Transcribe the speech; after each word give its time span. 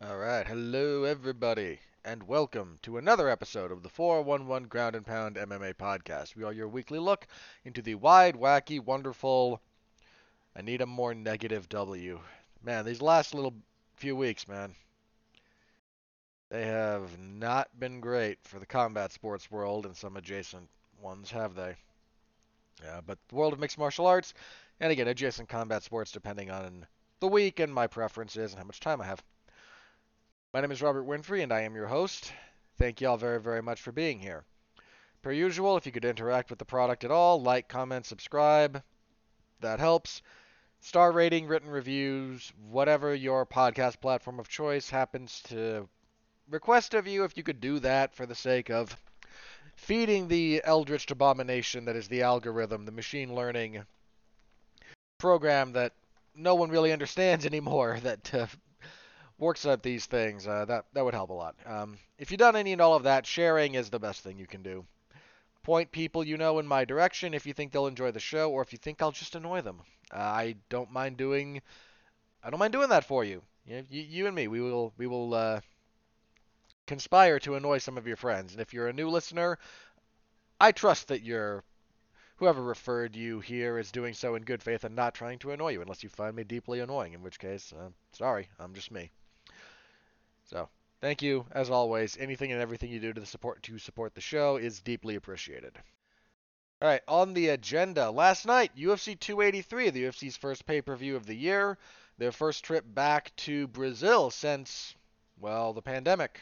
All 0.00 0.16
right, 0.16 0.46
hello 0.46 1.02
everybody, 1.02 1.80
and 2.04 2.22
welcome 2.22 2.78
to 2.82 2.98
another 2.98 3.28
episode 3.28 3.72
of 3.72 3.82
the 3.82 3.88
411 3.88 4.68
Ground 4.68 4.94
and 4.94 5.04
Pound 5.04 5.34
MMA 5.34 5.74
podcast. 5.74 6.36
We 6.36 6.44
are 6.44 6.52
your 6.52 6.68
weekly 6.68 7.00
look 7.00 7.26
into 7.64 7.82
the 7.82 7.96
wide, 7.96 8.36
wacky, 8.36 8.78
wonderful. 8.78 9.60
I 10.54 10.62
need 10.62 10.82
a 10.82 10.86
more 10.86 11.14
negative 11.14 11.68
W. 11.70 12.20
Man, 12.62 12.84
these 12.84 13.02
last 13.02 13.34
little 13.34 13.54
few 13.96 14.14
weeks, 14.14 14.46
man, 14.46 14.76
they 16.48 16.64
have 16.64 17.18
not 17.18 17.68
been 17.80 17.98
great 17.98 18.38
for 18.44 18.60
the 18.60 18.66
combat 18.66 19.10
sports 19.10 19.50
world 19.50 19.84
and 19.84 19.96
some 19.96 20.16
adjacent 20.16 20.68
ones, 21.02 21.32
have 21.32 21.56
they? 21.56 21.74
Yeah, 22.84 23.00
but 23.04 23.18
the 23.26 23.34
world 23.34 23.52
of 23.52 23.58
mixed 23.58 23.78
martial 23.78 24.06
arts, 24.06 24.32
and 24.78 24.92
again, 24.92 25.08
adjacent 25.08 25.48
combat 25.48 25.82
sports, 25.82 26.12
depending 26.12 26.52
on 26.52 26.86
the 27.18 27.26
week 27.26 27.58
and 27.58 27.74
my 27.74 27.88
preferences 27.88 28.52
and 28.52 28.60
how 28.60 28.64
much 28.64 28.78
time 28.78 29.00
I 29.00 29.06
have. 29.06 29.24
My 30.54 30.62
name 30.62 30.70
is 30.70 30.80
Robert 30.80 31.06
Winfree, 31.06 31.42
and 31.42 31.52
I 31.52 31.60
am 31.60 31.74
your 31.74 31.88
host. 31.88 32.32
Thank 32.78 33.02
you 33.02 33.08
all 33.08 33.18
very, 33.18 33.38
very 33.38 33.60
much 33.60 33.82
for 33.82 33.92
being 33.92 34.18
here. 34.18 34.46
Per 35.20 35.30
usual, 35.30 35.76
if 35.76 35.84
you 35.84 35.92
could 35.92 36.06
interact 36.06 36.48
with 36.48 36.58
the 36.58 36.64
product 36.64 37.04
at 37.04 37.10
all, 37.10 37.42
like, 37.42 37.68
comment, 37.68 38.06
subscribe, 38.06 38.82
that 39.60 39.78
helps. 39.78 40.22
Star 40.80 41.12
rating, 41.12 41.48
written 41.48 41.68
reviews, 41.68 42.50
whatever 42.70 43.14
your 43.14 43.44
podcast 43.44 44.00
platform 44.00 44.40
of 44.40 44.48
choice 44.48 44.88
happens 44.88 45.42
to 45.42 45.86
request 46.48 46.94
of 46.94 47.06
you, 47.06 47.24
if 47.24 47.36
you 47.36 47.42
could 47.42 47.60
do 47.60 47.78
that 47.80 48.14
for 48.14 48.24
the 48.24 48.34
sake 48.34 48.70
of 48.70 48.96
feeding 49.76 50.28
the 50.28 50.62
eldritch 50.64 51.10
abomination 51.10 51.84
that 51.84 51.96
is 51.96 52.08
the 52.08 52.22
algorithm, 52.22 52.86
the 52.86 52.90
machine 52.90 53.34
learning 53.34 53.84
program 55.18 55.72
that 55.72 55.92
no 56.34 56.54
one 56.54 56.70
really 56.70 56.90
understands 56.90 57.44
anymore, 57.46 58.00
that 58.00 58.34
uh, 58.34 58.46
works 59.38 59.64
at 59.66 59.82
these 59.82 60.06
things, 60.06 60.46
uh, 60.46 60.64
that 60.66 60.84
that 60.92 61.04
would 61.04 61.14
help 61.14 61.30
a 61.30 61.34
lot. 61.34 61.54
Um, 61.64 61.98
if 62.18 62.30
you've 62.30 62.38
done 62.38 62.56
any 62.56 62.72
and 62.72 62.80
all 62.80 62.94
of 62.94 63.04
that, 63.04 63.26
sharing 63.26 63.74
is 63.74 63.90
the 63.90 63.98
best 63.98 64.22
thing 64.22 64.38
you 64.38 64.46
can 64.46 64.62
do. 64.62 64.84
Point 65.62 65.92
people 65.92 66.24
you 66.24 66.36
know 66.36 66.58
in 66.58 66.66
my 66.66 66.84
direction 66.84 67.34
if 67.34 67.46
you 67.46 67.52
think 67.52 67.72
they'll 67.72 67.86
enjoy 67.86 68.10
the 68.10 68.20
show, 68.20 68.50
or 68.50 68.62
if 68.62 68.72
you 68.72 68.78
think 68.78 69.00
I'll 69.00 69.12
just 69.12 69.34
annoy 69.34 69.60
them. 69.60 69.80
Uh, 70.12 70.18
I 70.18 70.56
don't 70.68 70.90
mind 70.90 71.16
doing, 71.16 71.60
I 72.42 72.50
don't 72.50 72.60
mind 72.60 72.72
doing 72.72 72.88
that 72.88 73.04
for 73.04 73.24
you. 73.24 73.42
You, 73.66 73.84
you, 73.90 74.02
you 74.02 74.26
and 74.26 74.34
me, 74.34 74.48
we 74.48 74.60
will 74.60 74.92
we 74.96 75.06
will 75.06 75.34
uh, 75.34 75.60
conspire 76.86 77.38
to 77.40 77.54
annoy 77.54 77.78
some 77.78 77.98
of 77.98 78.06
your 78.06 78.16
friends. 78.16 78.52
And 78.52 78.60
if 78.60 78.72
you're 78.72 78.88
a 78.88 78.92
new 78.92 79.10
listener, 79.10 79.58
I 80.60 80.72
trust 80.72 81.08
that 81.08 81.22
you're 81.22 81.62
whoever 82.36 82.62
referred 82.62 83.14
you 83.16 83.40
here 83.40 83.78
is 83.78 83.92
doing 83.92 84.14
so 84.14 84.36
in 84.36 84.42
good 84.42 84.62
faith 84.62 84.84
and 84.84 84.94
not 84.94 85.12
trying 85.14 85.38
to 85.40 85.50
annoy 85.50 85.72
you, 85.72 85.82
unless 85.82 86.02
you 86.02 86.08
find 86.08 86.34
me 86.34 86.44
deeply 86.44 86.80
annoying, 86.80 87.12
in 87.12 87.22
which 87.22 87.38
case, 87.38 87.72
uh, 87.72 87.90
sorry, 88.12 88.48
I'm 88.58 88.74
just 88.74 88.90
me. 88.90 89.10
So 90.48 90.70
thank 91.02 91.20
you 91.20 91.44
as 91.52 91.68
always. 91.68 92.16
Anything 92.16 92.52
and 92.52 92.60
everything 92.62 92.90
you 92.90 93.00
do 93.00 93.12
to 93.12 93.26
support 93.26 93.62
to 93.64 93.78
support 93.78 94.14
the 94.14 94.22
show 94.22 94.56
is 94.56 94.80
deeply 94.80 95.14
appreciated. 95.14 95.76
All 96.80 96.88
right, 96.88 97.02
on 97.06 97.34
the 97.34 97.48
agenda 97.48 98.10
last 98.10 98.46
night, 98.46 98.74
UFC 98.74 99.18
283, 99.18 99.90
the 99.90 100.04
UFC's 100.04 100.36
first 100.36 100.64
pay-per-view 100.64 101.16
of 101.16 101.26
the 101.26 101.34
year, 101.34 101.76
their 102.16 102.32
first 102.32 102.64
trip 102.64 102.84
back 102.86 103.34
to 103.36 103.66
Brazil 103.66 104.30
since 104.30 104.94
well 105.38 105.74
the 105.74 105.82
pandemic, 105.82 106.40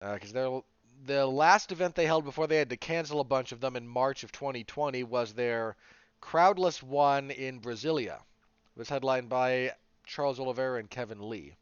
because 0.00 0.34
uh, 0.34 0.60
the 1.04 1.24
last 1.26 1.72
event 1.72 1.94
they 1.94 2.06
held 2.06 2.24
before 2.24 2.48
they 2.48 2.58
had 2.58 2.70
to 2.70 2.76
cancel 2.76 3.20
a 3.20 3.24
bunch 3.24 3.52
of 3.52 3.60
them 3.60 3.76
in 3.76 3.88
March 3.88 4.24
of 4.24 4.32
2020 4.32 5.04
was 5.04 5.32
their 5.32 5.74
crowdless 6.20 6.82
one 6.82 7.30
in 7.30 7.60
Brasilia. 7.60 8.16
It 8.16 8.78
was 8.78 8.90
headlined 8.90 9.30
by 9.30 9.72
Charles 10.04 10.38
Oliveira 10.38 10.80
and 10.80 10.90
Kevin 10.90 11.30
Lee. 11.30 11.56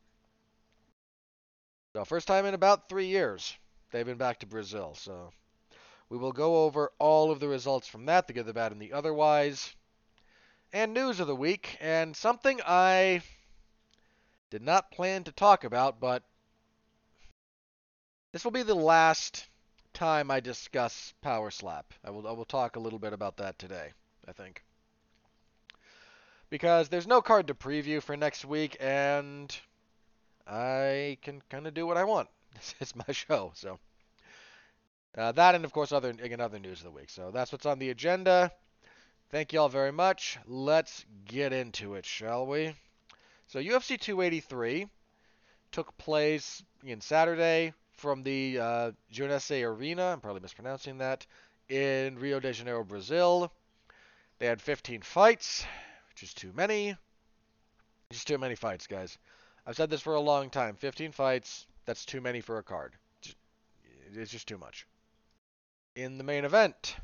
So 1.92 2.04
first 2.04 2.28
time 2.28 2.46
in 2.46 2.54
about 2.54 2.88
three 2.88 3.06
years 3.06 3.56
they've 3.90 4.06
been 4.06 4.16
back 4.16 4.40
to 4.40 4.46
Brazil. 4.46 4.94
So 4.94 5.32
we 6.08 6.18
will 6.18 6.32
go 6.32 6.64
over 6.64 6.92
all 6.98 7.30
of 7.30 7.40
the 7.40 7.48
results 7.48 7.88
from 7.88 8.06
that, 8.06 8.26
the 8.26 8.32
good, 8.32 8.46
the 8.46 8.52
bad, 8.52 8.72
and 8.72 8.80
the 8.80 8.92
otherwise, 8.92 9.74
and 10.72 10.94
news 10.94 11.20
of 11.20 11.26
the 11.26 11.36
week, 11.36 11.76
and 11.80 12.16
something 12.16 12.60
I 12.64 13.22
did 14.50 14.62
not 14.62 14.90
plan 14.90 15.24
to 15.24 15.32
talk 15.32 15.64
about, 15.64 16.00
but 16.00 16.22
this 18.32 18.44
will 18.44 18.50
be 18.52 18.62
the 18.62 18.74
last 18.74 19.48
time 19.92 20.30
I 20.30 20.40
discuss 20.40 21.14
Power 21.22 21.50
Slap. 21.50 21.92
I 22.04 22.10
will 22.10 22.26
I 22.26 22.32
will 22.32 22.44
talk 22.44 22.76
a 22.76 22.80
little 22.80 22.98
bit 22.98 23.12
about 23.12 23.36
that 23.38 23.58
today, 23.58 23.92
I 24.28 24.32
think. 24.32 24.64
Because 26.48 26.88
there's 26.88 27.06
no 27.06 27.22
card 27.22 27.48
to 27.48 27.54
preview 27.54 28.02
for 28.02 28.16
next 28.16 28.44
week 28.44 28.76
and 28.80 29.56
I 30.50 31.16
can 31.22 31.40
kind 31.48 31.66
of 31.68 31.74
do 31.74 31.86
what 31.86 31.96
I 31.96 32.04
want. 32.04 32.28
It's 32.80 32.96
my 32.96 33.12
show, 33.12 33.52
so 33.54 33.78
uh, 35.16 35.32
that 35.32 35.54
and 35.54 35.64
of 35.64 35.72
course 35.72 35.92
other 35.92 36.10
again 36.10 36.40
other 36.40 36.58
news 36.58 36.80
of 36.80 36.84
the 36.84 36.90
week. 36.90 37.10
So 37.10 37.30
that's 37.30 37.52
what's 37.52 37.66
on 37.66 37.78
the 37.78 37.90
agenda. 37.90 38.50
Thank 39.30 39.52
you 39.52 39.60
all 39.60 39.68
very 39.68 39.92
much. 39.92 40.38
Let's 40.46 41.04
get 41.24 41.52
into 41.52 41.94
it, 41.94 42.04
shall 42.04 42.46
we? 42.46 42.74
So 43.46 43.60
UFC 43.60 43.98
283 43.98 44.88
took 45.70 45.96
place 45.96 46.64
in 46.84 47.00
Saturday 47.00 47.72
from 47.92 48.24
the 48.24 48.58
uh, 48.58 48.92
Arena. 49.50 50.02
I'm 50.12 50.20
probably 50.20 50.40
mispronouncing 50.40 50.98
that 50.98 51.26
in 51.68 52.18
Rio 52.18 52.40
de 52.40 52.52
Janeiro, 52.52 52.82
Brazil. 52.82 53.52
They 54.40 54.46
had 54.46 54.60
15 54.60 55.02
fights, 55.02 55.64
which 56.08 56.24
is 56.24 56.34
too 56.34 56.52
many. 56.54 56.96
Just 58.10 58.26
too 58.26 58.38
many 58.38 58.56
fights, 58.56 58.88
guys. 58.88 59.16
I've 59.66 59.76
said 59.76 59.90
this 59.90 60.00
for 60.00 60.14
a 60.14 60.20
long 60.20 60.50
time. 60.50 60.76
15 60.76 61.12
fights, 61.12 61.66
that's 61.84 62.04
too 62.04 62.20
many 62.20 62.40
for 62.40 62.58
a 62.58 62.62
card. 62.62 62.94
It's 64.12 64.32
just 64.32 64.48
too 64.48 64.58
much. 64.58 64.86
In 65.94 66.18
the 66.18 66.24
main 66.24 66.44
event, 66.44 66.96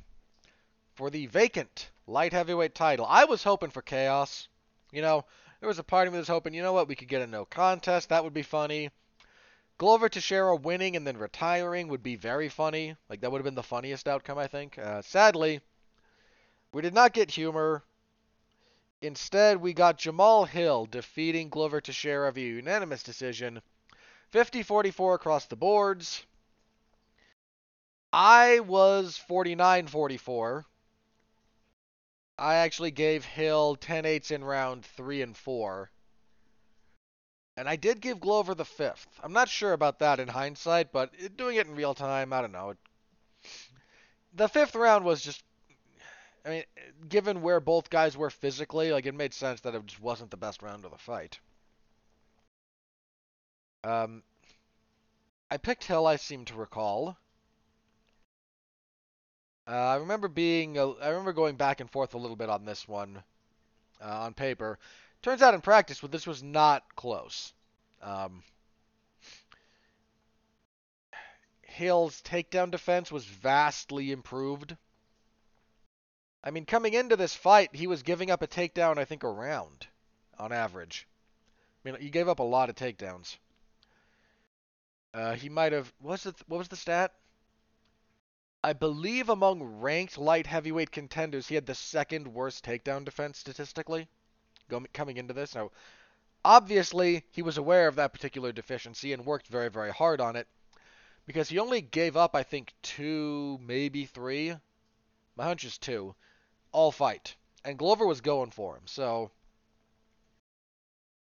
for 0.95 1.11
the 1.11 1.27
vacant 1.27 1.91
light 2.07 2.33
heavyweight 2.33 2.75
title, 2.75 3.07
I 3.07 3.25
was 3.25 3.43
hoping 3.43 3.71
for 3.71 3.83
chaos. 3.83 4.49
You 4.93 5.03
know, 5.03 5.25
there 5.61 5.69
was 5.69 5.79
a 5.79 5.85
part 5.85 6.07
of 6.07 6.13
me 6.13 6.17
that 6.17 6.23
was 6.23 6.29
hoping, 6.29 6.55
you 6.55 6.63
know 6.63 6.73
what, 6.73 6.89
we 6.89 6.97
could 6.97 7.09
get 7.09 7.23
a 7.23 7.27
no 7.27 7.45
contest. 7.45 8.09
That 8.09 8.25
would 8.25 8.35
be 8.35 8.43
funny. 8.43 8.91
Glover 9.79 10.09
Teixeira 10.09 10.57
winning 10.57 10.97
and 10.97 11.07
then 11.07 11.19
retiring 11.19 11.89
would 11.89 12.03
be 12.03 12.17
very 12.17 12.49
funny. 12.49 12.97
Like, 13.11 13.21
that 13.21 13.31
would 13.31 13.39
have 13.39 13.45
been 13.45 13.55
the 13.55 13.63
funniest 13.63 14.09
outcome, 14.09 14.39
I 14.39 14.47
think. 14.47 14.79
Uh, 14.79 15.03
sadly, 15.03 15.61
we 16.73 16.83
did 16.83 16.95
not 16.95 17.13
get 17.13 17.31
humor. 17.31 17.85
Instead, 19.03 19.59
we 19.59 19.73
got 19.75 19.99
Jamal 19.99 20.45
Hill 20.45 20.87
defeating 20.87 21.51
Glover 21.51 21.81
Teixeira 21.81 22.33
via 22.33 22.55
unanimous 22.55 23.03
decision, 23.03 23.61
50-44 24.33 25.15
across 25.15 25.47
the 25.47 25.57
boards. 25.57 26.25
I 28.13 28.61
was 28.61 29.21
49-44. 29.29 30.65
I 32.39 32.55
actually 32.57 32.91
gave 32.91 33.25
Hill 33.25 33.77
10-8s 33.81 34.31
in 34.31 34.43
round 34.43 34.85
3 34.85 35.23
and 35.23 35.37
4. 35.37 35.91
And 37.59 37.69
I 37.69 37.77
did 37.77 38.01
give 38.01 38.21
Glover 38.21 38.55
the 38.55 38.65
fifth. 38.65 39.09
I'm 39.23 39.33
not 39.33 39.49
sure 39.49 39.73
about 39.73 39.99
that 40.01 40.21
in 40.21 40.29
hindsight, 40.29 40.93
but 40.93 41.13
doing 41.37 41.57
it 41.57 41.67
in 41.67 41.75
real 41.75 41.95
time, 41.95 42.33
I 42.33 42.41
don't 42.41 42.53
know. 42.53 42.75
The 44.35 44.49
fifth 44.49 44.75
round 44.75 45.05
was 45.05 45.23
just 45.23 45.43
I 46.47 46.49
mean, 46.49 46.65
given 47.09 47.43
where 47.43 47.59
both 47.59 47.91
guys 47.91 48.17
were 48.17 48.31
physically, 48.31 48.93
like 48.93 49.05
it 49.05 49.15
made 49.15 49.35
sense 49.35 49.61
that 49.63 49.75
it 49.75 49.85
just 49.87 50.01
wasn't 50.01 50.31
the 50.31 50.37
best 50.37 50.63
round 50.63 50.85
of 50.85 50.93
the 50.93 50.99
fight. 50.99 51.41
Um, 53.83 54.23
I 55.51 55.57
picked 55.57 55.85
Hill. 55.85 56.07
I 56.07 56.17
seem 56.17 56.45
to 56.45 56.55
recall. 56.55 57.17
Uh, 59.69 59.73
I 59.73 59.97
remember 59.97 60.29
being, 60.29 60.79
a, 60.79 60.91
I 60.93 61.09
remember 61.09 61.33
going 61.33 61.57
back 61.57 61.81
and 61.81 61.91
forth 61.91 62.15
a 62.15 62.19
little 62.19 62.37
bit 62.37 62.49
on 62.49 62.65
this 62.65 62.87
one, 62.87 63.25
uh, 64.01 64.21
on 64.21 64.33
paper. 64.33 64.79
Turns 65.23 65.43
out 65.43 65.55
in 65.55 65.61
practice, 65.61 66.01
well, 66.01 66.11
this 66.11 66.27
was 66.27 66.45
not 66.45 66.85
close. 66.95 67.53
Um, 68.01 68.45
Hill's 71.63 72.23
takedown 72.23 72.71
defense 72.71 73.11
was 73.11 73.25
vastly 73.25 74.13
improved. 74.13 74.77
I 76.47 76.53
mean, 76.53 76.65
coming 76.65 76.95
into 76.95 77.17
this 77.17 77.35
fight, 77.35 77.75
he 77.75 77.89
was 77.89 78.05
giving 78.05 78.31
up 78.31 78.41
a 78.41 78.47
takedown, 78.47 78.99
I 78.99 79.05
think, 79.05 79.25
a 79.25 79.29
round 79.29 79.89
on 80.39 80.53
average. 80.53 81.09
I 81.85 81.91
mean, 81.91 82.01
he 82.01 82.09
gave 82.09 82.29
up 82.29 82.39
a 82.39 82.45
lot 82.45 82.71
of 82.71 82.77
takedowns. 82.77 83.37
Uh, 85.13 85.35
he 85.35 85.49
might 85.49 85.73
have. 85.73 85.93
What's 85.99 86.23
the 86.23 86.37
what 86.47 86.59
was 86.59 86.69
the 86.69 86.77
stat? 86.77 87.13
I 88.63 88.75
believe 88.75 89.29
among 89.29 89.81
ranked 89.81 90.19
light 90.19 90.47
heavyweight 90.47 90.93
contenders, 90.93 91.49
he 91.49 91.57
had 91.57 91.67
the 91.67 91.75
second 91.75 92.29
worst 92.29 92.65
takedown 92.65 93.05
defense 93.05 93.39
statistically, 93.39 94.07
coming 94.93 95.17
into 95.17 95.35
this. 95.35 95.57
Now, 95.57 95.73
obviously, 96.45 97.25
he 97.33 97.43
was 97.43 97.59
aware 97.59 97.89
of 97.89 97.97
that 97.97 98.13
particular 98.13 98.53
deficiency 98.53 99.13
and 99.13 99.27
worked 99.27 99.49
very, 99.49 99.69
very 99.69 99.91
hard 99.91 100.21
on 100.21 100.37
it, 100.37 100.47
because 101.27 101.49
he 101.49 101.59
only 101.59 101.81
gave 101.81 102.17
up, 102.17 102.37
I 102.37 102.45
think, 102.45 102.73
two, 102.83 103.59
maybe 103.61 104.05
three. 104.05 104.55
My 105.35 105.45
hunch 105.45 105.65
is 105.65 105.77
two 105.77 106.15
all 106.77 106.93
fight. 106.93 107.37
And 107.65 107.79
Glover 107.79 108.07
was 108.07 108.21
going 108.21 108.51
for 108.51 108.77
him. 108.77 108.83
So 108.85 109.31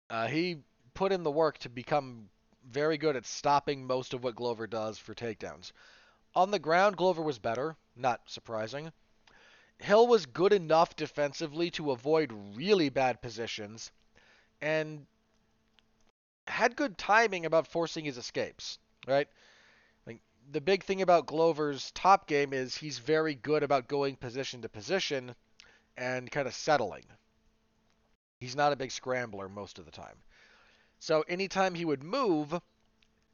uh, 0.10 0.26
he 0.26 0.58
put 0.96 1.12
in 1.12 1.22
the 1.22 1.30
work 1.30 1.60
to 1.60 1.70
become 1.70 2.28
very 2.68 2.98
good 2.98 3.16
at 3.16 3.28
stopping 3.28 3.86
most 3.86 4.16
of 4.16 4.24
what 4.24 4.36
Glover 4.36 4.66
does 4.66 4.98
for 4.98 5.14
takedowns. 5.14 5.72
On 6.34 6.50
the 6.50 6.58
ground, 6.58 6.98
Glover 6.98 7.22
was 7.22 7.38
better, 7.38 7.76
not 7.96 8.22
surprising. 8.26 8.92
Hill 9.78 10.08
was 10.08 10.26
good 10.26 10.54
enough 10.54 10.96
defensively 10.96 11.70
to 11.72 11.92
avoid 11.92 12.34
really 12.56 12.90
bad 12.90 13.22
positions 13.22 13.92
and 14.60 15.06
had 16.48 16.76
good 16.76 16.98
timing 16.98 17.46
about 17.46 17.68
forcing 17.68 18.06
his 18.06 18.18
escapes, 18.18 18.80
right? 19.08 19.28
The 20.52 20.62
big 20.62 20.84
thing 20.84 21.02
about 21.02 21.26
Glover's 21.26 21.92
top 21.92 22.28
game 22.28 22.54
is 22.54 22.78
he's 22.78 23.00
very 23.00 23.34
good 23.34 23.64
about 23.64 23.88
going 23.88 24.16
position 24.16 24.62
to 24.62 24.70
position 24.70 25.36
and 25.98 26.30
kind 26.30 26.48
of 26.48 26.54
settling. 26.54 27.06
He's 28.40 28.56
not 28.56 28.74
a 28.74 28.76
big 28.76 28.92
scrambler 28.92 29.48
most 29.48 29.80
of 29.80 29.86
the 29.86 29.92
time. 29.92 30.18
So 31.00 31.24
anytime 31.28 31.76
he 31.76 31.86
would 31.86 32.04
move, 32.04 32.62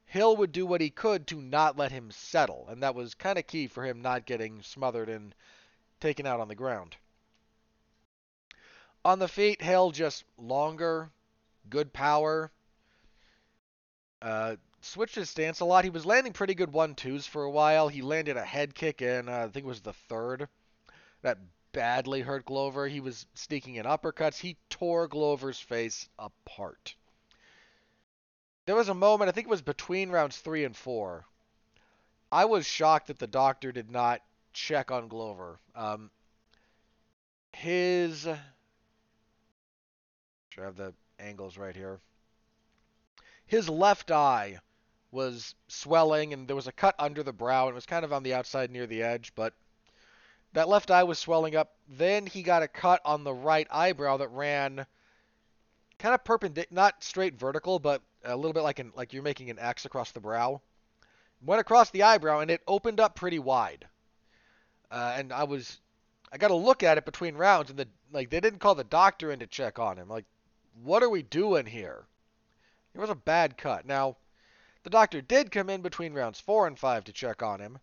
Hill 0.06 0.36
would 0.36 0.52
do 0.52 0.66
what 0.66 0.80
he 0.80 0.90
could 0.90 1.26
to 1.28 1.40
not 1.40 1.76
let 1.76 1.92
him 1.92 2.10
settle, 2.10 2.66
and 2.68 2.82
that 2.82 2.94
was 2.94 3.14
kind 3.14 3.38
of 3.38 3.46
key 3.46 3.68
for 3.68 3.84
him 3.84 4.02
not 4.02 4.26
getting 4.26 4.62
smothered 4.62 5.08
and 5.08 5.34
taken 6.00 6.26
out 6.26 6.40
on 6.40 6.48
the 6.48 6.54
ground. 6.54 6.96
On 9.04 9.18
the 9.18 9.28
feet, 9.28 9.62
Hill 9.62 9.92
just 9.92 10.24
longer, 10.36 11.10
good 11.68 11.92
power. 11.92 12.50
Uh, 14.20 14.56
switched 14.80 15.14
his 15.14 15.30
stance 15.30 15.60
a 15.60 15.64
lot. 15.64 15.84
He 15.84 15.90
was 15.90 16.06
landing 16.06 16.32
pretty 16.32 16.54
good 16.54 16.72
one 16.72 16.94
twos 16.94 17.26
for 17.26 17.44
a 17.44 17.50
while. 17.50 17.88
He 17.88 18.02
landed 18.02 18.36
a 18.36 18.44
head 18.44 18.74
kick 18.74 19.02
in, 19.02 19.28
uh, 19.28 19.32
I 19.32 19.48
think 19.48 19.64
it 19.64 19.68
was 19.68 19.80
the 19.80 19.92
third. 19.92 20.48
That 21.22 21.38
badly 21.72 22.22
hurt 22.22 22.44
Glover. 22.44 22.88
He 22.88 23.00
was 23.00 23.26
sneaking 23.34 23.76
in 23.76 23.86
uppercuts. 23.86 24.38
He 24.38 24.56
tore 24.68 25.06
Glover's 25.08 25.60
face 25.60 26.08
apart. 26.18 26.94
There 28.66 28.76
was 28.76 28.88
a 28.88 28.94
moment, 28.94 29.28
I 29.28 29.32
think 29.32 29.46
it 29.46 29.50
was 29.50 29.62
between 29.62 30.10
rounds 30.10 30.38
three 30.38 30.64
and 30.64 30.76
four. 30.76 31.24
I 32.32 32.44
was 32.44 32.66
shocked 32.66 33.08
that 33.08 33.18
the 33.18 33.26
doctor 33.26 33.72
did 33.72 33.90
not 33.90 34.22
check 34.52 34.90
on 34.90 35.08
Glover. 35.08 35.58
Um, 35.74 36.10
his. 37.52 38.22
Should 40.50 40.62
I 40.62 40.64
have 40.64 40.76
the 40.76 40.94
angles 41.18 41.58
right 41.58 41.74
here? 41.74 42.00
His 43.46 43.68
left 43.68 44.10
eye 44.10 44.60
was 45.12 45.54
swelling, 45.68 46.32
and 46.32 46.46
there 46.46 46.56
was 46.56 46.66
a 46.66 46.72
cut 46.72 46.94
under 46.98 47.22
the 47.22 47.32
brow, 47.32 47.66
and 47.66 47.72
it 47.72 47.74
was 47.74 47.86
kind 47.86 48.04
of 48.04 48.12
on 48.12 48.22
the 48.22 48.34
outside 48.34 48.70
near 48.70 48.86
the 48.86 49.02
edge, 49.02 49.32
but 49.34 49.54
that 50.52 50.68
left 50.68 50.90
eye 50.90 51.04
was 51.04 51.18
swelling 51.18 51.56
up. 51.56 51.74
Then 51.88 52.26
he 52.26 52.42
got 52.42 52.62
a 52.62 52.68
cut 52.68 53.00
on 53.04 53.24
the 53.24 53.34
right 53.34 53.66
eyebrow 53.70 54.18
that 54.18 54.28
ran 54.28 54.86
kind 55.98 56.14
of 56.14 56.24
perpendicular, 56.24 56.74
not 56.74 57.04
straight 57.04 57.34
vertical, 57.34 57.78
but 57.78 58.02
a 58.24 58.36
little 58.36 58.52
bit 58.52 58.62
like 58.62 58.78
an 58.78 58.92
like 58.96 59.12
you're 59.12 59.22
making 59.22 59.50
an 59.50 59.58
X 59.58 59.84
across 59.84 60.12
the 60.12 60.20
brow. 60.20 60.60
Went 61.42 61.60
across 61.60 61.90
the 61.90 62.02
eyebrow, 62.02 62.40
and 62.40 62.50
it 62.50 62.62
opened 62.66 63.00
up 63.00 63.14
pretty 63.14 63.38
wide. 63.38 63.86
Uh, 64.90 65.14
and 65.16 65.32
I 65.32 65.44
was, 65.44 65.78
I 66.32 66.36
got 66.36 66.48
to 66.48 66.56
look 66.56 66.82
at 66.82 66.98
it 66.98 67.04
between 67.04 67.36
rounds, 67.36 67.70
and 67.70 67.78
the 67.78 67.88
like 68.12 68.30
they 68.30 68.40
didn't 68.40 68.58
call 68.58 68.74
the 68.74 68.84
doctor 68.84 69.30
in 69.30 69.38
to 69.38 69.46
check 69.46 69.78
on 69.78 69.96
him. 69.96 70.08
Like, 70.08 70.26
what 70.82 71.02
are 71.02 71.08
we 71.08 71.22
doing 71.22 71.66
here? 71.66 72.04
It 72.94 73.00
was 73.00 73.10
a 73.10 73.14
bad 73.14 73.56
cut. 73.56 73.86
Now, 73.86 74.16
the 74.82 74.90
doctor 74.90 75.20
did 75.20 75.50
come 75.50 75.70
in 75.70 75.82
between 75.82 76.14
rounds 76.14 76.40
four 76.40 76.66
and 76.66 76.78
five 76.78 77.04
to 77.04 77.12
check 77.12 77.42
on 77.42 77.60
him, 77.60 77.78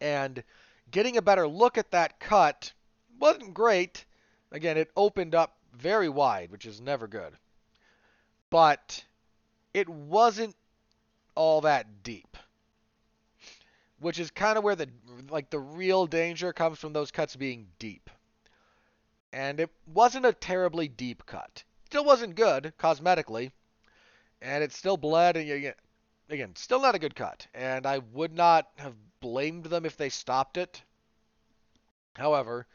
and 0.00 0.42
getting 0.90 1.16
a 1.16 1.22
better 1.22 1.46
look 1.46 1.78
at 1.78 1.90
that 1.90 2.20
cut 2.20 2.72
wasn't 3.18 3.54
great. 3.54 4.04
Again, 4.52 4.76
it 4.76 4.90
opened 4.96 5.34
up 5.34 5.56
very 5.72 6.08
wide, 6.08 6.50
which 6.50 6.66
is 6.66 6.80
never 6.80 7.06
good. 7.06 7.36
But 8.50 9.04
it 9.72 9.88
wasn't 9.88 10.54
all 11.34 11.62
that 11.62 12.02
deep 12.02 12.36
which 14.04 14.18
is 14.20 14.30
kind 14.30 14.58
of 14.58 14.64
where 14.64 14.76
the 14.76 14.88
like 15.30 15.48
the 15.48 15.58
real 15.58 16.06
danger 16.06 16.52
comes 16.52 16.78
from 16.78 16.92
those 16.92 17.10
cuts 17.10 17.36
being 17.36 17.66
deep. 17.78 18.10
And 19.32 19.58
it 19.58 19.70
wasn't 19.86 20.26
a 20.26 20.32
terribly 20.34 20.88
deep 20.88 21.24
cut. 21.24 21.64
Still 21.86 22.04
wasn't 22.04 22.34
good 22.36 22.74
cosmetically, 22.78 23.50
and 24.42 24.62
it 24.62 24.72
still 24.72 24.98
bled. 24.98 25.38
And 25.38 25.50
again, 25.50 25.74
again, 26.28 26.54
still 26.56 26.80
not 26.80 26.94
a 26.94 26.98
good 26.98 27.14
cut. 27.14 27.46
And 27.54 27.86
I 27.86 27.98
would 27.98 28.32
not 28.32 28.68
have 28.76 28.94
blamed 29.20 29.64
them 29.64 29.84
if 29.84 29.96
they 29.96 30.08
stopped 30.08 30.56
it. 30.56 30.82
However, 32.14 32.66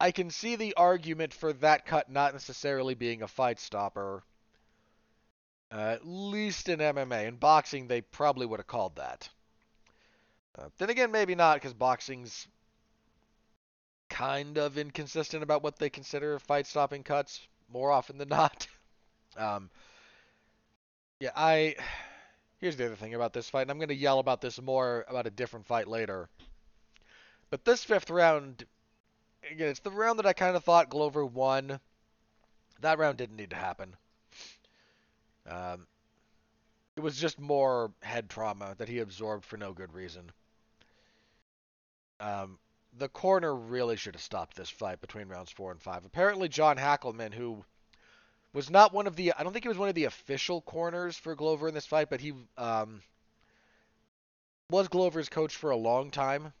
I 0.00 0.10
can 0.12 0.30
see 0.30 0.56
the 0.56 0.74
argument 0.74 1.34
for 1.34 1.52
that 1.54 1.86
cut 1.86 2.10
not 2.10 2.32
necessarily 2.32 2.94
being 2.94 3.22
a 3.22 3.28
fight 3.28 3.58
stopper. 3.58 4.22
Uh, 5.70 5.76
at 5.76 6.06
least 6.06 6.68
in 6.68 6.78
MMA. 6.78 7.26
In 7.26 7.36
boxing, 7.36 7.88
they 7.88 8.00
probably 8.00 8.46
would 8.46 8.60
have 8.60 8.66
called 8.66 8.96
that. 8.96 9.28
Uh, 10.56 10.68
then 10.78 10.90
again, 10.90 11.10
maybe 11.10 11.34
not, 11.34 11.56
because 11.56 11.74
boxing's 11.74 12.48
kind 14.08 14.56
of 14.56 14.78
inconsistent 14.78 15.42
about 15.42 15.62
what 15.62 15.78
they 15.78 15.90
consider 15.90 16.38
fight 16.38 16.66
stopping 16.66 17.02
cuts 17.02 17.46
more 17.70 17.90
often 17.90 18.16
than 18.18 18.28
not. 18.28 18.66
um, 19.36 19.70
yeah, 21.20 21.30
I. 21.36 21.76
Here's 22.60 22.76
the 22.76 22.86
other 22.86 22.96
thing 22.96 23.14
about 23.14 23.32
this 23.32 23.48
fight, 23.48 23.62
and 23.62 23.70
I'm 23.70 23.78
going 23.78 23.88
to 23.88 23.94
yell 23.94 24.18
about 24.18 24.40
this 24.40 24.60
more 24.60 25.04
about 25.08 25.26
a 25.26 25.30
different 25.30 25.66
fight 25.66 25.86
later. 25.86 26.28
But 27.50 27.64
this 27.64 27.84
fifth 27.84 28.10
round, 28.10 28.64
again, 29.50 29.68
it's 29.68 29.80
the 29.80 29.90
round 29.90 30.18
that 30.18 30.26
I 30.26 30.32
kind 30.32 30.56
of 30.56 30.64
thought 30.64 30.90
Glover 30.90 31.24
won. 31.24 31.78
That 32.80 32.98
round 32.98 33.16
didn't 33.16 33.36
need 33.36 33.50
to 33.50 33.56
happen. 33.56 33.94
Um, 35.48 35.86
it 36.96 37.00
was 37.00 37.16
just 37.16 37.38
more 37.38 37.92
head 38.02 38.28
trauma 38.28 38.74
that 38.78 38.88
he 38.88 38.98
absorbed 38.98 39.44
for 39.44 39.56
no 39.56 39.72
good 39.72 39.94
reason. 39.94 40.30
Um, 42.18 42.58
the 42.98 43.08
corner 43.08 43.54
really 43.54 43.96
should 43.96 44.16
have 44.16 44.22
stopped 44.22 44.56
this 44.56 44.68
fight 44.68 45.00
between 45.00 45.28
rounds 45.28 45.52
four 45.52 45.70
and 45.70 45.80
five. 45.80 46.04
Apparently, 46.04 46.48
John 46.48 46.76
Hackleman, 46.76 47.32
who 47.32 47.64
was 48.52 48.70
not 48.70 48.92
one 48.92 49.06
of 49.06 49.16
the, 49.16 49.32
I 49.32 49.42
don't 49.42 49.52
think 49.52 49.64
he 49.64 49.68
was 49.68 49.78
one 49.78 49.88
of 49.88 49.94
the 49.94 50.04
official 50.04 50.60
corners 50.62 51.16
for 51.16 51.34
Glover 51.34 51.68
in 51.68 51.74
this 51.74 51.86
fight, 51.86 52.10
but 52.10 52.20
he 52.20 52.32
um, 52.56 53.02
was 54.70 54.88
Glover's 54.88 55.28
coach 55.28 55.54
for 55.56 55.70
a 55.70 55.76
long 55.76 56.10
time. 56.10 56.52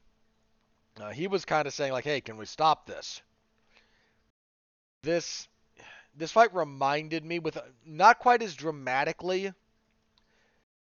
Uh, 1.00 1.10
he 1.10 1.26
was 1.26 1.44
kind 1.44 1.66
of 1.66 1.74
saying 1.74 1.92
like, 1.92 2.04
"Hey, 2.04 2.20
can 2.20 2.36
we 2.36 2.44
stop 2.44 2.86
this?" 2.86 3.22
This 5.02 5.46
this 6.14 6.32
fight 6.32 6.52
reminded 6.54 7.24
me 7.24 7.38
with 7.38 7.56
not 7.84 8.18
quite 8.18 8.42
as 8.42 8.54
dramatically 8.54 9.52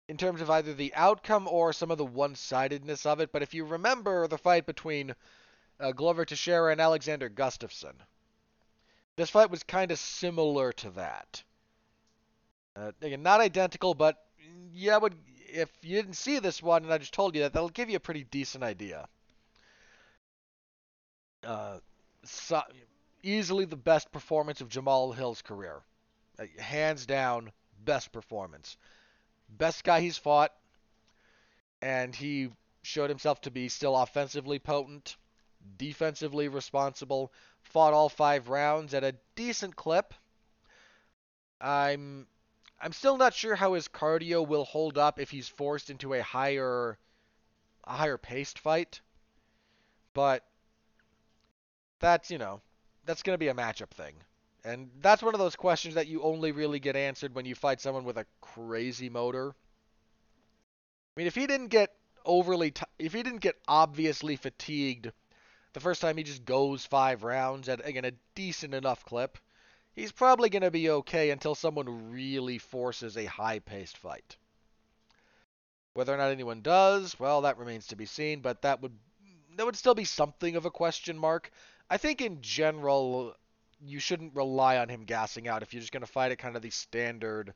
in 0.09 0.17
terms 0.19 0.43
of 0.43 0.51
either 0.51 0.75
the 0.75 0.93
outcome 0.95 1.49
or 1.49 1.73
some 1.73 1.91
of 1.91 1.97
the 1.97 2.05
one-sidedness 2.05 3.07
of 3.07 3.21
it. 3.21 3.33
But 3.33 3.43
if 3.43 3.55
you 3.55 3.65
remember 3.65 4.27
the 4.29 4.37
fight 4.37 4.67
between 4.67 5.15
uh, 5.81 5.93
Glover 5.93 6.27
Teixeira 6.27 6.73
and 6.73 6.81
Alexander 6.81 7.31
Gustafsson, 7.31 7.95
this 9.17 9.31
fight 9.31 9.51
was 9.51 9.63
kind 9.63 9.91
of 9.91 9.99
similar 9.99 10.73
to 10.73 10.91
that. 10.91 11.43
Uh, 12.77 12.93
again, 13.03 13.23
not 13.23 13.41
identical, 13.41 13.95
but 13.95 14.17
yeah, 14.73 14.97
would 14.97 15.15
if 15.49 15.71
you 15.83 15.97
didn't 15.97 16.15
see 16.15 16.41
this 16.41 16.63
one 16.63 16.83
and 16.83 16.93
I 16.93 16.99
just 16.99 17.15
told 17.15 17.37
you 17.37 17.43
that, 17.43 17.53
that'll 17.53 17.69
give 17.69 17.89
you 17.89 17.97
a 17.97 18.01
pretty 18.01 18.25
decent 18.25 18.65
idea. 18.65 19.07
Uh, 21.45 21.79
so, 22.25 22.63
easily 23.23 23.65
the 23.65 23.77
best 23.77 24.11
performance 24.11 24.61
of 24.61 24.69
Jamal 24.69 25.13
Hill's 25.13 25.43
career, 25.43 25.83
uh, 26.39 26.47
hands 26.59 27.07
down, 27.07 27.53
best 27.85 28.11
performance 28.13 28.77
best 29.49 29.85
guy 29.85 30.01
he's 30.01 30.19
fought, 30.19 30.53
and 31.83 32.15
he 32.15 32.51
showed 32.83 33.11
himself 33.11 33.41
to 33.43 33.51
be 33.51 33.69
still 33.69 33.97
offensively 33.97 34.59
potent, 34.59 35.17
defensively 35.77 36.49
responsible, 36.49 37.33
fought 37.65 37.93
all 37.93 38.09
five 38.09 38.49
rounds 38.49 38.95
at 38.95 39.05
a 39.05 39.17
decent 39.35 39.77
clip. 39.77 40.15
I'm 41.61 42.27
I'm 42.81 42.93
still 42.93 43.17
not 43.17 43.35
sure 43.35 43.55
how 43.55 43.75
his 43.75 43.89
cardio 43.89 44.47
will 44.47 44.65
hold 44.65 44.99
up 44.99 45.19
if 45.19 45.31
he's 45.31 45.49
forced 45.49 45.91
into 45.91 46.13
a 46.15 46.23
higher 46.23 46.99
a 47.85 47.93
higher 47.93 48.19
paced 48.19 48.59
fight. 48.59 49.01
But 50.13 50.45
that's, 52.01 52.31
you 52.31 52.39
know, 52.39 52.61
that's 53.05 53.23
going 53.23 53.35
to 53.35 53.39
be 53.39 53.49
a 53.49 53.55
matchup 53.55 53.91
thing. 53.91 54.15
And 54.65 54.91
that's 55.01 55.23
one 55.23 55.35
of 55.35 55.41
those 55.41 55.57
questions 55.57 55.95
that 55.95 56.07
you 56.07 56.23
only 56.23 56.53
really 56.53 56.79
get 56.79 56.97
answered 56.97 57.35
when 57.35 57.45
you 57.45 57.55
fight 57.55 57.81
someone 57.81 58.05
with 58.05 58.17
a 58.17 58.27
crazy 58.41 59.11
motor. 59.11 59.51
I 59.51 61.21
mean, 61.21 61.27
if 61.27 61.35
he 61.35 61.47
didn't 61.47 61.69
get 61.69 61.91
overly, 62.25 62.71
t- 62.71 62.85
if 62.99 63.13
he 63.13 63.23
didn't 63.23 63.41
get 63.41 63.57
obviously 63.69 64.37
fatigued 64.37 65.13
the 65.75 65.81
first 65.81 66.01
time 66.01 66.17
he 66.17 66.23
just 66.23 66.45
goes 66.45 66.87
five 66.87 67.23
rounds 67.23 67.69
at 67.69 67.87
again 67.87 68.05
a 68.05 68.13
decent 68.35 68.75
enough 68.75 69.05
clip, 69.05 69.37
he's 69.95 70.13
probably 70.13 70.49
going 70.49 70.63
to 70.63 70.71
be 70.71 70.89
okay 70.89 71.31
until 71.31 71.55
someone 71.55 72.11
really 72.11 72.59
forces 72.59 73.17
a 73.17 73.25
high-paced 73.27 73.99
fight. 73.99 74.37
Whether 75.93 76.15
or 76.15 76.17
not 76.17 76.31
anyone 76.31 76.63
does, 76.63 77.19
well, 77.21 77.43
that 77.43 77.59
remains 77.59 77.89
to 77.89 77.97
be 77.97 78.07
seen. 78.07 78.41
But 78.41 78.63
that 78.63 78.81
would 78.81 78.93
that 79.57 79.67
would 79.67 79.77
still 79.77 79.95
be 79.95 80.05
something 80.05 80.57
of 80.57 80.65
a 80.65 80.71
question 80.71 81.19
mark. 81.19 81.51
I 81.91 81.99
think 81.99 82.21
in 82.21 82.41
general, 82.41 83.37
you 83.81 84.01
shouldn't 84.01 84.35
rely 84.35 84.79
on 84.79 84.89
him 84.89 85.05
gassing 85.05 85.47
out 85.47 85.63
if 85.63 85.73
you're 85.73 85.81
just 85.81 85.93
going 85.93 86.01
to 86.01 86.11
fight 86.11 86.33
at 86.33 86.39
kind 86.39 86.57
of 86.57 86.63
the 86.63 86.71
standard 86.71 87.53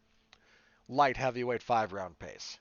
light 0.89 1.17
heavyweight 1.17 1.63
five 1.63 1.93
round 1.93 2.19
pace. 2.19 2.59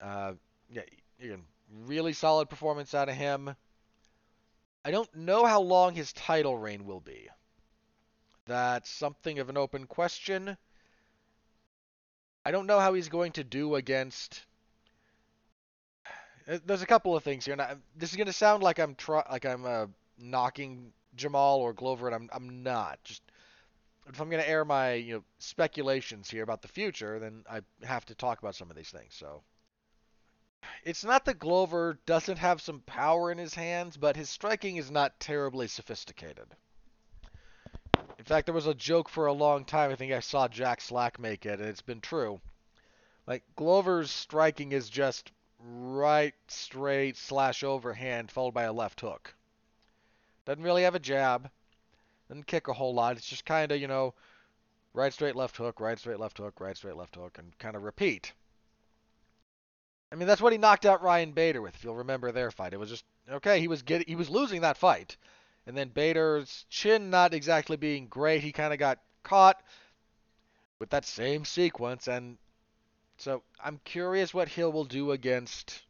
Uh, 0.00 0.32
yeah, 0.70 0.82
again, 1.20 1.44
really 1.86 2.12
solid 2.12 2.48
performance 2.48 2.94
out 2.94 3.08
of 3.08 3.14
him. 3.14 3.54
I 4.84 4.90
don't 4.90 5.14
know 5.14 5.44
how 5.44 5.60
long 5.60 5.94
his 5.94 6.12
title 6.12 6.56
reign 6.56 6.84
will 6.84 7.00
be. 7.00 7.28
That's 8.46 8.90
something 8.90 9.38
of 9.38 9.48
an 9.48 9.56
open 9.56 9.86
question. 9.86 10.56
I 12.44 12.50
don't 12.50 12.66
know 12.66 12.78
how 12.78 12.92
he's 12.92 13.08
going 13.08 13.32
to 13.32 13.44
do 13.44 13.74
against. 13.74 14.44
There's 16.66 16.82
a 16.82 16.86
couple 16.86 17.16
of 17.16 17.24
things 17.24 17.46
here. 17.46 17.56
This 17.96 18.10
is 18.10 18.16
going 18.16 18.26
to 18.26 18.32
sound 18.32 18.62
like 18.62 18.78
I'm 18.78 18.96
like 19.30 19.46
I'm 19.46 19.64
uh, 19.64 19.86
knocking 20.18 20.92
Jamal 21.16 21.60
or 21.60 21.72
Glover, 21.72 22.06
and 22.06 22.14
I'm 22.14 22.28
I'm 22.32 22.62
not. 22.62 23.02
Just 23.04 23.22
if 24.06 24.20
I'm 24.20 24.28
going 24.28 24.42
to 24.42 24.48
air 24.48 24.66
my 24.66 24.92
you 24.92 25.14
know 25.14 25.24
speculations 25.38 26.28
here 26.28 26.42
about 26.42 26.60
the 26.60 26.68
future, 26.68 27.18
then 27.18 27.44
I 27.50 27.60
have 27.82 28.04
to 28.06 28.14
talk 28.14 28.40
about 28.40 28.54
some 28.54 28.70
of 28.70 28.76
these 28.76 28.90
things. 28.90 29.14
So 29.14 29.42
it's 30.84 31.04
not 31.04 31.24
that 31.24 31.38
Glover 31.38 31.98
doesn't 32.06 32.38
have 32.38 32.60
some 32.60 32.80
power 32.80 33.30
in 33.30 33.38
his 33.38 33.54
hands, 33.54 33.96
but 33.96 34.16
his 34.16 34.30
striking 34.30 34.76
is 34.76 34.90
not 34.90 35.18
terribly 35.20 35.66
sophisticated. 35.68 36.46
In 38.18 38.24
fact, 38.24 38.46
there 38.46 38.54
was 38.54 38.66
a 38.66 38.74
joke 38.74 39.08
for 39.08 39.26
a 39.26 39.32
long 39.32 39.64
time. 39.64 39.90
I 39.90 39.96
think 39.96 40.12
I 40.12 40.20
saw 40.20 40.48
Jack 40.48 40.80
Slack 40.80 41.18
make 41.18 41.46
it, 41.46 41.60
and 41.60 41.68
it's 41.68 41.82
been 41.82 42.00
true. 42.00 42.40
Like 43.26 43.42
Glover's 43.56 44.10
striking 44.10 44.72
is 44.72 44.88
just 44.88 45.32
right, 45.58 46.34
straight, 46.48 47.16
slash 47.16 47.62
overhand, 47.62 48.30
followed 48.30 48.54
by 48.54 48.64
a 48.64 48.72
left 48.72 49.00
hook. 49.00 49.34
Doesn't 50.44 50.62
really 50.62 50.82
have 50.82 50.94
a 50.94 51.00
jab. 51.00 51.50
Doesn't 52.28 52.46
kick 52.46 52.68
a 52.68 52.72
whole 52.72 52.94
lot. 52.94 53.16
It's 53.16 53.28
just 53.28 53.44
kind 53.44 53.72
of, 53.72 53.80
you 53.80 53.88
know, 53.88 54.14
right, 54.92 55.12
straight, 55.12 55.36
left 55.36 55.56
hook, 55.56 55.80
right, 55.80 55.98
straight, 55.98 56.20
left 56.20 56.38
hook, 56.38 56.60
right, 56.60 56.76
straight, 56.76 56.96
left 56.96 57.16
hook, 57.16 57.38
and 57.38 57.58
kind 57.58 57.76
of 57.76 57.82
repeat. 57.82 58.32
I 60.14 60.16
mean, 60.16 60.28
that's 60.28 60.40
what 60.40 60.52
he 60.52 60.58
knocked 60.60 60.86
out 60.86 61.02
Ryan 61.02 61.32
Bader 61.32 61.60
with. 61.60 61.74
If 61.74 61.82
you'll 61.82 61.96
remember 61.96 62.30
their 62.30 62.52
fight, 62.52 62.72
it 62.72 62.78
was 62.78 62.88
just 62.88 63.04
okay. 63.28 63.58
He 63.58 63.66
was 63.66 63.82
getting, 63.82 64.06
he 64.06 64.14
was 64.14 64.30
losing 64.30 64.60
that 64.60 64.76
fight, 64.76 65.16
and 65.66 65.76
then 65.76 65.88
Bader's 65.88 66.66
chin 66.70 67.10
not 67.10 67.34
exactly 67.34 67.76
being 67.76 68.06
great. 68.06 68.40
He 68.40 68.52
kind 68.52 68.72
of 68.72 68.78
got 68.78 69.00
caught 69.24 69.60
with 70.78 70.90
that 70.90 71.04
same 71.04 71.44
sequence, 71.44 72.06
and 72.06 72.38
so 73.16 73.42
I'm 73.60 73.80
curious 73.84 74.32
what 74.32 74.48
Hill 74.48 74.70
will 74.70 74.84
do 74.84 75.10
against 75.10 75.82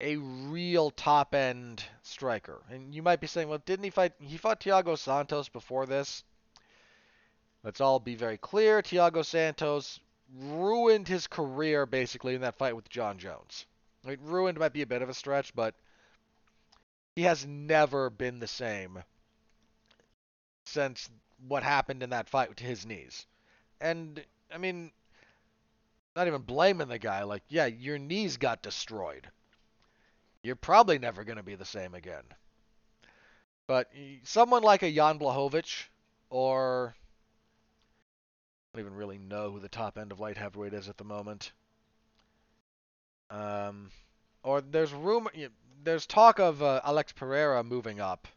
a 0.00 0.16
real 0.16 0.90
top 0.90 1.36
end 1.36 1.84
striker. 2.02 2.62
And 2.68 2.92
you 2.92 3.00
might 3.04 3.20
be 3.20 3.28
saying, 3.28 3.48
well, 3.48 3.62
didn't 3.64 3.84
he 3.84 3.90
fight? 3.90 4.14
He 4.18 4.36
fought 4.38 4.58
Thiago 4.58 4.98
Santos 4.98 5.48
before 5.48 5.86
this. 5.86 6.24
Let's 7.62 7.80
all 7.80 8.00
be 8.00 8.16
very 8.16 8.38
clear. 8.38 8.82
Thiago 8.82 9.24
Santos 9.24 10.00
ruined 10.38 11.08
his 11.08 11.26
career 11.26 11.86
basically 11.86 12.34
in 12.34 12.40
that 12.40 12.56
fight 12.56 12.76
with 12.76 12.88
Jon 12.88 13.18
Jones. 13.18 13.66
I 14.04 14.10
mean, 14.10 14.18
ruined 14.22 14.58
might 14.58 14.72
be 14.72 14.82
a 14.82 14.86
bit 14.86 15.02
of 15.02 15.08
a 15.08 15.14
stretch, 15.14 15.54
but 15.54 15.74
he 17.14 17.22
has 17.22 17.46
never 17.46 18.10
been 18.10 18.38
the 18.38 18.46
same 18.46 19.02
since 20.64 21.10
what 21.46 21.62
happened 21.62 22.02
in 22.02 22.10
that 22.10 22.28
fight 22.28 22.56
to 22.56 22.64
his 22.64 22.86
knees. 22.86 23.26
And 23.80 24.24
I 24.52 24.58
mean, 24.58 24.90
not 26.14 26.26
even 26.26 26.42
blaming 26.42 26.88
the 26.88 26.98
guy. 26.98 27.22
Like, 27.24 27.42
yeah, 27.48 27.66
your 27.66 27.98
knees 27.98 28.36
got 28.36 28.62
destroyed. 28.62 29.28
You're 30.42 30.56
probably 30.56 30.98
never 30.98 31.24
going 31.24 31.36
to 31.36 31.42
be 31.42 31.54
the 31.54 31.64
same 31.64 31.94
again. 31.94 32.24
But 33.66 33.90
someone 34.24 34.62
like 34.62 34.82
a 34.82 34.92
Jan 34.92 35.18
Blachowicz 35.18 35.84
or 36.30 36.94
don't 38.72 38.86
even 38.86 38.96
really 38.96 39.18
know 39.18 39.50
who 39.50 39.60
the 39.60 39.68
top 39.68 39.98
end 39.98 40.12
of 40.12 40.20
light 40.20 40.36
heavyweight 40.36 40.72
is 40.72 40.88
at 40.88 40.96
the 40.96 41.04
moment. 41.04 41.52
Um, 43.30 43.90
or 44.42 44.60
there's 44.60 44.92
rumor, 44.92 45.30
there's 45.84 46.06
talk 46.06 46.38
of 46.38 46.62
uh, 46.62 46.80
Alex 46.84 47.12
Pereira 47.12 47.62
moving 47.62 48.00
up. 48.00 48.28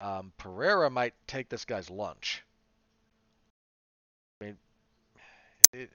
Um, 0.00 0.32
Pereira 0.36 0.90
might 0.90 1.14
take 1.26 1.48
this 1.48 1.64
guy's 1.64 1.90
lunch. 1.90 2.42
I 4.40 4.44
mean, 4.46 4.58
it, 5.72 5.90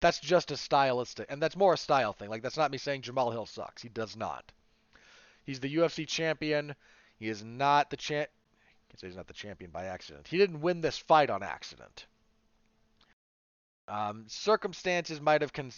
that's 0.00 0.20
just 0.20 0.50
a 0.50 0.56
stylistic, 0.56 1.26
and 1.30 1.40
that's 1.40 1.56
more 1.56 1.74
a 1.74 1.78
style 1.78 2.12
thing. 2.12 2.28
Like 2.28 2.42
that's 2.42 2.56
not 2.56 2.70
me 2.70 2.78
saying 2.78 3.02
Jamal 3.02 3.30
Hill 3.30 3.46
sucks. 3.46 3.82
He 3.82 3.88
does 3.88 4.16
not. 4.16 4.52
He's 5.44 5.60
the 5.60 5.74
UFC 5.74 6.06
champion. 6.06 6.74
He 7.18 7.28
is 7.28 7.42
not 7.42 7.90
the 7.90 7.96
champ 7.96 8.28
say 8.94 9.06
he's 9.08 9.16
not 9.16 9.26
the 9.26 9.34
champion 9.34 9.70
by 9.70 9.86
accident. 9.86 10.28
He 10.28 10.38
didn't 10.38 10.60
win 10.60 10.80
this 10.80 10.98
fight 10.98 11.30
on 11.30 11.42
accident. 11.42 12.06
Um, 13.88 14.24
circumstances 14.28 15.20
might 15.20 15.42
have, 15.42 15.52
con- 15.52 15.72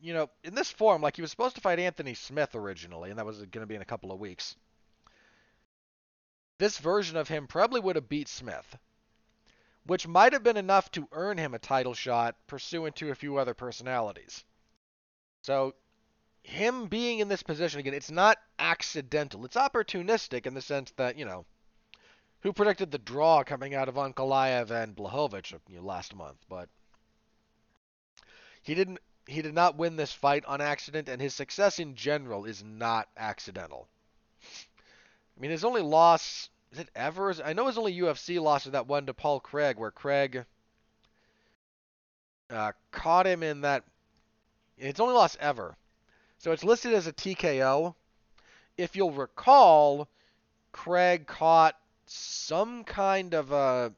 you 0.00 0.14
know, 0.14 0.28
in 0.44 0.54
this 0.54 0.70
form, 0.70 1.02
like 1.02 1.16
he 1.16 1.22
was 1.22 1.30
supposed 1.30 1.54
to 1.54 1.60
fight 1.60 1.78
Anthony 1.78 2.14
Smith 2.14 2.54
originally, 2.54 3.10
and 3.10 3.18
that 3.18 3.26
was 3.26 3.38
going 3.38 3.62
to 3.62 3.66
be 3.66 3.74
in 3.74 3.82
a 3.82 3.86
couple 3.86 4.12
of 4.12 4.18
weeks. 4.18 4.56
This 6.58 6.78
version 6.78 7.16
of 7.16 7.28
him 7.28 7.46
probably 7.46 7.80
would 7.80 7.96
have 7.96 8.08
beat 8.08 8.28
Smith, 8.28 8.78
which 9.84 10.06
might 10.06 10.32
have 10.32 10.42
been 10.42 10.56
enough 10.56 10.90
to 10.92 11.08
earn 11.12 11.38
him 11.38 11.54
a 11.54 11.58
title 11.58 11.94
shot 11.94 12.36
pursuant 12.46 12.96
to 12.96 13.10
a 13.10 13.14
few 13.14 13.36
other 13.36 13.54
personalities. 13.54 14.44
So, 15.42 15.74
him 16.42 16.86
being 16.86 17.18
in 17.18 17.28
this 17.28 17.42
position 17.42 17.80
again, 17.80 17.94
it's 17.94 18.10
not 18.10 18.38
accidental. 18.58 19.44
It's 19.44 19.56
opportunistic 19.56 20.46
in 20.46 20.54
the 20.54 20.62
sense 20.62 20.92
that, 20.96 21.18
you 21.18 21.24
know, 21.24 21.44
who 22.40 22.52
predicted 22.52 22.90
the 22.90 22.98
draw 22.98 23.42
coming 23.42 23.74
out 23.74 23.88
of 23.88 23.96
Ankalaev 23.96 24.70
and 24.70 24.94
Blachowicz 24.94 25.52
you 25.68 25.76
know, 25.76 25.82
last 25.82 26.14
month, 26.14 26.38
but 26.48 26.68
he 28.62 28.74
didn't. 28.74 28.98
He 29.28 29.42
did 29.42 29.54
not 29.54 29.76
win 29.76 29.96
this 29.96 30.12
fight 30.12 30.44
on 30.44 30.60
accident, 30.60 31.08
and 31.08 31.20
his 31.20 31.34
success 31.34 31.80
in 31.80 31.96
general 31.96 32.44
is 32.44 32.62
not 32.62 33.08
accidental. 33.16 33.88
I 35.36 35.40
mean, 35.40 35.50
his 35.50 35.64
only 35.64 35.82
loss 35.82 36.48
is 36.72 36.80
it 36.80 36.90
ever? 36.94 37.34
I 37.44 37.52
know 37.52 37.66
his 37.66 37.78
only 37.78 37.96
UFC 37.96 38.40
loss 38.40 38.66
is 38.66 38.72
that 38.72 38.86
one 38.86 39.06
to 39.06 39.14
Paul 39.14 39.40
Craig, 39.40 39.78
where 39.78 39.90
Craig 39.90 40.44
uh, 42.50 42.72
caught 42.90 43.26
him 43.26 43.42
in 43.42 43.62
that. 43.62 43.84
It's 44.78 45.00
only 45.00 45.14
loss 45.14 45.36
ever, 45.40 45.76
so 46.38 46.52
it's 46.52 46.64
listed 46.64 46.92
as 46.92 47.06
a 47.06 47.12
TKO. 47.12 47.94
If 48.76 48.94
you'll 48.94 49.12
recall, 49.12 50.08
Craig 50.72 51.26
caught 51.26 51.76
some 52.06 52.84
kind 52.84 53.34
of 53.34 53.52
a 53.52 53.92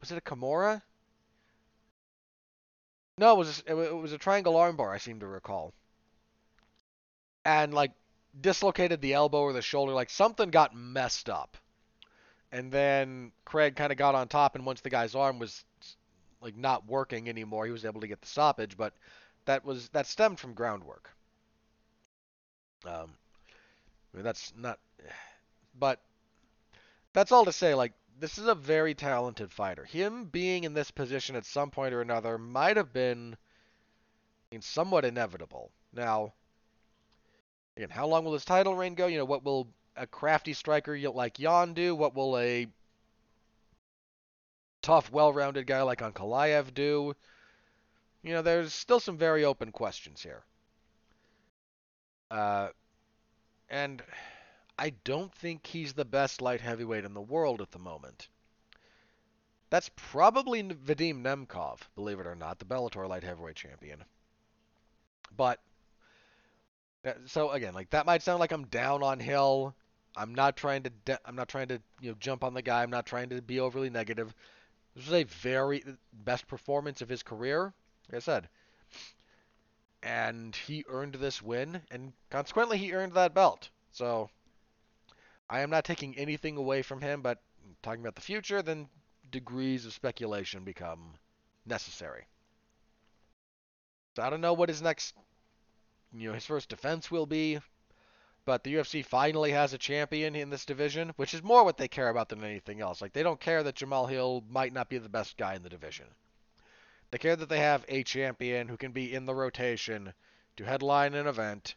was 0.00 0.10
it 0.10 0.18
a 0.18 0.20
Kimura? 0.20 0.82
No, 3.18 3.34
it 3.34 3.38
was 3.38 3.62
a, 3.66 3.80
it 3.80 3.94
was 3.94 4.12
a 4.12 4.18
triangle 4.18 4.54
armbar. 4.54 4.92
I 4.92 4.98
seem 4.98 5.20
to 5.20 5.26
recall, 5.26 5.72
and 7.44 7.72
like 7.72 7.92
dislocated 8.40 9.00
the 9.00 9.12
elbow 9.12 9.42
or 9.42 9.52
the 9.52 9.62
shoulder. 9.62 9.92
Like 9.92 10.10
something 10.10 10.50
got 10.50 10.74
messed 10.74 11.30
up, 11.30 11.56
and 12.50 12.72
then 12.72 13.32
Craig 13.44 13.76
kind 13.76 13.92
of 13.92 13.98
got 13.98 14.14
on 14.14 14.28
top. 14.28 14.56
And 14.56 14.66
once 14.66 14.80
the 14.80 14.90
guy's 14.90 15.14
arm 15.14 15.38
was 15.38 15.64
like 16.40 16.56
not 16.56 16.86
working 16.86 17.28
anymore, 17.28 17.66
he 17.66 17.72
was 17.72 17.84
able 17.84 18.00
to 18.00 18.08
get 18.08 18.20
the 18.20 18.26
stoppage. 18.26 18.76
But 18.76 18.94
that 19.44 19.64
was 19.64 19.88
that 19.90 20.06
stemmed 20.06 20.40
from 20.40 20.54
groundwork. 20.54 21.10
Um, 22.84 23.14
I 24.12 24.16
mean, 24.16 24.24
that's 24.24 24.52
not, 24.56 24.80
but 25.78 26.00
that's 27.12 27.32
all 27.32 27.44
to 27.44 27.52
say, 27.52 27.74
like, 27.74 27.92
this 28.18 28.38
is 28.38 28.46
a 28.46 28.54
very 28.54 28.94
talented 28.94 29.50
fighter. 29.50 29.84
Him 29.84 30.24
being 30.24 30.64
in 30.64 30.74
this 30.74 30.90
position 30.90 31.36
at 31.36 31.44
some 31.44 31.70
point 31.70 31.94
or 31.94 32.00
another 32.00 32.38
might 32.38 32.76
have 32.76 32.92
been 32.92 33.36
I 34.52 34.54
mean, 34.54 34.62
somewhat 34.62 35.04
inevitable. 35.04 35.72
Now, 35.92 36.34
again, 37.76 37.90
how 37.90 38.06
long 38.06 38.24
will 38.24 38.34
his 38.34 38.44
title 38.44 38.74
reign 38.74 38.94
go? 38.94 39.06
You 39.06 39.18
know, 39.18 39.24
what 39.24 39.44
will 39.44 39.68
a 39.96 40.06
crafty 40.06 40.52
striker 40.52 40.96
like 41.10 41.38
Jan 41.38 41.74
do? 41.74 41.94
What 41.94 42.14
will 42.14 42.38
a 42.38 42.68
tough, 44.82 45.10
well-rounded 45.10 45.66
guy 45.66 45.82
like 45.82 46.00
Ankalaev 46.00 46.74
do? 46.74 47.14
You 48.22 48.34
know, 48.34 48.42
there's 48.42 48.72
still 48.72 49.00
some 49.00 49.18
very 49.18 49.44
open 49.44 49.72
questions 49.72 50.22
here. 50.22 50.44
Uh, 52.30 52.68
and 53.68 54.02
I 54.78 54.90
don't 55.04 55.32
think 55.34 55.66
he's 55.66 55.92
the 55.92 56.04
best 56.04 56.40
light 56.40 56.60
heavyweight 56.60 57.04
in 57.04 57.14
the 57.14 57.20
world 57.20 57.60
at 57.60 57.70
the 57.70 57.78
moment. 57.78 58.28
That's 59.70 59.90
probably 59.96 60.62
Vadim 60.62 61.22
Nemkov, 61.22 61.80
believe 61.94 62.20
it 62.20 62.26
or 62.26 62.34
not, 62.34 62.58
the 62.58 62.64
Bellator 62.64 63.08
light 63.08 63.24
heavyweight 63.24 63.56
champion. 63.56 64.04
But 65.36 65.60
uh, 67.06 67.12
so 67.26 67.50
again, 67.50 67.74
like 67.74 67.90
that 67.90 68.06
might 68.06 68.22
sound 68.22 68.40
like 68.40 68.52
I'm 68.52 68.66
down 68.66 69.02
on 69.02 69.18
Hill. 69.18 69.74
I'm 70.14 70.34
not 70.34 70.56
trying 70.56 70.82
to 70.82 70.90
de- 70.90 71.20
I'm 71.24 71.36
not 71.36 71.48
trying 71.48 71.68
to 71.68 71.80
you 72.00 72.10
know 72.10 72.16
jump 72.20 72.44
on 72.44 72.54
the 72.54 72.62
guy. 72.62 72.82
I'm 72.82 72.90
not 72.90 73.06
trying 73.06 73.30
to 73.30 73.40
be 73.40 73.60
overly 73.60 73.88
negative. 73.88 74.34
This 74.94 75.06
was 75.06 75.14
a 75.14 75.24
very 75.24 75.82
best 76.12 76.46
performance 76.46 77.00
of 77.00 77.08
his 77.08 77.22
career, 77.22 77.72
like 78.10 78.16
I 78.16 78.20
said. 78.20 78.48
And 80.02 80.54
he 80.54 80.84
earned 80.88 81.14
this 81.14 81.40
win, 81.40 81.80
and 81.90 82.12
consequently, 82.28 82.76
he 82.76 82.92
earned 82.92 83.14
that 83.14 83.32
belt. 83.32 83.70
So 83.92 84.28
I 85.52 85.60
am 85.60 85.68
not 85.68 85.84
taking 85.84 86.16
anything 86.16 86.56
away 86.56 86.80
from 86.80 87.02
him, 87.02 87.20
but 87.20 87.42
talking 87.82 88.00
about 88.00 88.14
the 88.14 88.22
future, 88.22 88.62
then 88.62 88.88
degrees 89.30 89.84
of 89.84 89.92
speculation 89.92 90.64
become 90.64 91.12
necessary. 91.66 92.24
So 94.16 94.22
I 94.22 94.30
don't 94.30 94.40
know 94.40 94.54
what 94.54 94.70
his 94.70 94.80
next, 94.80 95.14
you 96.10 96.28
know, 96.28 96.34
his 96.34 96.46
first 96.46 96.70
defense 96.70 97.10
will 97.10 97.26
be, 97.26 97.58
but 98.46 98.64
the 98.64 98.76
UFC 98.76 99.04
finally 99.04 99.50
has 99.50 99.74
a 99.74 99.78
champion 99.78 100.34
in 100.34 100.48
this 100.48 100.64
division, 100.64 101.12
which 101.16 101.34
is 101.34 101.42
more 101.42 101.64
what 101.64 101.76
they 101.76 101.86
care 101.86 102.08
about 102.08 102.30
than 102.30 102.42
anything 102.42 102.80
else. 102.80 103.02
Like 103.02 103.12
they 103.12 103.22
don't 103.22 103.38
care 103.38 103.62
that 103.62 103.74
Jamal 103.74 104.06
Hill 104.06 104.42
might 104.48 104.72
not 104.72 104.88
be 104.88 104.96
the 104.96 105.10
best 105.10 105.36
guy 105.36 105.54
in 105.54 105.62
the 105.62 105.68
division. 105.68 106.06
They 107.10 107.18
care 107.18 107.36
that 107.36 107.50
they 107.50 107.58
have 107.58 107.84
a 107.88 108.04
champion 108.04 108.68
who 108.68 108.78
can 108.78 108.92
be 108.92 109.12
in 109.12 109.26
the 109.26 109.34
rotation 109.34 110.14
to 110.56 110.64
headline 110.64 111.12
an 111.12 111.26
event 111.26 111.74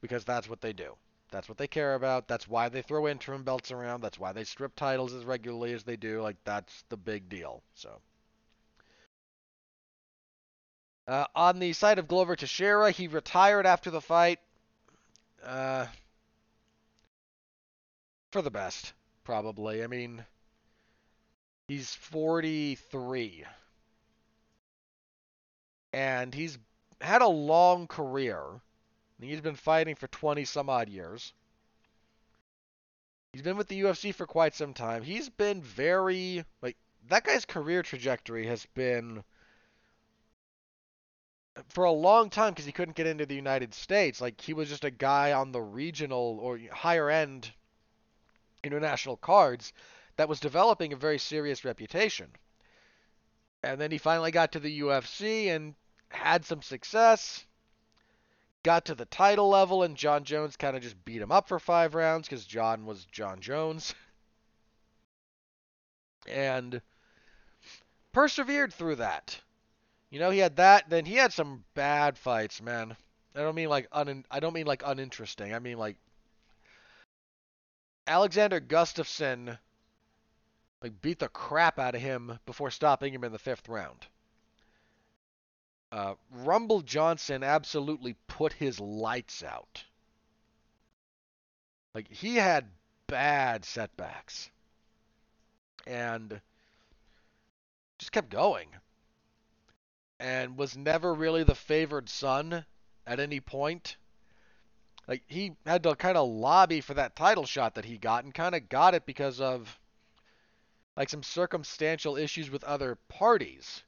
because 0.00 0.24
that's 0.24 0.48
what 0.48 0.60
they 0.60 0.72
do. 0.72 0.96
That's 1.36 1.50
what 1.50 1.58
they 1.58 1.66
care 1.68 1.94
about. 1.96 2.28
That's 2.28 2.48
why 2.48 2.70
they 2.70 2.80
throw 2.80 3.06
interim 3.06 3.42
belts 3.44 3.70
around. 3.70 4.00
That's 4.00 4.18
why 4.18 4.32
they 4.32 4.44
strip 4.44 4.74
titles 4.74 5.12
as 5.12 5.26
regularly 5.26 5.74
as 5.74 5.84
they 5.84 5.96
do. 5.96 6.22
Like 6.22 6.38
that's 6.44 6.82
the 6.88 6.96
big 6.96 7.28
deal. 7.28 7.62
So 7.74 7.90
uh, 11.06 11.26
on 11.34 11.58
the 11.58 11.74
side 11.74 11.98
of 11.98 12.08
Glover 12.08 12.36
Teixeira, 12.36 12.90
he 12.90 13.06
retired 13.06 13.66
after 13.66 13.90
the 13.90 14.00
fight. 14.00 14.38
Uh, 15.44 15.84
for 18.32 18.40
the 18.40 18.50
best, 18.50 18.94
probably. 19.22 19.84
I 19.84 19.88
mean, 19.88 20.24
he's 21.68 21.94
43. 21.96 23.44
And 25.92 26.32
he's 26.32 26.56
had 27.02 27.20
a 27.20 27.28
long 27.28 27.88
career. 27.88 28.42
He's 29.20 29.40
been 29.40 29.56
fighting 29.56 29.94
for 29.94 30.08
20 30.08 30.44
some 30.44 30.68
odd 30.68 30.88
years. 30.88 31.32
He's 33.32 33.42
been 33.42 33.56
with 33.56 33.68
the 33.68 33.80
UFC 33.80 34.14
for 34.14 34.26
quite 34.26 34.54
some 34.54 34.74
time. 34.74 35.02
He's 35.02 35.28
been 35.28 35.62
very, 35.62 36.44
like, 36.62 36.76
that 37.08 37.24
guy's 37.24 37.44
career 37.44 37.82
trajectory 37.82 38.46
has 38.46 38.66
been 38.74 39.22
for 41.68 41.84
a 41.84 41.92
long 41.92 42.30
time 42.30 42.52
because 42.52 42.66
he 42.66 42.72
couldn't 42.72 42.96
get 42.96 43.06
into 43.06 43.26
the 43.26 43.34
United 43.34 43.74
States. 43.74 44.20
Like 44.20 44.40
he 44.40 44.52
was 44.52 44.68
just 44.68 44.84
a 44.84 44.90
guy 44.90 45.32
on 45.32 45.52
the 45.52 45.60
regional 45.60 46.38
or 46.40 46.58
higher 46.70 47.10
end 47.10 47.50
international 48.62 49.16
cards 49.16 49.72
that 50.16 50.28
was 50.28 50.40
developing 50.40 50.92
a 50.92 50.96
very 50.96 51.18
serious 51.18 51.64
reputation. 51.64 52.28
And 53.62 53.80
then 53.80 53.90
he 53.90 53.98
finally 53.98 54.30
got 54.30 54.52
to 54.52 54.60
the 54.60 54.80
UFC 54.80 55.48
and 55.48 55.74
had 56.08 56.44
some 56.44 56.62
success. 56.62 57.45
Got 58.66 58.86
to 58.86 58.96
the 58.96 59.04
title 59.04 59.48
level, 59.48 59.84
and 59.84 59.96
Jon 59.96 60.24
Jones 60.24 60.56
kind 60.56 60.76
of 60.76 60.82
just 60.82 61.04
beat 61.04 61.22
him 61.22 61.30
up 61.30 61.46
for 61.46 61.60
five 61.60 61.94
rounds 61.94 62.26
because 62.26 62.44
Jon 62.44 62.84
was 62.84 63.04
Jon 63.04 63.38
Jones. 63.38 63.94
And 66.26 66.82
persevered 68.10 68.74
through 68.74 68.96
that. 68.96 69.40
You 70.10 70.18
know, 70.18 70.30
he 70.30 70.40
had 70.40 70.56
that. 70.56 70.90
Then 70.90 71.04
he 71.04 71.14
had 71.14 71.32
some 71.32 71.62
bad 71.74 72.18
fights, 72.18 72.60
man. 72.60 72.96
I 73.36 73.42
don't 73.42 73.54
mean 73.54 73.68
like 73.68 73.86
un. 73.92 74.24
I 74.32 74.40
don't 74.40 74.52
mean 74.52 74.66
like 74.66 74.82
uninteresting. 74.84 75.54
I 75.54 75.60
mean 75.60 75.78
like 75.78 75.96
Alexander 78.08 78.60
Gustafsson 78.60 79.56
like 80.82 81.00
beat 81.00 81.20
the 81.20 81.28
crap 81.28 81.78
out 81.78 81.94
of 81.94 82.00
him 82.00 82.40
before 82.46 82.72
stopping 82.72 83.14
him 83.14 83.22
in 83.22 83.30
the 83.30 83.38
fifth 83.38 83.68
round. 83.68 84.08
Uh, 85.96 86.14
Rumble 86.30 86.82
Johnson 86.82 87.42
absolutely 87.42 88.16
put 88.28 88.52
his 88.52 88.78
lights 88.78 89.42
out. 89.42 89.82
Like 91.94 92.12
he 92.12 92.36
had 92.36 92.66
bad 93.06 93.64
setbacks 93.64 94.50
and 95.86 96.38
just 97.98 98.12
kept 98.12 98.28
going 98.28 98.68
and 100.20 100.58
was 100.58 100.76
never 100.76 101.14
really 101.14 101.44
the 101.44 101.54
favored 101.54 102.10
son 102.10 102.66
at 103.06 103.18
any 103.18 103.40
point. 103.40 103.96
Like 105.08 105.22
he 105.26 105.52
had 105.64 105.82
to 105.84 105.96
kind 105.96 106.18
of 106.18 106.28
lobby 106.28 106.82
for 106.82 106.92
that 106.92 107.16
title 107.16 107.46
shot 107.46 107.76
that 107.76 107.86
he 107.86 107.96
got 107.96 108.22
and 108.24 108.34
kind 108.34 108.54
of 108.54 108.68
got 108.68 108.92
it 108.92 109.06
because 109.06 109.40
of 109.40 109.78
like 110.94 111.08
some 111.08 111.22
circumstantial 111.22 112.18
issues 112.18 112.50
with 112.50 112.64
other 112.64 112.98
parties. 113.08 113.82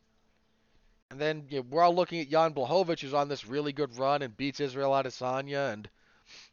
And 1.11 1.21
then 1.21 1.47
you 1.49 1.59
know, 1.59 1.67
we're 1.71 1.83
all 1.83 1.95
looking 1.95 2.21
at 2.21 2.29
Jan 2.29 2.53
Blachowicz, 2.53 3.01
who's 3.01 3.15
on 3.15 3.29
this 3.29 3.47
really 3.47 3.73
good 3.73 3.97
run 3.99 4.23
and 4.23 4.37
beats 4.37 4.61
Israel 4.61 4.91
Adesanya, 4.91 5.73
and 5.73 5.89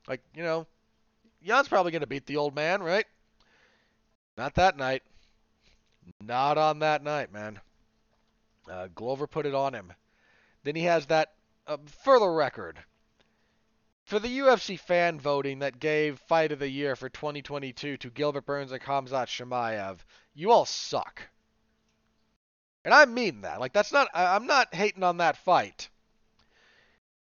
like 0.08 0.22
you 0.34 0.44
know, 0.44 0.66
Jan's 1.44 1.68
probably 1.68 1.92
going 1.92 2.02
to 2.02 2.08
beat 2.08 2.26
the 2.26 2.38
old 2.38 2.56
man, 2.56 2.82
right? 2.82 3.06
Not 4.38 4.56
that 4.56 4.78
night. 4.78 5.04
Not 6.22 6.58
on 6.58 6.80
that 6.80 7.04
night, 7.04 7.34
man. 7.34 7.60
Uh, 8.70 8.88
Glover 8.96 9.28
put 9.28 9.46
it 9.46 9.56
on 9.56 9.74
him. 9.74 9.94
Then 10.64 10.76
he 10.76 10.84
has 10.84 11.06
that 11.08 11.34
uh, 11.68 11.78
further 12.04 12.32
record. 12.32 12.80
For 14.06 14.20
the 14.20 14.40
UFC 14.40 14.80
fan 14.80 15.20
voting 15.20 15.60
that 15.60 15.80
gave 15.80 16.20
Fight 16.20 16.52
of 16.52 16.60
the 16.60 16.70
Year 16.70 16.96
for 16.96 17.10
2022 17.10 17.98
to 17.98 18.10
Gilbert 18.12 18.46
Burns 18.46 18.72
and 18.72 18.82
Khamzat 18.82 19.28
Chimaev, 19.28 19.98
you 20.34 20.52
all 20.52 20.66
suck. 20.66 21.24
And 22.86 22.94
I 22.94 23.06
mean 23.06 23.42
that. 23.42 23.60
Like 23.60 23.74
that's 23.74 23.92
not 23.92 24.08
I, 24.14 24.36
I'm 24.36 24.46
not 24.46 24.74
hating 24.74 25.04
on 25.04 25.18
that 25.18 25.38
fight. 25.38 25.90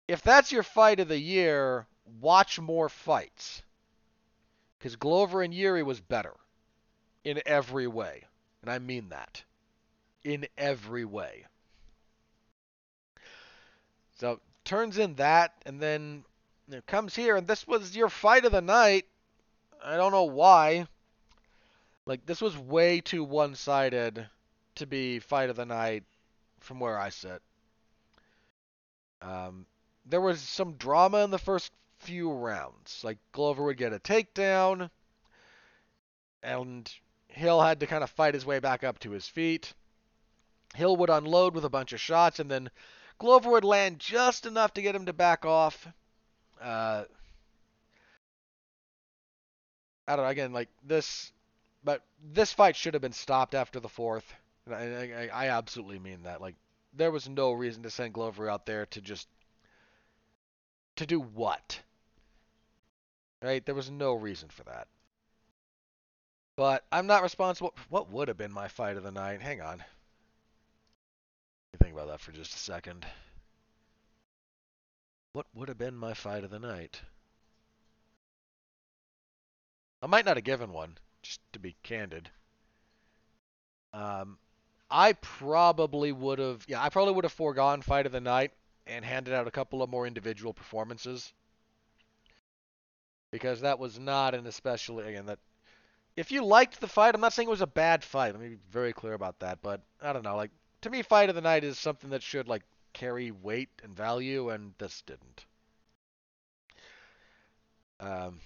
If 0.07 0.23
that's 0.23 0.53
your 0.53 0.63
fight 0.63 1.01
of 1.01 1.09
the 1.09 1.19
year, 1.19 1.87
watch 2.21 2.61
more 2.61 2.89
fights. 2.89 3.63
Cuz 4.81 4.95
Glover 4.95 5.43
and 5.43 5.53
Jiri 5.53 5.85
was 5.85 6.01
better 6.01 6.35
in 7.25 7.43
every 7.45 7.89
way. 7.89 8.25
And 8.63 8.71
I 8.71 8.79
mean 8.79 9.09
that 9.09 9.43
in 10.23 10.47
every 10.57 11.05
way. 11.05 11.47
So 14.15 14.41
turns 14.65 14.99
in 14.99 15.15
that, 15.17 15.55
and 15.67 15.81
then 15.81 16.25
it 16.71 16.87
comes 16.87 17.15
here, 17.15 17.37
and 17.37 17.47
this 17.47 17.67
was 17.67 17.97
your 17.97 18.09
fight 18.09 18.45
of 18.45 18.53
the 18.53 18.61
night. 18.61 19.07
I 19.83 19.97
don't 19.97 20.13
know 20.13 20.25
why. 20.25 20.87
Like 22.07 22.27
this 22.27 22.41
was 22.41 22.57
way 22.57 23.01
too 23.01 23.25
one-sided 23.25 24.29
to 24.79 24.87
be 24.87 25.19
fight 25.19 25.51
of 25.51 25.57
the 25.57 25.67
night 25.67 26.05
from 26.61 26.81
where 26.81 26.99
I 26.99 27.11
sit. 27.11 27.43
Um, 29.23 29.67
there 30.07 30.21
was 30.21 30.41
some 30.41 30.75
drama 30.75 31.25
in 31.25 31.31
the 31.31 31.39
first 31.39 31.73
few 31.99 32.33
rounds. 32.33 33.03
Like 33.03 33.19
Glover 33.33 33.65
would 33.65 33.77
get 33.77 33.93
a 33.93 33.99
takedown, 33.99 34.91
and 36.43 36.91
Hill 37.29 37.61
had 37.61 37.81
to 37.81 37.87
kind 37.87 38.03
of 38.03 38.11
fight 38.11 38.35
his 38.35 38.47
way 38.47 38.59
back 38.59 38.85
up 38.85 38.99
to 39.01 39.11
his 39.11 39.29
feet. 39.29 39.73
Hill 40.75 40.97
would 40.97 41.11
unload 41.11 41.55
with 41.55 41.65
a 41.65 41.71
bunch 41.71 41.93
of 41.93 42.01
shots, 42.01 42.39
and 42.39 42.51
then 42.51 42.71
Glover 43.19 43.51
would 43.51 43.65
land 43.65 43.99
just 43.99 44.47
enough 44.47 44.75
to 44.75 44.83
get 44.83 44.95
him 44.95 45.07
to 45.07 45.13
back 45.13 45.45
off. 45.45 45.89
Uh, 46.61 47.05
I 50.07 50.17
don't 50.17 50.25
know. 50.25 50.31
Again, 50.31 50.53
like 50.53 50.69
this, 50.85 51.33
but 51.85 52.03
this 52.33 52.53
fight 52.53 52.77
should 52.77 52.95
have 52.95 53.03
been 53.03 53.13
stopped 53.13 53.55
after 53.55 53.81
the 53.81 53.89
fourth. 53.89 54.33
I, 54.71 55.29
I, 55.33 55.47
I 55.47 55.49
absolutely 55.51 55.99
mean 55.99 56.23
that. 56.25 56.41
Like, 56.41 56.57
there 56.95 57.11
was 57.11 57.29
no 57.29 57.53
reason 57.53 57.83
to 57.83 57.91
send 57.91 58.15
Glover 58.15 58.49
out 58.49 58.67
there 58.67 58.87
to 58.87 59.01
just 59.01 59.29
to 60.97 61.07
do 61.07 61.21
what? 61.21 61.81
Right? 63.43 63.65
There 63.65 63.75
was 63.75 63.91
no 63.91 64.15
reason 64.15 64.49
for 64.49 64.65
that. 64.65 64.89
But 66.57 66.85
I'm 66.91 67.07
not 67.07 67.23
responsible. 67.23 67.75
What 67.89 68.11
would 68.11 68.29
have 68.29 68.37
been 68.37 68.53
my 68.53 68.67
fight 68.67 68.97
of 68.97 69.05
the 69.05 69.13
night? 69.13 69.41
Hang 69.41 69.61
on 69.61 69.85
think 71.79 71.95
about 71.97 72.09
that 72.09 72.21
for 72.21 72.33
just 72.33 72.55
a 72.55 72.59
second. 72.59 73.07
What 75.33 75.47
would 75.55 75.69
have 75.69 75.79
been 75.79 75.97
my 75.97 76.15
fight 76.15 76.45
of 76.45 76.51
the 76.51 76.59
night? 76.59 77.01
I 80.03 80.07
might 80.07 80.25
not 80.25 80.37
have 80.37 80.45
given 80.45 80.73
one, 80.73 80.99
just 81.23 81.41
to 81.53 81.59
be 81.59 81.77
candid. 81.83 82.31
Um, 83.93 84.39
I 84.91 85.13
probably 85.15 86.13
would 86.13 86.39
have, 86.39 86.65
yeah, 86.69 86.83
I 86.83 86.89
probably 86.89 87.15
would 87.15 87.25
have 87.25 87.33
foregone 87.33 87.83
fight 87.83 88.07
of 88.07 88.13
the 88.13 88.21
night 88.21 88.53
and 88.87 89.05
handed 89.05 89.35
out 89.35 89.47
a 89.47 89.51
couple 89.51 89.83
of 89.83 89.91
more 89.91 90.07
individual 90.07 90.55
performances 90.55 91.33
because 93.31 93.61
that 93.61 93.79
was 93.79 93.99
not 93.99 94.35
an 94.35 94.47
especially 94.47 95.07
again 95.07 95.27
that 95.27 95.39
if 96.17 96.33
you 96.33 96.45
liked 96.45 96.81
the 96.81 96.89
fight, 96.89 97.15
I'm 97.15 97.21
not 97.21 97.33
saying 97.33 97.47
it 97.47 97.51
was 97.51 97.61
a 97.61 97.67
bad 97.67 98.03
fight. 98.03 98.33
Let 98.33 98.41
me 98.41 98.49
be 98.49 98.59
very 98.71 98.93
clear 98.93 99.13
about 99.13 99.39
that, 99.41 99.61
but 99.63 99.83
I 100.03 100.13
don't 100.13 100.25
know, 100.25 100.37
like 100.37 100.51
to 100.83 100.91
me, 100.91 101.03
fight 101.03 101.29
of 101.29 101.35
the 101.35 101.41
night 101.41 101.65
is 101.65 101.79
something 101.79 102.11
that 102.11 102.23
should 102.23 102.49
like 102.49 102.63
carry 102.93 103.31
weight 103.31 103.71
and 103.83 103.95
value, 103.95 104.51
and 104.51 104.75
this 104.79 105.03
didn't. 105.03 105.47
Um, 108.01 108.41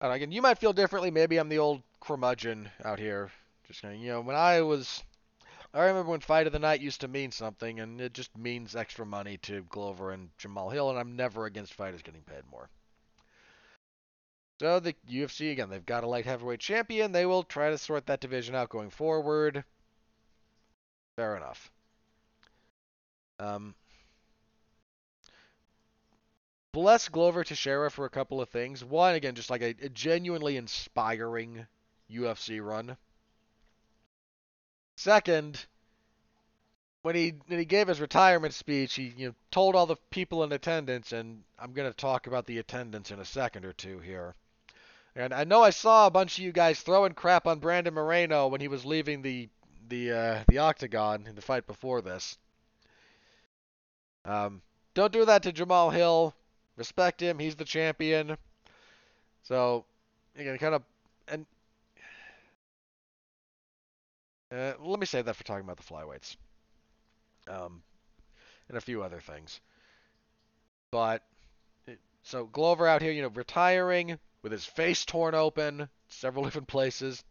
again, 0.00 0.30
you 0.30 0.42
might 0.42 0.58
feel 0.58 0.72
differently. 0.72 1.10
Maybe 1.10 1.36
I'm 1.36 1.48
the 1.48 1.58
old 1.58 1.82
curmudgeon 2.00 2.70
out 2.84 2.98
here. 2.98 3.30
Just 3.66 3.82
you 3.82 4.08
know, 4.08 4.20
when 4.20 4.36
I 4.36 4.62
was, 4.62 5.02
I 5.76 5.84
remember 5.84 6.12
when 6.12 6.20
fight 6.20 6.46
of 6.46 6.54
the 6.54 6.58
night 6.58 6.80
used 6.80 7.02
to 7.02 7.08
mean 7.08 7.30
something, 7.30 7.80
and 7.80 8.00
it 8.00 8.14
just 8.14 8.34
means 8.34 8.74
extra 8.74 9.04
money 9.04 9.36
to 9.42 9.62
Glover 9.64 10.10
and 10.10 10.30
Jamal 10.38 10.70
Hill, 10.70 10.88
and 10.88 10.98
I'm 10.98 11.16
never 11.16 11.44
against 11.44 11.74
fighters 11.74 12.00
getting 12.00 12.22
paid 12.22 12.44
more. 12.50 12.70
So 14.58 14.80
the 14.80 14.94
UFC 15.06 15.52
again, 15.52 15.68
they've 15.68 15.84
got 15.84 16.02
a 16.02 16.06
light 16.06 16.24
heavyweight 16.24 16.60
champion. 16.60 17.12
They 17.12 17.26
will 17.26 17.42
try 17.42 17.68
to 17.68 17.76
sort 17.76 18.06
that 18.06 18.20
division 18.20 18.54
out 18.54 18.70
going 18.70 18.88
forward. 18.88 19.64
Fair 21.16 21.36
enough. 21.36 21.70
Um, 23.38 23.74
bless 26.72 27.10
Glover 27.10 27.44
Teixeira 27.44 27.90
for 27.90 28.06
a 28.06 28.10
couple 28.10 28.40
of 28.40 28.48
things. 28.48 28.82
One, 28.82 29.14
again, 29.14 29.34
just 29.34 29.50
like 29.50 29.60
a, 29.60 29.74
a 29.82 29.90
genuinely 29.90 30.56
inspiring 30.56 31.66
UFC 32.10 32.64
run. 32.64 32.96
Second, 34.96 35.66
when 37.02 37.14
he 37.14 37.34
when 37.46 37.58
he 37.58 37.64
gave 37.64 37.86
his 37.86 38.00
retirement 38.00 38.54
speech, 38.54 38.94
he 38.94 39.14
you 39.16 39.28
know, 39.28 39.34
told 39.50 39.76
all 39.76 39.86
the 39.86 39.96
people 40.10 40.42
in 40.42 40.50
attendance, 40.52 41.12
and 41.12 41.44
I'm 41.58 41.72
going 41.72 41.88
to 41.88 41.96
talk 41.96 42.26
about 42.26 42.46
the 42.46 42.58
attendance 42.58 43.10
in 43.10 43.20
a 43.20 43.24
second 43.24 43.64
or 43.64 43.72
two 43.72 44.00
here. 44.00 44.34
And 45.14 45.32
I 45.32 45.44
know 45.44 45.62
I 45.62 45.70
saw 45.70 46.06
a 46.06 46.10
bunch 46.10 46.36
of 46.36 46.44
you 46.44 46.52
guys 46.52 46.80
throwing 46.80 47.12
crap 47.12 47.46
on 47.46 47.58
Brandon 47.58 47.94
Moreno 47.94 48.48
when 48.48 48.60
he 48.60 48.68
was 48.68 48.84
leaving 48.84 49.22
the 49.22 49.48
the 49.88 50.12
uh, 50.12 50.44
the 50.48 50.58
octagon 50.58 51.26
in 51.28 51.36
the 51.36 51.42
fight 51.42 51.66
before 51.66 52.02
this. 52.02 52.36
Um, 54.24 54.62
don't 54.94 55.12
do 55.12 55.24
that 55.26 55.42
to 55.44 55.52
Jamal 55.52 55.90
Hill. 55.90 56.34
Respect 56.76 57.20
him. 57.20 57.38
He's 57.38 57.54
the 57.54 57.64
champion. 57.64 58.36
So, 59.44 59.84
again, 60.36 60.58
kind 60.58 60.74
of, 60.74 60.82
and 61.28 61.46
uh, 64.52 64.72
let 64.80 65.00
me 65.00 65.06
say 65.06 65.22
that 65.22 65.36
for 65.36 65.44
talking 65.44 65.64
about 65.64 65.76
the 65.76 65.82
flyweights 65.82 66.36
um, 67.48 67.82
and 68.68 68.78
a 68.78 68.80
few 68.80 69.02
other 69.02 69.20
things. 69.20 69.60
But 70.90 71.22
so 72.22 72.46
Glover 72.46 72.88
out 72.88 73.02
here, 73.02 73.12
you 73.12 73.22
know, 73.22 73.28
retiring 73.28 74.18
with 74.42 74.50
his 74.50 74.64
face 74.64 75.04
torn 75.04 75.34
open, 75.34 75.88
several 76.08 76.44
different 76.46 76.68
places, 76.68 77.22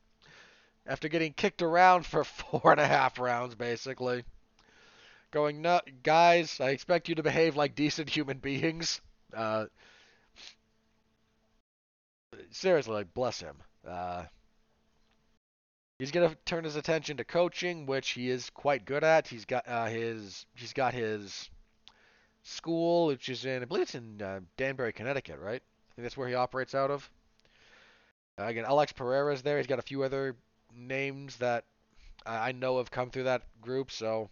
after 0.85 1.09
getting 1.09 1.33
kicked 1.33 1.61
around 1.61 2.05
for 2.05 2.23
four 2.23 2.71
and 2.71 2.79
a 2.79 2.87
half 2.87 3.19
rounds, 3.19 3.55
basically. 3.55 4.23
Going, 5.31 5.61
no, 5.61 5.81
guys, 6.03 6.61
I 6.61 6.69
expect 6.69 7.09
you 7.09 7.15
to 7.15 7.23
behave 7.23 7.57
like 7.57 7.75
decent 7.75 8.09
human 8.09 8.37
beings. 8.37 9.01
Uh, 9.33 9.65
seriously, 12.51 12.93
like, 12.93 13.13
bless 13.13 13.41
him. 13.41 13.57
Uh, 13.85 14.23
He's 15.97 16.11
going 16.11 16.29
to 16.29 16.35
turn 16.45 16.65
his 16.65 16.75
attention 16.75 17.17
to 17.17 17.23
coaching, 17.23 17.85
which 17.85 18.09
he 18.09 18.29
is 18.29 18.49
quite 18.49 18.85
good 18.85 19.03
at. 19.03 19.27
He's 19.27 19.45
got 19.45 19.67
uh, 19.67 19.85
his 19.85 20.45
he's 20.55 20.73
got 20.73 20.93
his 20.93 21.49
school, 22.43 23.07
which 23.07 23.29
is 23.29 23.45
in 23.45 23.61
I 23.61 23.65
believe 23.65 23.83
it's 23.83 23.95
in 23.95 24.21
uh, 24.21 24.41
Danbury, 24.57 24.91
Connecticut, 24.91 25.39
right? 25.39 25.61
I 25.61 25.91
think 25.95 26.03
that's 26.03 26.17
where 26.17 26.27
he 26.27 26.35
operates 26.35 26.75
out 26.75 26.91
of. 26.91 27.09
Uh, 28.37 28.43
again, 28.43 28.65
Alex 28.65 28.91
Pereira's 28.91 29.41
there. 29.41 29.57
He's 29.57 29.67
got 29.67 29.79
a 29.79 29.83
few 29.83 30.03
other 30.03 30.35
names 30.75 31.37
that 31.37 31.63
I 32.25 32.51
know 32.51 32.79
have 32.79 32.91
come 32.91 33.09
through 33.09 33.23
that 33.23 33.43
group. 33.61 33.91
So 33.91 34.29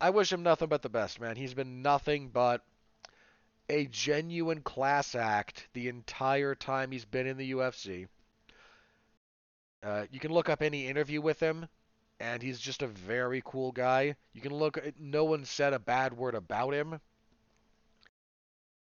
I 0.00 0.10
wish 0.10 0.32
him 0.32 0.42
nothing 0.42 0.68
but 0.68 0.82
the 0.82 0.88
best, 0.88 1.20
man. 1.20 1.36
He's 1.36 1.54
been 1.54 1.82
nothing 1.82 2.30
but 2.30 2.64
a 3.68 3.86
genuine 3.86 4.62
class 4.62 5.14
act 5.14 5.68
the 5.74 5.88
entire 5.88 6.56
time 6.56 6.90
he's 6.90 7.04
been 7.04 7.28
in 7.28 7.36
the 7.36 7.52
UFC. 7.52 8.08
Uh, 9.82 10.04
you 10.10 10.20
can 10.20 10.32
look 10.32 10.48
up 10.48 10.62
any 10.62 10.86
interview 10.86 11.20
with 11.20 11.40
him, 11.40 11.66
and 12.18 12.42
he's 12.42 12.60
just 12.60 12.82
a 12.82 12.86
very 12.86 13.42
cool 13.44 13.72
guy. 13.72 14.14
You 14.32 14.40
can 14.40 14.54
look. 14.54 14.78
No 14.98 15.24
one 15.24 15.44
said 15.44 15.72
a 15.72 15.78
bad 15.78 16.12
word 16.12 16.34
about 16.34 16.74
him. 16.74 17.00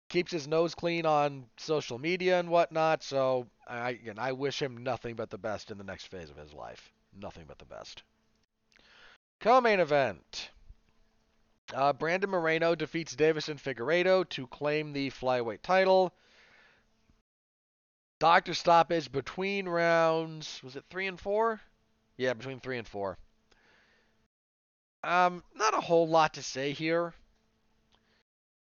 Keeps 0.10 0.32
his 0.32 0.48
nose 0.48 0.74
clean 0.74 1.06
on 1.06 1.46
social 1.58 2.00
media 2.00 2.40
and 2.40 2.50
whatnot. 2.50 3.04
So 3.04 3.48
I, 3.68 3.92
again, 3.92 4.18
I 4.18 4.32
wish 4.32 4.62
him 4.62 4.78
nothing 4.78 5.16
but 5.16 5.30
the 5.30 5.38
best 5.38 5.70
in 5.70 5.78
the 5.78 5.84
next 5.84 6.08
phase 6.08 6.30
of 6.30 6.38
his 6.38 6.54
life. 6.54 6.92
Nothing 7.20 7.46
but 7.48 7.60
the 7.60 7.66
best. 7.66 8.04
Co-main 9.40 9.80
event. 9.80 10.50
Uh, 11.74 11.92
Brandon 11.92 12.30
Moreno 12.30 12.74
defeats 12.74 13.16
Deiveson 13.16 13.60
Figueiredo 13.60 14.28
to 14.30 14.48
claim 14.48 14.94
the 14.94 15.10
flyweight 15.12 15.62
title. 15.62 16.14
Doctor 18.20 18.54
stoppage 18.54 19.12
between 19.12 19.70
rounds. 19.70 20.60
Was 20.64 20.76
it 20.76 20.86
three 20.90 21.08
and 21.08 21.20
four? 21.20 21.62
Yeah, 22.18 22.34
between 22.34 22.60
three 22.60 22.80
and 22.80 22.88
four. 22.88 23.18
Um, 25.04 25.44
not 25.56 25.76
a 25.76 25.82
whole 25.82 26.08
lot 26.08 26.34
to 26.34 26.44
say 26.44 26.72
here. 26.72 27.14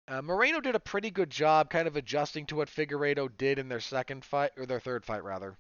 Uh, 0.09 0.23
Moreno 0.23 0.61
did 0.61 0.75
a 0.75 0.81
pretty 0.81 1.11
good 1.11 1.31
job 1.31 1.71
kind 1.71 1.87
of 1.87 1.97
adjusting 1.97 2.47
to 2.47 2.57
what 2.57 2.69
Figueiredo 2.69 3.29
did 3.37 3.59
in 3.59 3.69
their 3.69 3.81
second 3.81 4.25
fight, 4.25 4.53
or 4.57 4.67
their 4.67 4.81
third 4.81 5.05
fight, 5.05 5.25
rather. 5.25 5.57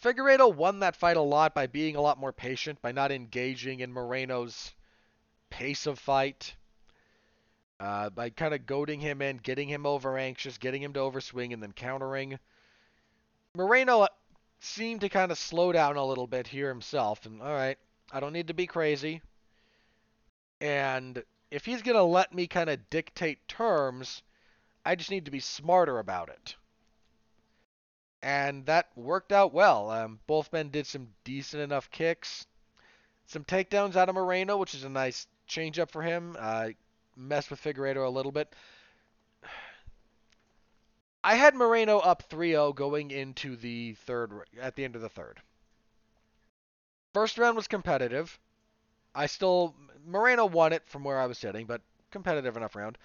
Figueiredo 0.00 0.54
won 0.54 0.80
that 0.80 0.96
fight 0.96 1.16
a 1.16 1.22
lot 1.22 1.54
by 1.54 1.66
being 1.66 1.94
a 1.94 2.00
lot 2.00 2.18
more 2.18 2.32
patient, 2.32 2.80
by 2.82 2.92
not 2.92 3.12
engaging 3.12 3.80
in 3.80 3.92
Moreno's 3.92 4.72
pace 5.50 5.86
of 5.86 5.98
fight 5.98 6.54
uh, 7.80 8.10
by 8.10 8.28
kind 8.28 8.52
of 8.52 8.66
goading 8.66 9.00
him 9.00 9.22
in, 9.22 9.38
getting 9.38 9.68
him 9.68 9.86
over 9.86 10.18
anxious, 10.18 10.58
getting 10.58 10.82
him 10.82 10.92
to 10.92 11.00
overswing, 11.00 11.54
and 11.54 11.62
then 11.62 11.72
countering. 11.72 12.38
Moreno 13.56 14.06
seemed 14.60 15.00
to 15.00 15.08
kind 15.08 15.32
of 15.32 15.38
slow 15.38 15.72
down 15.72 15.96
a 15.96 16.04
little 16.04 16.26
bit 16.26 16.46
here 16.46 16.68
himself, 16.68 17.24
and 17.24 17.40
all 17.40 17.48
right, 17.48 17.78
I 18.12 18.20
don't 18.20 18.34
need 18.34 18.48
to 18.48 18.54
be 18.54 18.66
crazy. 18.66 19.22
And 20.60 21.24
if 21.50 21.64
he's 21.64 21.80
going 21.80 21.96
to 21.96 22.02
let 22.02 22.34
me 22.34 22.46
kind 22.46 22.68
of 22.68 22.90
dictate 22.90 23.48
terms, 23.48 24.22
I 24.84 24.94
just 24.94 25.10
need 25.10 25.24
to 25.24 25.30
be 25.30 25.40
smarter 25.40 25.98
about 25.98 26.28
it. 26.28 26.56
And 28.22 28.66
that 28.66 28.90
worked 28.94 29.32
out 29.32 29.54
well. 29.54 29.90
Um, 29.90 30.20
both 30.26 30.52
men 30.52 30.68
did 30.68 30.86
some 30.86 31.08
decent 31.24 31.62
enough 31.62 31.90
kicks. 31.90 32.46
Some 33.26 33.44
takedowns 33.44 33.96
out 33.96 34.10
of 34.10 34.14
Moreno, 34.14 34.58
which 34.58 34.74
is 34.74 34.84
a 34.84 34.90
nice 34.90 35.26
change 35.46 35.78
up 35.78 35.90
for 35.90 36.02
him. 36.02 36.36
Uh, 36.38 36.70
messed 37.16 37.50
with 37.50 37.62
Figueiredo 37.62 38.06
a 38.06 38.10
little 38.10 38.32
bit. 38.32 38.54
I 41.22 41.34
had 41.34 41.54
Moreno 41.54 41.98
up 41.98 42.28
3-0 42.28 42.74
going 42.74 43.10
into 43.10 43.56
the 43.56 43.94
third 43.94 44.32
at 44.60 44.74
the 44.74 44.84
end 44.84 44.96
of 44.96 45.02
the 45.02 45.08
third. 45.08 45.40
First 47.12 47.38
round 47.38 47.56
was 47.56 47.68
competitive. 47.68 48.38
I 49.14 49.26
still 49.26 49.74
Moreno 50.06 50.46
won 50.46 50.72
it 50.72 50.88
from 50.88 51.04
where 51.04 51.18
I 51.18 51.26
was 51.26 51.38
sitting, 51.38 51.66
but 51.66 51.82
competitive 52.10 52.56
enough 52.56 52.76
round. 52.76 52.96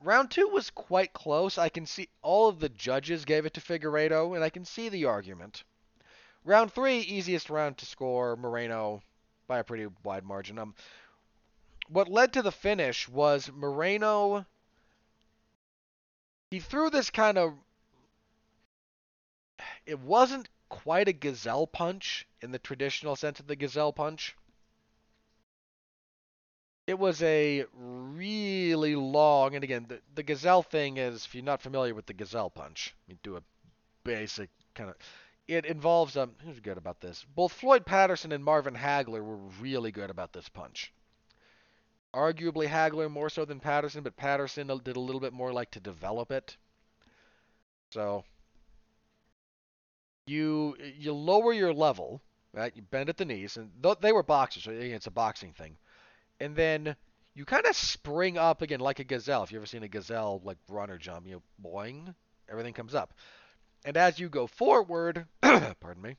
Round 0.00 0.30
two 0.30 0.48
was 0.48 0.70
quite 0.70 1.12
close. 1.12 1.58
I 1.58 1.68
can 1.68 1.86
see 1.86 2.08
all 2.22 2.48
of 2.48 2.58
the 2.58 2.70
judges 2.70 3.24
gave 3.24 3.44
it 3.44 3.54
to 3.54 3.60
Figueiredo, 3.60 4.34
and 4.34 4.42
I 4.42 4.50
can 4.50 4.64
see 4.64 4.88
the 4.88 5.04
argument. 5.04 5.62
Round 6.44 6.72
three, 6.72 7.00
easiest 7.00 7.50
round 7.50 7.76
to 7.78 7.86
score, 7.86 8.34
Moreno 8.36 9.02
by 9.46 9.58
a 9.58 9.64
pretty 9.64 9.88
wide 10.02 10.24
margin. 10.24 10.58
Um, 10.58 10.74
what 11.90 12.08
led 12.08 12.32
to 12.32 12.42
the 12.42 12.52
finish 12.52 13.08
was 13.08 13.50
Moreno. 13.52 14.46
He 16.50 16.60
threw 16.60 16.90
this 16.90 17.10
kind 17.10 17.36
of. 17.36 17.54
It 19.86 19.98
wasn't 19.98 20.48
quite 20.68 21.08
a 21.08 21.12
gazelle 21.12 21.66
punch 21.66 22.26
in 22.40 22.52
the 22.52 22.58
traditional 22.58 23.16
sense 23.16 23.40
of 23.40 23.46
the 23.46 23.56
gazelle 23.56 23.92
punch. 23.92 24.36
It 26.86 26.98
was 26.98 27.22
a 27.22 27.66
really 27.72 28.96
long, 28.96 29.54
and 29.54 29.62
again, 29.62 29.86
the, 29.88 30.00
the 30.14 30.22
gazelle 30.22 30.62
thing 30.62 30.96
is, 30.96 31.24
if 31.24 31.34
you're 31.34 31.44
not 31.44 31.62
familiar 31.62 31.94
with 31.94 32.06
the 32.06 32.14
gazelle 32.14 32.50
punch, 32.50 32.94
you 33.06 33.16
do 33.22 33.36
a 33.36 33.42
basic 34.02 34.50
kind 34.74 34.90
of. 34.90 34.96
It 35.46 35.66
involves 35.66 36.16
um. 36.16 36.32
Who's 36.44 36.60
good 36.60 36.78
about 36.78 37.00
this? 37.00 37.24
Both 37.34 37.52
Floyd 37.52 37.84
Patterson 37.84 38.32
and 38.32 38.44
Marvin 38.44 38.74
Hagler 38.74 39.24
were 39.24 39.36
really 39.60 39.90
good 39.90 40.10
about 40.10 40.32
this 40.32 40.48
punch. 40.48 40.92
Arguably 42.14 42.68
Hagler 42.68 43.10
more 43.10 43.30
so 43.30 43.44
than 43.44 43.60
Patterson, 43.60 44.02
but 44.02 44.16
Patterson 44.16 44.66
did 44.84 44.96
a 44.96 45.00
little 45.00 45.20
bit 45.20 45.32
more 45.32 45.52
like 45.52 45.70
to 45.72 45.80
develop 45.80 46.32
it. 46.32 46.56
So 47.90 48.24
you 50.26 50.76
you 50.98 51.12
lower 51.12 51.52
your 51.52 51.72
level, 51.72 52.20
right? 52.52 52.74
You 52.74 52.82
bend 52.82 53.08
at 53.08 53.16
the 53.16 53.24
knees, 53.24 53.56
and 53.56 53.70
they 54.00 54.12
were 54.12 54.22
boxers, 54.22 54.64
so 54.64 54.70
it's 54.70 55.06
a 55.06 55.10
boxing 55.10 55.52
thing. 55.52 55.76
And 56.40 56.56
then 56.56 56.96
you 57.34 57.44
kind 57.44 57.66
of 57.66 57.76
spring 57.76 58.38
up 58.38 58.62
again 58.62 58.80
like 58.80 58.98
a 58.98 59.04
gazelle. 59.04 59.42
If 59.42 59.52
you 59.52 59.58
ever 59.58 59.66
seen 59.66 59.82
a 59.82 59.88
gazelle 59.88 60.40
like 60.44 60.58
run 60.68 60.90
or 60.90 60.98
jump, 60.98 61.26
you 61.26 61.34
know, 61.34 61.42
boing, 61.62 62.14
everything 62.48 62.74
comes 62.74 62.94
up. 62.94 63.14
And 63.84 63.96
as 63.96 64.18
you 64.18 64.28
go 64.28 64.46
forward, 64.46 65.26
pardon 65.42 66.02
me, 66.02 66.16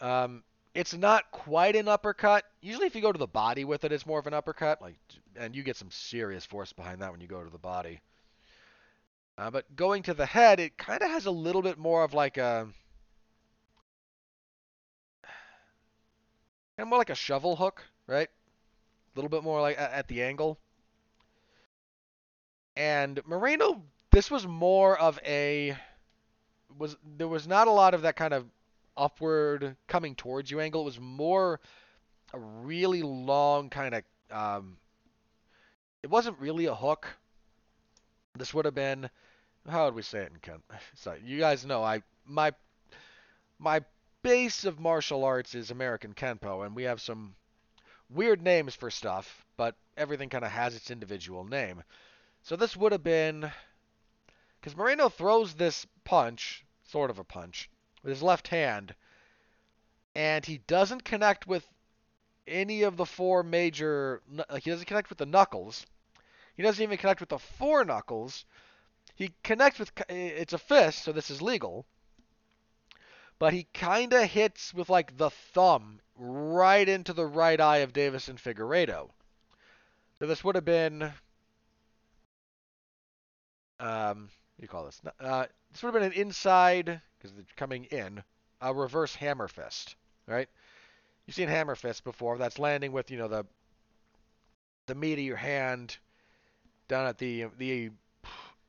um, 0.00 0.42
it's 0.74 0.94
not 0.94 1.30
quite 1.30 1.76
an 1.76 1.88
uppercut. 1.88 2.44
Usually, 2.60 2.86
if 2.86 2.94
you 2.94 3.02
go 3.02 3.12
to 3.12 3.18
the 3.18 3.26
body 3.26 3.64
with 3.64 3.84
it, 3.84 3.92
it's 3.92 4.06
more 4.06 4.18
of 4.18 4.26
an 4.26 4.34
uppercut. 4.34 4.80
Like, 4.80 4.96
and 5.36 5.54
you 5.54 5.62
get 5.62 5.76
some 5.76 5.90
serious 5.90 6.44
force 6.44 6.72
behind 6.72 7.02
that 7.02 7.12
when 7.12 7.20
you 7.20 7.26
go 7.26 7.42
to 7.42 7.50
the 7.50 7.58
body. 7.58 8.00
Uh, 9.38 9.50
but 9.50 9.74
going 9.76 10.02
to 10.04 10.14
the 10.14 10.26
head, 10.26 10.60
it 10.60 10.76
kind 10.76 11.02
of 11.02 11.10
has 11.10 11.26
a 11.26 11.30
little 11.30 11.62
bit 11.62 11.78
more 11.78 12.04
of 12.04 12.14
like 12.14 12.36
a, 12.36 12.68
kind 16.76 16.86
of 16.86 16.88
more 16.88 16.98
like 16.98 17.10
a 17.10 17.14
shovel 17.14 17.56
hook, 17.56 17.82
right? 18.06 18.28
A 18.28 19.18
little 19.18 19.30
bit 19.30 19.42
more 19.42 19.60
like 19.60 19.78
at 19.78 20.08
the 20.08 20.22
angle. 20.22 20.58
And 22.76 23.20
Moreno 23.26 23.82
this 24.12 24.30
was 24.30 24.46
more 24.46 24.96
of 24.98 25.18
a 25.26 25.76
was 26.78 26.96
there 27.16 27.28
was 27.28 27.48
not 27.48 27.66
a 27.66 27.72
lot 27.72 27.94
of 27.94 28.02
that 28.02 28.14
kind 28.14 28.32
of 28.32 28.44
upward 28.96 29.76
coming 29.88 30.14
towards 30.14 30.50
you 30.50 30.60
angle. 30.60 30.82
It 30.82 30.86
was 30.86 31.00
more 31.00 31.60
a 32.32 32.38
really 32.38 33.02
long 33.02 33.70
kind 33.70 33.94
of 33.94 34.02
um, 34.30 34.76
it 36.02 36.10
wasn't 36.10 36.38
really 36.38 36.66
a 36.66 36.74
hook. 36.74 37.06
This 38.36 38.54
would 38.54 38.64
have 38.64 38.74
been 38.74 39.10
how 39.68 39.84
would 39.84 39.94
we 39.94 40.02
say 40.02 40.20
it 40.20 40.32
in 40.32 40.38
Ken? 40.40 40.62
Sorry, 40.94 41.20
you 41.24 41.38
guys 41.38 41.64
know 41.64 41.82
I 41.82 42.02
my 42.26 42.52
my 43.58 43.82
base 44.22 44.64
of 44.64 44.80
martial 44.80 45.24
arts 45.24 45.54
is 45.54 45.70
American 45.70 46.14
Kenpo, 46.14 46.64
and 46.64 46.74
we 46.74 46.84
have 46.84 47.00
some 47.00 47.34
weird 48.10 48.42
names 48.42 48.74
for 48.74 48.90
stuff, 48.90 49.44
but 49.56 49.76
everything 49.96 50.28
kind 50.28 50.44
of 50.44 50.50
has 50.50 50.74
its 50.74 50.90
individual 50.90 51.44
name. 51.44 51.82
So 52.42 52.56
this 52.56 52.76
would 52.76 52.92
have 52.92 53.04
been 53.04 53.50
because 54.60 54.76
Moreno 54.76 55.08
throws 55.08 55.54
this 55.54 55.86
punch, 56.04 56.64
sort 56.84 57.10
of 57.10 57.18
a 57.18 57.24
punch, 57.24 57.68
with 58.02 58.10
his 58.10 58.22
left 58.22 58.48
hand, 58.48 58.94
and 60.14 60.44
he 60.44 60.58
doesn't 60.58 61.04
connect 61.04 61.46
with 61.46 61.66
any 62.46 62.82
of 62.82 62.96
the 62.96 63.06
four 63.06 63.42
major. 63.42 64.20
Like 64.50 64.64
he 64.64 64.70
doesn't 64.70 64.86
connect 64.86 65.08
with 65.08 65.18
the 65.18 65.26
knuckles. 65.26 65.86
He 66.56 66.62
doesn't 66.62 66.82
even 66.82 66.98
connect 66.98 67.20
with 67.20 67.30
the 67.30 67.38
four 67.38 67.84
knuckles. 67.84 68.44
He 69.14 69.32
connects 69.42 69.78
with. 69.78 69.92
It's 70.08 70.52
a 70.52 70.58
fist, 70.58 71.02
so 71.02 71.12
this 71.12 71.30
is 71.30 71.40
legal. 71.40 71.86
But 73.38 73.52
he 73.52 73.66
kind 73.74 74.12
of 74.12 74.30
hits 74.30 74.72
with 74.72 74.88
like 74.88 75.16
the 75.16 75.30
thumb 75.30 76.00
right 76.16 76.88
into 76.88 77.12
the 77.12 77.26
right 77.26 77.60
eye 77.60 77.78
of 77.78 77.92
Deiveson 77.92 78.38
Figueiredo. 78.40 79.10
So 80.18 80.26
this 80.26 80.44
would 80.44 80.54
have 80.54 80.64
been. 80.64 81.12
Um, 83.80 84.28
you 84.62 84.68
call 84.68 84.84
this? 84.84 85.00
Uh, 85.20 85.46
this 85.70 85.82
would 85.82 85.94
have 85.94 86.02
been 86.02 86.12
an 86.12 86.18
inside 86.18 87.00
because 87.18 87.36
it's 87.38 87.52
coming 87.56 87.84
in 87.84 88.22
a 88.60 88.72
reverse 88.72 89.14
hammer 89.14 89.48
fist, 89.48 89.96
right? 90.26 90.48
You've 91.26 91.36
seen 91.36 91.48
hammer 91.48 91.74
fist 91.74 92.04
before. 92.04 92.38
That's 92.38 92.58
landing 92.58 92.92
with 92.92 93.10
you 93.10 93.18
know 93.18 93.28
the 93.28 93.44
the 94.86 94.94
meat 94.94 95.14
of 95.14 95.24
your 95.24 95.36
hand 95.36 95.96
down 96.88 97.06
at 97.06 97.18
the 97.18 97.46
the 97.58 97.90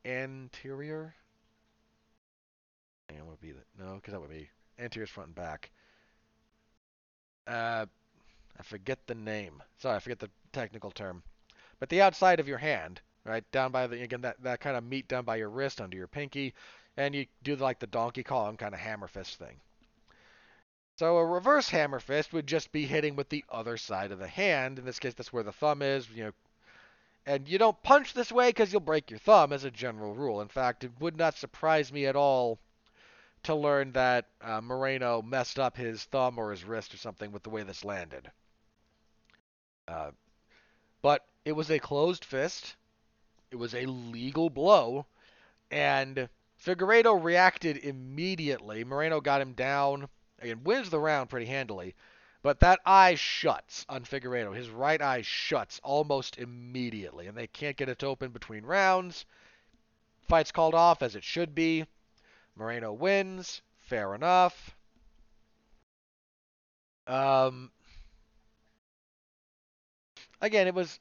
anterior. 0.04 1.14
And 3.08 3.26
would 3.28 3.40
be 3.40 3.52
the, 3.52 3.60
no, 3.78 3.96
because 3.96 4.12
that 4.12 4.20
would 4.20 4.30
be 4.30 4.48
anterior 4.78 5.06
front 5.06 5.28
and 5.28 5.34
back. 5.34 5.70
Uh, 7.46 7.86
I 8.58 8.62
forget 8.62 9.06
the 9.06 9.14
name. 9.14 9.62
Sorry, 9.78 9.96
I 9.96 9.98
forget 9.98 10.20
the 10.20 10.30
technical 10.52 10.90
term. 10.90 11.22
But 11.78 11.90
the 11.90 12.00
outside 12.00 12.40
of 12.40 12.48
your 12.48 12.58
hand, 12.58 13.00
right 13.24 13.44
down 13.50 13.72
by 13.72 13.86
the 13.86 14.02
again 14.02 14.22
that 14.22 14.42
that 14.42 14.60
kind 14.60 14.76
of 14.76 14.84
meat 14.84 15.08
down 15.08 15.24
by 15.24 15.36
your 15.36 15.50
wrist 15.50 15.80
under 15.80 15.96
your 15.96 16.06
pinky, 16.06 16.54
and 16.96 17.14
you 17.14 17.26
do 17.42 17.56
like 17.56 17.78
the 17.78 17.86
Donkey 17.86 18.22
Kong 18.22 18.56
kind 18.56 18.74
of 18.74 18.80
hammer 18.80 19.08
fist 19.08 19.38
thing. 19.38 19.60
So 20.96 21.16
a 21.16 21.26
reverse 21.26 21.68
hammer 21.68 21.98
fist 21.98 22.32
would 22.32 22.46
just 22.46 22.70
be 22.70 22.86
hitting 22.86 23.16
with 23.16 23.28
the 23.28 23.44
other 23.48 23.76
side 23.76 24.12
of 24.12 24.20
the 24.20 24.28
hand. 24.28 24.78
In 24.78 24.84
this 24.84 25.00
case, 25.00 25.14
that's 25.14 25.32
where 25.32 25.42
the 25.42 25.52
thumb 25.52 25.82
is. 25.82 26.08
You 26.10 26.24
know, 26.24 26.32
and 27.26 27.48
you 27.48 27.58
don't 27.58 27.82
punch 27.82 28.14
this 28.14 28.30
way 28.30 28.50
because 28.50 28.72
you'll 28.72 28.80
break 28.80 29.10
your 29.10 29.18
thumb, 29.18 29.52
as 29.52 29.64
a 29.64 29.70
general 29.70 30.14
rule. 30.14 30.40
In 30.40 30.48
fact, 30.48 30.84
it 30.84 30.92
would 31.00 31.16
not 31.16 31.36
surprise 31.36 31.92
me 31.92 32.06
at 32.06 32.16
all 32.16 32.60
to 33.44 33.54
learn 33.54 33.92
that 33.92 34.26
uh, 34.40 34.60
Moreno 34.60 35.20
messed 35.20 35.58
up 35.58 35.76
his 35.76 36.04
thumb 36.04 36.38
or 36.38 36.50
his 36.50 36.64
wrist 36.64 36.94
or 36.94 36.96
something 36.96 37.32
with 37.32 37.42
the 37.42 37.50
way 37.50 37.62
this 37.62 37.84
landed. 37.84 38.30
Uh, 39.86 40.10
but 41.02 41.26
it 41.44 41.52
was 41.52 41.70
a 41.70 41.78
closed 41.78 42.24
fist. 42.24 42.76
It 43.54 43.60
was 43.60 43.72
a 43.72 43.86
legal 43.86 44.50
blow, 44.50 45.06
and 45.70 46.28
Figueiredo 46.58 47.14
reacted 47.22 47.76
immediately. 47.76 48.82
Moreno 48.82 49.20
got 49.20 49.40
him 49.40 49.52
down 49.52 50.08
and 50.40 50.66
wins 50.66 50.90
the 50.90 50.98
round 50.98 51.30
pretty 51.30 51.46
handily. 51.46 51.94
But 52.42 52.58
that 52.58 52.80
eye 52.84 53.14
shuts 53.14 53.86
on 53.88 54.02
Figueiredo. 54.02 54.56
His 54.56 54.70
right 54.70 55.00
eye 55.00 55.22
shuts 55.22 55.80
almost 55.84 56.36
immediately, 56.36 57.28
and 57.28 57.38
they 57.38 57.46
can't 57.46 57.76
get 57.76 57.88
it 57.88 58.02
open 58.02 58.32
between 58.32 58.64
rounds. 58.64 59.24
Fight's 60.22 60.50
called 60.50 60.74
off 60.74 61.00
as 61.00 61.14
it 61.14 61.22
should 61.22 61.54
be. 61.54 61.86
Moreno 62.56 62.92
wins. 62.92 63.62
Fair 63.78 64.16
enough. 64.16 64.74
Um, 67.06 67.70
again, 70.40 70.66
it 70.66 70.74
was 70.74 70.98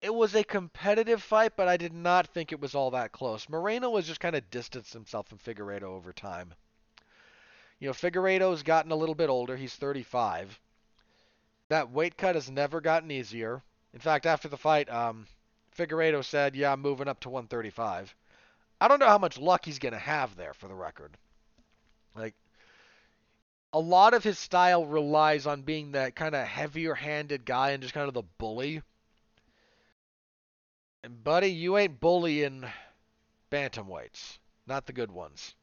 it 0.00 0.14
was 0.14 0.34
a 0.34 0.44
competitive 0.44 1.22
fight, 1.22 1.52
but 1.56 1.68
I 1.68 1.76
did 1.76 1.92
not 1.92 2.28
think 2.28 2.52
it 2.52 2.60
was 2.60 2.74
all 2.74 2.92
that 2.92 3.12
close. 3.12 3.48
Moreno 3.48 3.90
was 3.90 4.06
just 4.06 4.20
kind 4.20 4.36
of 4.36 4.50
distanced 4.50 4.92
himself 4.92 5.28
from 5.28 5.38
Figueiredo 5.38 5.82
over 5.82 6.12
time. 6.12 6.54
You 7.80 7.88
know, 7.88 7.92
Figueiredo's 7.92 8.62
gotten 8.62 8.92
a 8.92 8.96
little 8.96 9.14
bit 9.14 9.28
older. 9.28 9.56
He's 9.56 9.74
35. 9.74 10.58
That 11.68 11.90
weight 11.90 12.16
cut 12.16 12.34
has 12.34 12.50
never 12.50 12.80
gotten 12.80 13.10
easier. 13.10 13.62
In 13.92 14.00
fact, 14.00 14.26
after 14.26 14.48
the 14.48 14.56
fight, 14.56 14.88
um, 14.88 15.26
Figueiredo 15.76 16.24
said, 16.24 16.56
"Yeah, 16.56 16.72
I'm 16.72 16.80
moving 16.80 17.08
up 17.08 17.20
to 17.20 17.30
135." 17.30 18.14
I 18.80 18.88
don't 18.88 19.00
know 19.00 19.08
how 19.08 19.18
much 19.18 19.38
luck 19.38 19.64
he's 19.64 19.78
gonna 19.78 19.98
have 19.98 20.36
there, 20.36 20.54
for 20.54 20.68
the 20.68 20.74
record. 20.74 21.16
Like, 22.14 22.34
a 23.72 23.80
lot 23.80 24.14
of 24.14 24.24
his 24.24 24.38
style 24.38 24.86
relies 24.86 25.46
on 25.46 25.62
being 25.62 25.92
that 25.92 26.14
kind 26.16 26.34
of 26.34 26.46
heavier-handed 26.46 27.44
guy 27.44 27.70
and 27.70 27.82
just 27.82 27.94
kind 27.94 28.08
of 28.08 28.14
the 28.14 28.22
bully. 28.22 28.82
And 31.04 31.22
buddy, 31.22 31.48
you 31.48 31.76
ain't 31.76 32.00
bullying 32.00 32.64
bantamweights, 33.50 34.38
not 34.66 34.86
the 34.86 34.92
good 34.92 35.12
ones. 35.12 35.54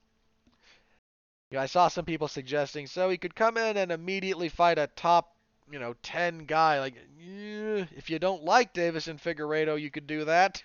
You 1.52 1.58
know, 1.58 1.64
I 1.64 1.68
saw 1.68 1.88
some 1.88 2.06
people 2.06 2.28
suggesting 2.28 2.88
so 2.88 3.10
he 3.10 3.18
could 3.18 3.36
come 3.36 3.58
in 3.58 3.78
and 3.78 3.92
immediately 3.92 4.50
fight 4.50 4.80
a 4.80 4.88
top, 4.88 5.36
you 5.72 5.80
know, 5.80 5.96
10 6.02 6.46
guy. 6.46 6.80
Like, 6.80 6.96
eh, 6.96 7.86
if 7.96 8.10
you 8.10 8.18
don't 8.18 8.44
like 8.44 8.74
Deiveson 8.74 9.22
Figueiredo, 9.22 9.80
you 9.80 9.92
could 9.92 10.08
do 10.08 10.26
that. 10.26 10.64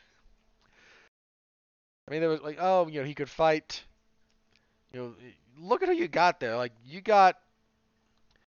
I 2.08 2.12
mean, 2.12 2.20
there 2.20 2.30
was 2.30 2.40
like, 2.40 2.58
oh, 2.60 2.88
you 2.88 3.00
know, 3.00 3.06
he 3.06 3.14
could 3.14 3.28
fight. 3.28 3.84
You 4.92 5.00
know, 5.00 5.14
look 5.60 5.82
at 5.82 5.88
who 5.88 5.94
you 5.94 6.08
got 6.08 6.40
there. 6.40 6.56
Like, 6.56 6.72
you 6.84 7.00
got 7.00 7.36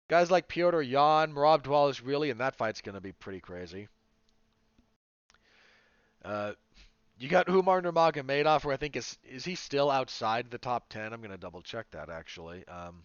guys 0.08 0.30
like 0.30 0.48
Petr 0.48 0.88
Yan, 0.88 1.34
Merab 1.34 2.02
really, 2.06 2.30
and 2.30 2.40
that 2.40 2.56
fight's 2.56 2.82
going 2.82 2.96
to 2.96 3.02
be 3.02 3.12
pretty 3.14 3.40
crazy. 3.40 3.88
Uh, 6.24 6.54
you 7.20 7.30
got 7.30 7.50
Umar 7.50 7.82
Nurmagomedov, 7.82 8.64
who 8.64 8.72
I 8.72 8.78
think 8.78 8.96
is 8.96 9.18
is 9.30 9.46
he 9.46 9.56
still 9.56 9.92
outside 9.92 10.50
the 10.50 10.58
top 10.58 10.90
ten? 10.90 11.14
I'm 11.14 11.22
gonna 11.22 11.38
double 11.38 11.62
check 11.62 11.92
that 11.92 12.10
actually. 12.10 12.68
Um, 12.68 13.04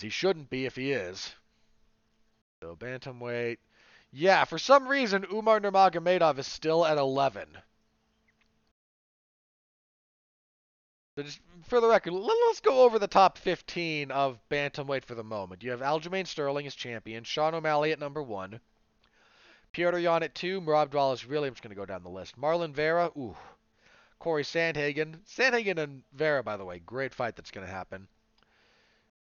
he 0.00 0.08
shouldn't 0.08 0.50
be 0.50 0.64
if 0.64 0.76
he 0.76 0.92
is. 0.92 1.34
So 2.62 2.76
bantamweight. 2.76 3.58
Yeah, 4.10 4.44
for 4.44 4.58
some 4.58 4.88
reason 4.88 5.26
Umar 5.32 5.60
Nurmagomedov 5.60 6.38
is 6.38 6.46
still 6.46 6.84
at 6.84 6.98
11. 6.98 7.48
So 11.16 11.22
just 11.22 11.40
for 11.64 11.80
the 11.80 11.88
record, 11.88 12.12
let's 12.12 12.60
go 12.60 12.84
over 12.84 12.98
the 12.98 13.06
top 13.06 13.36
15 13.36 14.10
of 14.10 14.38
bantamweight 14.48 15.04
for 15.04 15.14
the 15.14 15.24
moment. 15.24 15.62
You 15.62 15.70
have 15.72 15.80
Aljamain 15.80 16.26
Sterling 16.26 16.66
as 16.66 16.74
champion, 16.74 17.24
Sean 17.24 17.54
O'Malley 17.54 17.92
at 17.92 17.98
number 17.98 18.22
one. 18.22 18.60
Petr 19.74 20.02
Yan 20.02 20.22
at 20.22 20.34
two. 20.34 20.60
Merab 20.60 20.90
Dvalishvili. 20.90 21.46
I'm 21.46 21.54
just 21.54 21.62
going 21.62 21.70
to 21.70 21.80
go 21.80 21.86
down 21.86 22.02
the 22.02 22.10
list. 22.10 22.38
Marlon 22.38 22.74
Vera. 22.74 23.10
Ooh. 23.16 23.36
Corey 24.18 24.44
Sandhagen. 24.44 25.16
Sandhagen 25.24 25.78
and 25.78 26.02
Vera, 26.12 26.42
by 26.42 26.56
the 26.56 26.64
way. 26.64 26.78
Great 26.78 27.14
fight 27.14 27.36
that's 27.36 27.50
going 27.50 27.66
to 27.66 27.72
happen. 27.72 28.06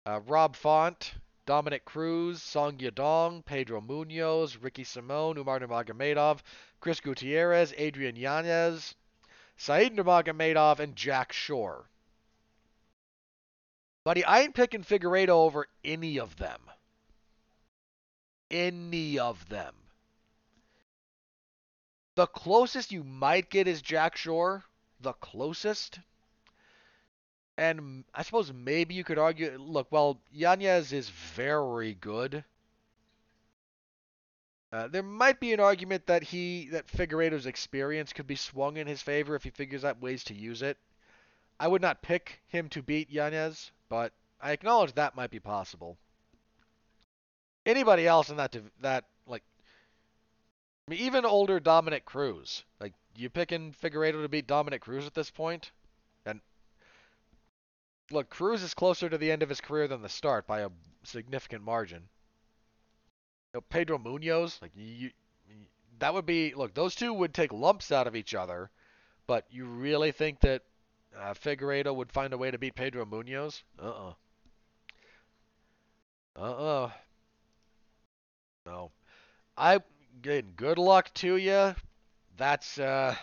Uh, 0.05 0.19
Rob 0.27 0.55
Font. 0.55 1.13
Dominick 1.45 1.85
Cruz. 1.85 2.41
Song 2.41 2.77
Yadong. 2.77 3.45
Pedro 3.45 3.79
Munhoz, 3.79 4.57
Ricky 4.61 4.83
Simon. 4.83 5.37
Umar 5.37 5.59
Nurmagomedov. 5.59 6.41
Chris 6.81 6.99
Gutierrez. 6.99 7.73
Adrian 7.77 8.17
Yanez. 8.17 8.95
Said 9.55 9.95
Nurmagomedov. 9.95 10.79
And 10.79 10.95
Jack 10.95 11.31
Shore. 11.31 11.85
Buddy, 14.03 14.25
I 14.25 14.41
ain't 14.41 14.55
picking 14.55 14.83
Figueiredo 14.83 15.29
over 15.29 15.67
any 15.85 16.19
of 16.19 16.35
them. 16.35 16.59
Any 18.51 19.17
of 19.17 19.47
them. 19.47 19.73
The 22.15 22.27
closest 22.27 22.91
you 22.91 23.03
might 23.03 23.49
get 23.49 23.67
is 23.67 23.81
Jack 23.81 24.15
Shore. 24.15 24.63
The 24.99 25.13
closest. 25.13 25.99
And 27.57 28.03
I 28.13 28.23
suppose 28.23 28.51
maybe 28.51 28.93
you 28.93 29.03
could 29.03 29.19
argue 29.19 29.57
look, 29.59 29.91
well, 29.91 30.19
Yanez 30.31 30.93
is 30.93 31.09
very 31.09 31.93
good. 31.93 32.43
Uh, 34.71 34.87
there 34.87 35.03
might 35.03 35.39
be 35.39 35.53
an 35.53 35.59
argument 35.59 36.07
that 36.07 36.23
he 36.23 36.69
that 36.69 36.87
Figueiredo's 36.87 37.45
experience 37.45 38.11
could 38.11 38.25
be 38.25 38.35
swung 38.35 38.77
in 38.77 38.87
his 38.87 39.03
favor 39.03 39.35
if 39.35 39.43
he 39.43 39.51
figures 39.51 39.85
out 39.85 40.01
ways 40.01 40.23
to 40.23 40.33
use 40.33 40.63
it. 40.63 40.77
I 41.59 41.67
would 41.67 41.81
not 41.81 42.01
pick 42.01 42.41
him 42.47 42.69
to 42.69 42.81
beat 42.81 43.11
Yanez, 43.11 43.71
but 43.87 44.13
I 44.41 44.51
acknowledge 44.51 44.93
that 44.93 45.15
might 45.15 45.29
be 45.29 45.39
possible. 45.39 45.97
Anybody 47.67 48.07
else 48.07 48.29
in 48.29 48.37
that 48.37 48.55
that 48.81 49.05
like 49.27 49.43
I 50.87 50.91
mean, 50.91 50.99
even 51.01 51.25
older 51.25 51.59
Dominick 51.59 52.05
Cruz. 52.05 52.63
Like, 52.79 52.93
you 53.15 53.29
picking 53.29 53.73
Figueiredo 53.73 54.21
to 54.21 54.29
beat 54.29 54.47
Dominick 54.47 54.81
Cruz 54.81 55.05
at 55.05 55.13
this 55.13 55.31
point? 55.31 55.71
And 56.25 56.41
look, 58.11 58.29
Cruz 58.29 58.63
is 58.63 58.73
closer 58.73 59.09
to 59.09 59.17
the 59.17 59.31
end 59.31 59.43
of 59.43 59.49
his 59.49 59.61
career 59.61 59.87
than 59.87 60.01
the 60.01 60.09
start 60.09 60.45
by 60.45 60.61
a 60.61 60.69
significant 61.03 61.63
margin. 61.63 62.09
You 63.53 63.59
know, 63.59 63.61
Pedro 63.69 63.97
Munhoz, 63.97 64.61
like 64.61 64.71
you, 64.75 65.11
that 65.99 66.13
would 66.13 66.25
be 66.25 66.53
look. 66.53 66.73
Those 66.73 66.95
two 66.95 67.13
would 67.13 67.33
take 67.33 67.53
lumps 67.53 67.91
out 67.91 68.07
of 68.07 68.15
each 68.15 68.35
other, 68.35 68.69
but 69.27 69.45
you 69.49 69.65
really 69.65 70.11
think 70.11 70.39
that 70.41 70.63
uh, 71.17 71.33
Figueiredo 71.33 71.95
would 71.95 72.11
find 72.11 72.33
a 72.33 72.37
way 72.37 72.51
to 72.51 72.57
beat 72.57 72.75
Pedro 72.75 73.05
Munhoz? 73.05 73.61
Uh-uh. 73.79 74.13
Uh-uh. 76.35 76.91
No. 78.65 78.91
I 79.55 79.79
good 80.21 80.55
good 80.55 80.77
luck 80.77 81.13
to 81.15 81.37
you. 81.37 81.75
That's 82.37 82.77
uh 82.79 83.15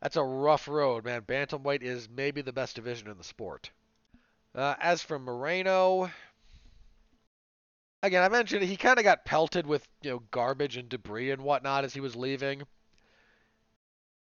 that's 0.00 0.16
a 0.16 0.24
rough 0.24 0.66
road, 0.66 1.04
man. 1.04 1.22
Bantamweight 1.22 1.82
is 1.82 2.08
maybe 2.08 2.42
the 2.42 2.52
best 2.52 2.76
division 2.76 3.08
in 3.08 3.16
the 3.16 3.24
sport. 3.24 3.70
Uh, 4.54 4.74
as 4.80 5.00
for 5.00 5.18
Moreno, 5.18 6.10
again, 8.02 8.22
I 8.22 8.28
mentioned 8.28 8.64
he 8.64 8.76
kind 8.76 8.98
of 8.98 9.04
got 9.04 9.24
pelted 9.24 9.66
with 9.66 9.86
you 10.02 10.10
know 10.10 10.22
garbage 10.30 10.76
and 10.76 10.88
debris 10.88 11.30
and 11.30 11.42
whatnot 11.42 11.84
as 11.84 11.94
he 11.94 12.00
was 12.00 12.16
leaving. 12.16 12.62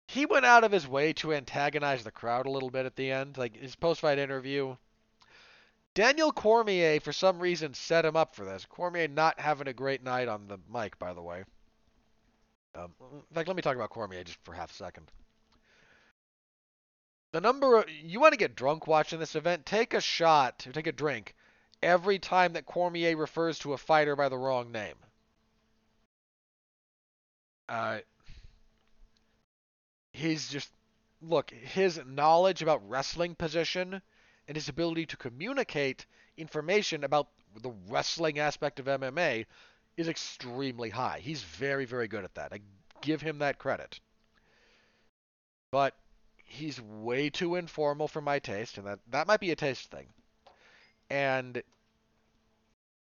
He 0.08 0.26
went 0.26 0.44
out 0.44 0.64
of 0.64 0.72
his 0.72 0.86
way 0.86 1.12
to 1.14 1.32
antagonize 1.32 2.04
the 2.04 2.10
crowd 2.10 2.46
a 2.46 2.50
little 2.50 2.70
bit 2.70 2.84
at 2.84 2.96
the 2.96 3.10
end, 3.10 3.38
like 3.38 3.56
his 3.56 3.76
post-fight 3.76 4.18
interview. 4.18 4.76
Daniel 5.94 6.32
Cormier, 6.32 7.00
for 7.00 7.12
some 7.12 7.38
reason, 7.38 7.74
set 7.74 8.04
him 8.04 8.16
up 8.16 8.34
for 8.34 8.44
this. 8.44 8.64
Cormier 8.66 9.08
not 9.08 9.38
having 9.38 9.68
a 9.68 9.72
great 9.72 10.02
night 10.02 10.28
on 10.28 10.48
the 10.48 10.58
mic, 10.72 10.98
by 10.98 11.12
the 11.12 11.22
way. 11.22 11.44
Um, 12.74 12.92
in 13.12 13.34
fact, 13.34 13.48
let 13.48 13.56
me 13.56 13.62
talk 13.62 13.76
about 13.76 13.90
Cormier 13.90 14.24
just 14.24 14.38
for 14.44 14.54
half 14.54 14.70
a 14.70 14.74
second. 14.74 15.10
The 17.32 17.40
number 17.40 17.78
of 17.78 17.90
you 17.90 18.20
want 18.20 18.32
to 18.32 18.38
get 18.38 18.56
drunk 18.56 18.86
watching 18.86 19.18
this 19.18 19.34
event, 19.34 19.66
take 19.66 19.94
a 19.94 20.00
shot 20.00 20.66
or 20.66 20.72
take 20.72 20.86
a 20.86 20.92
drink 20.92 21.34
every 21.82 22.18
time 22.18 22.54
that 22.54 22.66
Cormier 22.66 23.16
refers 23.16 23.58
to 23.60 23.72
a 23.72 23.78
fighter 23.78 24.16
by 24.16 24.28
the 24.28 24.38
wrong 24.38 24.72
name. 24.72 24.96
Uh, 27.68 27.98
he's 30.12 30.48
just 30.48 30.70
look 31.22 31.50
his 31.50 32.00
knowledge 32.06 32.62
about 32.62 32.88
wrestling 32.88 33.34
position 33.34 34.02
and 34.48 34.56
his 34.56 34.68
ability 34.68 35.06
to 35.06 35.16
communicate 35.16 36.06
information 36.36 37.04
about 37.04 37.28
the 37.60 37.72
wrestling 37.88 38.38
aspect 38.38 38.80
of 38.80 38.86
MMA 38.86 39.46
is 39.96 40.08
extremely 40.08 40.90
high. 40.90 41.20
He's 41.22 41.42
very, 41.42 41.84
very 41.84 42.08
good 42.08 42.24
at 42.24 42.34
that. 42.34 42.52
I 42.52 42.60
give 43.00 43.20
him 43.20 43.38
that 43.38 43.58
credit. 43.58 44.00
But 45.70 45.94
he's 46.44 46.80
way 46.80 47.30
too 47.30 47.56
informal 47.56 48.08
for 48.08 48.20
my 48.20 48.38
taste, 48.38 48.78
and 48.78 48.86
that, 48.86 48.98
that 49.10 49.26
might 49.26 49.40
be 49.40 49.50
a 49.50 49.56
taste 49.56 49.90
thing. 49.90 50.06
And 51.10 51.62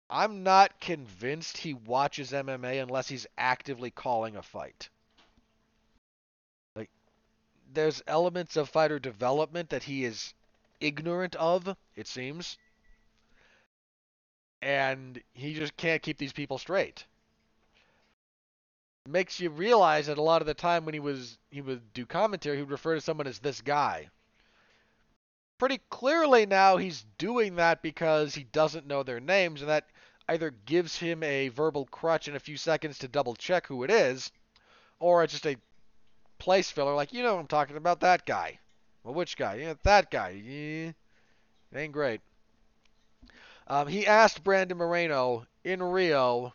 I'm 0.08 0.42
not 0.42 0.80
convinced 0.80 1.56
he 1.56 1.74
watches 1.74 2.32
MMA 2.32 2.82
unless 2.82 3.08
he's 3.08 3.26
actively 3.38 3.90
calling 3.90 4.36
a 4.36 4.42
fight. 4.42 4.88
Like, 6.74 6.90
there's 7.72 8.02
elements 8.06 8.56
of 8.56 8.68
fighter 8.68 8.98
development 8.98 9.70
that 9.70 9.84
he 9.84 10.04
is 10.04 10.34
ignorant 10.80 11.36
of, 11.36 11.76
it 11.94 12.06
seems. 12.06 12.58
And 14.62 15.22
he 15.32 15.54
just 15.54 15.76
can't 15.76 16.02
keep 16.02 16.18
these 16.18 16.32
people 16.32 16.58
straight. 16.58 17.04
makes 19.06 19.40
you 19.40 19.50
realize 19.50 20.06
that 20.06 20.18
a 20.18 20.22
lot 20.22 20.42
of 20.42 20.46
the 20.46 20.54
time 20.54 20.84
when 20.84 20.94
he 20.94 21.00
was 21.00 21.38
he 21.50 21.60
would 21.60 21.92
do 21.92 22.06
commentary, 22.06 22.56
he 22.56 22.62
would 22.62 22.70
refer 22.70 22.94
to 22.94 23.00
someone 23.00 23.26
as 23.26 23.38
this 23.38 23.60
guy. 23.60 24.08
Pretty 25.58 25.80
clearly 25.90 26.46
now 26.46 26.76
he's 26.76 27.04
doing 27.18 27.56
that 27.56 27.82
because 27.82 28.34
he 28.34 28.44
doesn't 28.44 28.86
know 28.86 29.02
their 29.02 29.20
names, 29.20 29.60
and 29.60 29.70
that 29.70 29.86
either 30.28 30.50
gives 30.50 30.96
him 30.96 31.22
a 31.22 31.48
verbal 31.48 31.86
crutch 31.86 32.28
in 32.28 32.36
a 32.36 32.40
few 32.40 32.56
seconds 32.56 32.98
to 32.98 33.08
double 33.08 33.34
check 33.34 33.66
who 33.66 33.82
it 33.84 33.90
is, 33.90 34.30
or 34.98 35.22
it's 35.24 35.32
just 35.32 35.46
a 35.46 35.56
place 36.38 36.70
filler 36.70 36.94
like, 36.94 37.12
you 37.12 37.22
know 37.22 37.38
I'm 37.38 37.46
talking 37.46 37.76
about, 37.76 38.00
that 38.00 38.24
guy. 38.24 38.58
Well, 39.10 39.16
which 39.16 39.36
guy? 39.36 39.56
Yeah, 39.56 39.74
that 39.82 40.08
guy. 40.08 40.40
Yeah, 40.46 40.92
ain't 41.74 41.92
great. 41.92 42.20
Um, 43.66 43.88
he 43.88 44.06
asked 44.06 44.44
Brandon 44.44 44.78
Moreno 44.78 45.48
in 45.64 45.82
Rio 45.82 46.54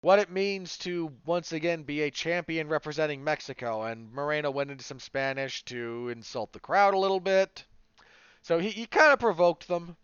what 0.00 0.20
it 0.20 0.30
means 0.30 0.78
to 0.78 1.12
once 1.26 1.50
again 1.50 1.82
be 1.82 2.02
a 2.02 2.10
champion 2.12 2.68
representing 2.68 3.24
Mexico, 3.24 3.82
and 3.82 4.12
Moreno 4.12 4.52
went 4.52 4.70
into 4.70 4.84
some 4.84 5.00
Spanish 5.00 5.64
to 5.64 6.08
insult 6.10 6.52
the 6.52 6.60
crowd 6.60 6.94
a 6.94 6.98
little 6.98 7.18
bit. 7.18 7.64
So 8.42 8.60
he, 8.60 8.70
he 8.70 8.86
kind 8.86 9.12
of 9.12 9.18
provoked 9.18 9.66
them, 9.66 9.96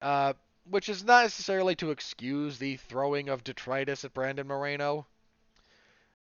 uh, 0.00 0.32
which 0.64 0.88
is 0.88 1.04
not 1.04 1.24
necessarily 1.24 1.74
to 1.76 1.90
excuse 1.90 2.56
the 2.56 2.76
throwing 2.76 3.28
of 3.28 3.44
detritus 3.44 4.06
at 4.06 4.14
Brandon 4.14 4.46
Moreno, 4.46 5.06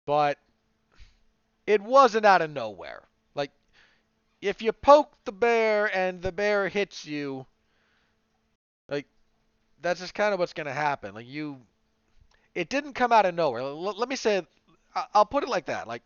but 0.04 0.36
it 1.66 1.80
wasn't 1.80 2.26
out 2.26 2.42
of 2.42 2.50
nowhere 2.50 3.04
if 4.44 4.60
you 4.60 4.72
poke 4.72 5.10
the 5.24 5.32
bear 5.32 5.94
and 5.96 6.20
the 6.20 6.30
bear 6.30 6.68
hits 6.68 7.06
you, 7.06 7.46
like 8.90 9.06
that's 9.80 10.00
just 10.00 10.14
kind 10.14 10.34
of 10.34 10.38
what's 10.38 10.52
going 10.52 10.66
to 10.66 10.72
happen. 10.72 11.14
Like 11.14 11.26
you, 11.26 11.58
it 12.54 12.68
didn't 12.68 12.92
come 12.92 13.10
out 13.10 13.24
of 13.24 13.34
nowhere. 13.34 13.62
Let, 13.62 13.96
let 13.96 14.08
me 14.08 14.16
say, 14.16 14.46
I'll 15.14 15.24
put 15.24 15.44
it 15.44 15.48
like 15.48 15.66
that. 15.66 15.88
Like 15.88 16.02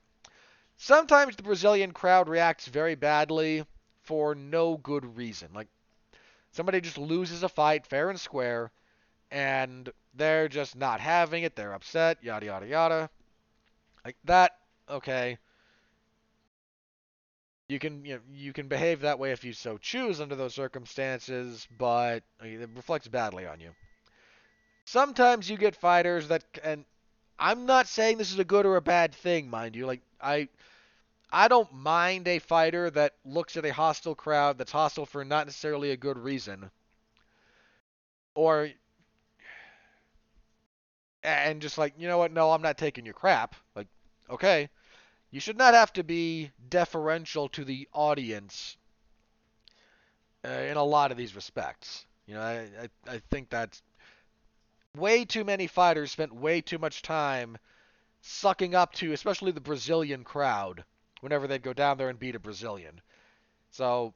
sometimes 0.76 1.34
the 1.34 1.42
Brazilian 1.42 1.90
crowd 1.90 2.28
reacts 2.28 2.68
very 2.68 2.94
badly 2.94 3.64
for 4.02 4.36
no 4.36 4.76
good 4.76 5.16
reason. 5.16 5.48
Like 5.52 5.68
somebody 6.52 6.80
just 6.80 6.96
loses 6.96 7.42
a 7.42 7.48
fight 7.48 7.86
fair 7.86 8.08
and 8.08 8.20
square, 8.20 8.70
and 9.32 9.90
they're 10.14 10.48
just 10.48 10.76
not 10.76 11.00
having 11.00 11.42
it. 11.42 11.56
They're 11.56 11.74
upset. 11.74 12.18
Yada 12.22 12.46
yada 12.46 12.66
yada. 12.68 13.10
Like 14.04 14.16
that. 14.24 14.52
Okay 14.88 15.38
you 17.68 17.78
can 17.78 18.04
you, 18.04 18.14
know, 18.14 18.20
you 18.32 18.52
can 18.52 18.66
behave 18.66 19.02
that 19.02 19.18
way 19.18 19.32
if 19.32 19.44
you 19.44 19.52
so 19.52 19.76
choose 19.76 20.20
under 20.20 20.34
those 20.34 20.54
circumstances, 20.54 21.68
but 21.76 22.22
it 22.42 22.68
reflects 22.74 23.08
badly 23.08 23.46
on 23.46 23.60
you. 23.60 23.70
Sometimes 24.86 25.50
you 25.50 25.58
get 25.58 25.76
fighters 25.76 26.28
that 26.28 26.44
and 26.64 26.86
I'm 27.38 27.66
not 27.66 27.86
saying 27.86 28.18
this 28.18 28.32
is 28.32 28.38
a 28.38 28.44
good 28.44 28.64
or 28.64 28.76
a 28.76 28.80
bad 28.82 29.14
thing, 29.14 29.50
mind 29.50 29.76
you. 29.76 29.86
Like 29.86 30.00
I 30.20 30.48
I 31.30 31.48
don't 31.48 31.70
mind 31.74 32.26
a 32.26 32.38
fighter 32.38 32.88
that 32.90 33.14
looks 33.26 33.58
at 33.58 33.66
a 33.66 33.72
hostile 33.72 34.14
crowd 34.14 34.56
that's 34.56 34.72
hostile 34.72 35.04
for 35.04 35.22
not 35.22 35.46
necessarily 35.46 35.90
a 35.90 35.96
good 35.96 36.16
reason. 36.16 36.70
Or 38.34 38.70
and 41.22 41.60
just 41.60 41.76
like, 41.76 41.92
you 41.98 42.08
know 42.08 42.16
what? 42.16 42.32
No, 42.32 42.50
I'm 42.52 42.62
not 42.62 42.78
taking 42.78 43.04
your 43.04 43.12
crap. 43.12 43.54
Like, 43.74 43.88
okay 44.30 44.70
you 45.30 45.40
should 45.40 45.58
not 45.58 45.74
have 45.74 45.92
to 45.94 46.04
be 46.04 46.50
deferential 46.70 47.48
to 47.50 47.64
the 47.64 47.88
audience 47.92 48.76
uh, 50.44 50.50
in 50.50 50.76
a 50.76 50.84
lot 50.84 51.10
of 51.10 51.16
these 51.16 51.36
respects. 51.36 52.06
You 52.26 52.34
know, 52.34 52.40
I, 52.40 52.68
I, 52.82 53.14
I 53.14 53.18
think 53.30 53.50
that 53.50 53.80
way 54.96 55.24
too 55.24 55.44
many 55.44 55.66
fighters 55.66 56.10
spent 56.10 56.34
way 56.34 56.60
too 56.60 56.78
much 56.78 57.02
time 57.02 57.58
sucking 58.20 58.74
up 58.74 58.92
to, 58.94 59.12
especially 59.12 59.52
the 59.52 59.60
Brazilian 59.60 60.24
crowd, 60.24 60.84
whenever 61.20 61.46
they'd 61.46 61.62
go 61.62 61.72
down 61.72 61.98
there 61.98 62.08
and 62.08 62.18
beat 62.18 62.34
a 62.34 62.40
Brazilian. 62.40 63.00
So 63.70 64.14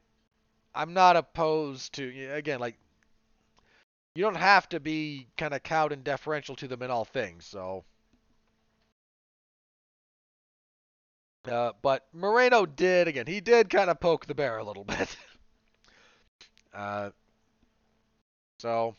I'm 0.75 0.95
not 0.95 1.17
opposed 1.17 1.95
to, 1.95 2.31
again, 2.33 2.59
like, 2.59 2.77
you 4.15 4.23
don't 4.23 4.35
have 4.35 4.69
to 4.71 4.81
be 4.81 5.27
kind 5.37 5.55
of 5.55 5.63
cowed 5.63 5.93
and 5.93 6.05
deferential 6.05 6.57
to 6.57 6.69
them 6.69 6.83
in 6.83 6.91
all 6.91 7.05
things. 7.05 7.47
So 7.47 7.85
Uh, 11.49 11.73
but 11.83 12.07
Moreno 12.13 12.67
did 12.67 13.09
again. 13.09 13.27
He 13.27 13.41
did 13.41 13.69
kind 13.69 13.91
of 13.91 13.99
poke 13.99 14.27
the 14.27 14.35
bear 14.35 14.59
a 14.59 14.65
little 14.65 14.85
bit. 14.85 15.17
uh, 16.73 17.11
so, 18.59 18.95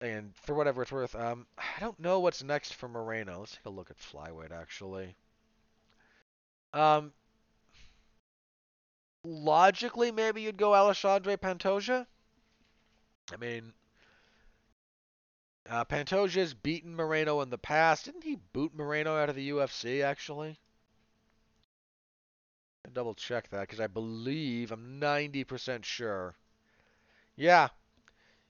and 0.00 0.34
for 0.36 0.54
whatever 0.54 0.82
it's 0.82 0.92
worth, 0.92 1.14
um, 1.14 1.46
I 1.58 1.80
don't 1.80 2.00
know 2.00 2.20
what's 2.20 2.42
next 2.42 2.74
for 2.74 2.88
Moreno. 2.88 3.40
Let's 3.40 3.52
take 3.52 3.66
a 3.66 3.70
look 3.70 3.90
at 3.90 3.98
flyweight 3.98 4.52
actually. 4.52 5.14
Um, 6.72 7.12
logically, 9.22 10.10
maybe 10.10 10.42
you'd 10.42 10.56
go 10.56 10.74
Alexandre 10.74 11.36
Pantoja. 11.36 12.06
I 13.32 13.36
mean, 13.36 13.72
uh, 15.68 15.84
Pantoja's 15.84 16.54
beaten 16.54 16.94
Moreno 16.94 17.40
in 17.40 17.50
the 17.50 17.58
past. 17.58 18.04
Didn't 18.06 18.24
he 18.24 18.36
boot 18.36 18.74
Moreno 18.74 19.16
out 19.16 19.28
of 19.30 19.36
the 19.36 19.50
UFC, 19.50 20.02
actually? 20.02 20.58
Double 22.92 23.14
check 23.14 23.48
that 23.48 23.62
because 23.62 23.80
I 23.80 23.86
believe, 23.88 24.70
I'm 24.70 25.00
90% 25.00 25.84
sure. 25.84 26.36
Yeah. 27.36 27.68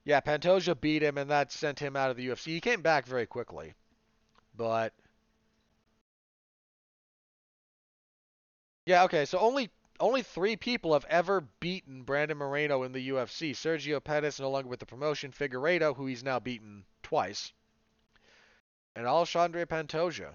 Yeah, 0.05 0.21
Pantoja 0.21 0.79
beat 0.81 1.03
him 1.03 1.19
and 1.19 1.31
that 1.31 1.53
sent 1.53 1.79
him 1.79 1.97
out 1.97 2.11
of 2.11 2.17
the 2.17 2.29
UFC. 2.29 2.47
He 2.47 2.61
came 2.61 2.83
back 2.83 3.07
very 3.07 3.27
quickly. 3.27 3.75
but 4.57 4.93
yeah, 8.87 9.05
okay. 9.05 9.25
So 9.25 9.39
only 9.39 9.71
only 10.01 10.23
three 10.23 10.57
people 10.57 10.93
have 10.93 11.07
ever 11.07 11.41
beaten 11.61 12.03
Brandon 12.03 12.37
Moreno 12.39 12.83
in 12.83 12.93
the 12.93 13.09
UFC. 13.11 13.53
Sergio 13.53 14.03
Pettis, 14.03 14.41
no 14.41 14.51
longer 14.51 14.69
with 14.69 14.81
the 14.81 14.87
promotion. 14.87 15.33
Figueiredo, 15.33 15.97
who 15.97 16.07
he's 16.07 16.25
now 16.25 16.41
beaten 16.41 16.85
twice, 17.05 17.53
and 18.97 19.07
Alexandre 19.07 19.65
Pantoja. 19.67 20.35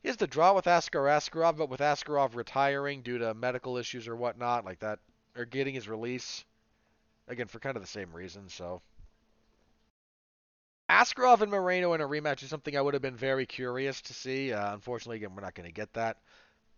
He 0.00 0.08
has 0.08 0.16
the 0.16 0.26
draw 0.26 0.54
with 0.54 0.66
Askar 0.66 1.04
Askarov, 1.04 1.58
but 1.58 1.68
with 1.68 1.80
Askarov 1.80 2.34
retiring 2.34 3.02
due 3.02 3.18
to 3.18 3.34
medical 3.34 3.76
issues 3.76 4.08
or 4.08 4.16
whatnot, 4.16 4.64
like 4.64 4.80
that, 4.80 4.98
or 5.36 5.44
getting 5.44 5.74
his 5.74 5.88
release, 5.88 6.44
again 7.28 7.46
for 7.46 7.60
kind 7.60 7.76
of 7.76 7.82
the 7.82 7.88
same 7.88 8.12
reason. 8.12 8.48
So 8.48 8.82
Askarov 10.90 11.40
and 11.40 11.50
Moreno 11.50 11.94
in 11.94 12.00
a 12.00 12.08
rematch 12.08 12.42
is 12.42 12.50
something 12.50 12.76
I 12.76 12.80
would 12.80 12.94
have 12.94 13.02
been 13.02 13.16
very 13.16 13.46
curious 13.46 14.00
to 14.02 14.12
see. 14.12 14.52
Uh, 14.52 14.74
unfortunately, 14.74 15.16
again, 15.16 15.34
we're 15.34 15.42
not 15.42 15.54
going 15.54 15.68
to 15.68 15.72
get 15.72 15.92
that. 15.94 16.18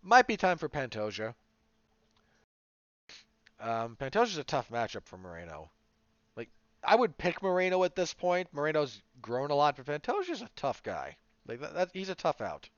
Might 0.03 0.27
be 0.27 0.37
time 0.37 0.59
for 0.59 0.69
Pantoja. 0.69 1.35
Um, 3.59 3.97
Pantoja's 3.97 4.37
a 4.39 4.45
tough 4.45 4.69
matchup 4.69 5.05
for 5.07 5.17
Moreno. 5.17 5.71
I 6.87 6.95
would 6.97 7.17
pick 7.19 7.43
Moreno 7.43 7.85
at 7.85 7.97
this 7.97 8.15
point. 8.15 8.49
Moreno's 8.53 9.03
grown 9.23 9.51
a 9.51 9.55
lot, 9.55 9.77
but 9.77 9.87
Pantoja's 9.87 10.43
a 10.43 10.49
tough 10.57 10.83
guy. 10.83 11.17
Like, 11.47 11.61
that, 11.61 11.75
that 11.75 11.91
he's 11.93 12.09
a 12.09 12.15
tough 12.15 12.41
out. 12.41 12.69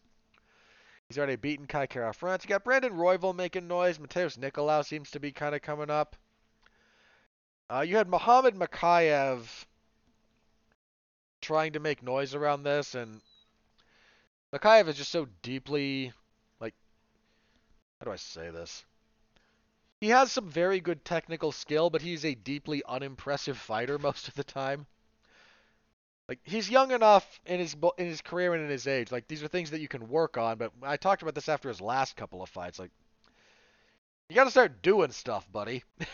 He's 1.08 1.18
already 1.18 1.36
beaten 1.36 1.66
Kai 1.66 1.86
Kara-France. 1.86 2.44
You 2.44 2.48
got 2.48 2.64
Brandon 2.64 2.92
Royval 2.92 3.34
making 3.34 3.68
noise. 3.68 3.98
Matheus 3.98 4.36
Nicolau 4.36 4.84
seems 4.84 5.10
to 5.12 5.20
be 5.20 5.30
kind 5.30 5.54
of 5.54 5.62
coming 5.62 5.90
up. 5.90 6.16
Uh, 7.70 7.80
you 7.80 7.96
had 7.96 8.08
Muhammad 8.08 8.54
Mokaev 8.54 9.66
trying 11.40 11.72
to 11.74 11.80
make 11.80 12.02
noise 12.02 12.34
around 12.34 12.64
this, 12.64 12.94
and 12.94 13.20
Mokaev 14.52 14.88
is 14.88 14.96
just 14.96 15.12
so 15.12 15.28
deeply, 15.42 16.12
like, 16.60 16.74
how 18.00 18.06
do 18.06 18.12
I 18.12 18.16
say 18.16 18.50
this? 18.50 18.84
He 20.00 20.08
has 20.08 20.30
some 20.30 20.48
very 20.48 20.80
good 20.80 21.04
technical 21.04 21.52
skill, 21.52 21.88
but 21.88 22.02
he's 22.02 22.24
a 22.24 22.34
deeply 22.34 22.82
unimpressive 22.86 23.56
fighter 23.56 23.98
most 24.00 24.28
of 24.28 24.34
the 24.34 24.44
time. 24.44 24.86
Like 26.28 26.40
he's 26.42 26.68
young 26.68 26.90
enough 26.90 27.40
in 27.46 27.60
his 27.60 27.76
in 27.98 28.06
his 28.06 28.20
career 28.20 28.52
and 28.52 28.64
in 28.64 28.68
his 28.68 28.86
age. 28.88 29.12
Like 29.12 29.28
these 29.28 29.42
are 29.42 29.48
things 29.48 29.70
that 29.70 29.80
you 29.80 29.88
can 29.88 30.08
work 30.08 30.36
on. 30.36 30.58
But 30.58 30.72
I 30.82 30.96
talked 30.96 31.22
about 31.22 31.34
this 31.36 31.48
after 31.48 31.68
his 31.68 31.80
last 31.80 32.16
couple 32.16 32.42
of 32.42 32.48
fights. 32.48 32.80
Like 32.80 32.90
you 34.28 34.34
got 34.34 34.44
to 34.44 34.50
start 34.50 34.82
doing 34.82 35.12
stuff, 35.12 35.50
buddy. 35.52 35.84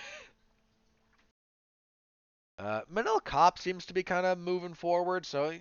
uh, 2.59 2.83
Manel 2.93 3.24
Kape 3.24 3.59
seems 3.59 3.87
to 3.87 3.95
be 3.95 4.03
kind 4.03 4.26
of 4.26 4.37
moving 4.37 4.74
forward. 4.74 5.24
So 5.24 5.55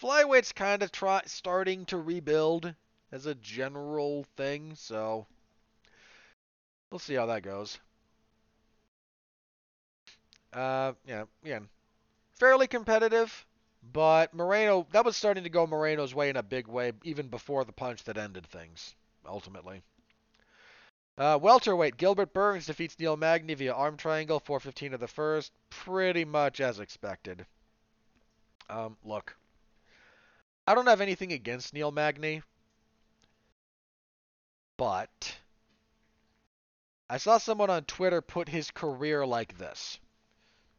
flyweight's 0.00 0.52
kind 0.52 0.84
of 0.84 0.92
try 0.92 1.22
starting 1.26 1.84
to 1.86 1.98
rebuild 1.98 2.72
as 3.10 3.26
a 3.26 3.34
general 3.34 4.24
thing. 4.36 4.76
So 4.76 5.26
we'll 6.92 6.98
see 6.98 7.14
how 7.14 7.26
that 7.26 7.42
goes. 7.42 7.80
Uh, 10.52 10.92
yeah, 11.06 11.24
again, 11.42 11.68
fairly 12.32 12.66
competitive. 12.66 13.46
But 13.92 14.32
Moreno, 14.32 14.86
that 14.92 15.04
was 15.04 15.16
starting 15.16 15.42
to 15.42 15.50
go 15.50 15.66
Moreno's 15.66 16.14
way 16.14 16.28
in 16.28 16.36
a 16.36 16.42
big 16.42 16.68
way, 16.68 16.92
even 17.02 17.26
before 17.26 17.64
the 17.64 17.72
punch 17.72 18.04
that 18.04 18.16
ended 18.16 18.46
things, 18.46 18.94
ultimately. 19.26 19.82
Uh, 21.18 21.38
welterweight, 21.40 21.96
Gilbert 21.96 22.32
Burns 22.32 22.66
defeats 22.66 22.96
Neil 22.98 23.16
Magny 23.16 23.54
via 23.54 23.72
arm 23.72 23.96
triangle, 23.96 24.38
415 24.38 24.94
of 24.94 25.00
the 25.00 25.08
first, 25.08 25.50
pretty 25.68 26.24
much 26.24 26.60
as 26.60 26.78
expected. 26.78 27.44
Um, 28.70 28.96
look, 29.02 29.36
I 30.66 30.74
don't 30.74 30.86
have 30.86 31.00
anything 31.00 31.32
against 31.32 31.74
Neil 31.74 31.90
Magny, 31.90 32.42
but 34.76 35.41
I 37.12 37.18
saw 37.18 37.36
someone 37.36 37.68
on 37.68 37.84
Twitter 37.84 38.22
put 38.22 38.48
his 38.48 38.70
career 38.70 39.26
like 39.26 39.58
this. 39.58 40.00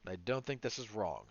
I 0.08 0.16
don't 0.16 0.44
think 0.44 0.62
this 0.62 0.80
is 0.80 0.90
wrong. 0.90 1.28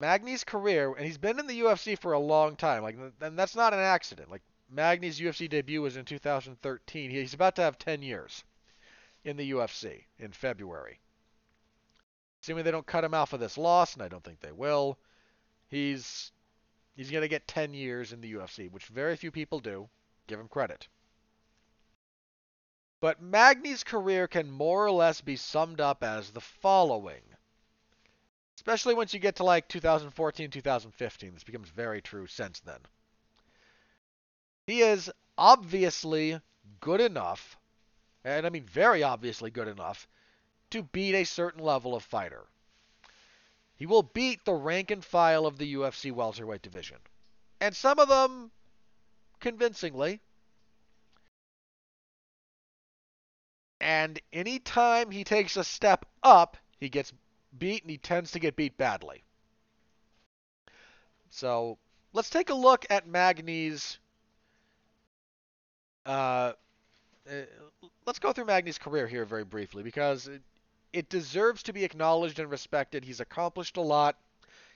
Magny's 0.00 0.44
career, 0.44 0.94
and 0.94 1.04
he's 1.04 1.18
been 1.18 1.38
in 1.38 1.46
the 1.46 1.60
UFC 1.60 1.98
for 1.98 2.14
a 2.14 2.18
long 2.18 2.56
time. 2.56 2.82
Like, 2.82 2.96
and 3.20 3.38
that's 3.38 3.54
not 3.54 3.74
an 3.74 3.80
accident. 3.80 4.30
Like, 4.30 4.40
Magny's 4.70 5.20
UFC 5.20 5.46
debut 5.46 5.82
was 5.82 5.98
in 5.98 6.06
2013. 6.06 7.10
He's 7.10 7.34
about 7.34 7.56
to 7.56 7.62
have 7.62 7.78
10 7.78 8.00
years 8.00 8.44
in 9.24 9.36
the 9.36 9.50
UFC 9.50 10.06
in 10.18 10.32
February. 10.32 10.98
Assuming 12.40 12.64
they 12.64 12.70
don't 12.70 12.86
cut 12.86 13.04
him 13.04 13.12
off 13.12 13.28
for 13.28 13.36
this 13.36 13.58
loss, 13.58 13.92
and 13.92 14.02
I 14.02 14.08
don't 14.08 14.24
think 14.24 14.40
they 14.40 14.52
will, 14.52 14.98
he's 15.68 16.32
he's 16.94 17.10
going 17.10 17.20
to 17.20 17.28
get 17.28 17.46
10 17.46 17.74
years 17.74 18.14
in 18.14 18.22
the 18.22 18.32
UFC, 18.32 18.70
which 18.70 18.86
very 18.86 19.16
few 19.16 19.30
people 19.30 19.60
do. 19.60 19.90
Give 20.28 20.40
him 20.40 20.48
credit. 20.48 20.88
But 23.00 23.20
Magny's 23.20 23.84
career 23.84 24.26
can 24.26 24.50
more 24.50 24.86
or 24.86 24.90
less 24.90 25.20
be 25.20 25.36
summed 25.36 25.80
up 25.80 26.02
as 26.02 26.30
the 26.30 26.40
following. 26.40 27.22
Especially 28.56 28.94
once 28.94 29.12
you 29.12 29.20
get 29.20 29.36
to 29.36 29.44
like 29.44 29.68
2014, 29.68 30.50
2015. 30.50 31.34
This 31.34 31.44
becomes 31.44 31.68
very 31.68 32.00
true 32.00 32.26
since 32.26 32.60
then. 32.60 32.80
He 34.66 34.80
is 34.80 35.10
obviously 35.38 36.40
good 36.80 37.00
enough, 37.00 37.56
and 38.24 38.46
I 38.46 38.50
mean 38.50 38.64
very 38.64 39.02
obviously 39.02 39.50
good 39.50 39.68
enough, 39.68 40.08
to 40.70 40.82
beat 40.82 41.14
a 41.14 41.24
certain 41.24 41.62
level 41.62 41.94
of 41.94 42.02
fighter. 42.02 42.46
He 43.76 43.86
will 43.86 44.02
beat 44.02 44.44
the 44.44 44.54
rank 44.54 44.90
and 44.90 45.04
file 45.04 45.46
of 45.46 45.58
the 45.58 45.74
UFC 45.74 46.10
welterweight 46.10 46.62
division. 46.62 46.98
And 47.60 47.76
some 47.76 47.98
of 47.98 48.08
them 48.08 48.50
convincingly. 49.38 50.20
And 53.86 54.20
anytime 54.32 55.12
he 55.12 55.22
takes 55.22 55.56
a 55.56 55.62
step 55.62 56.06
up, 56.20 56.56
he 56.80 56.88
gets 56.88 57.12
beat, 57.56 57.84
and 57.84 57.90
he 57.90 57.98
tends 57.98 58.32
to 58.32 58.40
get 58.40 58.56
beat 58.56 58.76
badly. 58.76 59.22
So 61.30 61.78
let's 62.12 62.28
take 62.28 62.50
a 62.50 62.54
look 62.54 62.84
at 62.90 63.06
Magny's. 63.06 64.00
Uh, 66.04 66.54
uh, 67.30 67.34
let's 68.06 68.18
go 68.18 68.32
through 68.32 68.46
Magny's 68.46 68.76
career 68.78 69.06
here 69.06 69.24
very 69.24 69.44
briefly 69.44 69.84
because 69.84 70.26
it, 70.26 70.42
it 70.92 71.08
deserves 71.08 71.62
to 71.62 71.72
be 71.72 71.84
acknowledged 71.84 72.40
and 72.40 72.50
respected. 72.50 73.04
He's 73.04 73.20
accomplished 73.20 73.76
a 73.76 73.82
lot. 73.82 74.16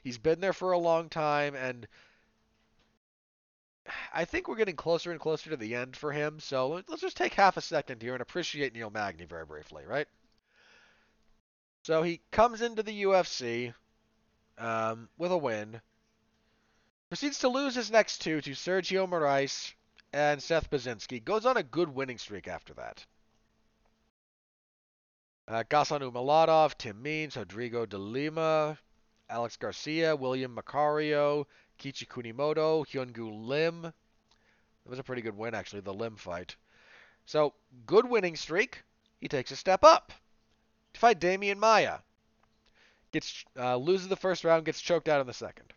He's 0.04 0.18
been 0.18 0.40
there 0.40 0.52
for 0.52 0.70
a 0.70 0.78
long 0.78 1.08
time, 1.08 1.56
and 1.56 1.88
I 4.12 4.24
think 4.24 4.48
we're 4.48 4.56
getting 4.56 4.76
closer 4.76 5.10
and 5.10 5.20
closer 5.20 5.50
to 5.50 5.56
the 5.56 5.74
end 5.74 5.96
for 5.96 6.12
him. 6.12 6.40
So 6.40 6.82
let's 6.88 7.00
just 7.00 7.16
take 7.16 7.34
half 7.34 7.56
a 7.56 7.60
second 7.60 8.02
here 8.02 8.14
and 8.14 8.22
appreciate 8.22 8.74
Neil 8.74 8.90
Magny 8.90 9.24
very 9.24 9.44
briefly, 9.44 9.84
right? 9.86 10.08
So 11.82 12.02
he 12.02 12.20
comes 12.30 12.60
into 12.60 12.82
the 12.82 13.02
UFC 13.04 13.72
um, 14.58 15.08
with 15.16 15.32
a 15.32 15.38
win. 15.38 15.80
Proceeds 17.08 17.38
to 17.40 17.48
lose 17.48 17.74
his 17.74 17.90
next 17.90 18.18
two 18.18 18.40
to 18.40 18.50
Sergio 18.50 19.08
Moraes 19.08 19.72
and 20.12 20.42
Seth 20.42 20.70
Baczynski. 20.70 21.24
Goes 21.24 21.46
on 21.46 21.56
a 21.56 21.62
good 21.62 21.88
winning 21.88 22.18
streak 22.18 22.46
after 22.46 22.74
that. 22.74 23.04
Uh, 25.48 25.64
Gasan 25.68 26.00
Umalatov, 26.00 26.78
Tim 26.78 27.02
Means, 27.02 27.36
Rodrigo 27.36 27.84
de 27.84 27.98
Lima, 27.98 28.78
Alex 29.28 29.56
Garcia, 29.56 30.14
William 30.14 30.54
Macario, 30.54 31.46
Kiichi 31.80 32.06
Kunimoto, 32.06 32.86
Hyun 32.86 33.12
Gyu 33.12 33.46
Lim. 33.46 33.86
It 33.86 34.88
was 34.88 34.98
a 34.98 35.02
pretty 35.02 35.22
good 35.22 35.36
win, 35.36 35.54
actually, 35.54 35.80
the 35.80 35.94
Lim 35.94 36.16
fight. 36.16 36.56
So, 37.24 37.54
good 37.86 38.08
winning 38.08 38.36
streak. 38.36 38.82
He 39.18 39.28
takes 39.28 39.50
a 39.50 39.56
step 39.56 39.82
up 39.82 40.12
to 40.92 41.00
fight 41.00 41.20
Demian 41.20 41.58
Maya. 41.58 41.98
Gets 43.12 43.44
uh, 43.56 43.76
loses 43.76 44.08
the 44.08 44.16
first 44.16 44.44
round, 44.44 44.64
gets 44.64 44.80
choked 44.80 45.08
out 45.08 45.20
in 45.20 45.26
the 45.26 45.32
second. 45.32 45.72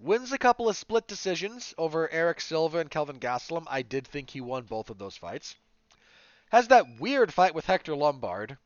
Wins 0.00 0.32
a 0.32 0.38
couple 0.38 0.68
of 0.68 0.76
split 0.76 1.06
decisions 1.08 1.74
over 1.78 2.10
Erick 2.10 2.40
Silva 2.40 2.78
and 2.78 2.90
Kelvin 2.90 3.18
Gastelum. 3.18 3.66
I 3.68 3.82
did 3.82 4.06
think 4.06 4.30
he 4.30 4.40
won 4.40 4.64
both 4.64 4.90
of 4.90 4.98
those 4.98 5.16
fights. 5.16 5.56
Has 6.50 6.68
that 6.68 7.00
weird 7.00 7.32
fight 7.32 7.54
with 7.54 7.66
Hector 7.66 7.96
Lombard. 7.96 8.58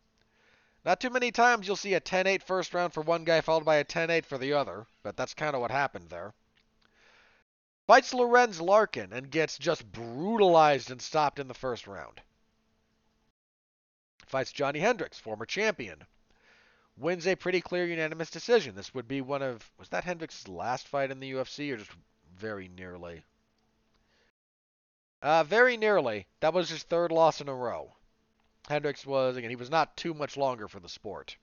Not 0.84 1.00
too 1.00 1.10
many 1.10 1.30
times 1.30 1.66
you'll 1.66 1.76
see 1.76 1.94
a 1.94 2.00
10-8 2.00 2.42
first 2.42 2.74
round 2.74 2.92
for 2.92 3.02
one 3.02 3.24
guy 3.24 3.40
followed 3.40 3.64
by 3.64 3.76
a 3.76 3.84
10-8 3.84 4.24
for 4.24 4.36
the 4.36 4.52
other, 4.52 4.86
but 5.02 5.16
that's 5.16 5.34
kind 5.34 5.54
of 5.54 5.60
what 5.60 5.70
happened 5.70 6.10
there. 6.10 6.34
Fights 7.86 8.12
Lorenz 8.14 8.60
Larkin 8.60 9.12
and 9.12 9.30
gets 9.30 9.58
just 9.58 9.90
brutalized 9.90 10.90
and 10.90 11.00
stopped 11.00 11.38
in 11.38 11.46
the 11.46 11.54
first 11.54 11.86
round. 11.86 12.20
Fights 14.26 14.52
Johnny 14.52 14.80
Hendricks, 14.80 15.18
former 15.18 15.46
champion. 15.46 16.06
Wins 16.96 17.26
a 17.26 17.36
pretty 17.36 17.60
clear 17.60 17.86
unanimous 17.86 18.30
decision. 18.30 18.74
This 18.74 18.94
would 18.94 19.06
be 19.06 19.20
one 19.20 19.42
of 19.42 19.70
was 19.78 19.88
that 19.90 20.04
Hendricks' 20.04 20.48
last 20.48 20.88
fight 20.88 21.10
in 21.10 21.20
the 21.20 21.32
UFC 21.32 21.72
or 21.72 21.76
just 21.76 21.90
very 22.34 22.68
nearly? 22.68 23.24
Uh, 25.20 25.44
very 25.44 25.76
nearly. 25.76 26.26
That 26.40 26.54
was 26.54 26.70
his 26.70 26.82
third 26.82 27.12
loss 27.12 27.40
in 27.40 27.48
a 27.48 27.54
row. 27.54 27.94
Hendricks 28.68 29.04
was 29.04 29.36
again 29.36 29.50
he 29.50 29.56
was 29.56 29.70
not 29.70 29.96
too 29.96 30.14
much 30.14 30.36
longer 30.36 30.68
for 30.68 30.80
the 30.80 30.88
sport. 30.88 31.36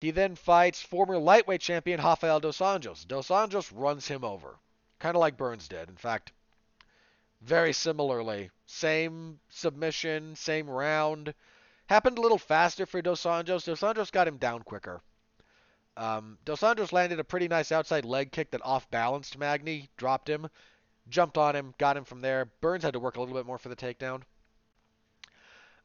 He 0.00 0.10
then 0.10 0.34
fights 0.34 0.82
former 0.82 1.16
lightweight 1.16 1.60
champion 1.60 2.00
Rafael 2.00 2.40
Dos 2.40 2.58
Anjos. 2.58 3.06
Dos 3.06 3.28
Anjos 3.28 3.70
runs 3.72 4.08
him 4.08 4.24
over, 4.24 4.58
kind 4.98 5.14
of 5.14 5.20
like 5.20 5.36
Burns 5.36 5.68
did. 5.68 5.88
In 5.88 5.96
fact, 5.96 6.32
very 7.40 7.72
similarly. 7.72 8.50
Same 8.66 9.38
submission, 9.48 10.34
same 10.34 10.68
round. 10.68 11.34
Happened 11.86 12.18
a 12.18 12.20
little 12.20 12.36
faster 12.38 12.84
for 12.84 13.00
Dos 13.00 13.22
Anjos. 13.22 13.64
Dos 13.64 13.80
Anjos 13.80 14.10
got 14.10 14.26
him 14.26 14.38
down 14.38 14.64
quicker. 14.64 15.00
Um, 15.96 16.36
Dos 16.44 16.62
Anjos 16.62 16.92
landed 16.92 17.20
a 17.20 17.24
pretty 17.24 17.46
nice 17.46 17.70
outside 17.70 18.04
leg 18.04 18.32
kick 18.32 18.50
that 18.50 18.64
off 18.64 18.90
balanced 18.90 19.38
Magny, 19.38 19.88
dropped 19.96 20.28
him, 20.28 20.48
jumped 21.08 21.38
on 21.38 21.54
him, 21.54 21.74
got 21.78 21.96
him 21.96 22.04
from 22.04 22.22
there. 22.22 22.46
Burns 22.60 22.82
had 22.82 22.94
to 22.94 23.00
work 23.00 23.16
a 23.16 23.20
little 23.20 23.34
bit 23.34 23.46
more 23.46 23.58
for 23.58 23.68
the 23.68 23.76
takedown. 23.76 24.22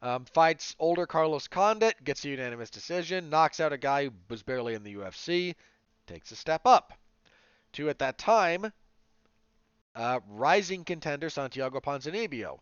Um, 0.00 0.26
fights 0.26 0.76
older 0.78 1.06
Carlos 1.06 1.48
Condit, 1.48 2.04
gets 2.04 2.24
a 2.24 2.28
unanimous 2.28 2.70
decision, 2.70 3.30
knocks 3.30 3.58
out 3.58 3.72
a 3.72 3.78
guy 3.78 4.04
who 4.04 4.12
was 4.28 4.44
barely 4.44 4.74
in 4.74 4.84
the 4.84 4.94
UFC, 4.94 5.56
takes 6.06 6.30
a 6.30 6.36
step 6.36 6.62
up. 6.66 6.92
To, 7.72 7.90
at 7.90 7.98
that 7.98 8.16
time, 8.16 8.72
uh, 9.96 10.20
rising 10.28 10.84
contender 10.84 11.28
Santiago 11.28 11.80
Ponzinibbio. 11.80 12.60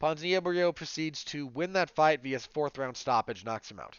Ponzinibbio 0.00 0.74
proceeds 0.74 1.22
to 1.24 1.46
win 1.46 1.72
that 1.74 1.90
fight 1.90 2.22
via 2.22 2.40
fourth 2.40 2.76
round 2.76 2.96
stoppage, 2.96 3.44
knocks 3.44 3.70
him 3.70 3.78
out. 3.78 3.98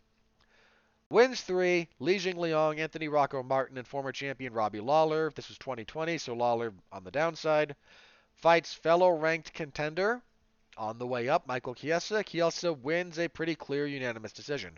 Wins 1.10 1.42
three, 1.42 1.88
Li 2.00 2.18
Jingliang, 2.18 2.80
Anthony 2.80 3.08
Rocco 3.08 3.42
Martin, 3.42 3.78
and 3.78 3.88
former 3.88 4.12
champion 4.12 4.54
Robbie 4.54 4.82
Lawler. 4.82 5.32
This 5.34 5.48
was 5.48 5.58
2020, 5.60 6.18
so 6.18 6.34
Lawler 6.34 6.74
on 6.92 7.06
the 7.06 7.12
downside. 7.12 7.76
Fights 8.34 8.74
fellow 8.74 9.12
ranked 9.12 9.54
contender 9.54 10.22
on 10.78 10.98
the 10.98 11.08
way 11.08 11.30
up, 11.30 11.48
Michael 11.48 11.76
Chiesa. 11.76 12.24
Chiesa 12.24 12.74
wins 12.74 13.20
a 13.20 13.28
pretty 13.28 13.56
clear 13.56 13.86
unanimous 13.86 14.32
decision. 14.32 14.78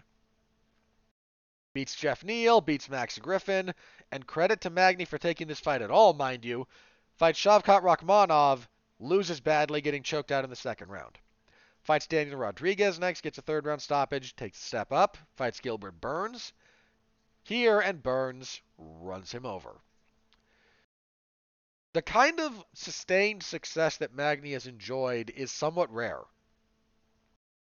Beats 1.73 1.95
Geoff 1.95 2.23
Neal, 2.23 2.61
beats 2.61 2.89
Max 2.89 3.19
Griffin, 3.19 3.73
and 4.11 4.25
credit 4.25 4.61
to 4.61 4.69
Magny 4.69 5.05
for 5.05 5.17
taking 5.17 5.47
this 5.47 5.59
fight 5.59 5.81
at 5.81 5.91
all, 5.91 6.13
mind 6.13 6.43
you. 6.43 6.67
Fights 7.15 7.39
Shavkat 7.39 7.81
Rakhmonov, 7.81 8.67
loses 8.99 9.39
badly, 9.39 9.81
getting 9.81 10.03
choked 10.03 10.31
out 10.31 10.43
in 10.43 10.49
the 10.49 10.55
second 10.55 10.89
round. 10.89 11.17
Fights 11.81 12.07
Daniel 12.07 12.37
Rodriguez 12.37 12.99
next, 12.99 13.21
gets 13.21 13.37
a 13.37 13.41
third 13.41 13.65
round 13.65 13.81
stoppage, 13.81 14.35
takes 14.35 14.59
a 14.59 14.63
step 14.63 14.91
up. 14.91 15.17
Fights 15.35 15.59
Gilbert 15.59 16.01
Burns. 16.01 16.51
Here, 17.43 17.79
and 17.79 18.03
Burns 18.03 18.61
runs 18.77 19.31
him 19.31 19.45
over. 19.45 19.79
The 21.97 22.03
kind 22.03 22.39
of 22.39 22.63
sustained 22.75 23.41
success 23.41 23.97
that 23.97 24.13
Magny 24.13 24.51
has 24.51 24.67
enjoyed 24.67 25.31
is 25.31 25.51
somewhat 25.51 25.91
rare. 25.91 26.21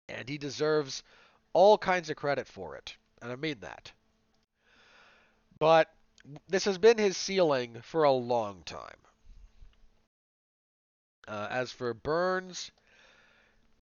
And 0.09 0.27
he 0.27 0.39
deserves 0.39 1.03
all 1.53 1.77
kinds 1.77 2.09
of 2.09 2.17
credit 2.17 2.47
for 2.47 2.75
it. 2.75 2.97
And 3.21 3.31
I 3.31 3.37
mean 3.37 3.61
that. 3.61 3.93
But 5.59 5.95
this 6.49 6.65
has 6.65 6.79
been 6.79 6.97
his 6.97 7.15
ceiling 7.15 7.83
for 7.83 8.05
a 8.05 8.13
long 8.13 8.63
time. 8.63 8.97
Uh, 11.29 11.49
as 11.51 11.71
for 11.71 11.93
Burns, 11.93 12.71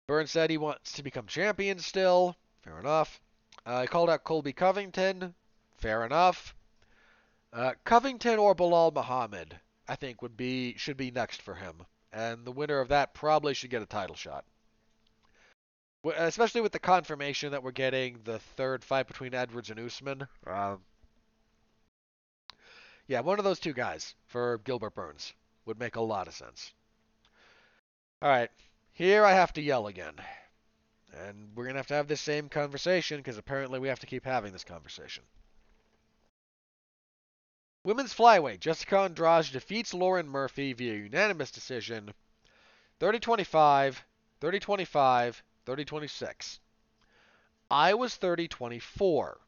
Burns 0.07 0.31
said 0.31 0.49
he 0.49 0.57
wants 0.57 0.93
to 0.93 1.03
become 1.03 1.27
champion 1.27 1.77
still. 1.79 2.37
Fair 2.61 2.79
enough. 2.79 3.19
Uh, 3.65 3.81
he 3.81 3.87
called 3.87 4.09
out 4.09 4.23
Colby 4.23 4.53
Covington. 4.53 5.35
Fair 5.75 6.05
enough. 6.05 6.55
Uh, 7.51 7.73
Covington 7.83 8.39
or 8.39 8.55
Belal 8.55 8.93
Muhammad. 8.93 9.59
I 9.87 9.95
think 9.95 10.21
would 10.21 10.37
be 10.37 10.75
should 10.77 10.97
be 10.97 11.11
next 11.11 11.41
for 11.41 11.55
him, 11.55 11.85
and 12.11 12.45
the 12.45 12.51
winner 12.51 12.79
of 12.79 12.89
that 12.89 13.13
probably 13.13 13.53
should 13.53 13.69
get 13.69 13.81
a 13.81 13.87
title 13.87 14.15
shot. 14.15 14.45
Especially 16.03 16.61
with 16.61 16.71
the 16.71 16.79
confirmation 16.79 17.51
that 17.51 17.63
we're 17.63 17.71
getting 17.71 18.19
the 18.23 18.39
third 18.39 18.83
fight 18.83 19.07
between 19.07 19.33
Edwards 19.33 19.69
and 19.69 19.79
Usman. 19.79 20.27
Um, 20.45 20.79
yeah, 23.07 23.21
one 23.21 23.39
of 23.39 23.45
those 23.45 23.59
two 23.59 23.73
guys 23.73 24.15
for 24.27 24.59
Gilbert 24.59 24.95
Burns 24.95 25.33
would 25.65 25.79
make 25.79 25.95
a 25.95 26.01
lot 26.01 26.27
of 26.27 26.33
sense. 26.33 26.73
All 28.21 28.29
right, 28.29 28.49
here 28.93 29.25
I 29.25 29.33
have 29.33 29.53
to 29.53 29.61
yell 29.61 29.87
again. 29.87 30.15
And 31.13 31.49
we're 31.55 31.63
going 31.63 31.75
to 31.75 31.79
have 31.79 31.87
to 31.87 31.93
have 31.93 32.07
this 32.07 32.21
same 32.21 32.49
conversation 32.49 33.17
because 33.17 33.37
apparently 33.37 33.79
we 33.79 33.87
have 33.87 33.99
to 33.99 34.07
keep 34.07 34.25
having 34.25 34.51
this 34.51 34.63
conversation. 34.63 35.23
Women's 37.87 38.13
flyweight, 38.13 38.59
Jessica 38.59 38.97
Andrade 38.97 39.49
defeats 39.49 39.93
Lauren 39.93 40.27
Murphy 40.27 40.73
via 40.73 40.93
unanimous 40.93 41.51
decision 41.51 42.13
30 42.99 43.21
25, 43.21 44.03
30 44.41 44.59
25, 44.59 45.43
30 45.65 45.85
26. 45.85 46.59
I 47.71 47.93
was 47.93 48.17
30 48.17 48.49
24. 48.49 49.39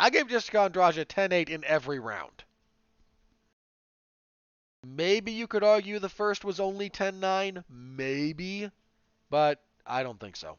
I 0.00 0.10
gave 0.10 0.28
Jessica 0.28 0.58
Andrade 0.62 1.08
10 1.08 1.30
8 1.30 1.48
in 1.48 1.64
every 1.66 2.00
round. 2.00 2.42
Maybe 4.84 5.30
you 5.30 5.46
could 5.46 5.62
argue 5.62 6.00
the 6.00 6.08
first 6.08 6.44
was 6.44 6.58
only 6.58 6.90
10 6.90 7.20
9. 7.20 7.62
Maybe. 7.68 8.72
But 9.30 9.62
I 9.86 10.02
don't 10.02 10.18
think 10.18 10.34
so. 10.34 10.58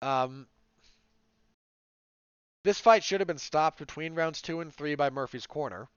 Um, 0.00 0.46
this 2.66 2.80
fight 2.80 3.04
should 3.04 3.20
have 3.20 3.28
been 3.28 3.38
stopped 3.38 3.78
between 3.78 4.16
rounds 4.16 4.42
two 4.42 4.60
and 4.60 4.74
three 4.74 4.96
by 4.96 5.08
Murphy's 5.08 5.46
corner. 5.46 5.88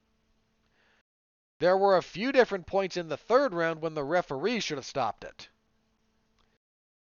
There 1.58 1.76
were 1.76 1.96
a 1.96 2.02
few 2.02 2.30
different 2.30 2.66
points 2.66 2.96
in 2.96 3.08
the 3.08 3.16
third 3.16 3.52
round 3.52 3.82
when 3.82 3.94
the 3.94 4.04
referee 4.04 4.60
should 4.60 4.78
have 4.78 4.86
stopped 4.86 5.24
it. 5.24 5.48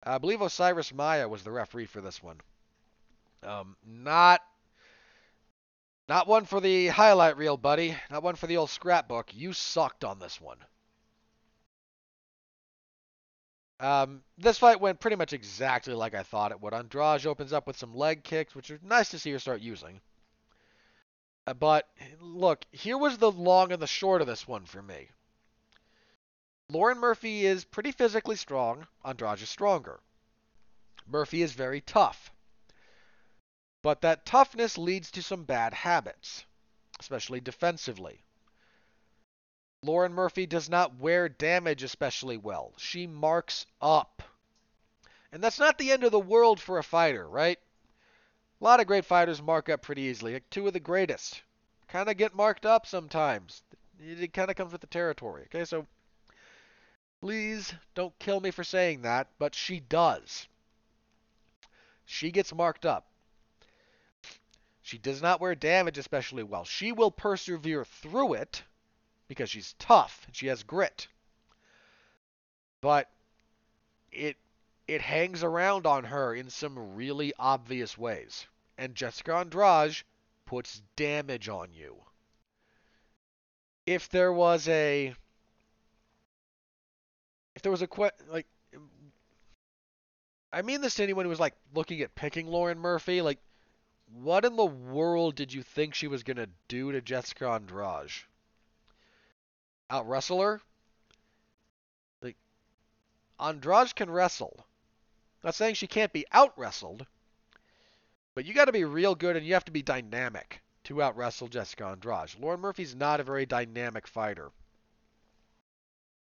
I 0.03 0.17
believe 0.17 0.41
Osiris 0.41 0.93
Maia 0.93 1.29
was 1.29 1.43
the 1.43 1.51
referee 1.51 1.85
for 1.85 2.01
this 2.01 2.21
one. 2.21 2.41
Um, 3.41 3.77
not, 3.85 4.41
not 6.09 6.27
one 6.27 6.43
for 6.43 6.59
the 6.59 6.89
highlight 6.89 7.37
reel, 7.37 7.55
buddy. 7.55 7.95
Not 8.11 8.21
one 8.21 8.35
for 8.35 8.47
the 8.47 8.57
old 8.57 8.69
scrapbook. 8.69 9.33
You 9.33 9.53
sucked 9.53 10.03
on 10.03 10.19
this 10.19 10.41
one. 10.41 10.57
Um, 13.83 14.23
this 14.37 14.59
fight 14.59 14.79
went 14.79 15.01
pretty 15.01 15.17
much 15.17 15.33
exactly 15.33 15.93
like 15.93 16.15
I 16.15 16.23
thought 16.23 16.51
it 16.51 16.61
would. 16.61 16.73
Andrade 16.73 17.25
opens 17.25 17.51
up 17.51 17.67
with 17.67 17.77
some 17.77 17.93
leg 17.93 18.23
kicks, 18.23 18.55
which 18.55 18.71
are 18.71 18.79
nice 18.81 19.09
to 19.09 19.19
see 19.19 19.33
her 19.33 19.39
start 19.39 19.59
using. 19.59 19.99
Uh, 21.45 21.53
but 21.53 21.89
look, 22.21 22.63
here 22.71 22.97
was 22.97 23.17
the 23.17 23.29
long 23.29 23.73
and 23.73 23.81
the 23.81 23.87
short 23.87 24.21
of 24.21 24.27
this 24.27 24.47
one 24.47 24.65
for 24.65 24.81
me. 24.81 25.09
Lauren 26.69 26.97
Murphy 26.97 27.45
is 27.45 27.65
pretty 27.65 27.91
physically 27.91 28.37
strong. 28.37 28.87
Andrade 29.03 29.41
is 29.41 29.49
stronger. 29.49 29.99
Murphy 31.05 31.41
is 31.41 31.51
very 31.51 31.81
tough. 31.81 32.31
But 33.81 33.99
that 33.99 34.25
toughness 34.25 34.77
leads 34.77 35.11
to 35.11 35.21
some 35.21 35.43
bad 35.43 35.73
habits, 35.73 36.45
especially 37.01 37.41
defensively. 37.41 38.23
Lauren 39.83 40.13
Murphy 40.13 40.45
does 40.45 40.69
not 40.69 40.97
wear 40.97 41.27
damage 41.27 41.83
especially 41.83 42.37
well. 42.37 42.73
She 42.77 43.05
marks 43.05 43.65
up. 43.81 44.23
And 45.31 45.43
that's 45.43 45.59
not 45.59 45.77
the 45.77 45.91
end 45.91 46.03
of 46.03 46.11
the 46.11 46.19
world 46.19 46.59
for 46.59 46.77
a 46.77 46.83
fighter, 46.83 47.27
right? 47.27 47.59
A 48.61 48.63
lot 48.63 48.79
of 48.79 48.87
great 48.87 49.03
fighters 49.03 49.41
mark 49.41 49.67
up 49.67 49.81
pretty 49.81 50.03
easily. 50.03 50.33
Like 50.33 50.49
two 50.49 50.67
of 50.67 50.73
the 50.73 50.79
greatest 50.79 51.41
kind 51.89 52.09
of 52.09 52.17
get 52.17 52.33
marked 52.33 52.65
up 52.65 52.87
sometimes. 52.87 53.61
It 53.99 54.33
kind 54.33 54.49
of 54.49 54.55
comes 54.55 54.71
with 54.71 54.81
the 54.81 54.87
territory. 54.87 55.43
Okay, 55.43 55.65
so 55.65 55.85
please 57.19 57.73
don't 57.93 58.17
kill 58.19 58.39
me 58.39 58.51
for 58.51 58.63
saying 58.63 59.01
that, 59.01 59.27
but 59.37 59.53
she 59.53 59.79
does. 59.79 60.47
She 62.05 62.31
gets 62.31 62.53
marked 62.53 62.85
up. 62.85 63.07
She 64.81 64.97
does 64.97 65.21
not 65.21 65.41
wear 65.41 65.55
damage 65.55 65.97
especially 65.97 66.43
well. 66.43 66.65
She 66.65 66.91
will 66.91 67.11
persevere 67.11 67.85
through 67.85 68.33
it 68.35 68.63
because 69.33 69.49
she's 69.49 69.73
tough 69.79 70.23
and 70.27 70.35
she 70.35 70.47
has 70.47 70.61
grit. 70.61 71.07
But 72.81 73.09
it 74.11 74.37
it 74.87 75.01
hangs 75.01 75.43
around 75.43 75.87
on 75.87 76.03
her 76.03 76.35
in 76.35 76.49
some 76.49 76.95
really 76.95 77.33
obvious 77.39 77.97
ways. 77.97 78.45
And 78.77 78.95
Jessica 78.95 79.35
Andrade 79.35 80.03
puts 80.45 80.83
damage 80.95 81.49
on 81.49 81.73
you. 81.73 82.03
If 83.87 84.09
there 84.09 84.31
was 84.31 84.67
a 84.67 85.15
if 87.55 87.61
there 87.63 87.71
was 87.71 87.81
a 87.81 87.87
que- 87.87 88.11
like 88.27 88.47
I 90.51 90.61
mean 90.61 90.81
this 90.81 90.95
to 90.95 91.03
anyone 91.03 91.25
who 91.25 91.29
was 91.29 91.39
like 91.39 91.55
looking 91.73 92.01
at 92.01 92.13
picking 92.13 92.45
Lauren 92.45 92.77
Murphy, 92.77 93.23
like 93.23 93.39
what 94.11 94.45
in 94.45 94.57
the 94.57 94.65
world 94.65 95.35
did 95.35 95.51
you 95.51 95.63
think 95.63 95.95
she 95.95 96.07
was 96.07 96.21
going 96.21 96.37
to 96.37 96.49
do 96.67 96.91
to 96.91 97.01
Jessica 97.01 97.47
Andrade? 97.47 98.11
Out 99.89 100.07
wrestle 100.07 100.41
her. 100.41 100.61
Like 102.21 102.35
Andrade 103.39 103.95
can 103.95 104.09
wrestle. 104.09 104.65
Not 105.43 105.55
saying 105.55 105.75
she 105.75 105.87
can't 105.87 106.13
be 106.13 106.25
out 106.31 106.57
wrestled, 106.57 107.05
but 108.33 108.45
you 108.45 108.53
got 108.53 108.65
to 108.65 108.71
be 108.71 108.85
real 108.85 109.15
good 109.15 109.35
and 109.35 109.45
you 109.45 109.53
have 109.53 109.65
to 109.65 109.71
be 109.71 109.81
dynamic 109.81 110.61
to 110.85 111.01
out 111.01 111.17
wrestle 111.17 111.47
Jessica 111.47 111.85
Andrade. 111.85 112.35
Lauren 112.39 112.59
Murphy's 112.59 112.95
not 112.95 113.19
a 113.19 113.23
very 113.23 113.45
dynamic 113.45 114.07
fighter. 114.07 114.51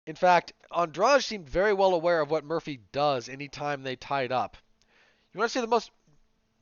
In 0.06 0.16
fact, 0.16 0.54
Andrade 0.76 1.24
seemed 1.24 1.50
very 1.50 1.74
well 1.74 1.93
aware 1.93 2.22
of 2.22 2.32
what 2.32 2.45
Murphy 2.45 2.80
does 2.91 3.28
anytime 3.28 3.84
they 3.84 3.95
tied 3.95 4.32
up. 4.32 4.58
You 5.34 5.39
want 5.39 5.52
to 5.52 5.58
see 5.58 5.62
the 5.62 5.68
most, 5.68 5.91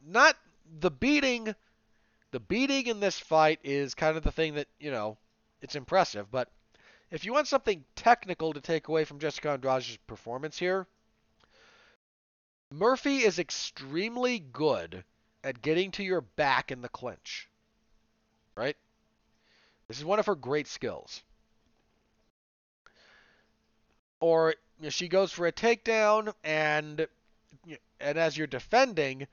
not 0.05 0.35
the 0.79 0.91
beating 0.91 1.55
The 2.31 2.39
beating 2.41 2.87
in 2.87 2.99
this 2.99 3.17
fight 3.17 3.59
is 3.63 3.95
kind 3.95 4.17
of 4.17 4.23
the 4.23 4.31
thing 4.31 4.55
that, 4.55 4.67
you 4.77 4.91
know, 4.91 5.17
it's 5.61 5.75
impressive, 5.75 6.29
but 6.29 6.49
if 7.15 7.23
you 7.23 7.31
want 7.31 7.47
something 7.47 7.85
technical 7.95 8.51
to 8.51 8.59
take 8.59 8.89
away 8.89 9.05
from 9.05 9.19
Jessica 9.19 9.51
Andrade's 9.51 9.97
performance 10.05 10.59
here, 10.59 10.85
Murphy 12.69 13.19
is 13.19 13.39
extremely 13.39 14.39
good 14.39 15.05
at 15.41 15.61
getting 15.61 15.91
to 15.91 16.03
your 16.03 16.19
back 16.19 16.71
in 16.71 16.81
the 16.81 16.89
clinch. 16.89 17.47
Right? 18.57 18.75
This 19.87 19.97
is 19.97 20.03
one 20.03 20.19
of 20.19 20.25
her 20.25 20.35
great 20.35 20.67
skills. 20.67 21.23
Or 24.19 24.55
you 24.79 24.83
know, 24.83 24.89
she 24.89 25.07
goes 25.07 25.31
for 25.31 25.47
a 25.47 25.53
takedown 25.53 26.33
and 26.43 27.07
and 28.01 28.17
as 28.17 28.37
you're 28.37 28.45
defending, 28.45 29.25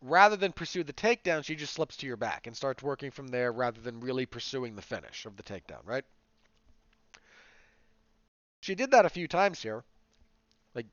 rather 0.00 0.36
than 0.36 0.52
pursue 0.52 0.84
the 0.84 0.92
takedown, 0.94 1.44
she 1.44 1.54
just 1.54 1.74
slips 1.74 1.98
to 1.98 2.06
your 2.06 2.16
back 2.16 2.46
and 2.46 2.56
starts 2.56 2.82
working 2.82 3.10
from 3.10 3.28
there 3.28 3.52
rather 3.52 3.80
than 3.80 4.00
really 4.00 4.24
pursuing 4.24 4.74
the 4.74 4.82
finish 4.82 5.26
of 5.26 5.36
the 5.36 5.42
takedown, 5.42 5.84
right? 5.84 6.04
She 8.60 8.74
did 8.74 8.90
that 8.90 9.06
a 9.06 9.10
few 9.10 9.26
times 9.26 9.62
here. 9.62 9.84
Like, 10.74 10.86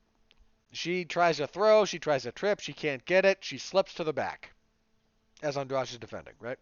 she 0.72 1.04
tries 1.04 1.36
to 1.36 1.46
throw, 1.46 1.84
she 1.84 1.98
tries 1.98 2.24
to 2.24 2.32
trip, 2.32 2.60
she 2.60 2.72
can't 2.72 3.04
get 3.04 3.24
it, 3.24 3.38
she 3.40 3.58
slips 3.58 3.94
to 3.94 4.04
the 4.04 4.12
back 4.12 4.52
as 5.42 5.56
Andrade 5.56 5.88
is 5.88 5.98
defending, 5.98 6.34
right? 6.40 6.58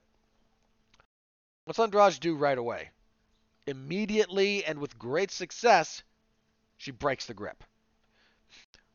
What's 1.64 1.78
Andrade 1.78 2.20
do 2.20 2.36
right 2.36 2.59
away? 2.59 2.90
Immediately 3.66 4.64
and 4.64 4.78
with 4.78 4.98
great 4.98 5.30
success, 5.30 6.02
she 6.76 6.90
breaks 6.90 7.26
the 7.26 7.34
grip. 7.34 7.64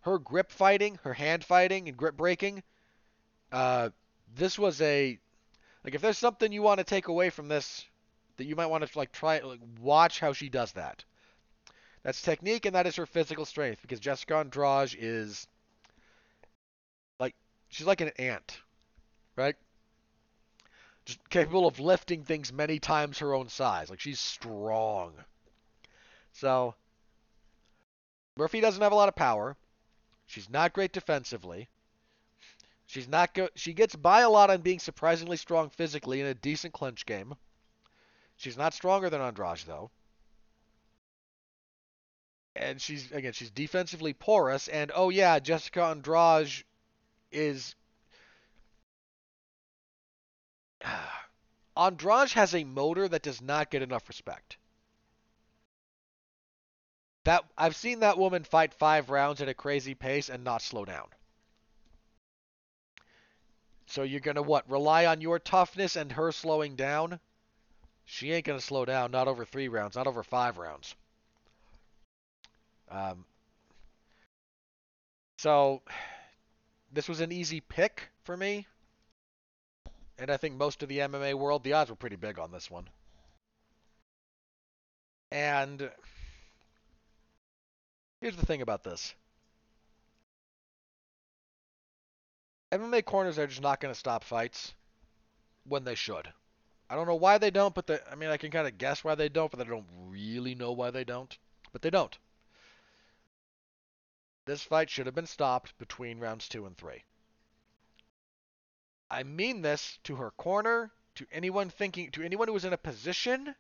Her 0.02 0.18
grip 0.18 0.52
fighting, 0.52 1.00
her 1.04 1.14
hand 1.14 1.44
fighting, 1.44 1.88
and 1.88 1.98
grip 1.98 2.16
breaking, 2.16 2.64
uh, 3.52 3.90
this 4.36 4.58
was 4.58 4.82
a 4.82 5.20
like 5.84 5.96
if 5.96 6.02
there's 6.02 6.18
something 6.18 6.52
you 6.52 6.62
want 6.62 6.78
to 6.78 6.84
take 6.84 7.08
away 7.08 7.30
from 7.30 7.48
this 7.48 7.86
that 8.38 8.46
you 8.46 8.56
might 8.56 8.68
want 8.68 8.88
to 8.88 8.98
like 8.98 9.12
try 9.12 9.40
like 9.40 9.60
watch 9.80 10.20
how 10.20 10.34
she 10.34 10.50
does 10.50 10.72
that. 10.74 11.04
That's 12.04 12.22
technique 12.22 12.66
and 12.66 12.76
that 12.76 12.88
is 12.88 12.96
her 12.96 13.06
physical 13.06 13.46
strength 13.46 13.82
because 13.82 14.00
Jessica 14.00 14.38
Andrade 14.38 14.96
is 14.98 15.48
like 17.20 17.36
she's 17.70 17.86
like 17.86 18.02
an 18.02 18.12
ant, 18.18 18.60
right? 19.36 19.56
Just 21.06 21.30
capable 21.30 21.68
of 21.68 21.80
lifting 21.80 22.24
things 22.24 22.52
many 22.52 22.80
times 22.80 23.20
her 23.20 23.34
own 23.34 23.50
size. 23.50 23.90
Like 23.90 24.00
she's 24.00 24.20
strong. 24.20 25.14
So 26.34 26.76
Murphy 28.38 28.62
doesn't 28.62 28.82
have 28.82 28.92
a 28.92 28.96
lot 28.96 29.10
of 29.10 29.16
power. 29.16 29.56
She's 30.26 30.50
not 30.50 30.74
great 30.74 30.94
defensively. 30.94 31.70
She's 32.88 33.08
not 33.08 33.34
go- 33.34 33.50
she 33.56 33.74
gets 33.74 33.96
by 33.96 34.22
a 34.22 34.30
lot 34.30 34.50
on 34.50 34.62
being 34.62 34.80
surprisingly 34.80 35.38
strong 35.38 35.70
physically 35.70 36.20
in 36.20 36.26
a 36.26 36.34
decent 36.34 36.74
clinch 36.74 37.06
game. 37.06 37.36
She's 38.38 38.58
not 38.58 38.74
stronger 38.74 39.10
than 39.10 39.22
Andrade 39.22 39.60
though. 39.68 39.92
And 42.56 42.82
she's 42.82 43.12
again 43.12 43.34
she's 43.34 43.50
defensively 43.50 44.14
porous 44.14 44.68
and 44.68 44.92
oh 44.94 45.10
yeah, 45.10 45.40
Jessica 45.40 45.84
Andrade 45.84 46.64
is 47.32 47.76
Andrade 51.78 52.32
has 52.32 52.54
a 52.54 52.64
motor 52.64 53.08
that 53.08 53.24
does 53.24 53.42
not 53.42 53.72
get 53.72 53.82
enough 53.82 54.08
respect. 54.08 54.58
That 57.24 57.46
I've 57.58 57.76
seen 57.76 58.00
that 58.00 58.18
woman 58.18 58.44
fight 58.44 58.74
5 58.74 59.10
rounds 59.10 59.42
at 59.42 59.50
a 59.50 59.54
crazy 59.54 59.94
pace 59.94 60.30
and 60.30 60.44
not 60.44 60.62
slow 60.62 60.86
down. 60.86 61.08
So 63.86 64.04
you're 64.04 64.22
to 64.36 64.42
what? 64.42 64.70
Rely 64.70 65.06
on 65.06 65.22
your 65.22 65.38
toughness 65.38 65.96
and 65.96 66.12
her 66.14 66.32
slowing 66.32 66.76
down? 66.76 67.20
She 68.06 68.32
ain't 68.32 68.46
to 68.58 68.66
slow 68.66 68.86
down, 68.86 69.12
not 69.12 69.28
over 69.28 69.46
3 69.46 69.68
rounds, 69.68 69.96
not 69.96 70.08
over 70.08 70.24
5 70.24 70.58
rounds. 70.58 70.96
Um 72.92 73.26
so 75.38 75.82
this 76.92 77.10
was 77.10 77.22
an 77.22 77.32
easy 77.32 77.62
pick 77.62 78.10
for 78.24 78.38
me. 78.38 78.68
And 80.20 80.30
I 80.30 80.38
think 80.38 80.56
most 80.56 80.84
of 80.84 80.90
the 80.90 81.00
MMA 81.00 81.34
world, 81.34 81.64
the 81.64 81.74
odds 81.74 81.90
were 81.90 81.96
pretty 81.96 82.16
big 82.16 82.38
on 82.38 82.52
this 82.52 82.70
one. 82.70 82.88
And 85.32 85.90
here's 88.20 88.36
the 88.36 88.46
thing 88.46 88.62
about 88.62 88.84
this 88.84 89.16
MMA 92.72 93.04
corners 93.04 93.40
are 93.40 93.48
just 93.48 93.62
not 93.62 93.82
going 93.82 93.94
to 93.94 94.00
stop 94.00 94.24
fights 94.24 94.74
when 95.66 95.84
they 95.84 95.96
should. 95.96 96.32
I 96.90 96.96
don't 96.96 97.08
know 97.08 97.16
why 97.16 97.38
they 97.38 97.52
don't, 97.52 97.74
but 97.74 97.88
they, 97.88 98.00
I 98.12 98.16
mean, 98.16 98.30
I 98.30 98.38
can 98.38 98.52
kind 98.52 98.68
of 98.68 98.78
guess 98.78 99.04
why 99.04 99.16
they 99.16 99.30
don't, 99.30 99.50
but 99.50 99.60
I 99.60 99.64
don't 99.64 99.88
really 100.08 100.56
know 100.56 100.72
why 100.74 100.92
they 100.92 101.04
don't. 101.04 101.36
But 101.72 101.82
they 101.82 101.90
don't. 101.90 102.18
This 104.46 104.64
fight 104.64 104.90
should 104.90 105.06
have 105.06 105.16
been 105.16 105.28
stopped 105.28 105.78
between 105.78 106.20
rounds 106.20 106.50
two 106.50 106.66
and 106.66 106.78
three. 106.78 107.04
I 109.10 109.24
mean 109.24 109.62
this 109.62 110.00
to 110.04 110.16
her 110.16 110.32
corner, 110.32 110.92
to 111.16 111.28
anyone 111.32 111.70
thinking, 111.70 112.12
to 112.12 112.24
anyone 112.24 112.48
who 112.48 112.54
was 112.54 112.66
in 112.66 112.74
a 112.74 112.78
position 112.78 113.56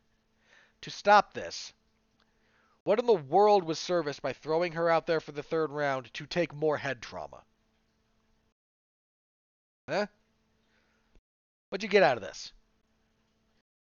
to 0.81 0.89
stop 0.89 1.33
this. 1.33 1.73
What 2.83 2.99
in 2.99 3.05
the 3.05 3.13
world 3.13 3.63
was 3.63 3.77
serviced 3.77 4.21
by 4.21 4.33
throwing 4.33 4.71
her 4.73 4.89
out 4.89 5.05
there 5.05 5.19
for 5.19 5.33
the 5.33 5.43
third 5.43 5.69
round 5.69 6.11
to 6.15 6.25
take 6.25 6.53
more 6.53 6.77
head 6.77 7.01
trauma? 7.01 7.43
Huh? 9.87 10.07
What'd 11.69 11.83
you 11.83 11.89
get 11.89 12.03
out 12.03 12.17
of 12.17 12.23
this? 12.23 12.53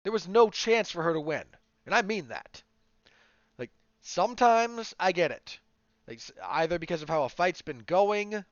There 0.02 0.12
was 0.12 0.28
no 0.28 0.50
chance 0.50 0.90
for 0.90 1.02
her 1.02 1.12
to 1.12 1.20
win. 1.20 1.44
And 1.84 1.94
I 1.94 2.02
mean 2.02 2.28
that. 2.28 2.62
Like, 3.58 3.70
sometimes 4.00 4.94
I 4.98 5.12
get 5.12 5.30
it. 5.30 5.58
Like, 6.06 6.20
either 6.42 6.78
because 6.78 7.02
of 7.02 7.08
how 7.08 7.24
a 7.24 7.28
fight's 7.28 7.62
been 7.62 7.80
going, 7.80 8.34
and 8.34 8.44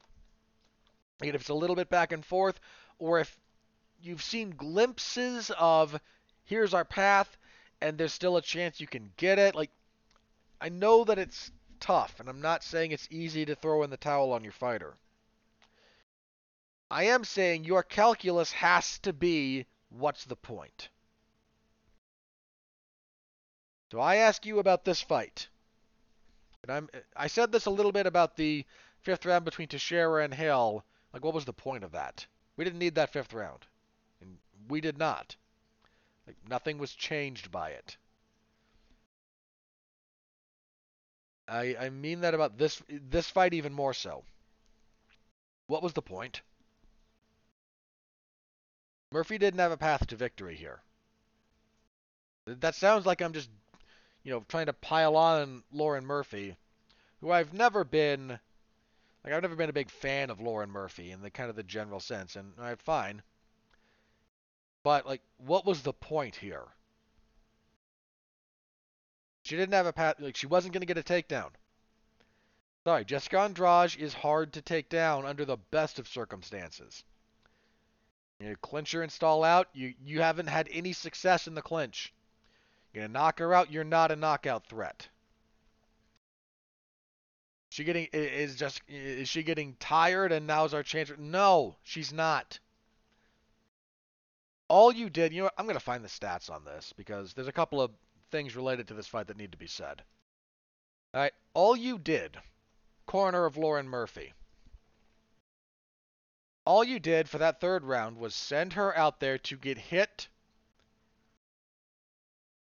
if 1.20 1.34
it's 1.34 1.48
a 1.48 1.54
little 1.54 1.76
bit 1.76 1.88
back 1.88 2.12
and 2.12 2.24
forth, 2.24 2.58
or 2.98 3.20
if 3.20 3.38
you've 4.02 4.22
seen 4.22 4.50
glimpses 4.50 5.50
of 5.58 5.98
here's 6.44 6.74
our 6.74 6.84
path 6.84 7.36
and 7.80 7.96
there's 7.98 8.12
still 8.12 8.36
a 8.36 8.42
chance 8.42 8.80
you 8.80 8.86
can 8.86 9.10
get 9.16 9.38
it. 9.38 9.54
Like, 9.54 9.70
I 10.60 10.68
know 10.68 11.04
that 11.04 11.18
it's 11.18 11.50
tough, 11.80 12.18
and 12.20 12.28
I'm 12.28 12.40
not 12.40 12.64
saying 12.64 12.92
it's 12.92 13.08
easy 13.10 13.44
to 13.44 13.54
throw 13.54 13.82
in 13.82 13.90
the 13.90 13.96
towel 13.96 14.32
on 14.32 14.42
your 14.42 14.52
fighter. 14.52 14.94
I 16.90 17.04
am 17.04 17.24
saying 17.24 17.64
your 17.64 17.82
calculus 17.82 18.52
has 18.52 18.98
to 19.00 19.12
be 19.12 19.66
what's 19.90 20.24
the 20.24 20.36
point? 20.36 20.88
So 23.90 24.00
I 24.00 24.16
ask 24.16 24.44
you 24.46 24.58
about 24.58 24.84
this 24.84 25.00
fight. 25.00 25.48
And 26.64 26.72
I'm 26.72 26.88
I 27.14 27.26
said 27.26 27.52
this 27.52 27.66
a 27.66 27.70
little 27.70 27.92
bit 27.92 28.06
about 28.06 28.36
the 28.36 28.64
fifth 29.02 29.26
round 29.26 29.44
between 29.44 29.68
Teixeira 29.68 30.24
and 30.24 30.32
Hale. 30.32 30.82
Like 31.12 31.22
what 31.22 31.34
was 31.34 31.44
the 31.44 31.52
point 31.52 31.84
of 31.84 31.92
that? 31.92 32.26
We 32.56 32.64
didn't 32.64 32.78
need 32.78 32.94
that 32.94 33.12
fifth 33.12 33.34
round. 33.34 33.66
And 34.22 34.38
we 34.68 34.80
did 34.80 34.96
not. 34.96 35.36
Like 36.26 36.36
nothing 36.48 36.78
was 36.78 36.94
changed 36.94 37.50
by 37.50 37.70
it. 37.70 37.98
I 41.46 41.76
I 41.78 41.90
mean 41.90 42.22
that 42.22 42.32
about 42.32 42.56
this 42.56 42.82
this 42.88 43.28
fight 43.28 43.52
even 43.52 43.74
more 43.74 43.92
so. 43.92 44.24
What 45.66 45.82
was 45.82 45.92
the 45.92 46.00
point? 46.00 46.40
Murphy 49.12 49.36
didn't 49.36 49.60
have 49.60 49.70
a 49.72 49.76
path 49.76 50.06
to 50.06 50.16
victory 50.16 50.56
here. 50.56 50.80
That 52.46 52.74
sounds 52.74 53.06
like 53.06 53.22
I'm 53.22 53.32
just, 53.32 53.48
you 54.24 54.32
know, 54.32 54.44
trying 54.48 54.66
to 54.66 54.72
pile 54.72 55.16
on 55.16 55.62
Lauren 55.70 56.04
Murphy, 56.04 56.56
who 57.20 57.30
I've 57.30 57.52
never 57.52 57.84
been 57.84 58.38
like 59.24 59.32
I've 59.32 59.42
never 59.42 59.56
been 59.56 59.70
a 59.70 59.74
big 59.74 59.90
fan 59.90 60.30
of 60.30 60.40
Lauren 60.40 60.70
Murphy 60.70 61.10
in 61.10 61.22
the 61.22 61.30
kind 61.30 61.48
of 61.48 61.56
the 61.56 61.62
general 61.62 62.00
sense, 62.00 62.36
and 62.36 62.52
all 62.58 62.64
right, 62.64 62.80
fine. 62.80 63.22
But 64.82 65.06
like, 65.06 65.22
what 65.38 65.64
was 65.64 65.82
the 65.82 65.94
point 65.94 66.36
here? 66.36 66.66
She 69.44 69.56
didn't 69.56 69.74
have 69.74 69.86
a 69.86 69.92
path. 69.92 70.16
Like, 70.20 70.36
she 70.36 70.46
wasn't 70.46 70.74
going 70.74 70.80
to 70.80 70.86
get 70.86 70.98
a 70.98 71.02
takedown. 71.02 71.50
Sorry, 72.86 73.04
Jessica 73.04 73.40
Andrade 73.40 73.96
is 73.98 74.12
hard 74.12 74.52
to 74.54 74.62
take 74.62 74.90
down 74.90 75.24
under 75.24 75.46
the 75.46 75.56
best 75.56 75.98
of 75.98 76.06
circumstances. 76.06 77.02
You 78.40 78.56
clinch 78.60 78.92
her 78.92 79.02
and 79.02 79.10
stall 79.10 79.42
out. 79.42 79.68
You 79.72 79.94
you 80.04 80.20
haven't 80.20 80.48
had 80.48 80.68
any 80.70 80.92
success 80.92 81.46
in 81.46 81.54
the 81.54 81.62
clinch. 81.62 82.12
Gonna 82.94 83.08
knock 83.08 83.40
her 83.40 83.52
out. 83.52 83.72
You're 83.72 83.84
not 83.84 84.12
a 84.12 84.16
knockout 84.16 84.66
threat. 84.66 85.08
She 87.70 87.82
getting 87.82 88.08
is 88.12 88.54
just 88.54 88.80
is 88.88 89.28
she 89.28 89.42
getting 89.42 89.74
tired 89.80 90.30
and 90.30 90.46
now's 90.46 90.74
our 90.74 90.84
chance? 90.84 91.10
No, 91.18 91.74
she's 91.82 92.12
not. 92.12 92.60
All 94.68 94.92
you 94.92 95.10
did, 95.10 95.32
you 95.32 95.40
know, 95.40 95.44
what, 95.46 95.54
I'm 95.58 95.66
gonna 95.66 95.80
find 95.80 96.04
the 96.04 96.08
stats 96.08 96.48
on 96.48 96.64
this 96.64 96.92
because 96.96 97.34
there's 97.34 97.48
a 97.48 97.52
couple 97.52 97.82
of 97.82 97.90
things 98.30 98.54
related 98.54 98.88
to 98.88 98.94
this 98.94 99.08
fight 99.08 99.26
that 99.26 99.36
need 99.36 99.52
to 99.52 99.58
be 99.58 99.66
said. 99.66 100.02
All 101.12 101.20
right, 101.20 101.34
all 101.52 101.76
you 101.76 101.98
did, 101.98 102.36
corner 103.06 103.44
of 103.44 103.56
Lauren 103.56 103.88
Murphy. 103.88 104.32
All 106.64 106.84
you 106.84 107.00
did 107.00 107.28
for 107.28 107.38
that 107.38 107.60
third 107.60 107.84
round 107.84 108.18
was 108.18 108.34
send 108.36 108.72
her 108.74 108.96
out 108.96 109.18
there 109.18 109.36
to 109.38 109.56
get 109.56 109.78
hit. 109.78 110.28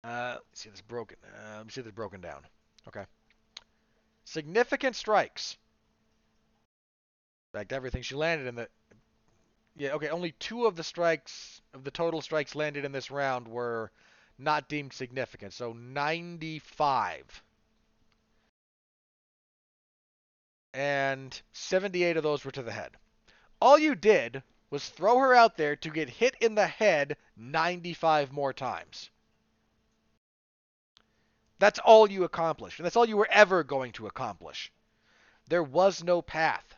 Uh, 0.03 0.37
let's 0.49 0.61
see 0.61 0.69
this 0.69 0.81
broken. 0.81 1.17
Uh, 1.23 1.57
let 1.57 1.65
me 1.65 1.71
see 1.71 1.81
this 1.81 1.91
broken 1.91 2.21
down. 2.21 2.41
Okay. 2.87 3.05
Significant 4.25 4.95
strikes. 4.95 5.57
In 7.53 7.59
fact, 7.59 7.73
everything 7.73 8.01
she 8.01 8.15
landed 8.15 8.47
in 8.47 8.55
the. 8.55 8.67
Yeah, 9.77 9.91
okay. 9.93 10.09
Only 10.09 10.31
two 10.33 10.65
of 10.65 10.75
the 10.75 10.83
strikes 10.83 11.61
of 11.73 11.83
the 11.83 11.91
total 11.91 12.21
strikes 12.21 12.55
landed 12.55 12.85
in 12.85 12.91
this 12.91 13.11
round 13.11 13.47
were 13.47 13.91
not 14.37 14.67
deemed 14.67 14.93
significant. 14.93 15.53
So 15.53 15.73
95. 15.73 17.43
And 20.73 21.41
78 21.51 22.17
of 22.17 22.23
those 22.23 22.43
were 22.43 22.51
to 22.51 22.63
the 22.63 22.71
head. 22.71 22.97
All 23.61 23.77
you 23.77 23.93
did 23.93 24.41
was 24.69 24.87
throw 24.89 25.19
her 25.19 25.35
out 25.35 25.57
there 25.57 25.75
to 25.75 25.89
get 25.89 26.09
hit 26.09 26.35
in 26.39 26.55
the 26.55 26.67
head 26.67 27.17
95 27.35 28.31
more 28.31 28.53
times. 28.53 29.09
That's 31.61 31.77
all 31.77 32.09
you 32.09 32.23
accomplished. 32.23 32.79
And 32.79 32.85
that's 32.87 32.95
all 32.95 33.05
you 33.05 33.17
were 33.17 33.29
ever 33.31 33.63
going 33.63 33.91
to 33.93 34.07
accomplish. 34.07 34.71
There 35.47 35.61
was 35.61 36.03
no 36.03 36.23
path. 36.23 36.75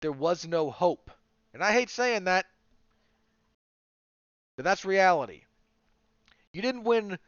There 0.00 0.12
was 0.12 0.46
no 0.46 0.70
hope. 0.70 1.10
And 1.52 1.64
I 1.64 1.72
hate 1.72 1.90
saying 1.90 2.24
that, 2.24 2.46
but 4.54 4.64
that's 4.64 4.84
reality. 4.84 5.42
You 6.52 6.62
didn't 6.62 6.84
win. 6.84 7.18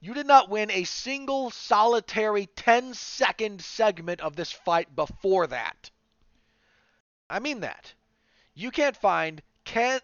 You 0.00 0.14
did 0.14 0.28
not 0.28 0.48
win 0.48 0.70
a 0.70 0.84
single 0.84 1.50
solitary 1.50 2.46
10 2.46 2.94
second 2.94 3.60
segment 3.60 4.20
of 4.20 4.36
this 4.36 4.52
fight 4.52 4.94
before 4.94 5.48
that. 5.48 5.90
I 7.28 7.40
mean 7.40 7.60
that. 7.60 7.92
You 8.54 8.70
can't 8.70 8.96
find 8.96 9.42
10 9.64 10.00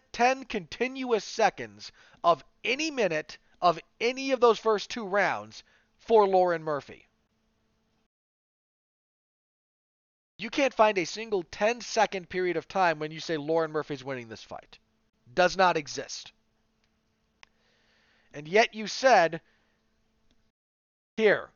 continuous 0.46 1.22
seconds 1.22 1.92
of 2.24 2.42
any 2.64 2.90
minute 2.90 3.38
of 3.64 3.80
any 3.98 4.30
of 4.32 4.40
those 4.40 4.58
first 4.58 4.90
two 4.90 5.06
rounds 5.06 5.64
for 5.96 6.28
Lauren 6.28 6.62
Murphy. 6.62 7.06
You 10.36 10.50
can't 10.50 10.74
find 10.74 10.98
a 10.98 11.06
single 11.06 11.42
10 11.44 11.80
second 11.80 12.28
period 12.28 12.58
of 12.58 12.68
time 12.68 12.98
when 12.98 13.10
you 13.10 13.20
say 13.20 13.38
Lauren 13.38 13.72
Murphy's 13.72 14.04
winning 14.04 14.28
this 14.28 14.42
fight. 14.42 14.78
Does 15.32 15.56
not 15.56 15.78
exist. 15.78 16.32
And 18.34 18.46
yet 18.46 18.74
you 18.74 18.86
said, 18.86 19.40
here, 21.16 21.48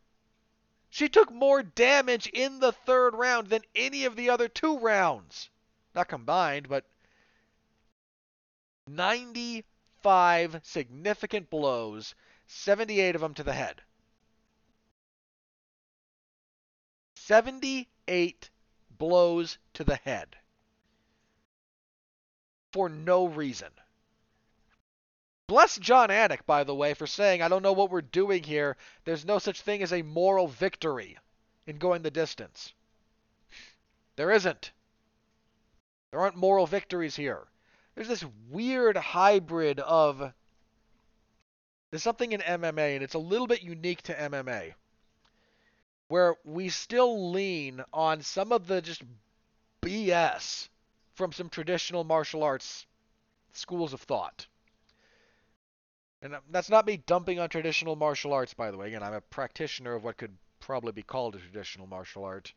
she 0.89 1.11
took 1.11 1.31
more 1.31 1.63
damage 1.63 2.27
in 2.29 2.61
the 2.61 2.73
third 2.73 3.15
round 3.15 3.49
than 3.49 3.63
any 3.75 4.07
of 4.07 4.17
the 4.17 4.31
other 4.31 4.49
two 4.49 4.79
rounds. 4.79 5.51
Not 5.95 6.09
combined, 6.09 6.71
but 6.71 6.87
95 10.09 10.61
significant 10.65 11.51
blows, 11.51 12.15
78 12.47 13.15
of 13.15 13.21
them 13.21 13.35
to 13.35 13.43
the 13.43 13.53
head. 13.53 13.83
78 17.17 18.49
blows 18.91 19.59
to 19.75 19.85
the 19.85 19.97
head. 19.97 20.35
For 22.73 22.89
no 22.89 23.27
reason. 23.27 23.69
Bless 25.47 25.77
Jon 25.77 26.09
Anik, 26.09 26.47
by 26.47 26.65
the 26.65 26.75
way, 26.75 26.95
for 26.95 27.07
saying, 27.07 27.43
I 27.43 27.49
don't 27.49 27.63
know 27.63 27.75
what 27.75 27.91
we're 27.91 28.01
doing 28.01 28.43
here. 28.43 28.79
There's 29.05 29.27
no 29.27 29.39
such 29.39 29.61
thing 29.61 29.83
as 29.83 29.93
a 29.93 30.01
moral 30.01 30.49
victory 30.49 31.19
in 31.67 31.77
going 31.77 32.01
the 32.01 32.11
distance. 32.11 32.73
There 34.17 34.31
isn't. 34.31 34.73
There 36.11 36.21
aren't 36.21 36.37
moral 36.37 36.67
victories 36.67 37.17
here. 37.17 37.47
There's 37.99 38.07
this 38.07 38.25
weird 38.49 38.97
hybrid 38.97 39.81
of. 39.81 40.33
There's 41.91 42.03
something 42.05 42.31
in 42.31 42.41
MMA, 42.41 42.95
and 42.95 43.03
it's 43.03 43.15
a 43.15 43.19
little 43.19 43.49
bit 43.49 43.65
unique 43.65 44.03
to 44.03 44.15
MMA, 44.15 44.75
where 46.07 46.37
we 46.45 46.69
still 46.69 47.33
lean 47.33 47.83
on 47.93 48.23
some 48.23 48.53
of 48.53 48.69
the 48.69 48.81
just 48.81 49.03
BS 49.83 50.69
from 51.15 51.33
some 51.33 51.49
traditional 51.49 52.05
martial 52.05 52.45
arts 52.45 52.87
schools 53.53 53.93
of 53.93 54.01
thought. 54.01 54.47
And 56.23 56.37
that's 56.51 56.71
not 56.71 56.87
me 56.87 56.99
dumping 56.99 57.41
on 57.41 57.49
traditional 57.49 57.97
martial 57.97 58.33
arts, 58.33 58.55
by 58.55 58.71
the 58.71 58.77
way. 58.77 58.87
Again, 58.87 59.03
I'm 59.03 59.15
a 59.15 59.21
practitioner 59.23 59.97
of 59.97 60.05
what 60.05 60.19
could 60.19 60.39
probably 60.61 60.93
be 60.93 61.03
called 61.03 61.35
a 61.35 61.41
traditional 61.41 61.89
martial 61.89 62.23
art, 62.23 62.53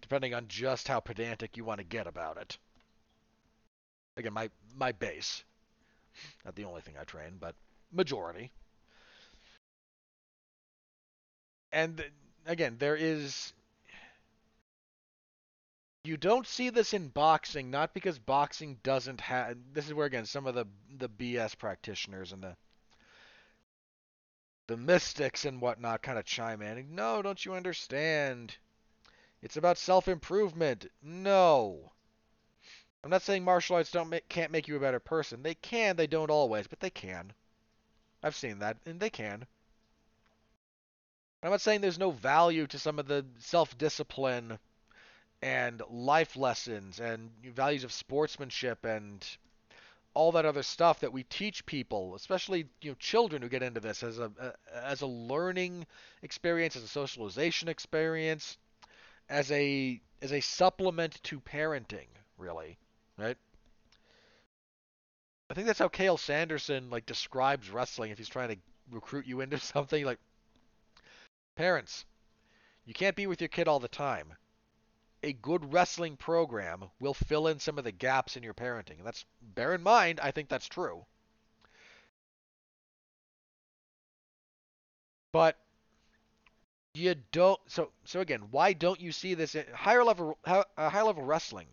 depending 0.00 0.34
on 0.34 0.46
just 0.46 0.86
how 0.86 1.00
pedantic 1.00 1.56
you 1.56 1.64
want 1.64 1.78
to 1.78 1.84
get 1.84 2.06
about 2.06 2.36
it. 2.36 2.58
Again, 4.16 4.32
my 4.32 4.50
my 4.74 4.92
base, 4.92 5.44
not 6.44 6.54
the 6.54 6.64
only 6.64 6.80
thing 6.80 6.94
I 6.98 7.04
train, 7.04 7.36
but 7.38 7.54
majority. 7.92 8.50
And 11.72 12.02
again, 12.46 12.76
there 12.78 12.96
is 12.96 13.52
you 16.06 16.16
don't 16.16 16.46
see 16.46 16.70
this 16.70 16.94
in 16.94 17.08
boxing, 17.08 17.70
not 17.70 17.92
because 17.92 18.18
boxing 18.18 18.78
doesn't 18.82 19.20
have. 19.20 19.56
This 19.72 19.86
is 19.86 19.94
where 19.94 20.06
again 20.06 20.24
some 20.24 20.46
of 20.46 20.54
the 20.54 20.66
the 20.96 21.08
BS 21.08 21.58
practitioners 21.58 22.32
and 22.32 22.42
the 22.42 22.56
the 24.68 24.76
mystics 24.76 25.44
and 25.44 25.60
whatnot 25.60 26.02
kind 26.02 26.18
of 26.18 26.24
chime 26.24 26.62
in. 26.62 26.94
No, 26.94 27.22
don't 27.22 27.44
you 27.44 27.54
understand? 27.54 28.56
It's 29.42 29.56
about 29.56 29.78
self 29.78 30.08
improvement. 30.08 30.86
No. 31.02 31.92
I'm 33.06 33.10
not 33.10 33.22
saying 33.22 33.44
martial 33.44 33.76
arts 33.76 33.92
don't 33.92 34.08
make, 34.08 34.28
can't 34.28 34.50
make 34.50 34.66
you 34.66 34.74
a 34.74 34.80
better 34.80 34.98
person. 34.98 35.44
They 35.44 35.54
can. 35.54 35.94
They 35.94 36.08
don't 36.08 36.28
always, 36.28 36.66
but 36.66 36.80
they 36.80 36.90
can. 36.90 37.32
I've 38.20 38.34
seen 38.34 38.58
that, 38.58 38.78
and 38.84 38.98
they 38.98 39.10
can. 39.10 39.46
I'm 41.40 41.52
not 41.52 41.60
saying 41.60 41.82
there's 41.82 42.00
no 42.00 42.10
value 42.10 42.66
to 42.66 42.80
some 42.80 42.98
of 42.98 43.06
the 43.06 43.24
self 43.38 43.78
discipline 43.78 44.58
and 45.40 45.82
life 45.88 46.34
lessons 46.34 46.98
and 46.98 47.30
values 47.44 47.84
of 47.84 47.92
sportsmanship 47.92 48.84
and 48.84 49.24
all 50.12 50.32
that 50.32 50.44
other 50.44 50.64
stuff 50.64 50.98
that 50.98 51.12
we 51.12 51.22
teach 51.22 51.64
people, 51.64 52.16
especially 52.16 52.66
you 52.80 52.90
know 52.90 52.96
children 52.98 53.40
who 53.40 53.48
get 53.48 53.62
into 53.62 53.78
this 53.78 54.02
as 54.02 54.18
a 54.18 54.32
as 54.74 55.02
a 55.02 55.06
learning 55.06 55.86
experience, 56.22 56.74
as 56.74 56.82
a 56.82 56.88
socialization 56.88 57.68
experience, 57.68 58.58
as 59.28 59.52
a 59.52 60.00
as 60.20 60.32
a 60.32 60.40
supplement 60.40 61.22
to 61.22 61.38
parenting, 61.40 62.08
really, 62.36 62.76
right? 63.16 63.36
I 65.50 65.54
think 65.54 65.66
that's 65.66 65.78
how 65.78 65.88
Cael 65.88 66.18
Sanderson 66.18 66.90
like 66.90 67.06
describes 67.06 67.70
wrestling 67.70 68.10
if 68.10 68.18
he's 68.18 68.28
trying 68.28 68.48
to 68.48 68.56
recruit 68.90 69.26
you 69.26 69.40
into 69.40 69.58
something 69.74 70.04
like 70.04 70.18
parents, 71.56 72.04
you 72.84 72.94
can't 72.94 73.16
be 73.16 73.26
with 73.26 73.40
your 73.40 73.48
kid 73.48 73.68
all 73.68 73.80
the 73.80 73.88
time 73.88 74.34
a 75.26 75.32
good 75.32 75.72
wrestling 75.72 76.16
program 76.16 76.84
will 77.00 77.12
fill 77.12 77.48
in 77.48 77.58
some 77.58 77.78
of 77.78 77.84
the 77.84 77.92
gaps 77.92 78.36
in 78.36 78.42
your 78.44 78.54
parenting. 78.54 78.98
And 78.98 79.06
that's 79.06 79.24
bear 79.42 79.74
in 79.74 79.82
mind, 79.82 80.20
I 80.20 80.30
think 80.30 80.48
that's 80.48 80.68
true. 80.68 81.04
But 85.32 85.56
you 86.94 87.16
don't 87.32 87.60
so 87.66 87.90
so 88.04 88.20
again, 88.20 88.42
why 88.50 88.72
don't 88.72 89.00
you 89.00 89.12
see 89.12 89.34
this 89.34 89.56
higher 89.74 90.04
level 90.04 90.38
uh, 90.44 90.64
higher 90.78 91.04
level 91.04 91.24
wrestling? 91.24 91.66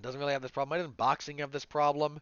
Doesn't 0.00 0.20
really 0.20 0.32
have 0.32 0.42
this 0.42 0.50
problem. 0.50 0.70
Why 0.70 0.78
doesn't 0.78 0.96
boxing 0.96 1.38
have 1.38 1.50
this 1.50 1.64
problem? 1.64 2.20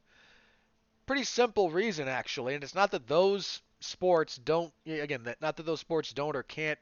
Pretty 1.07 1.25
simple 1.25 1.71
reason 1.71 2.09
actually, 2.09 2.55
and 2.55 2.65
it's 2.65 2.75
not 2.75 2.91
that 2.93 3.07
those 3.07 3.63
sports 3.81 4.37
don't 4.37 4.73
again, 4.87 5.25
that 5.25 5.41
not 5.41 5.57
that 5.57 5.67
those 5.67 5.81
sports 5.81 6.13
don't 6.13 6.35
or 6.35 6.43
can't 6.43 6.79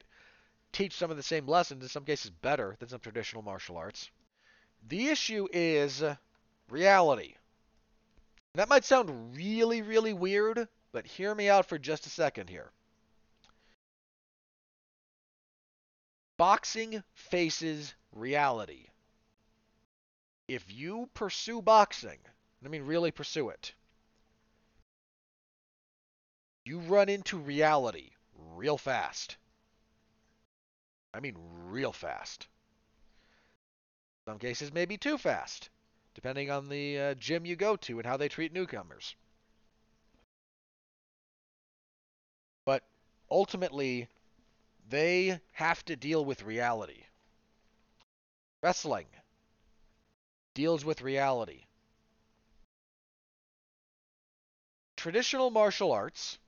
teach 0.72 0.94
some 0.94 1.10
of 1.10 1.16
the 1.16 1.22
same 1.22 1.46
lessons, 1.46 1.82
in 1.82 1.88
some 1.88 2.04
cases 2.04 2.30
better 2.30 2.76
than 2.78 2.88
some 2.88 3.00
traditional 3.00 3.42
martial 3.42 3.76
arts. 3.76 4.10
The 4.88 5.08
issue 5.08 5.48
is 5.52 6.02
reality. 6.68 7.34
That 8.54 8.68
might 8.68 8.84
sound 8.84 9.36
really, 9.36 9.82
really 9.82 10.12
weird, 10.12 10.68
but 10.92 11.06
hear 11.06 11.34
me 11.34 11.48
out 11.48 11.66
for 11.66 11.78
just 11.78 12.06
a 12.06 12.10
second 12.10 12.48
here. 12.48 12.70
Boxing 16.36 17.02
faces 17.14 17.94
reality. 18.12 18.86
If 20.46 20.70
you 20.70 21.08
pursue 21.14 21.62
boxing, 21.62 22.18
I 22.64 22.68
mean 22.68 22.82
really 22.82 23.10
pursue 23.10 23.48
it, 23.48 23.74
you 26.64 26.80
run 26.80 27.08
into 27.08 27.38
reality 27.38 28.10
real 28.34 28.76
fast. 28.76 29.36
I 31.14 31.20
mean 31.20 31.36
real 31.38 31.92
fast. 31.92 32.46
Some 34.26 34.38
cases 34.38 34.72
maybe 34.72 34.96
too 34.96 35.18
fast, 35.18 35.70
depending 36.14 36.50
on 36.50 36.68
the 36.68 36.98
uh, 36.98 37.14
gym 37.14 37.44
you 37.44 37.56
go 37.56 37.76
to 37.76 37.98
and 37.98 38.06
how 38.06 38.16
they 38.16 38.28
treat 38.28 38.52
newcomers. 38.52 39.14
But 42.64 42.82
ultimately, 43.30 44.08
they 44.88 45.40
have 45.52 45.84
to 45.86 45.96
deal 45.96 46.24
with 46.24 46.42
reality. 46.42 47.04
Wrestling. 48.62 49.06
Deals 50.54 50.84
with 50.84 51.02
reality. 51.02 51.64
Traditional 54.96 55.50
martial 55.50 55.92
arts 55.92 56.38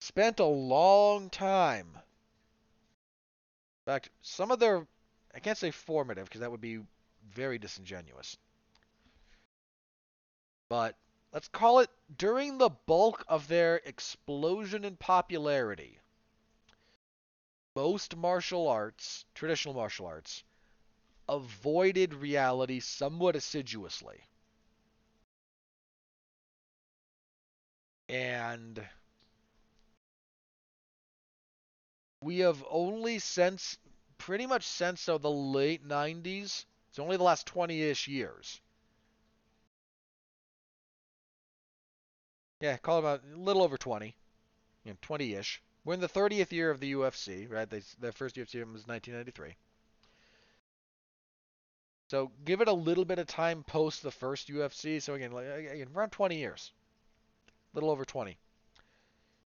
spent 0.00 0.40
a 0.40 0.44
long 0.44 1.28
time. 1.28 1.88
In 1.94 3.92
fact, 3.92 4.10
some 4.22 4.50
of 4.50 4.58
their, 4.58 4.86
I 5.34 5.40
can't 5.40 5.58
say 5.58 5.70
formative 5.70 6.24
because 6.24 6.40
that 6.40 6.50
would 6.50 6.60
be 6.60 6.80
very 7.30 7.58
disingenuous. 7.58 8.38
But 10.68 10.96
let's 11.32 11.48
call 11.48 11.80
it 11.80 11.90
during 12.16 12.58
the 12.58 12.70
bulk 12.70 13.24
of 13.28 13.48
their 13.48 13.76
explosion 13.84 14.84
in 14.84 14.96
popularity. 14.96 15.98
Most 17.74 18.16
martial 18.16 18.68
arts, 18.68 19.24
traditional 19.34 19.74
martial 19.74 20.06
arts, 20.06 20.42
avoided 21.28 22.14
reality 22.14 22.80
somewhat 22.80 23.36
assiduously. 23.36 24.20
And 28.08 28.86
we 32.20 32.38
have 32.38 32.64
only 32.70 33.18
since, 33.18 33.76
pretty 34.18 34.46
much 34.46 34.64
since 34.64 35.00
so 35.00 35.18
the 35.18 35.28
late 35.30 35.84
90s, 35.84 36.64
it's 36.90 37.00
only 37.00 37.16
the 37.16 37.24
last 37.24 37.44
20-ish 37.46 38.06
years. 38.06 38.60
Yeah, 42.60 42.76
call 42.76 43.00
about 43.00 43.24
a 43.24 43.36
little 43.36 43.62
over 43.64 43.76
20, 43.76 44.14
you 44.84 44.92
know, 44.92 44.98
20-ish. 45.02 45.60
We're 45.84 45.94
in 45.94 46.00
the 46.00 46.08
30th 46.08 46.52
year 46.52 46.70
of 46.70 46.78
the 46.78 46.92
UFC, 46.92 47.46
right? 47.48 47.68
They, 47.68 47.82
their 47.98 48.12
first 48.12 48.36
UFC 48.36 48.62
was 48.62 48.86
1993. 48.86 49.56
So 52.08 52.32
give 52.44 52.60
it 52.60 52.68
a 52.68 52.72
little 52.72 53.04
bit 53.04 53.18
of 53.18 53.26
time 53.26 53.62
post 53.64 54.02
the 54.02 54.10
first 54.10 54.48
UFC. 54.48 55.00
So 55.00 55.14
again, 55.14 55.32
like, 55.32 55.46
again 55.46 55.88
around 55.94 56.10
20 56.10 56.36
years, 56.36 56.72
a 57.72 57.76
little 57.76 57.90
over 57.90 58.04
20 58.04 58.36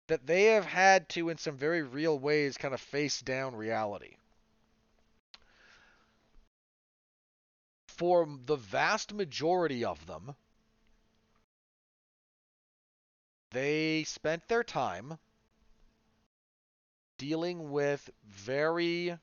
that 0.07 0.25
they 0.25 0.45
have 0.45 0.65
had 0.65 1.09
to, 1.09 1.29
in 1.29 1.37
some 1.37 1.57
very 1.57 1.83
real 1.83 2.17
ways, 2.17 2.57
kind 2.57 2.73
of 2.73 2.81
face 2.81 3.21
down 3.21 3.55
reality. 3.55 4.15
For 7.87 8.27
the 8.45 8.55
vast 8.55 9.13
majority 9.13 9.83
of 9.83 10.05
them, 10.05 10.35
they 13.51 14.03
spent 14.03 14.47
their 14.47 14.63
time 14.63 15.17
dealing 17.17 17.71
with 17.71 18.09
very. 18.25 19.17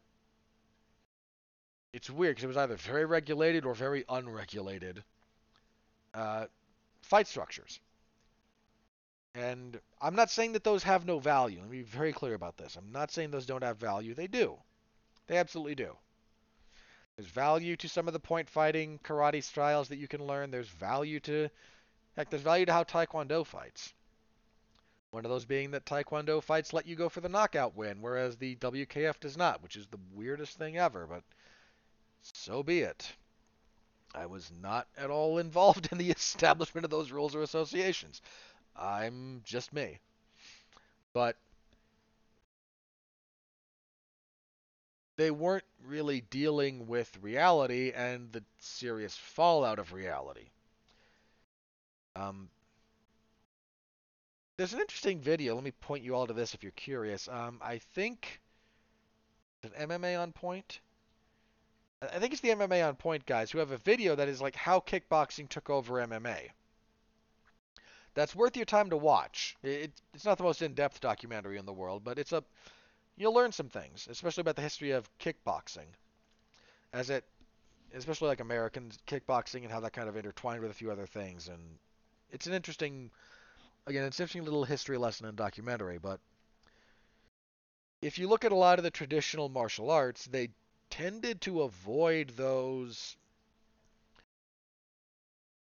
It's 1.94 2.10
weird 2.10 2.34
because 2.34 2.44
it 2.44 2.48
was 2.48 2.56
either 2.56 2.74
very 2.74 3.04
regulated 3.04 3.64
or 3.64 3.72
very 3.72 4.04
unregulated 4.08 5.04
uh, 6.12 6.46
fight 7.02 7.28
structures. 7.28 7.78
And 9.36 9.80
I'm 10.00 10.16
not 10.16 10.28
saying 10.28 10.54
that 10.54 10.64
those 10.64 10.82
have 10.82 11.06
no 11.06 11.20
value. 11.20 11.60
Let 11.60 11.70
me 11.70 11.78
be 11.78 11.82
very 11.84 12.12
clear 12.12 12.34
about 12.34 12.56
this. 12.56 12.74
I'm 12.74 12.90
not 12.90 13.12
saying 13.12 13.30
those 13.30 13.46
don't 13.46 13.62
have 13.62 13.76
value. 13.76 14.12
They 14.12 14.26
do. 14.26 14.58
They 15.28 15.36
absolutely 15.36 15.76
do. 15.76 15.96
There's 17.16 17.28
value 17.28 17.76
to 17.76 17.88
some 17.88 18.08
of 18.08 18.12
the 18.12 18.18
point 18.18 18.50
fighting 18.50 18.98
karate 19.04 19.44
styles 19.44 19.88
that 19.90 19.98
you 19.98 20.08
can 20.08 20.26
learn. 20.26 20.50
There's 20.50 20.68
value 20.68 21.20
to, 21.20 21.48
heck, 22.16 22.28
there's 22.28 22.42
value 22.42 22.66
to 22.66 22.72
how 22.72 22.82
Taekwondo 22.82 23.46
fights. 23.46 23.94
One 25.12 25.24
of 25.24 25.30
those 25.30 25.44
being 25.44 25.70
that 25.70 25.86
Taekwondo 25.86 26.42
fights 26.42 26.72
let 26.72 26.88
you 26.88 26.96
go 26.96 27.08
for 27.08 27.20
the 27.20 27.28
knockout 27.28 27.76
win, 27.76 28.02
whereas 28.02 28.36
the 28.36 28.56
WKF 28.56 29.20
does 29.20 29.36
not, 29.36 29.62
which 29.62 29.76
is 29.76 29.86
the 29.86 30.00
weirdest 30.12 30.58
thing 30.58 30.76
ever, 30.76 31.06
but 31.06 31.22
so 32.44 32.62
be 32.62 32.80
it. 32.80 33.10
I 34.14 34.26
was 34.26 34.50
not 34.60 34.86
at 34.98 35.10
all 35.10 35.38
involved 35.46 35.88
in 35.90 35.98
the 35.98 36.10
establishment 36.10 36.84
of 36.84 36.90
those 36.90 37.10
rules 37.10 37.34
or 37.34 37.42
associations. 37.42 38.20
I'm 38.76 39.40
just 39.44 39.72
me. 39.72 39.98
But 41.14 41.36
they 45.16 45.30
weren't 45.30 45.64
really 45.86 46.20
dealing 46.20 46.86
with 46.86 47.16
reality 47.22 47.92
and 47.94 48.30
the 48.32 48.42
serious 48.58 49.16
fallout 49.16 49.78
of 49.78 49.92
reality. 49.92 50.50
Um, 52.14 52.50
there's 54.58 54.74
an 54.74 54.80
interesting 54.80 55.20
video. 55.20 55.54
Let 55.54 55.64
me 55.64 55.70
point 55.70 56.04
you 56.04 56.14
all 56.14 56.26
to 56.26 56.34
this 56.34 56.52
if 56.52 56.62
you're 56.62 56.72
curious. 56.72 57.26
Um, 57.26 57.58
I 57.62 57.78
think 57.78 58.40
an 59.62 59.70
MMA 59.88 60.20
on 60.20 60.32
point. 60.32 60.80
I 62.12 62.18
think 62.18 62.32
it's 62.32 62.42
the 62.42 62.50
MMA 62.50 62.86
on 62.86 62.96
point 62.96 63.26
guys 63.26 63.50
who 63.50 63.58
have 63.58 63.70
a 63.70 63.78
video 63.78 64.14
that 64.14 64.28
is 64.28 64.40
like 64.40 64.56
how 64.56 64.80
kickboxing 64.80 65.48
took 65.48 65.70
over 65.70 65.94
MMA 65.94 66.50
that's 68.14 68.34
worth 68.34 68.56
your 68.56 68.64
time 68.64 68.90
to 68.90 68.96
watch. 68.96 69.56
It, 69.62 69.92
it's 70.14 70.24
not 70.24 70.38
the 70.38 70.44
most 70.44 70.62
in-depth 70.62 71.00
documentary 71.00 71.58
in 71.58 71.66
the 71.66 71.72
world, 71.72 72.02
but 72.04 72.18
it's 72.18 72.32
a 72.32 72.42
you'll 73.16 73.34
learn 73.34 73.52
some 73.52 73.68
things, 73.68 74.08
especially 74.10 74.40
about 74.40 74.56
the 74.56 74.62
history 74.62 74.92
of 74.92 75.08
kickboxing, 75.18 75.86
as 76.92 77.10
it, 77.10 77.24
especially 77.94 78.28
like 78.28 78.40
American 78.40 78.90
kickboxing 79.06 79.62
and 79.62 79.70
how 79.70 79.80
that 79.80 79.92
kind 79.92 80.08
of 80.08 80.16
intertwined 80.16 80.62
with 80.62 80.70
a 80.70 80.74
few 80.74 80.90
other 80.90 81.06
things, 81.06 81.48
and 81.48 81.60
it's 82.30 82.46
an 82.46 82.54
interesting, 82.54 83.10
again, 83.86 84.04
it's 84.04 84.18
an 84.18 84.24
interesting 84.24 84.44
little 84.44 84.64
history 84.64 84.98
lesson 84.98 85.26
and 85.26 85.36
documentary. 85.36 85.98
But 85.98 86.20
if 88.02 88.18
you 88.18 88.28
look 88.28 88.44
at 88.44 88.52
a 88.52 88.56
lot 88.56 88.78
of 88.78 88.82
the 88.82 88.90
traditional 88.90 89.48
martial 89.48 89.90
arts, 89.90 90.24
they 90.26 90.48
tended 90.96 91.40
to 91.40 91.62
avoid 91.62 92.28
those 92.36 93.16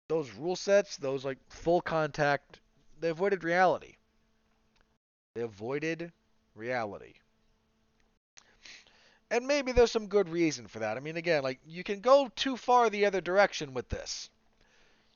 those 0.08 0.30
rule 0.34 0.56
sets, 0.56 0.98
those 0.98 1.24
like 1.24 1.38
full 1.48 1.80
contact, 1.80 2.60
they 3.00 3.08
avoided 3.08 3.42
reality. 3.42 3.94
They 5.34 5.40
avoided 5.40 6.12
reality. 6.54 7.14
And 9.30 9.46
maybe 9.46 9.72
there's 9.72 9.90
some 9.90 10.06
good 10.06 10.28
reason 10.28 10.66
for 10.66 10.80
that. 10.80 10.96
I 10.96 11.00
mean, 11.00 11.16
again, 11.16 11.42
like 11.42 11.60
you 11.66 11.82
can 11.82 12.00
go 12.00 12.30
too 12.36 12.56
far 12.56 12.90
the 12.90 13.06
other 13.06 13.20
direction 13.20 13.72
with 13.72 13.88
this. 13.88 14.28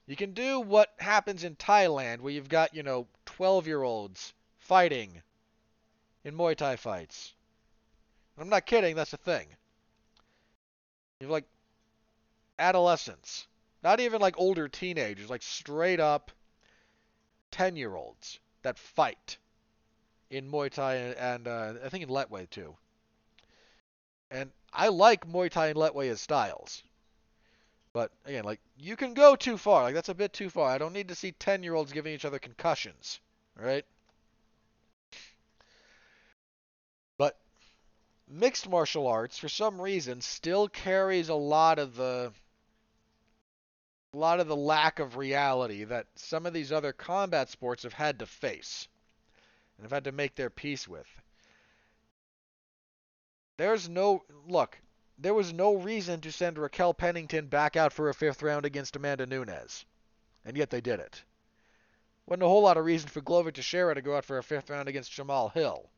You 0.06 0.16
can 0.16 0.32
do 0.32 0.60
what 0.60 0.94
happens 0.98 1.44
in 1.44 1.56
Thailand, 1.56 2.20
where 2.20 2.32
you've 2.32 2.48
got, 2.48 2.74
you 2.74 2.82
know, 2.82 3.06
12 3.26 3.66
year 3.66 3.82
olds 3.82 4.32
fighting 4.58 5.22
in 6.24 6.34
Muay 6.34 6.56
Thai 6.56 6.76
fights. 6.76 7.34
I'm 8.38 8.48
not 8.48 8.66
kidding, 8.66 8.96
that's 8.96 9.12
a 9.12 9.18
thing. 9.18 9.46
You've 11.20 11.30
like 11.30 11.46
adolescents 12.58 13.46
not 13.82 14.00
even 14.00 14.20
like 14.20 14.38
older 14.38 14.68
teenagers, 14.68 15.30
like 15.30 15.42
straight 15.42 16.00
up 16.00 16.30
10 17.50 17.76
year 17.76 17.94
olds 17.94 18.38
that 18.62 18.78
fight 18.78 19.38
in 20.30 20.50
Muay 20.50 20.70
Thai 20.70 20.94
and, 20.96 21.16
and 21.16 21.48
uh, 21.48 21.74
I 21.84 21.88
think 21.88 22.04
in 22.04 22.10
Lethwei 22.10 22.48
too. 22.48 22.76
And 24.30 24.50
I 24.72 24.88
like 24.88 25.26
Muay 25.26 25.50
Thai 25.50 25.68
and 25.68 25.78
Lethwei 25.78 26.10
as 26.10 26.20
styles. 26.20 26.82
But 27.92 28.12
again, 28.24 28.44
like 28.44 28.60
you 28.78 28.96
can 28.96 29.14
go 29.14 29.34
too 29.34 29.56
far. 29.56 29.82
Like 29.82 29.94
that's 29.94 30.08
a 30.10 30.14
bit 30.14 30.32
too 30.32 30.50
far. 30.50 30.68
I 30.70 30.78
don't 30.78 30.92
need 30.92 31.08
to 31.08 31.14
see 31.14 31.32
10 31.32 31.62
year 31.62 31.74
olds 31.74 31.92
giving 31.92 32.14
each 32.14 32.24
other 32.24 32.38
concussions. 32.38 33.18
Right? 33.56 33.84
Mixed 38.32 38.68
martial 38.68 39.08
arts, 39.08 39.38
for 39.38 39.48
some 39.48 39.80
reason, 39.80 40.20
still 40.20 40.68
carries 40.68 41.28
a 41.28 41.34
lot 41.34 41.80
of 41.80 41.96
the 41.96 42.32
a 44.14 44.16
lot 44.16 44.38
of 44.38 44.46
the 44.46 44.54
lack 44.56 45.00
of 45.00 45.16
reality 45.16 45.82
that 45.82 46.06
some 46.14 46.46
of 46.46 46.52
these 46.52 46.70
other 46.70 46.92
combat 46.92 47.48
sports 47.48 47.82
have 47.82 47.92
had 47.92 48.20
to 48.20 48.26
face 48.26 48.86
and 49.76 49.84
have 49.84 49.90
had 49.90 50.04
to 50.04 50.12
make 50.12 50.36
their 50.36 50.48
peace 50.48 50.86
with. 50.86 51.08
There's 53.56 53.88
no 53.88 54.24
look. 54.46 54.78
There 55.18 55.34
was 55.34 55.52
no 55.52 55.74
reason 55.74 56.20
to 56.20 56.30
send 56.30 56.56
Raquel 56.56 56.94
Pennington 56.94 57.48
back 57.48 57.74
out 57.74 57.92
for 57.92 58.08
a 58.08 58.14
fifth 58.14 58.44
round 58.44 58.64
against 58.64 58.94
Amanda 58.94 59.26
Nunes, 59.26 59.84
and 60.44 60.56
yet 60.56 60.70
they 60.70 60.80
did 60.80 61.00
it. 61.00 61.24
Wasn't 62.26 62.44
a 62.44 62.48
whole 62.48 62.62
lot 62.62 62.76
of 62.76 62.84
reason 62.84 63.08
for 63.08 63.22
Glover 63.22 63.50
Teixeira 63.50 63.96
to 63.96 64.02
go 64.02 64.16
out 64.16 64.24
for 64.24 64.38
a 64.38 64.42
fifth 64.44 64.70
round 64.70 64.88
against 64.88 65.10
Jamahal 65.10 65.52
Hill. 65.52 65.90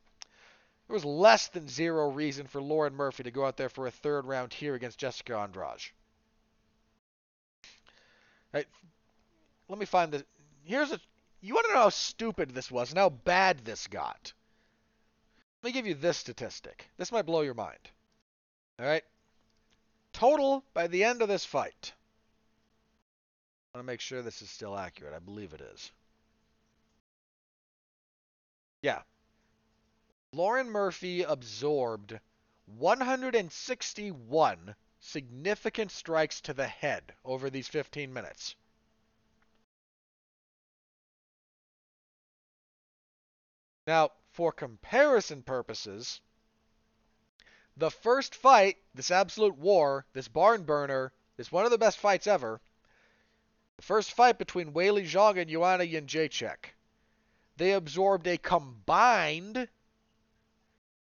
There 0.87 0.95
was 0.95 1.05
less 1.05 1.49
than 1.49 1.69
zero 1.69 2.11
reason 2.11 2.47
for 2.47 2.61
Lauren 2.61 2.95
Murphy 2.95 3.23
to 3.23 3.31
go 3.31 3.47
out 3.47 3.57
there 3.57 3.69
for 3.69 3.87
a 3.87 3.91
third 3.91 4.27
round 4.27 4.53
here 4.53 4.75
against 4.75 4.99
Jessica 4.99 5.37
Andrade. 5.37 5.81
Right? 8.53 8.67
Let 9.69 9.79
me 9.79 9.87
find 9.87 10.13
the. 10.13 10.25
Here's 10.65 10.93
a. 10.93 11.01
You 11.41 11.55
want 11.55 11.67
to 11.69 11.75
know 11.75 11.81
how 11.81 11.89
stupid 11.89 12.51
this 12.51 12.71
was 12.71 12.91
and 12.91 12.99
how 12.99 13.09
bad 13.09 13.65
this 13.65 13.87
got? 13.87 14.33
Let 15.63 15.69
me 15.69 15.73
give 15.73 15.87
you 15.87 15.95
this 15.95 16.19
statistic. 16.19 16.89
This 16.99 17.13
might 17.13 17.27
blow 17.27 17.41
your 17.41 17.55
mind. 17.55 17.79
All 18.79 18.87
right. 18.87 19.05
Total 20.13 20.63
by 20.75 20.89
the 20.89 21.05
end 21.05 21.23
of 21.23 21.29
this 21.29 21.45
fight. 21.45 21.93
I 23.73 23.79
want 23.79 23.87
to 23.87 23.91
make 23.91 24.01
sure 24.01 24.23
this 24.23 24.43
is 24.43 24.51
still 24.51 24.77
accurate. 24.77 25.15
I 25.15 25.21
believe 25.21 25.55
it 25.55 25.61
is. 25.61 25.91
Yeah. 28.83 29.03
Lauren 30.35 30.71
Murphy 30.71 31.23
absorbed 31.23 32.19
161 32.65 34.75
significant 34.99 35.91
strikes 35.91 36.41
to 36.41 36.55
the 36.55 36.67
head 36.67 37.15
over 37.23 37.51
these 37.51 37.69
15 37.69 38.11
minutes. 38.11 38.57
Now, 43.87 44.13
for 44.31 44.53
comparison 44.53 45.43
purposes, 45.43 46.23
the 47.77 47.91
first 47.91 48.35
fight, 48.35 48.79
this 48.95 49.11
absolute 49.11 49.59
war, 49.59 50.07
this 50.15 50.29
barn 50.29 50.65
burner, 50.65 51.13
is 51.37 51.53
one 51.53 51.67
of 51.67 51.71
the 51.71 51.79
best 51.79 51.99
fights 51.99 52.27
ever. 52.27 52.63
The 53.77 53.83
first 53.83 54.13
fight 54.13 54.39
between 54.39 54.73
Weili 54.73 55.05
Zhang 55.05 55.39
and 55.39 55.51
Joanna 55.51 55.85
Jędrzejczyk. 55.85 56.73
They 57.57 57.73
absorbed 57.73 58.27
a 58.27 58.39
combined 58.39 59.69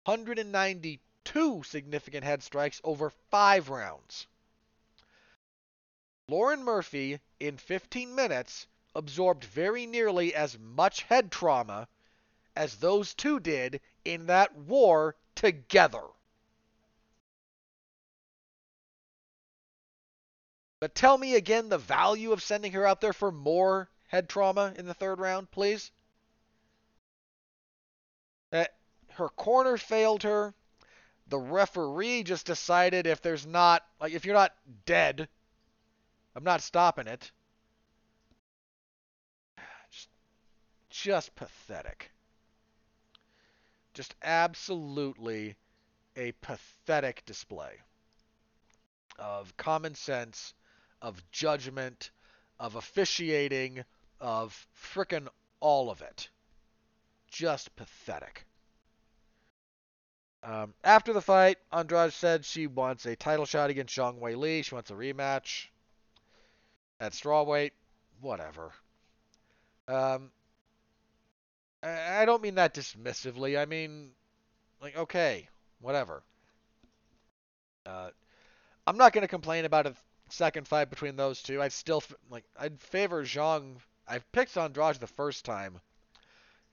192 0.05 1.63
significant 1.63 2.23
head 2.23 2.43
strikes 2.43 2.81
over 2.83 3.09
five 3.31 3.69
rounds. 3.69 4.27
Lauren 6.27 6.63
Murphy, 6.63 7.19
in 7.39 7.57
15 7.57 8.13
minutes, 8.15 8.67
absorbed 8.95 9.43
very 9.43 9.85
nearly 9.85 10.33
as 10.33 10.57
much 10.57 11.03
head 11.03 11.31
trauma 11.31 11.87
as 12.55 12.77
those 12.77 13.13
two 13.13 13.39
did 13.39 13.81
in 14.05 14.27
that 14.27 14.55
war 14.55 15.15
together. 15.35 16.03
But 20.79 20.95
tell 20.95 21.17
me 21.17 21.35
again 21.35 21.69
the 21.69 21.77
value 21.77 22.33
of 22.33 22.43
sending 22.43 22.73
her 22.73 22.85
out 22.85 22.99
there 22.99 23.13
for 23.13 23.31
more 23.31 23.89
head 24.07 24.27
trauma 24.27 24.73
in 24.77 24.85
the 24.85 24.93
third 24.93 25.19
round, 25.19 25.49
please. 25.49 25.91
That 28.51 28.75
her 29.15 29.29
corner 29.29 29.77
failed 29.77 30.23
her. 30.23 30.53
The 31.27 31.39
referee 31.39 32.23
just 32.23 32.45
decided 32.45 33.07
if 33.07 33.21
there's 33.21 33.45
not 33.45 33.85
like 33.99 34.13
if 34.13 34.25
you're 34.25 34.35
not 34.35 34.53
dead, 34.85 35.27
I'm 36.35 36.43
not 36.43 36.61
stopping 36.61 37.07
it. 37.07 37.31
Just, 39.89 40.09
just 40.89 41.35
pathetic. 41.35 42.11
Just 43.93 44.15
absolutely 44.21 45.55
a 46.15 46.31
pathetic 46.41 47.23
display 47.25 47.79
of 49.19 49.55
common 49.57 49.95
sense 49.95 50.53
of 51.01 51.21
judgment, 51.31 52.11
of 52.59 52.75
officiating, 52.75 53.83
of 54.19 54.67
frickin' 54.73 55.27
all 55.59 55.89
of 55.89 56.01
it. 56.01 56.29
Just 57.29 57.75
pathetic. 57.75 58.45
Um, 60.43 60.73
after 60.83 61.13
the 61.13 61.21
fight, 61.21 61.57
Andrade 61.71 62.11
said 62.11 62.43
she 62.43 62.67
wants 62.67 63.05
a 63.05 63.15
title 63.15 63.45
shot 63.45 63.69
against 63.69 63.95
Zhang 63.95 64.19
Weili. 64.19 64.63
She 64.63 64.75
wants 64.75 64.91
a 64.91 64.93
rematch 64.93 65.67
at 66.99 67.13
strawweight. 67.13 67.71
Whatever. 68.19 68.71
Um, 69.87 70.31
I 71.81 72.25
don't 72.25 72.41
mean 72.41 72.55
that 72.55 72.73
dismissively. 72.73 73.59
I 73.59 73.65
mean, 73.65 74.11
like, 74.81 74.97
okay, 74.97 75.47
whatever. 75.81 76.23
Uh, 77.85 78.09
I'm 78.85 78.97
not 78.97 79.13
going 79.13 79.23
to 79.23 79.29
complain 79.29 79.65
about 79.65 79.87
a 79.87 79.95
second 80.29 80.67
fight 80.67 80.89
between 80.89 81.15
those 81.15 81.41
two. 81.41 81.61
I'd 81.61 81.73
still 81.73 82.03
like 82.29 82.45
I'd 82.57 82.81
favor 82.81 83.23
Zhang. 83.23 83.77
I've 84.07 84.29
picked 84.31 84.57
Andrade 84.57 84.95
the 84.95 85.07
first 85.07 85.45
time. 85.45 85.79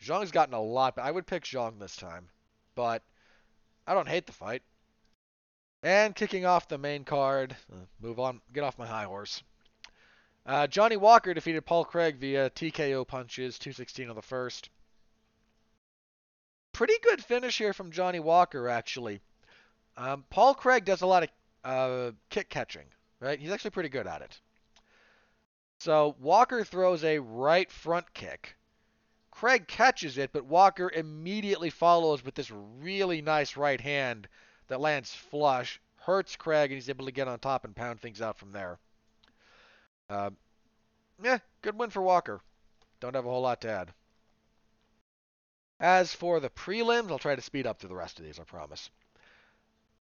Zhang's 0.02 0.30
gotten 0.30 0.54
a 0.54 0.60
lot, 0.60 0.96
but 0.96 1.04
I 1.04 1.10
would 1.10 1.26
pick 1.26 1.44
Zhang 1.44 1.78
this 1.78 1.96
time. 1.96 2.28
But 2.74 3.02
I 3.90 3.94
don't 3.94 4.08
hate 4.08 4.26
the 4.26 4.32
fight. 4.32 4.62
And 5.82 6.14
kicking 6.14 6.46
off 6.46 6.68
the 6.68 6.78
main 6.78 7.04
card, 7.04 7.56
uh, 7.72 7.76
move 8.00 8.20
on, 8.20 8.40
get 8.52 8.64
off 8.64 8.78
my 8.78 8.86
high 8.86 9.04
horse. 9.04 9.42
Uh, 10.46 10.66
Johnny 10.66 10.96
Walker 10.96 11.34
defeated 11.34 11.66
Paul 11.66 11.84
Craig 11.84 12.16
via 12.16 12.50
TKO 12.50 13.06
punches, 13.06 13.58
216 13.58 14.08
on 14.08 14.16
the 14.16 14.22
first. 14.22 14.70
Pretty 16.72 16.94
good 17.02 17.24
finish 17.24 17.58
here 17.58 17.72
from 17.72 17.90
Johnny 17.90 18.20
Walker, 18.20 18.68
actually. 18.68 19.20
Um, 19.96 20.24
Paul 20.30 20.54
Craig 20.54 20.84
does 20.84 21.02
a 21.02 21.06
lot 21.06 21.24
of 21.24 21.30
uh, 21.64 22.12
kick 22.30 22.48
catching 22.48 22.86
right? 23.20 23.38
He's 23.38 23.52
actually 23.52 23.70
pretty 23.70 23.88
good 23.88 24.06
at 24.06 24.22
it. 24.22 24.40
So 25.78 26.16
Walker 26.18 26.64
throws 26.64 27.04
a 27.04 27.18
right 27.18 27.70
front 27.70 28.12
kick. 28.12 28.56
Craig 29.40 29.66
catches 29.66 30.18
it, 30.18 30.34
but 30.34 30.44
Walker 30.44 30.90
immediately 30.94 31.70
follows 31.70 32.22
with 32.22 32.34
this 32.34 32.50
really 32.50 33.22
nice 33.22 33.56
right 33.56 33.80
hand 33.80 34.28
that 34.68 34.82
lands 34.82 35.14
flush, 35.14 35.80
hurts 35.96 36.36
Craig, 36.36 36.70
and 36.70 36.74
he's 36.74 36.90
able 36.90 37.06
to 37.06 37.10
get 37.10 37.26
on 37.26 37.38
top 37.38 37.64
and 37.64 37.74
pound 37.74 38.02
things 38.02 38.20
out 38.20 38.36
from 38.36 38.52
there. 38.52 38.78
Uh, 40.10 40.28
yeah, 41.22 41.38
good 41.62 41.78
win 41.78 41.88
for 41.88 42.02
Walker. 42.02 42.42
Don't 43.00 43.14
have 43.14 43.24
a 43.24 43.30
whole 43.30 43.40
lot 43.40 43.62
to 43.62 43.70
add. 43.70 43.94
As 45.80 46.14
for 46.14 46.38
the 46.38 46.50
prelims, 46.50 47.10
I'll 47.10 47.18
try 47.18 47.34
to 47.34 47.40
speed 47.40 47.66
up 47.66 47.78
through 47.78 47.88
the 47.88 47.96
rest 47.96 48.18
of 48.18 48.26
these, 48.26 48.38
I 48.38 48.44
promise. 48.44 48.90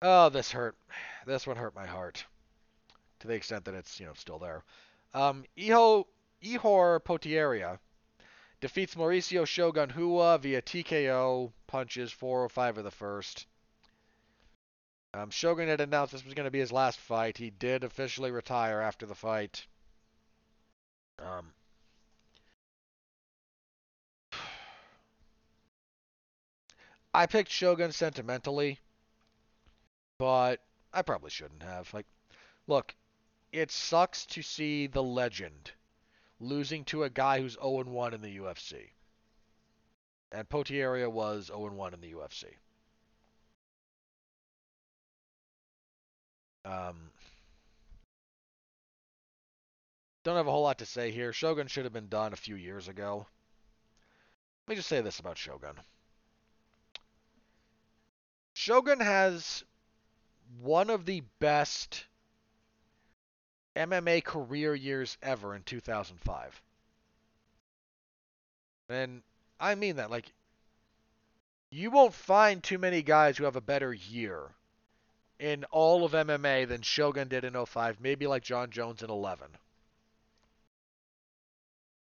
Oh, 0.03 0.29
this 0.29 0.53
hurt. 0.53 0.77
This 1.25 1.47
one 1.47 1.57
hurt 1.57 1.75
my 1.75 1.87
heart 1.87 2.23
to 3.21 3.27
the 3.27 3.33
extent 3.33 3.65
that 3.65 3.75
it's 3.75 3.99
you 3.99 4.05
know 4.05 4.13
still 4.13 4.39
there. 4.39 4.63
Um, 5.15 5.47
Iho, 5.57 6.09
Ihor 6.43 7.01
Potieria 7.01 7.79
defeats 8.65 8.95
Mauricio 8.95 9.47
Shogun 9.47 9.93
Rua 9.95 10.39
via 10.39 10.63
TKO 10.63 11.53
punches 11.67 12.11
405 12.11 12.79
of 12.79 12.85
the 12.85 12.91
first. 12.91 13.45
Um, 15.13 15.29
Shogun 15.29 15.69
had 15.69 15.83
announced 15.83 16.13
this 16.15 16.25
was 16.25 16.33
going 16.33 16.47
to 16.47 16.51
be 16.51 16.61
his 16.61 16.73
last 16.73 16.99
fight. 16.99 17.37
He 17.37 17.51
did 17.51 17.85
officially 17.85 18.31
retire 18.31 18.81
after 18.81 19.05
the 19.05 19.15
fight. 19.15 19.67
Um, 21.19 21.53
I 27.13 27.27
picked 27.27 27.51
Shogun 27.51 27.93
sentimentally, 27.93 28.81
but 30.19 30.63
I 30.91 31.03
probably 31.03 31.29
shouldn't 31.29 31.65
have. 31.65 31.93
Like, 31.93 32.07
look, 32.67 32.95
it 33.53 33.71
sucks 33.71 34.25
to 34.25 34.41
see 34.41 34.87
the 34.87 35.03
legend 35.03 35.73
losing 36.41 36.85
to 36.87 37.05
a 37.05 37.11
guy 37.11 37.41
who's 37.41 37.55
0 37.55 37.85
1 37.85 38.15
in 38.15 38.21
the 38.21 38.39
UFC. 38.39 38.91
And 40.33 40.49
Potieria 40.49 41.11
was 41.11 41.47
0 41.47 41.73
1 41.73 41.95
in 41.95 42.01
the 42.01 42.13
UFC. 42.13 42.45
Um, 46.65 47.11
don't 50.25 50.37
have 50.37 50.47
a 50.47 50.51
whole 50.51 50.63
lot 50.63 50.79
to 50.79 50.87
say 50.87 51.11
here. 51.11 51.33
Shogun 51.33 51.67
should 51.67 51.85
have 51.85 51.93
been 51.93 52.09
done 52.09 52.33
a 52.33 52.37
few 52.37 52.57
years 52.57 52.89
ago. 52.89 53.27
Let 54.67 54.73
me 54.73 54.77
just 54.77 54.89
say 54.89 55.03
this 55.03 55.19
about 55.19 55.37
Shogun. 55.37 55.75
Shogun 58.55 59.01
has 59.01 59.63
one 60.61 60.89
of 60.89 61.05
the 61.05 61.23
best 61.39 62.07
MMA 63.77 64.23
career 64.23 64.75
years 64.75 65.19
ever 65.23 65.55
in 65.55 65.63
2005. 65.63 66.63
And 68.89 69.23
I 69.59 69.75
mean 69.75 69.97
that. 69.97 70.11
Like, 70.11 70.33
you 71.71 71.91
won't 71.91 72.15
find 72.15 72.63
too 72.63 72.79
many 72.79 73.03
guys 73.03 73.37
who 73.37 73.45
have 73.45 73.57
a 73.57 73.61
better 73.61 73.93
year 73.93 74.51
in 75.39 75.65
all 75.71 76.05
of 76.05 76.13
MMA 76.13 76.69
than 76.69 76.83
Shogun 76.83 77.29
did 77.29 77.45
in 77.45 77.67
05, 77.67 78.01
maybe 78.01 78.27
like 78.27 78.43
Jon 78.43 78.71
Jones 78.71 79.03
in 79.03 79.11
11. 79.11 79.49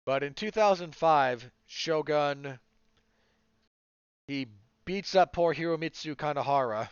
But 0.06 0.24
in 0.24 0.34
2005, 0.34 1.52
Shogun, 1.68 2.60
he 4.28 4.48
beats 4.86 5.14
up 5.14 5.34
poor 5.34 5.54
Hiromitsu 5.54 6.16
Kanehara 6.16 6.90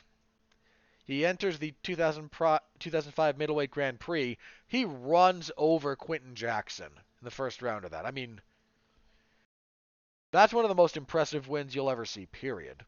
he 1.08 1.26
enters 1.26 1.58
the 1.58 1.74
2000 1.84 2.30
pro, 2.30 2.60
2005 2.80 3.38
middleweight 3.38 3.72
Grand 3.72 3.98
Prix. 3.98 4.38
He 4.68 4.84
runs 4.84 5.50
over 5.56 5.96
Quinton 5.96 6.36
Jackson 6.36 6.92
in 6.92 7.26
the 7.26 7.32
first 7.32 7.62
round 7.62 7.86
of 7.86 7.92
that. 7.92 8.06
I 8.06 8.12
mean, 8.12 8.42
that's 10.32 10.54
one 10.54 10.66
of 10.66 10.70
the 10.70 10.76
most 10.76 10.98
impressive 10.98 11.48
wins 11.48 11.74
you'll 11.74 11.90
ever 11.90 12.06
see, 12.06 12.26
period. 12.26 12.86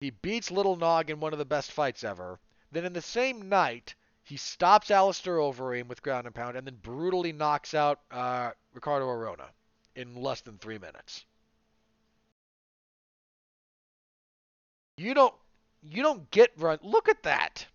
He 0.00 0.08
beats 0.08 0.50
Little 0.50 0.76
Nog 0.76 1.10
in 1.10 1.20
one 1.20 1.34
of 1.34 1.38
the 1.38 1.44
best 1.44 1.70
fights 1.70 2.02
ever. 2.02 2.40
Then 2.72 2.86
in 2.86 2.94
the 2.94 3.02
same 3.02 3.50
night, 3.50 3.94
he 4.24 4.38
stops 4.38 4.90
Alistair 4.90 5.36
Overeem 5.36 5.88
with 5.88 6.02
ground 6.02 6.26
and 6.26 6.34
pound 6.34 6.56
and 6.56 6.66
then 6.66 6.76
brutally 6.76 7.32
knocks 7.32 7.74
out 7.74 8.00
uh, 8.10 8.52
Ricardo 8.72 9.06
Arona 9.06 9.50
in 9.94 10.14
less 10.14 10.40
than 10.40 10.56
three 10.56 10.78
minutes. 10.78 11.26
You 14.96 15.12
don't 15.12 15.34
you 15.82 16.02
don't 16.02 16.30
get 16.30 16.52
run. 16.56 16.78
Look 16.82 17.08
at 17.08 17.22
that. 17.24 17.66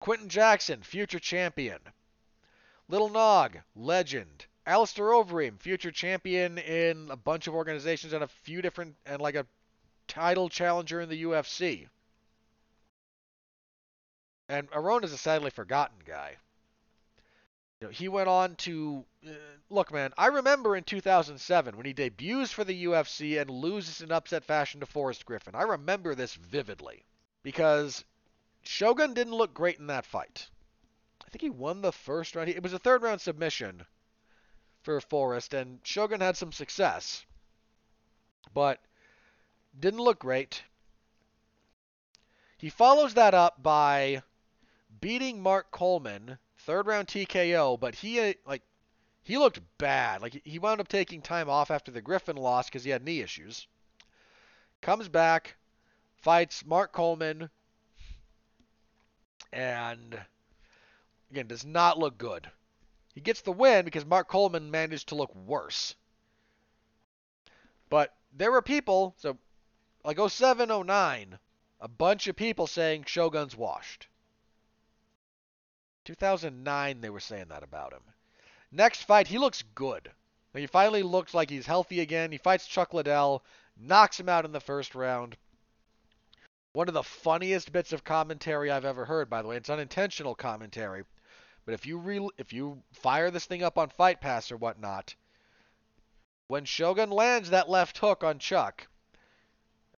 Quinton 0.00 0.28
Jackson, 0.28 0.82
future 0.82 1.18
champion. 1.18 1.78
Little 2.88 3.10
Nog, 3.10 3.58
legend. 3.76 4.46
Alistair 4.66 5.06
Overeem, 5.06 5.58
future 5.58 5.90
champion 5.90 6.58
in 6.58 7.08
a 7.10 7.16
bunch 7.16 7.46
of 7.46 7.54
organizations 7.54 8.12
and 8.12 8.24
a 8.24 8.28
few 8.28 8.62
different, 8.62 8.96
and 9.06 9.20
like 9.20 9.34
a 9.34 9.46
title 10.08 10.48
challenger 10.48 11.00
in 11.00 11.08
the 11.08 11.22
UFC. 11.22 11.88
And 14.48 14.68
Arona's 14.72 15.12
a 15.12 15.18
sadly 15.18 15.50
forgotten 15.50 15.98
guy. 16.04 16.36
You 17.80 17.86
know, 17.86 17.92
he 17.92 18.08
went 18.08 18.28
on 18.28 18.56
to 18.56 19.06
uh, 19.26 19.30
look, 19.70 19.90
man. 19.90 20.12
I 20.18 20.26
remember 20.26 20.76
in 20.76 20.84
2007 20.84 21.78
when 21.78 21.86
he 21.86 21.94
debuts 21.94 22.52
for 22.52 22.62
the 22.62 22.84
UFC 22.84 23.40
and 23.40 23.48
loses 23.48 24.02
in 24.02 24.12
upset 24.12 24.44
fashion 24.44 24.80
to 24.80 24.86
Forrest 24.86 25.24
Griffin. 25.24 25.54
I 25.54 25.62
remember 25.62 26.14
this 26.14 26.34
vividly 26.34 27.04
because 27.42 28.04
Shogun 28.62 29.14
didn't 29.14 29.32
look 29.32 29.54
great 29.54 29.78
in 29.78 29.86
that 29.86 30.04
fight. 30.04 30.50
I 31.26 31.30
think 31.30 31.40
he 31.40 31.48
won 31.48 31.80
the 31.80 31.90
first 31.90 32.36
round. 32.36 32.50
It 32.50 32.62
was 32.62 32.74
a 32.74 32.78
third 32.78 33.02
round 33.02 33.22
submission 33.22 33.86
for 34.82 35.00
Forrest, 35.00 35.54
and 35.54 35.80
Shogun 35.82 36.20
had 36.20 36.36
some 36.36 36.52
success, 36.52 37.24
but 38.52 38.78
didn't 39.78 40.00
look 40.00 40.18
great. 40.18 40.64
He 42.58 42.68
follows 42.68 43.14
that 43.14 43.32
up 43.32 43.62
by 43.62 44.22
beating 45.00 45.40
Mark 45.40 45.70
Coleman 45.70 46.38
third 46.60 46.86
round 46.86 47.08
TKO, 47.08 47.78
but 47.78 47.94
he 47.94 48.20
uh, 48.20 48.32
like 48.46 48.62
he 49.22 49.38
looked 49.38 49.60
bad. 49.78 50.22
Like 50.22 50.40
he 50.44 50.58
wound 50.58 50.80
up 50.80 50.88
taking 50.88 51.22
time 51.22 51.48
off 51.48 51.70
after 51.70 51.90
the 51.90 52.02
Griffin 52.02 52.36
loss 52.36 52.66
because 52.66 52.84
he 52.84 52.90
had 52.90 53.04
knee 53.04 53.20
issues. 53.20 53.66
Comes 54.80 55.08
back, 55.08 55.56
fights 56.16 56.64
Mark 56.64 56.92
Coleman, 56.92 57.50
and 59.52 60.20
again 61.30 61.46
does 61.46 61.64
not 61.64 61.98
look 61.98 62.16
good. 62.18 62.50
He 63.14 63.20
gets 63.20 63.40
the 63.40 63.52
win 63.52 63.84
because 63.84 64.04
Mark 64.04 64.28
Coleman 64.28 64.70
managed 64.70 65.08
to 65.08 65.16
look 65.16 65.34
worse. 65.34 65.94
But 67.88 68.14
there 68.32 68.52
were 68.52 68.62
people, 68.62 69.14
so 69.18 69.36
like 70.04 70.18
07, 70.18 70.68
09, 70.68 71.38
a 71.80 71.88
bunch 71.88 72.28
of 72.28 72.36
people 72.36 72.66
saying 72.66 73.04
Shogun's 73.04 73.56
washed. 73.56 74.06
2009, 76.04 77.00
they 77.00 77.10
were 77.10 77.20
saying 77.20 77.46
that 77.48 77.62
about 77.62 77.92
him. 77.92 78.02
Next 78.72 79.02
fight, 79.02 79.26
he 79.26 79.38
looks 79.38 79.62
good. 79.74 80.10
He 80.54 80.66
finally 80.66 81.02
looks 81.02 81.34
like 81.34 81.50
he's 81.50 81.66
healthy 81.66 82.00
again. 82.00 82.32
He 82.32 82.38
fights 82.38 82.66
Chuck 82.66 82.92
Liddell, 82.92 83.44
knocks 83.76 84.18
him 84.18 84.28
out 84.28 84.44
in 84.44 84.52
the 84.52 84.60
first 84.60 84.94
round. 84.94 85.36
One 86.72 86.88
of 86.88 86.94
the 86.94 87.02
funniest 87.02 87.72
bits 87.72 87.92
of 87.92 88.04
commentary 88.04 88.70
I've 88.70 88.84
ever 88.84 89.04
heard, 89.04 89.28
by 89.28 89.42
the 89.42 89.48
way. 89.48 89.56
It's 89.56 89.70
unintentional 89.70 90.34
commentary, 90.34 91.04
but 91.64 91.74
if 91.74 91.84
you 91.84 91.98
re- 91.98 92.28
if 92.38 92.52
you 92.52 92.82
fire 92.92 93.30
this 93.30 93.44
thing 93.44 93.62
up 93.62 93.76
on 93.76 93.90
Fight 93.90 94.20
Pass 94.20 94.52
or 94.52 94.56
whatnot, 94.56 95.14
when 96.46 96.64
Shogun 96.64 97.10
lands 97.10 97.50
that 97.50 97.68
left 97.68 97.98
hook 97.98 98.24
on 98.24 98.38
Chuck, 98.38 98.88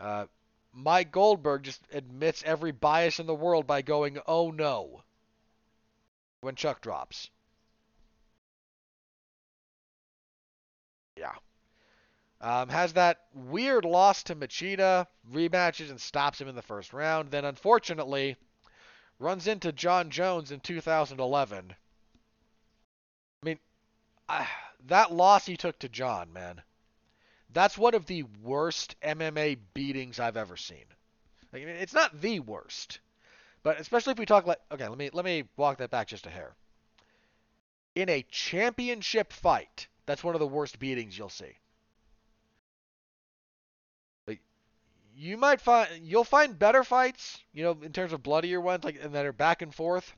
uh, 0.00 0.26
Mike 0.72 1.12
Goldberg 1.12 1.62
just 1.64 1.82
admits 1.92 2.42
every 2.44 2.72
bias 2.72 3.18
in 3.18 3.26
the 3.26 3.34
world 3.34 3.66
by 3.66 3.82
going, 3.82 4.18
"Oh 4.26 4.50
no." 4.50 5.02
When 6.42 6.56
Chuck 6.56 6.80
drops. 6.80 7.30
Yeah. 11.16 11.34
Um, 12.40 12.68
has 12.68 12.94
that 12.94 13.20
weird 13.32 13.84
loss 13.84 14.24
to 14.24 14.34
Machida, 14.34 15.06
rematches 15.30 15.90
and 15.90 16.00
stops 16.00 16.40
him 16.40 16.48
in 16.48 16.56
the 16.56 16.62
first 16.62 16.92
round. 16.92 17.30
Then, 17.30 17.44
unfortunately, 17.44 18.36
runs 19.20 19.46
into 19.46 19.70
Jon 19.70 20.10
Jones 20.10 20.50
in 20.50 20.58
2011. 20.58 21.72
I 23.42 23.46
mean, 23.46 23.58
I, 24.28 24.48
that 24.86 25.12
loss 25.12 25.46
he 25.46 25.56
took 25.56 25.78
to 25.78 25.88
Jon, 25.88 26.32
man, 26.32 26.60
that's 27.52 27.78
one 27.78 27.94
of 27.94 28.06
the 28.06 28.24
worst 28.42 28.96
MMA 29.00 29.58
beatings 29.74 30.18
I've 30.18 30.36
ever 30.36 30.56
seen. 30.56 30.86
Like, 31.52 31.62
it's 31.62 31.94
not 31.94 32.20
the 32.20 32.40
worst, 32.40 32.98
but 33.62 33.78
especially 33.80 34.12
if 34.12 34.18
we 34.18 34.26
talk 34.26 34.46
like 34.46 34.60
okay, 34.70 34.88
let 34.88 34.98
me 34.98 35.10
let 35.12 35.24
me 35.24 35.44
walk 35.56 35.78
that 35.78 35.90
back 35.90 36.08
just 36.08 36.26
a 36.26 36.30
hair. 36.30 36.54
In 37.94 38.08
a 38.08 38.24
championship 38.30 39.32
fight, 39.32 39.88
that's 40.06 40.24
one 40.24 40.34
of 40.34 40.40
the 40.40 40.46
worst 40.46 40.78
beatings 40.78 41.16
you'll 41.16 41.28
see. 41.28 41.58
Like 44.26 44.40
you 45.14 45.36
might 45.36 45.60
find 45.60 45.88
you'll 46.02 46.24
find 46.24 46.58
better 46.58 46.84
fights, 46.84 47.40
you 47.52 47.62
know, 47.62 47.78
in 47.82 47.92
terms 47.92 48.12
of 48.12 48.22
bloodier 48.22 48.60
ones, 48.60 48.84
like 48.84 48.98
and 49.02 49.14
that 49.14 49.26
are 49.26 49.32
back 49.32 49.62
and 49.62 49.74
forth. 49.74 50.14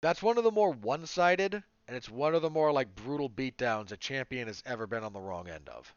That's 0.00 0.22
one 0.22 0.36
of 0.36 0.44
the 0.44 0.50
more 0.50 0.70
one-sided, 0.70 1.54
and 1.88 1.96
it's 1.96 2.10
one 2.10 2.34
of 2.34 2.42
the 2.42 2.50
more 2.50 2.72
like 2.72 2.94
brutal 2.94 3.30
beatdowns 3.30 3.90
a 3.90 3.96
champion 3.96 4.48
has 4.48 4.62
ever 4.66 4.86
been 4.86 5.02
on 5.02 5.14
the 5.14 5.20
wrong 5.20 5.48
end 5.48 5.70
of. 5.70 5.94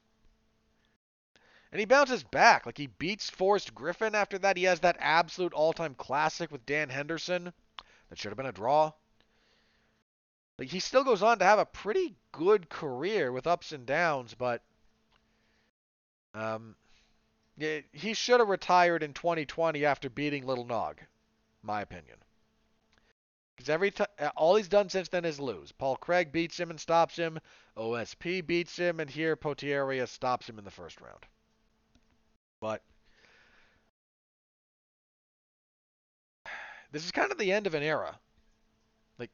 And 1.72 1.80
he 1.80 1.86
bounces 1.86 2.24
back. 2.24 2.66
Like 2.66 2.78
he 2.78 2.88
beats 2.88 3.30
Forrest 3.30 3.76
Griffin 3.76 4.16
after 4.16 4.38
that. 4.40 4.58
He 4.58 4.64
has 4.64 4.80
that 4.82 4.98
absolute 5.00 5.54
all 5.54 5.74
time 5.74 5.96
classic 5.96 6.52
with 6.52 6.66
Dan 6.66 6.90
Henderson. 6.90 7.54
That 8.10 8.18
should 8.18 8.30
have 8.30 8.38
been 8.38 8.46
a 8.46 8.52
draw. 8.52 8.94
Like 10.58 10.70
he 10.70 10.80
still 10.80 11.04
goes 11.04 11.22
on 11.22 11.40
to 11.40 11.46
have 11.46 11.60
a 11.60 11.66
pretty 11.66 12.16
good 12.32 12.70
career 12.70 13.32
with 13.32 13.48
ups 13.48 13.72
and 13.72 13.86
downs, 13.86 14.34
but 14.34 14.64
um, 16.34 16.76
he 17.92 18.14
should 18.14 18.40
have 18.40 18.50
retired 18.50 19.04
in 19.04 19.14
2020 19.14 19.86
after 19.86 20.10
beating 20.10 20.46
Little 20.46 20.66
Nog, 20.66 21.02
my 21.62 21.82
opinion. 21.82 22.18
Because 23.56 23.70
every 23.70 23.92
time, 23.92 24.08
all 24.36 24.56
he's 24.56 24.68
done 24.68 24.90
since 24.90 25.10
then 25.10 25.26
is 25.26 25.40
lose. 25.40 25.72
Paul 25.72 25.98
Craig 25.98 26.32
beats 26.32 26.60
him 26.60 26.70
and 26.70 26.80
stops 26.80 27.16
him. 27.16 27.40
OSP 27.76 28.46
beats 28.46 28.78
him, 28.78 29.00
and 29.00 29.10
here 29.10 29.36
Potieria 29.36 30.08
stops 30.08 30.48
him 30.48 30.60
in 30.60 30.66
the 30.66 30.72
first 30.72 31.02
round. 31.02 31.26
But 32.60 32.82
this 36.92 37.06
is 37.06 37.12
kind 37.12 37.32
of 37.32 37.38
the 37.38 37.52
end 37.52 37.68
of 37.68 37.74
an 37.74 37.84
era. 37.84 38.20
Like 39.20 39.32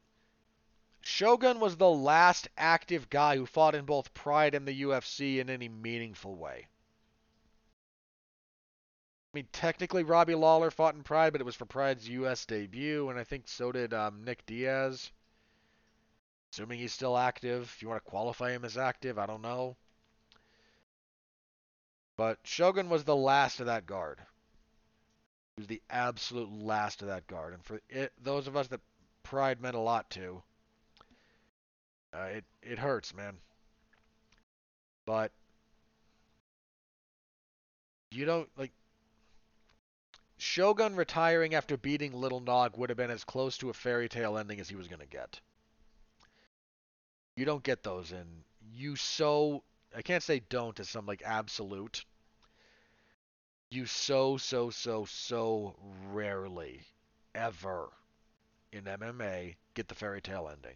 Shogun 1.01 1.59
was 1.59 1.77
the 1.77 1.89
last 1.89 2.47
active 2.57 3.09
guy 3.09 3.37
who 3.37 3.45
fought 3.45 3.75
in 3.75 3.85
both 3.85 4.13
Pride 4.13 4.55
and 4.55 4.67
the 4.67 4.81
UFC 4.83 5.39
in 5.39 5.49
any 5.49 5.69
meaningful 5.69 6.35
way. 6.35 6.67
I 9.33 9.37
mean, 9.37 9.47
technically 9.51 10.03
Robbie 10.03 10.35
Lawler 10.35 10.69
fought 10.69 10.93
in 10.93 11.01
Pride, 11.01 11.31
but 11.31 11.41
it 11.41 11.45
was 11.45 11.55
for 11.55 11.65
Pride's 11.65 12.07
U.S. 12.07 12.45
debut, 12.45 13.09
and 13.09 13.17
I 13.17 13.23
think 13.23 13.47
so 13.47 13.71
did 13.71 13.91
um, 13.91 14.23
Nick 14.23 14.45
Diaz. 14.45 15.11
Assuming 16.51 16.77
he's 16.77 16.93
still 16.93 17.17
active. 17.17 17.63
If 17.63 17.81
you 17.81 17.89
want 17.89 18.03
to 18.03 18.09
qualify 18.11 18.51
him 18.51 18.63
as 18.63 18.77
active, 18.77 19.17
I 19.17 19.25
don't 19.25 19.41
know. 19.41 19.75
But 22.15 22.39
Shogun 22.43 22.89
was 22.89 23.03
the 23.03 23.15
last 23.15 23.59
of 23.59 23.65
that 23.65 23.85
guard. 23.85 24.19
He 25.55 25.61
was 25.61 25.67
the 25.67 25.81
absolute 25.89 26.51
last 26.51 27.01
of 27.01 27.07
that 27.07 27.27
guard. 27.27 27.53
And 27.53 27.63
for 27.63 27.81
it, 27.89 28.13
those 28.21 28.47
of 28.47 28.55
us 28.55 28.67
that 28.67 28.81
pride 29.23 29.61
meant 29.61 29.75
a 29.75 29.79
lot 29.79 30.09
to, 30.11 30.41
uh, 32.13 32.29
it 32.31 32.45
it 32.61 32.79
hurts, 32.79 33.13
man. 33.13 33.37
But 35.05 35.31
you 38.11 38.25
don't 38.25 38.49
like 38.57 38.71
Shogun 40.37 40.95
retiring 40.95 41.55
after 41.55 41.77
beating 41.77 42.13
Little 42.13 42.39
Nog 42.39 42.77
would 42.77 42.89
have 42.89 42.97
been 42.97 43.11
as 43.11 43.23
close 43.23 43.57
to 43.57 43.69
a 43.69 43.73
fairy 43.73 44.09
tale 44.09 44.37
ending 44.37 44.59
as 44.59 44.69
he 44.69 44.75
was 44.75 44.87
going 44.87 44.99
to 44.99 45.07
get. 45.07 45.39
You 47.35 47.45
don't 47.45 47.63
get 47.63 47.81
those 47.81 48.11
in. 48.11 48.43
You 48.73 48.95
so 48.95 49.63
I 49.95 50.01
can't 50.01 50.23
say 50.23 50.39
don't 50.49 50.79
as 50.79 50.89
some 50.89 51.05
like 51.05 51.21
absolute. 51.23 52.05
You 53.69 53.85
so 53.85 54.37
so 54.37 54.69
so 54.69 55.05
so 55.05 55.75
rarely 56.07 56.81
ever 57.35 57.89
in 58.71 58.83
MMA 58.85 59.55
get 59.73 59.87
the 59.87 59.95
fairy 59.95 60.21
tale 60.21 60.49
ending. 60.51 60.75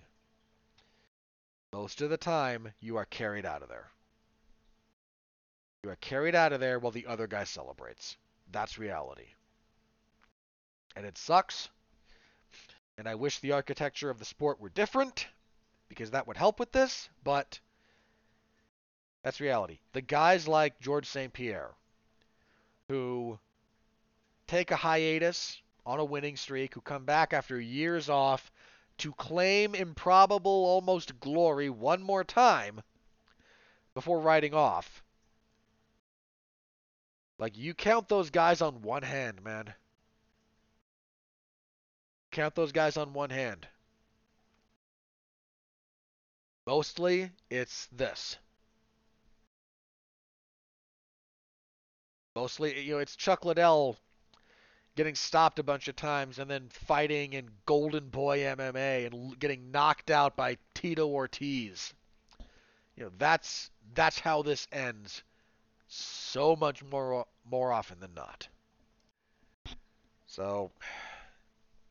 Most 1.73 2.02
of 2.02 2.10
the 2.10 2.18
time, 2.18 2.73
you 2.80 2.98
are 2.98 3.06
carried 3.06 3.45
out 3.45 3.61
of 3.61 3.69
there. 3.69 3.91
You 5.84 5.89
are 5.89 5.98
carried 5.98 6.35
out 6.35 6.53
of 6.53 6.60
there 6.60 6.80
while 6.80 6.91
the 6.91 7.06
other 7.06 7.27
guy 7.27 7.44
celebrates. 7.44 8.18
That's 8.52 8.77
reality. 8.77 9.27
And 10.95 11.06
it 11.06 11.18
sucks. 11.18 11.69
And 12.98 13.07
I 13.07 13.15
wish 13.15 13.39
the 13.39 13.52
architecture 13.52 14.10
of 14.10 14.18
the 14.18 14.26
sport 14.26 14.60
were 14.60 14.69
different 14.69 15.27
because 15.88 16.11
that 16.11 16.26
would 16.27 16.38
help 16.38 16.60
with 16.60 16.72
this, 16.72 17.10
but 17.23 17.60
that's 19.27 19.41
reality. 19.41 19.79
The 19.91 19.99
guys 19.99 20.47
like 20.47 20.79
George 20.79 21.05
St. 21.05 21.33
Pierre, 21.33 21.71
who 22.87 23.37
take 24.47 24.71
a 24.71 24.77
hiatus 24.77 25.61
on 25.85 25.99
a 25.99 26.05
winning 26.05 26.37
streak, 26.37 26.73
who 26.73 26.79
come 26.79 27.03
back 27.03 27.33
after 27.33 27.59
years 27.59 28.07
off 28.07 28.49
to 28.99 29.11
claim 29.11 29.75
improbable 29.75 30.49
almost 30.49 31.19
glory 31.19 31.69
one 31.69 32.01
more 32.01 32.23
time 32.23 32.79
before 33.93 34.21
riding 34.21 34.53
off. 34.53 35.03
Like, 37.37 37.57
you 37.57 37.73
count 37.73 38.07
those 38.07 38.29
guys 38.29 38.61
on 38.61 38.81
one 38.81 39.03
hand, 39.03 39.43
man. 39.43 39.73
Count 42.31 42.55
those 42.55 42.71
guys 42.71 42.95
on 42.95 43.11
one 43.11 43.31
hand. 43.31 43.67
Mostly, 46.65 47.31
it's 47.49 47.87
this. 47.87 48.37
Mostly, 52.38 52.80
you 52.81 52.93
know, 52.93 52.99
it's 52.99 53.15
Chuck 53.15 53.45
Liddell 53.45 53.97
getting 54.95 55.15
stopped 55.15 55.57
a 55.57 55.64
bunch 55.64 55.88
of 55.88 55.95
times, 55.95 56.38
and 56.38 56.47
then 56.47 56.69
fighting 56.69 57.34
in 57.34 57.49
Golden 57.65 58.09
Boy 58.09 58.41
MMA 58.41 59.07
and 59.07 59.39
getting 59.39 59.72
knocked 59.72 60.11
out 60.11 60.35
by 60.35 60.59
Tito 60.76 61.07
Ortiz. 61.07 61.95
You 62.95 63.05
know, 63.05 63.11
that's 63.18 63.72
that's 63.95 64.19
how 64.19 64.43
this 64.43 64.68
ends 64.72 65.23
so 65.88 66.55
much 66.55 66.84
more 66.84 67.26
more 67.43 67.72
often 67.72 67.99
than 67.99 68.14
not. 68.14 68.47
So 70.27 70.69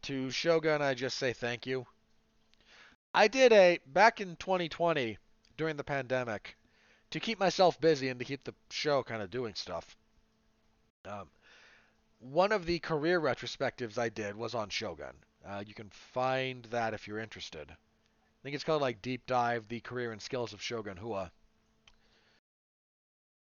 to 0.03 0.31
Shogun 0.31 0.81
I 0.81 0.95
just 0.95 1.19
say 1.19 1.33
thank 1.33 1.67
you. 1.67 1.89
I 3.13 3.27
did 3.27 3.53
a 3.53 3.81
back 3.85 4.21
in 4.21 4.37
2020 4.37 5.19
during 5.57 5.77
the 5.77 5.83
pandemic 5.83 6.57
to 7.11 7.19
keep 7.19 7.41
myself 7.41 7.81
busy 7.81 8.11
and 8.11 8.21
to 8.21 8.25
keep 8.25 8.45
the 8.45 8.55
show 8.71 9.03
kind 9.03 9.23
of 9.23 9.31
doing 9.33 9.57
stuff. 9.57 9.97
Um, 11.07 11.29
one 12.19 12.53
of 12.53 12.67
the 12.67 12.79
career 12.79 13.21
retrospectives 13.21 13.99
I 13.99 14.09
did 14.09 14.37
was 14.37 14.55
on 14.55 14.69
Shogun. 14.69 15.15
Uh, 15.47 15.63
you 15.67 15.75
can 15.75 15.91
find 15.91 16.65
that 16.67 16.95
if 16.95 17.07
you're 17.07 17.21
interested. 17.21 17.71
I 17.71 18.43
think 18.43 18.55
it's 18.55 18.65
called 18.65 18.83
like 18.83 19.03
Deep 19.03 19.27
Dive: 19.27 19.69
The 19.69 19.81
Career 19.81 20.13
and 20.13 20.21
Skills 20.21 20.53
of 20.53 20.63
Shogun 20.63 20.99
Rua. 21.01 21.31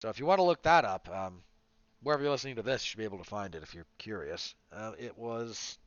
So 0.02 0.08
if 0.08 0.18
you 0.18 0.26
want 0.26 0.38
to 0.38 0.44
look 0.44 0.62
that 0.62 0.84
up, 0.84 1.08
um, 1.08 1.42
wherever 2.02 2.22
you're 2.22 2.32
listening 2.32 2.56
to 2.56 2.62
this, 2.62 2.84
you 2.84 2.90
should 2.90 2.98
be 2.98 3.04
able 3.04 3.18
to 3.18 3.24
find 3.24 3.54
it 3.54 3.62
if 3.62 3.74
you're 3.74 3.86
curious. 3.98 4.54
Uh, 4.72 4.92
it 4.98 5.16
was. 5.16 5.78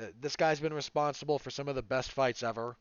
Uh, 0.00 0.06
this 0.20 0.34
guy's 0.34 0.58
been 0.58 0.74
responsible 0.74 1.38
for 1.38 1.50
some 1.50 1.68
of 1.68 1.76
the 1.76 1.82
best 1.82 2.10
fights 2.10 2.42
ever. 2.42 2.76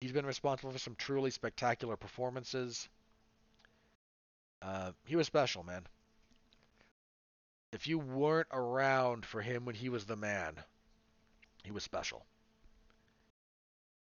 He's 0.00 0.12
been 0.12 0.26
responsible 0.26 0.72
for 0.72 0.78
some 0.78 0.96
truly 0.96 1.30
spectacular 1.30 1.96
performances. 1.96 2.88
Uh, 4.62 4.92
he 5.04 5.16
was 5.16 5.26
special, 5.26 5.64
man. 5.64 5.86
If 7.72 7.86
you 7.86 7.98
weren't 7.98 8.48
around 8.52 9.26
for 9.26 9.40
him 9.40 9.64
when 9.64 9.74
he 9.74 9.88
was 9.88 10.06
the 10.06 10.16
man, 10.16 10.54
he 11.64 11.72
was 11.72 11.82
special. 11.82 12.24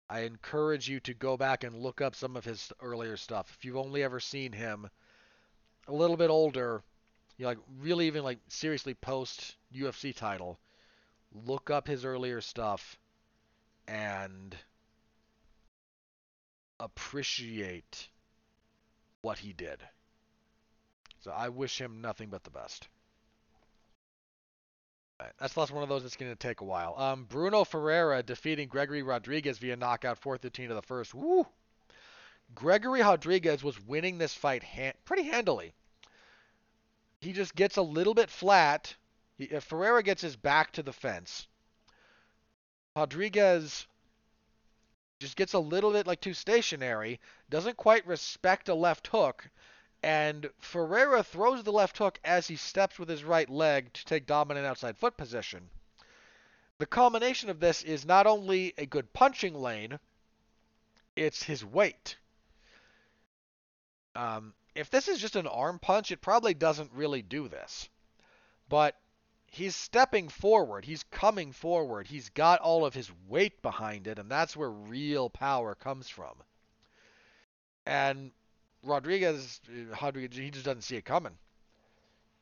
I 0.09 0.21
encourage 0.21 0.89
you 0.89 0.99
to 1.01 1.15
go 1.15 1.37
back 1.37 1.63
and 1.63 1.83
look 1.83 2.01
up 2.01 2.17
some 2.17 2.37
of 2.37 2.45
his 2.45 2.73
earlier 2.81 3.17
stuff. 3.17 3.55
If 3.57 3.65
you've 3.65 3.77
only 3.77 4.03
ever 4.03 4.19
seen 4.19 4.53
him 4.53 4.91
a 5.87 5.93
little 5.93 6.17
bit 6.17 6.31
older, 6.31 6.83
you 7.39 7.45
know, 7.45 7.51
like 7.51 7.59
really 7.79 8.09
even 8.09 8.25
like 8.25 8.39
seriously 8.49 8.95
post 8.95 9.55
UFC 9.73 10.15
title, 10.15 10.59
look 11.33 11.71
up 11.71 11.87
his 11.87 12.05
earlier 12.05 12.41
stuff 12.41 12.99
and 13.87 14.57
appreciate 16.81 18.09
what 19.23 19.39
he 19.39 19.53
did. 19.53 19.81
So 21.21 21.31
I 21.31 21.49
wish 21.51 21.81
him 21.81 22.01
nothing 22.01 22.31
but 22.31 22.45
the 22.45 22.51
best. 22.51 22.89
Right, 25.21 25.33
that's 25.39 25.53
the 25.53 25.61
last 25.61 25.73
one 25.73 25.83
of 25.83 25.91
those 25.91 26.03
that's 26.03 26.17
going 26.17 26.33
to 26.33 26.37
take 26.37 26.63
a 26.63 26.65
while. 26.65 26.95
Um, 26.97 27.25
Bruno 27.25 27.65
Ferreira 27.65 28.23
defeating 28.23 28.69
Gregory 28.69 29.03
Rodrigues 29.03 29.59
via 29.59 29.77
knockout 29.77 30.17
413 30.17 30.71
of 30.71 30.77
the 30.77 30.83
first. 30.83 31.15
Woo! 31.15 31.47
Gregory 32.55 33.03
Rodrigues 33.03 33.63
was 33.63 33.79
winning 33.81 34.17
this 34.17 34.35
fight 34.35 34.65
pretty 35.05 35.25
handily. 35.25 35.75
He 37.21 37.35
just 37.35 37.55
gets 37.55 37.77
a 37.77 37.83
little 37.83 38.15
bit 38.15 38.31
flat. 38.31 38.97
He, 39.37 39.45
if 39.45 39.65
Ferreira 39.65 40.03
gets 40.03 40.23
his 40.23 40.37
back 40.37 40.73
to 40.73 40.83
the 40.83 40.93
fence, 40.93 41.47
Rodrigues 42.97 43.87
just 45.21 45.37
gets 45.37 45.53
a 45.53 45.59
little 45.59 45.93
bit 45.93 46.07
like 46.07 46.23
too 46.23 46.33
stationary, 46.33 47.21
doesn't 47.51 47.77
quite 47.77 48.07
respect 48.07 48.71
a 48.71 48.75
left 48.75 49.07
hook, 49.09 49.51
and 50.03 50.51
Ferreira 50.59 51.23
throws 51.23 51.63
the 51.63 51.73
left 51.73 51.99
hook 51.99 52.19
as 52.25 52.47
he 52.47 52.57
steps 52.57 52.99
with 52.99 53.09
his 53.09 53.25
right 53.25 53.49
leg 53.49 53.93
to 53.93 54.05
take 54.05 54.27
dominant 54.27 54.67
outside 54.67 54.97
foot 54.97 55.17
position. 55.17 55.69
The 56.79 56.87
culmination 56.87 57.51
of 57.51 57.61
this 57.61 57.83
is 57.83 58.07
not 58.07 58.27
only 58.27 58.73
a 58.79 58.87
good 58.87 59.13
punching 59.13 59.55
lane, 59.55 59.99
it's 61.15 61.43
his 61.43 61.65
weight. 61.65 62.17
Um, 64.17 64.55
if 64.75 64.89
this 64.89 65.09
is 65.09 65.21
just 65.21 65.37
an 65.37 65.47
arm 65.47 65.79
punch, 65.79 66.11
it 66.11 66.23
probably 66.23 66.55
doesn't 66.55 66.93
really 66.93 67.21
do 67.21 67.49
this. 67.49 67.89
But 68.69 68.97
he's 69.47 69.77
stepping 69.77 70.29
forward, 70.29 70.85
he's 70.85 71.03
coming 71.11 71.53
forward, 71.53 72.07
he's 72.07 72.31
got 72.31 72.61
all 72.61 72.87
of 72.87 72.95
his 72.95 73.11
weight 73.29 73.61
behind 73.61 74.07
it, 74.07 74.19
and 74.19 74.31
that's 74.31 74.57
where 74.57 74.71
real 74.71 75.29
power 75.29 75.75
comes 75.75 76.09
from. 76.09 76.35
And 77.85 78.31
Rodrigues, 78.83 79.61
Rodrigues, 80.01 80.37
he 80.37 80.51
just 80.51 80.65
doesn't 80.65 80.83
see 80.83 80.97
it 80.97 81.05
coming. 81.05 81.37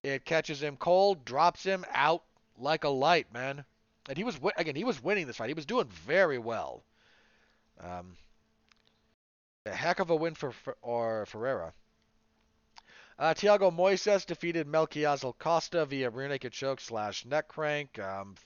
It 0.03 0.25
catches 0.25 0.63
him 0.63 0.77
cold, 0.77 1.25
drops 1.25 1.63
him 1.63 1.85
out 1.93 2.23
like 2.59 2.85
a 2.85 2.89
light, 2.89 3.33
man. 3.33 3.65
And 4.09 4.17
he 4.17 4.25
was 4.25 4.39
again, 4.57 4.77
he 4.77 4.85
was 4.85 5.03
winning 5.03 5.27
this 5.27 5.37
fight. 5.37 5.49
He 5.49 5.55
was 5.55 5.67
doing 5.67 5.89
very 5.89 6.39
well. 6.39 6.83
Um, 7.81 8.17
a 9.67 9.75
heck 9.75 9.99
of 9.99 10.11
a 10.11 10.17
win 10.17 10.35
for, 10.35 10.53
for 10.53 10.77
or 10.83 11.27
Ferreira. 11.27 11.73
Uh, 13.19 13.35
Thiago 13.35 13.75
Moises 13.75 14.25
defeated 14.25 14.69
Melquizael 14.69 15.37
Costa 15.39 15.85
via 15.87 16.09
rear 16.09 16.29
naked 16.29 16.53
choke 16.53 16.81
slash 16.81 17.25
neck 17.25 17.49
crank. 17.49 17.99
Um, 17.99 18.37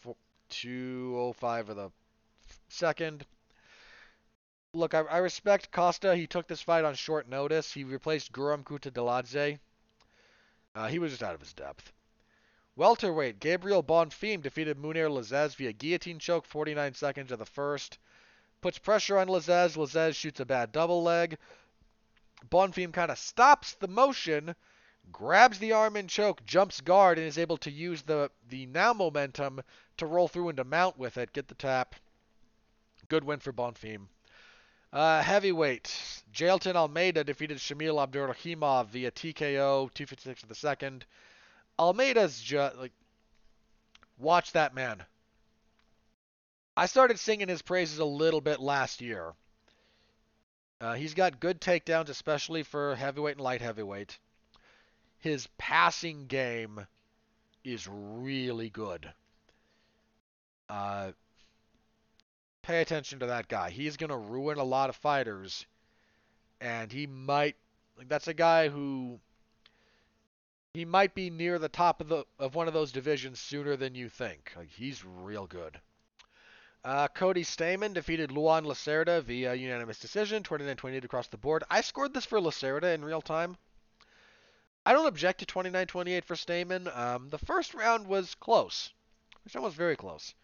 205 0.48 1.68
of 1.68 1.76
the 1.76 1.90
second 2.68 3.26
look, 4.74 4.94
I, 4.94 5.00
I, 5.00 5.18
respect 5.18 5.70
Costa. 5.70 6.16
He 6.16 6.26
took 6.26 6.46
this 6.46 6.62
fight 6.62 6.84
on 6.84 6.94
short 6.94 7.28
notice. 7.28 7.72
He 7.72 7.84
replaced 7.84 8.32
Guram 8.32 8.64
Kutateladze. 8.64 9.58
Uh, 10.74 10.88
he 10.88 10.98
was 10.98 11.12
just 11.12 11.22
out 11.22 11.34
of 11.34 11.40
his 11.40 11.52
depth. 11.52 11.92
Welterweight, 12.74 13.38
Gabriel 13.38 13.82
Bonfim 13.82 14.40
defeated 14.40 14.78
Mounir 14.78 15.10
Lazzez 15.10 15.54
via 15.56 15.74
guillotine 15.74 16.18
choke, 16.18 16.46
49 16.46 16.94
seconds 16.94 17.30
of 17.30 17.38
the 17.38 17.44
first. 17.44 17.98
Puts 18.62 18.78
pressure 18.78 19.18
on 19.18 19.28
Lazzez. 19.28 19.76
Lazzez 19.76 20.14
shoots 20.14 20.40
a 20.40 20.46
bad 20.46 20.72
double 20.72 21.02
leg. 21.02 21.36
Bonfim 22.48 22.92
kind 22.92 23.10
of 23.10 23.18
stops 23.18 23.74
the 23.74 23.88
motion, 23.88 24.56
grabs 25.12 25.58
the 25.58 25.72
arm 25.72 25.96
and 25.96 26.08
choke, 26.08 26.42
jumps 26.46 26.80
guard, 26.80 27.18
and 27.18 27.26
is 27.26 27.36
able 27.36 27.58
to 27.58 27.70
use 27.70 28.02
the, 28.02 28.30
the 28.48 28.64
now 28.66 28.94
momentum 28.94 29.60
to 29.98 30.06
roll 30.06 30.28
through 30.28 30.48
and 30.48 30.56
to 30.56 30.64
mount 30.64 30.96
with 30.96 31.18
it. 31.18 31.34
Get 31.34 31.48
the 31.48 31.54
tap. 31.54 31.94
Good 33.08 33.24
win 33.24 33.40
for 33.40 33.52
Bonfim. 33.52 34.08
Uh, 34.92 35.22
heavyweight. 35.22 35.84
Jailton 36.34 36.76
Almeida 36.76 37.24
defeated 37.24 37.58
Shamil 37.58 37.96
Abdurakhimov 37.96 38.86
via 38.88 39.10
TKO, 39.10 39.92
256 39.92 40.42
of 40.42 40.48
the 40.48 40.54
second. 40.54 41.06
Almeida's 41.78 42.40
just 42.40 42.76
like, 42.76 42.92
watch 44.18 44.52
that 44.52 44.74
man. 44.74 45.02
I 46.76 46.86
started 46.86 47.18
singing 47.18 47.48
his 47.48 47.62
praises 47.62 47.98
a 47.98 48.04
little 48.04 48.40
bit 48.40 48.60
last 48.60 49.00
year. 49.00 49.32
Uh, 50.80 50.94
he's 50.94 51.14
got 51.14 51.40
good 51.40 51.60
takedowns, 51.60 52.08
especially 52.08 52.62
for 52.62 52.96
heavyweight 52.96 53.36
and 53.36 53.44
light 53.44 53.60
heavyweight. 53.60 54.18
His 55.20 55.46
passing 55.56 56.26
game 56.26 56.86
is 57.62 57.86
really 57.88 58.68
good. 58.68 59.12
Uh, 60.68 61.12
pay 62.62 62.80
attention 62.80 63.18
to 63.18 63.26
that 63.26 63.48
guy. 63.48 63.70
He's 63.70 63.96
going 63.96 64.10
to 64.10 64.16
ruin 64.16 64.58
a 64.58 64.64
lot 64.64 64.88
of 64.88 64.96
fighters. 64.96 65.66
And 66.60 66.92
he 66.92 67.06
might 67.06 67.56
like 67.98 68.08
that's 68.08 68.28
a 68.28 68.34
guy 68.34 68.68
who 68.68 69.20
he 70.74 70.84
might 70.84 71.14
be 71.14 71.28
near 71.28 71.58
the 71.58 71.68
top 71.68 72.00
of 72.00 72.08
the 72.08 72.24
of 72.38 72.54
one 72.54 72.68
of 72.68 72.74
those 72.74 72.92
divisions 72.92 73.40
sooner 73.40 73.76
than 73.76 73.94
you 73.94 74.08
think. 74.08 74.52
Like 74.56 74.70
he's 74.70 75.04
real 75.04 75.46
good. 75.46 75.80
Uh, 76.84 77.06
Cody 77.08 77.44
Stamann 77.44 77.94
defeated 77.94 78.32
Luan 78.32 78.64
Lacerda 78.64 79.22
via 79.22 79.54
unanimous 79.54 80.00
decision, 80.00 80.42
29-28 80.42 81.04
across 81.04 81.28
the 81.28 81.36
board. 81.36 81.62
I 81.70 81.80
scored 81.80 82.12
this 82.12 82.24
for 82.24 82.40
Lacerda 82.40 82.92
in 82.92 83.04
real 83.04 83.22
time. 83.22 83.56
I 84.84 84.92
don't 84.92 85.06
object 85.06 85.38
to 85.40 85.46
29-28 85.46 86.24
for 86.24 86.34
Stamann. 86.34 86.96
Um, 86.96 87.28
the 87.28 87.38
first 87.38 87.72
round 87.72 88.08
was 88.08 88.34
close. 88.34 88.90
Round 89.54 89.64
was 89.64 89.74
very 89.74 89.94
close. 89.94 90.34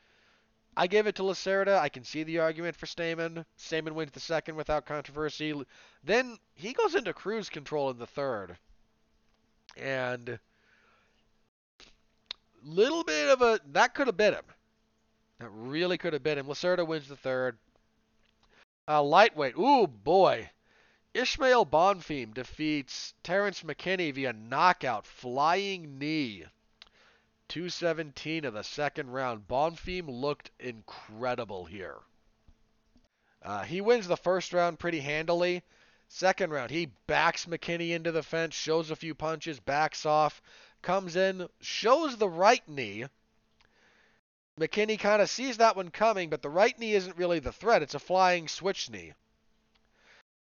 I 0.79 0.87
gave 0.87 1.09
it 1.09 1.17
to 1.17 1.25
Lacerda. 1.25 1.81
I 1.81 1.89
can 1.89 2.05
see 2.05 2.23
the 2.23 2.39
argument 2.39 2.77
for 2.77 2.87
Stamann. 2.87 3.45
Stamann 3.59 3.95
wins 3.95 4.13
the 4.13 4.21
second 4.21 4.55
without 4.55 4.87
controversy. 4.87 5.53
Then 6.05 6.39
he 6.55 6.73
goes 6.73 6.95
into 6.95 7.13
cruise 7.13 7.51
control 7.51 7.91
in 7.91 7.99
the 7.99 8.07
third. 8.07 8.57
And 9.77 10.39
little 12.63 13.03
bit 13.03 13.29
of 13.29 13.43
a 13.43 13.59
that 13.73 13.93
could 13.93 14.07
have 14.07 14.17
bit 14.17 14.35
him. 14.35 14.45
That 15.41 15.51
really 15.51 15.99
could 15.99 16.13
have 16.13 16.23
bit 16.23 16.39
him. 16.39 16.47
Lacerda 16.47 16.87
wins 16.87 17.09
the 17.09 17.17
third. 17.17 17.59
Uh, 18.87 19.03
lightweight. 19.03 19.57
Ooh 19.59 19.89
boy. 19.89 20.49
Ismael 21.13 21.67
Bonfim 21.67 22.33
defeats 22.33 23.15
Terrence 23.25 23.65
McKinney 23.65 24.15
via 24.15 24.33
knockout, 24.33 25.07
flying 25.07 25.99
knee. 25.99 26.45
217 27.49 28.45
of 28.45 28.55
the 28.55 28.63
second 28.63 29.11
round. 29.11 29.49
Bonfim 29.49 30.07
looked 30.09 30.51
incredible 30.59 31.65
here. 31.65 31.99
Uh, 33.43 33.63
he 33.63 33.81
wins 33.81 34.07
the 34.07 34.17
first 34.17 34.53
round 34.53 34.79
pretty 34.79 35.01
handily. 35.01 35.63
Second 36.09 36.51
round, 36.51 36.71
he 36.71 36.87
backs 37.07 37.45
McKinney 37.45 37.91
into 37.91 38.13
the 38.13 38.23
fence, 38.23 38.55
shows 38.55 38.91
a 38.91 38.97
few 38.97 39.15
punches, 39.15 39.61
backs 39.61 40.07
off, 40.07 40.41
comes 40.83 41.17
in, 41.17 41.49
shows 41.61 42.17
the 42.17 42.29
right 42.29 42.67
knee. 42.69 43.05
McKinney 44.59 44.99
kind 44.99 45.23
of 45.23 45.31
sees 45.31 45.59
that 45.59 45.77
one 45.77 45.91
coming, 45.91 46.31
but 46.31 46.43
the 46.43 46.49
right 46.49 46.77
knee 46.79 46.95
isn't 46.95 47.17
really 47.17 47.39
the 47.39 47.53
threat. 47.53 47.83
It's 47.83 47.95
a 47.95 47.99
flying 47.99 48.49
switch 48.49 48.91
knee. 48.91 49.13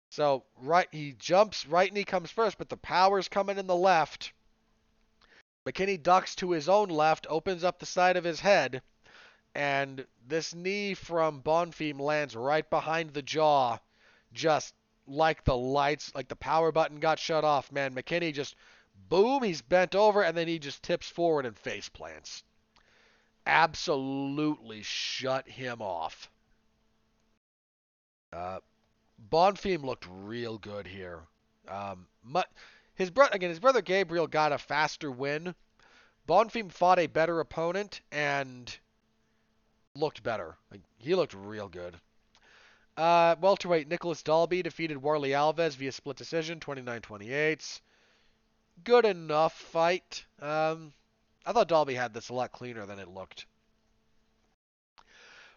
So 0.08 0.44
right, 0.56 0.88
he 0.92 1.12
jumps, 1.12 1.66
right 1.66 1.92
knee 1.92 2.04
comes 2.04 2.30
first, 2.30 2.58
but 2.58 2.68
the 2.68 2.76
power's 2.76 3.28
coming 3.28 3.58
in 3.58 3.66
the 3.66 3.76
left. 3.76 4.32
McKinney 5.66 6.00
ducks 6.00 6.36
to 6.36 6.52
his 6.52 6.68
own 6.68 6.88
left, 6.88 7.26
opens 7.28 7.64
up 7.64 7.78
the 7.78 7.86
side 7.86 8.16
of 8.16 8.24
his 8.24 8.40
head, 8.40 8.82
and 9.54 10.06
this 10.26 10.54
knee 10.54 10.94
from 10.94 11.42
Bonfim 11.42 11.98
lands 11.98 12.36
right 12.36 12.68
behind 12.70 13.12
the 13.12 13.22
jaw, 13.22 13.78
just 14.32 14.74
like 15.08 15.44
the 15.44 15.56
lights, 15.56 16.14
like 16.14 16.28
the 16.28 16.36
power 16.36 16.70
button 16.70 17.00
got 17.00 17.18
shut 17.18 17.44
off. 17.44 17.72
Man, 17.72 17.94
McKinney 17.94 18.32
just 18.32 18.54
boom, 19.08 19.42
he's 19.42 19.62
bent 19.62 19.94
over, 19.94 20.22
and 20.22 20.36
then 20.36 20.46
he 20.46 20.58
just 20.58 20.82
tips 20.82 21.08
forward 21.08 21.46
and 21.46 21.56
face 21.56 21.88
plants. 21.88 22.44
Absolutely 23.46 24.82
shut 24.82 25.48
him 25.48 25.80
off. 25.80 26.30
Uh, 28.32 28.58
Bonfim 29.30 29.82
looked 29.84 30.06
real 30.10 30.58
good 30.58 30.86
here. 30.86 31.22
Um, 31.68 32.06
his 32.96 33.10
brother 33.10 33.30
again, 33.34 33.50
his 33.50 33.60
brother 33.60 33.82
Gabriel 33.82 34.26
got 34.26 34.52
a 34.52 34.58
faster 34.58 35.10
win. 35.10 35.54
Bonfim 36.26 36.72
fought 36.72 36.98
a 36.98 37.06
better 37.06 37.38
opponent 37.38 38.00
and 38.10 38.76
looked 39.94 40.22
better. 40.22 40.56
Like, 40.70 40.80
he 40.98 41.14
looked 41.14 41.34
real 41.34 41.68
good. 41.68 41.94
Uh, 42.96 43.36
welterweight 43.40 43.88
Nicolas 43.88 44.22
Dalby 44.22 44.62
defeated 44.62 44.96
Warley 44.96 45.30
Alves 45.30 45.76
via 45.76 45.92
split 45.92 46.16
decision, 46.16 46.58
29-28. 46.58 47.80
Good 48.82 49.04
enough 49.04 49.52
fight. 49.52 50.24
Um, 50.40 50.92
I 51.44 51.52
thought 51.52 51.68
Dalby 51.68 51.94
had 51.94 52.14
this 52.14 52.30
a 52.30 52.34
lot 52.34 52.52
cleaner 52.52 52.86
than 52.86 52.98
it 52.98 53.08
looked. 53.08 53.46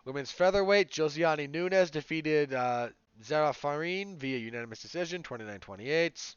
Women's 0.05 0.31
featherweight 0.31 0.91
Josiane 0.91 1.49
Nunes 1.49 1.89
defeated 1.91 2.53
uh, 2.53 2.89
Zarah 3.23 3.53
Fairn 3.53 4.17
via 4.17 4.37
unanimous 4.37 4.81
decision, 4.81 5.23
29-28. 5.23 6.35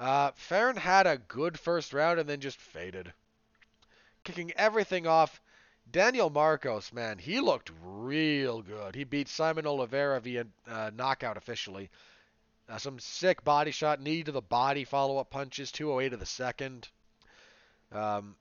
Uh, 0.00 0.32
Fairn 0.34 0.76
had 0.76 1.06
a 1.06 1.18
good 1.18 1.60
first 1.60 1.92
round 1.92 2.18
and 2.18 2.26
then 2.26 2.40
just 2.40 2.56
faded. 2.56 3.12
Kicking 4.24 4.50
everything 4.52 5.06
off, 5.06 5.42
Daniel 5.90 6.30
Marcos, 6.30 6.90
man, 6.90 7.18
he 7.18 7.38
looked 7.38 7.70
real 7.82 8.62
good. 8.62 8.94
He 8.94 9.04
beat 9.04 9.26
Saimon 9.28 9.66
Oliveira 9.66 10.18
via 10.20 10.46
uh, 10.66 10.90
knockout 10.94 11.36
officially. 11.36 11.90
Uh, 12.66 12.78
some 12.78 12.98
sick 12.98 13.44
body 13.44 13.72
shot, 13.72 14.00
knee 14.00 14.22
to 14.22 14.32
the 14.32 14.40
body 14.40 14.84
follow 14.84 15.18
up 15.18 15.28
punches, 15.28 15.70
208 15.70 16.08
to 16.08 16.16
the 16.16 16.24
second. 16.24 16.88
Um, 17.92 18.36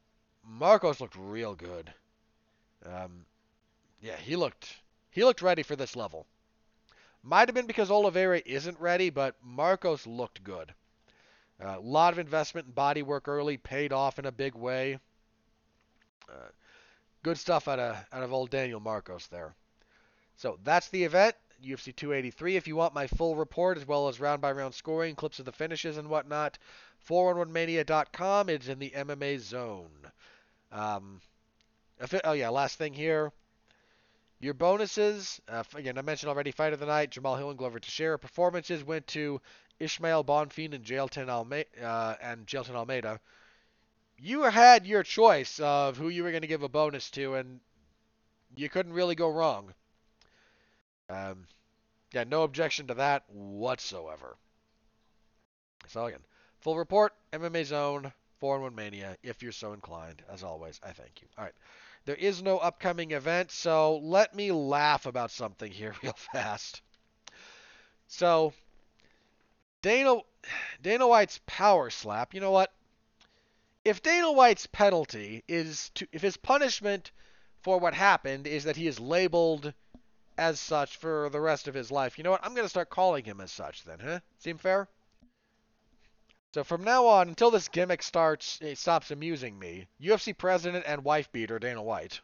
Marcos 0.46 1.02
looked 1.02 1.18
real 1.18 1.56
good. 1.56 1.94
Um, 2.86 3.26
yeah, 4.02 4.16
he 4.16 4.38
looked 4.38 4.78
he 5.12 5.26
looked 5.26 5.42
ready 5.42 5.64
for 5.64 5.76
this 5.76 5.98
level. 5.98 6.26
Might 7.22 7.50
have 7.50 7.56
been 7.56 7.68
because 7.68 7.92
Oliveira 7.92 8.42
isn't 8.46 8.80
ready, 8.80 9.10
but 9.10 9.36
Marcos 9.44 10.08
looked 10.08 10.42
good. 10.42 10.74
A 11.62 11.72
uh, 11.72 11.80
lot 11.82 12.14
of 12.14 12.20
investment 12.20 12.68
in 12.68 12.74
body 12.74 13.02
work 13.02 13.28
early 13.28 13.58
paid 13.58 13.92
off 13.92 14.18
in 14.18 14.26
a 14.26 14.32
big 14.32 14.56
way. 14.56 14.98
Uh, 16.30 16.50
good 17.24 17.38
stuff 17.38 17.68
out 17.68 17.80
of 17.80 17.98
out 18.14 18.24
of 18.24 18.32
old 18.32 18.50
Daniel 18.50 18.80
Marcos 18.80 19.28
there. 19.28 19.54
So 20.38 20.58
that's 20.64 20.88
the 20.88 21.04
event, 21.04 21.36
UFC 21.62 21.94
283. 21.94 22.56
If 22.56 22.68
you 22.68 22.78
want 22.78 22.94
my 22.94 23.08
full 23.08 23.36
report 23.36 23.78
as 23.78 23.86
well 23.86 24.08
as 24.08 24.22
round 24.22 24.42
by 24.42 24.54
round 24.54 24.74
scoring, 24.74 25.16
clips 25.16 25.40
of 25.40 25.46
the 25.46 25.52
finishes 25.52 25.98
and 25.98 26.10
whatnot, 26.10 26.58
411mania.com. 27.08 28.48
It's 28.48 28.70
in 28.70 28.80
the 28.80 28.92
MMA 28.92 29.40
zone. 29.40 29.90
Um, 30.72 31.20
oh 32.24 32.32
yeah, 32.32 32.50
last 32.50 32.78
thing 32.78 32.94
here. 32.94 33.34
Your 34.40 34.54
bonuses, 34.54 35.42
uh, 35.50 35.64
again, 35.76 35.98
I 35.98 36.02
mentioned 36.02 36.30
already, 36.30 36.52
Fight 36.52 36.72
of 36.72 36.80
the 36.80 36.86
Night, 36.86 37.12
Jamahal 37.12 37.38
Hill 37.38 37.50
and 37.50 37.58
Glover 37.58 37.80
Teixeira. 37.80 38.18
Performances 38.18 38.82
went 38.86 39.06
to 39.08 39.42
Ismael 39.80 40.24
Bonfim 40.24 40.74
and 40.74 40.84
Jailton, 40.84 41.28
Alme- 41.30 41.66
uh, 41.82 42.16
and 42.22 42.46
Jailton 42.46 42.76
Almeida. 42.76 43.20
You 44.18 44.44
had 44.44 44.86
your 44.86 45.04
choice 45.04 45.60
of 45.60 45.98
who 45.98 46.10
you 46.10 46.24
were 46.24 46.32
going 46.32 46.42
to 46.42 46.48
give 46.48 46.64
a 46.64 46.70
bonus 46.70 47.10
to, 47.12 47.36
and 47.36 47.60
you 48.56 48.70
couldn't 48.70 48.94
really 48.94 49.16
go 49.16 49.30
wrong. 49.30 49.74
Um, 51.10 51.48
yeah, 52.12 52.24
no 52.24 52.44
objection 52.44 52.88
to 52.88 52.94
that 52.96 53.24
whatsoever. 53.30 54.38
So 55.88 56.06
again, 56.06 56.24
full 56.60 56.78
report, 56.78 57.14
MMA 57.34 57.64
Zone, 57.64 58.14
4-1 58.42 58.76
Mania, 58.76 59.18
if 59.24 59.42
you're 59.42 59.52
so 59.52 59.74
inclined. 59.74 60.24
As 60.30 60.44
always, 60.44 60.80
I 60.84 60.92
thank 60.92 61.22
you. 61.22 61.28
All 61.38 61.44
right. 61.44 61.54
There 62.06 62.16
is 62.16 62.42
no 62.42 62.58
upcoming 62.58 63.12
event, 63.12 63.52
so 63.52 63.98
let 63.98 64.34
me 64.34 64.52
laugh 64.52 65.06
about 65.06 65.32
something 65.32 65.72
here 65.72 65.94
real 66.04 66.14
fast. 66.14 66.82
So, 68.08 68.54
Dana 69.82 70.18
Dana 70.82 71.08
White's 71.08 71.40
power 71.46 71.90
slap. 71.90 72.34
You 72.34 72.42
know 72.42 72.52
what? 72.52 72.74
If 73.86 74.02
Dana 74.02 74.32
White's 74.32 74.68
penalty 74.68 75.44
is 75.48 75.90
to, 75.96 76.08
if 76.12 76.22
his 76.22 76.38
punishment 76.38 77.12
for 77.62 77.80
what 77.80 77.94
happened 77.94 78.48
is 78.48 78.66
that 78.66 78.76
he 78.76 78.88
is 78.88 79.00
labeled 79.00 79.74
as 80.38 80.60
such 80.60 80.98
for 80.98 81.30
the 81.30 81.40
rest 81.40 81.68
of 81.68 81.74
his 81.74 81.92
life, 81.92 82.18
you 82.18 82.24
know 82.24 82.32
what? 82.32 82.44
I'm 82.44 82.54
going 82.54 82.66
to 82.66 82.70
start 82.70 82.90
calling 82.90 83.24
him 83.24 83.42
as 83.42 83.52
such 83.52 83.84
then, 83.84 84.00
huh? 84.00 84.20
Seem 84.38 84.58
fair? 84.58 84.88
So 86.54 86.64
from 86.64 86.84
now 86.84 87.06
on, 87.06 87.30
until 87.30 87.52
this 87.52 87.68
gimmick 87.68 88.02
starts, 88.02 88.60
it 88.62 88.78
stops 88.78 89.12
amusing 89.12 89.58
me. 89.60 89.88
UFC 90.02 90.36
president 90.38 90.86
and 90.88 91.04
wife 91.04 91.32
beater 91.32 91.60
Dana 91.60 91.82
White. 91.82 92.22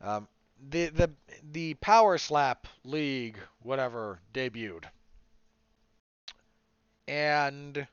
Um, 0.00 0.28
the 0.70 0.88
the 0.88 1.10
the 1.52 1.74
Power 1.74 2.18
Slap 2.18 2.66
League, 2.84 3.38
whatever, 3.62 4.20
debuted, 4.34 4.84
and 7.08 7.86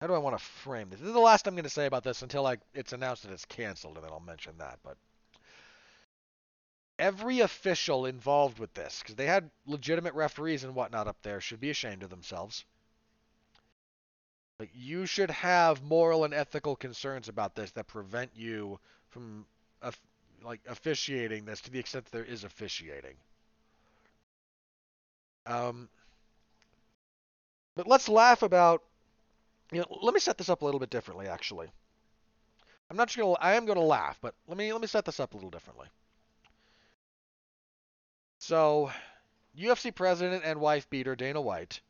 how 0.00 0.06
do 0.08 0.14
I 0.14 0.18
want 0.18 0.36
to 0.36 0.44
frame 0.44 0.90
this? 0.90 0.98
This 0.98 1.08
is 1.08 1.14
the 1.14 1.20
last 1.20 1.46
I'm 1.46 1.54
going 1.54 1.64
to 1.64 1.70
say 1.70 1.86
about 1.86 2.02
this 2.02 2.22
until 2.22 2.46
I, 2.46 2.56
it's 2.74 2.92
announced 2.92 3.22
that 3.22 3.32
it's 3.32 3.44
canceled, 3.44 3.96
and 3.96 4.04
then 4.04 4.12
I'll 4.12 4.20
mention 4.20 4.54
that. 4.58 4.80
But 4.82 4.96
every 6.98 7.40
official 7.40 8.06
involved 8.06 8.58
with 8.58 8.74
this, 8.74 8.98
because 9.00 9.14
they 9.14 9.26
had 9.26 9.50
legitimate 9.66 10.14
referees 10.14 10.64
and 10.64 10.74
whatnot 10.74 11.06
up 11.06 11.22
there, 11.22 11.40
should 11.40 11.60
be 11.60 11.70
ashamed 11.70 12.02
of 12.02 12.10
themselves. 12.10 12.64
Like 14.58 14.70
you 14.74 15.06
should 15.06 15.30
have 15.30 15.82
moral 15.82 16.24
and 16.24 16.34
ethical 16.34 16.76
concerns 16.76 17.28
about 17.28 17.54
this 17.54 17.70
that 17.72 17.86
prevent 17.86 18.32
you 18.34 18.78
from 19.08 19.46
like 20.42 20.60
officiating 20.68 21.44
this 21.44 21.60
to 21.62 21.70
the 21.70 21.78
extent 21.78 22.06
that 22.06 22.12
there 22.12 22.24
is 22.24 22.44
officiating. 22.44 23.14
Um, 25.46 25.88
but 27.76 27.86
let's 27.86 28.08
laugh 28.08 28.42
about. 28.42 28.82
You 29.72 29.80
know, 29.80 29.98
let 30.02 30.14
me 30.14 30.20
set 30.20 30.36
this 30.36 30.48
up 30.48 30.62
a 30.62 30.64
little 30.64 30.80
bit 30.80 30.90
differently. 30.90 31.28
Actually, 31.28 31.68
I'm 32.90 32.96
not 32.96 33.08
just 33.08 33.18
gonna. 33.18 33.32
I 33.34 33.54
am 33.54 33.66
gonna 33.66 33.80
laugh, 33.80 34.18
but 34.20 34.34
let 34.48 34.58
me 34.58 34.72
let 34.72 34.82
me 34.82 34.88
set 34.88 35.04
this 35.04 35.20
up 35.20 35.32
a 35.32 35.36
little 35.36 35.50
differently. 35.50 35.86
So, 38.38 38.90
UFC 39.56 39.94
president 39.94 40.44
and 40.44 40.60
wife 40.60 40.88
beater 40.90 41.14
Dana 41.14 41.40
White 41.40 41.80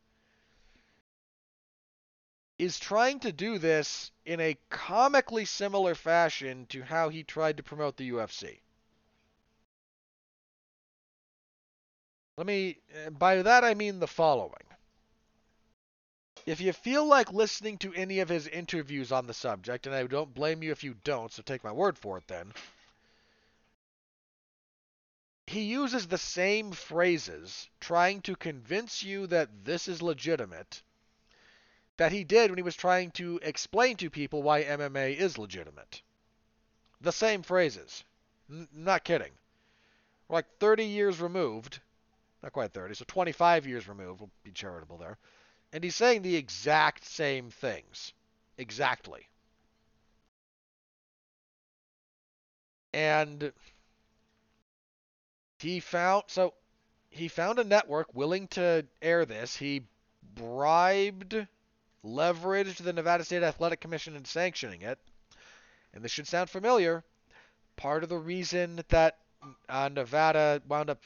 is 2.59 2.77
trying 2.77 3.19
to 3.21 3.31
do 3.31 3.57
this 3.57 4.11
in 4.25 4.39
a 4.39 4.57
comically 4.69 5.45
similar 5.45 5.95
fashion 5.95 6.67
to 6.67 6.83
how 6.83 7.09
he 7.09 7.23
tried 7.23 7.57
to 7.57 7.63
promote 7.63 7.97
the 7.97 8.11
UFC. 8.11 8.59
Let 12.41 12.47
me, 12.47 12.79
by 13.19 13.43
that 13.43 13.63
I 13.63 13.75
mean 13.75 13.99
the 13.99 14.07
following. 14.07 14.65
If 16.47 16.59
you 16.59 16.73
feel 16.73 17.05
like 17.05 17.31
listening 17.31 17.77
to 17.77 17.93
any 17.93 18.17
of 18.17 18.29
his 18.29 18.47
interviews 18.47 19.11
on 19.11 19.27
the 19.27 19.33
subject, 19.35 19.85
and 19.85 19.93
I 19.93 20.07
don't 20.07 20.33
blame 20.33 20.63
you 20.63 20.71
if 20.71 20.83
you 20.83 20.95
don't, 21.03 21.31
so 21.31 21.43
take 21.43 21.63
my 21.63 21.71
word 21.71 21.99
for 21.99 22.17
it 22.17 22.27
then, 22.27 22.51
he 25.45 25.61
uses 25.61 26.07
the 26.07 26.17
same 26.17 26.71
phrases 26.71 27.69
trying 27.79 28.23
to 28.23 28.35
convince 28.35 29.03
you 29.03 29.27
that 29.27 29.63
this 29.63 29.87
is 29.87 30.01
legitimate 30.01 30.81
that 31.97 32.11
he 32.11 32.23
did 32.23 32.49
when 32.49 32.57
he 32.57 32.63
was 32.63 32.75
trying 32.75 33.11
to 33.11 33.39
explain 33.43 33.97
to 33.97 34.09
people 34.09 34.41
why 34.41 34.63
MMA 34.63 35.15
is 35.15 35.37
legitimate. 35.37 36.01
The 37.01 37.11
same 37.11 37.43
phrases. 37.43 38.03
N- 38.49 38.67
not 38.73 39.03
kidding. 39.03 39.33
Like 40.27 40.47
30 40.57 40.85
years 40.85 41.19
removed. 41.19 41.81
Not 42.43 42.53
quite 42.53 42.73
30, 42.73 42.95
so 42.95 43.05
25 43.07 43.67
years 43.67 43.87
removed. 43.87 44.19
We'll 44.19 44.31
be 44.43 44.51
charitable 44.51 44.97
there. 44.97 45.17
And 45.73 45.83
he's 45.83 45.95
saying 45.95 46.21
the 46.21 46.35
exact 46.35 47.05
same 47.05 47.49
things. 47.49 48.13
Exactly. 48.57 49.27
And 52.93 53.53
he 55.59 55.79
found 55.79 56.23
so 56.27 56.53
he 57.09 57.27
found 57.27 57.59
a 57.59 57.63
network 57.63 58.13
willing 58.13 58.47
to 58.49 58.85
air 59.01 59.25
this. 59.25 59.55
He 59.55 59.83
bribed, 60.35 61.35
leveraged 62.03 62.77
the 62.77 62.93
Nevada 62.93 63.23
State 63.23 63.43
Athletic 63.43 63.81
Commission 63.81 64.15
in 64.15 64.25
sanctioning 64.25 64.81
it. 64.81 64.97
And 65.93 66.03
this 66.03 66.11
should 66.11 66.27
sound 66.27 66.49
familiar. 66.49 67.03
Part 67.75 68.03
of 68.03 68.09
the 68.09 68.17
reason 68.17 68.81
that 68.89 69.17
uh, 69.69 69.89
Nevada 69.89 70.61
wound 70.67 70.89
up 70.89 71.01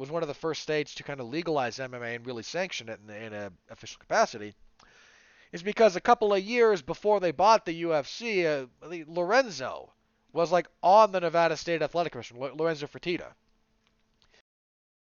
was 0.00 0.10
one 0.10 0.22
of 0.22 0.28
the 0.28 0.34
first 0.34 0.62
states 0.62 0.94
to 0.94 1.02
kind 1.02 1.20
of 1.20 1.28
legalize 1.28 1.76
MMA 1.76 2.16
and 2.16 2.26
really 2.26 2.42
sanction 2.42 2.88
it 2.88 2.98
in, 3.06 3.14
in 3.14 3.32
an 3.34 3.52
official 3.68 3.98
capacity 4.00 4.54
is 5.52 5.62
because 5.62 5.94
a 5.94 6.00
couple 6.00 6.32
of 6.32 6.42
years 6.42 6.80
before 6.80 7.20
they 7.20 7.32
bought 7.32 7.66
the 7.66 7.82
UFC, 7.82 8.46
uh, 8.46 8.66
Lorenzo 9.06 9.92
was 10.32 10.50
like 10.50 10.68
on 10.82 11.12
the 11.12 11.20
Nevada 11.20 11.54
State 11.54 11.82
Athletic 11.82 12.12
Commission, 12.12 12.38
Lorenzo 12.38 12.86
Fertitta. 12.86 13.26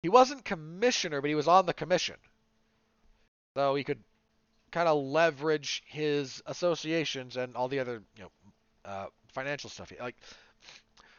He 0.02 0.10
wasn't 0.10 0.44
commissioner, 0.44 1.22
but 1.22 1.30
he 1.30 1.36
was 1.36 1.48
on 1.48 1.66
the 1.66 1.74
commission. 1.74 2.18
So 3.54 3.76
he 3.76 3.86
could 3.86 4.04
kind 4.72 4.90
of 4.90 5.02
leverage 5.02 5.82
his 5.86 6.44
associations 6.46 7.38
and 7.38 7.56
all 7.56 7.70
the 7.70 7.80
other, 7.80 8.04
you 8.18 8.24
know, 8.24 8.32
uh, 8.84 9.06
financial 9.32 9.70
stuff. 9.70 9.94
Like, 9.98 10.18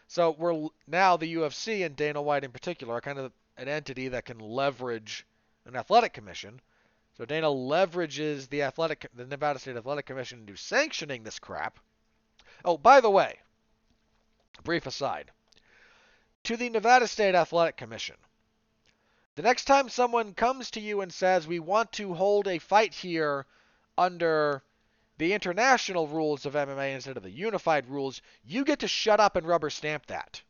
so 0.06 0.36
we're 0.38 0.68
now 0.86 1.16
the 1.16 1.34
UFC 1.36 1.86
and 1.86 1.96
Dana 1.96 2.20
White 2.20 2.44
in 2.44 2.50
particular 2.50 2.94
are 2.94 3.00
kind 3.00 3.18
of 3.18 3.32
an 3.56 3.68
entity 3.68 4.08
that 4.08 4.24
can 4.24 4.38
leverage 4.38 5.26
an 5.64 5.76
athletic 5.76 6.12
commission. 6.12 6.60
So 7.16 7.24
Dana 7.24 7.46
leverages 7.46 8.48
the 8.48 8.62
athletic, 8.62 9.06
the 9.14 9.26
Nevada 9.26 9.58
State 9.58 9.76
Athletic 9.76 10.06
Commission 10.06 10.40
into 10.40 10.56
sanctioning 10.56 11.22
this 11.22 11.38
crap. 11.38 11.78
Oh, 12.64 12.76
by 12.76 13.00
the 13.00 13.10
way, 13.10 13.38
brief 14.64 14.86
aside. 14.86 15.30
To 16.44 16.56
the 16.56 16.68
Nevada 16.68 17.06
State 17.06 17.34
Athletic 17.34 17.76
Commission, 17.76 18.16
the 19.36 19.42
next 19.42 19.64
time 19.64 19.88
someone 19.88 20.34
comes 20.34 20.70
to 20.72 20.80
you 20.80 21.00
and 21.00 21.12
says, 21.12 21.46
We 21.46 21.60
want 21.60 21.92
to 21.92 22.14
hold 22.14 22.48
a 22.48 22.58
fight 22.58 22.94
here 22.94 23.46
under 23.96 24.62
the 25.18 25.32
international 25.32 26.08
rules 26.08 26.44
of 26.44 26.54
MMA 26.54 26.94
instead 26.94 27.16
of 27.16 27.22
the 27.22 27.30
unified 27.30 27.86
rules, 27.86 28.20
you 28.44 28.64
get 28.64 28.80
to 28.80 28.88
shut 28.88 29.20
up 29.20 29.36
and 29.36 29.46
rubber 29.46 29.70
stamp 29.70 30.06
that. 30.06 30.42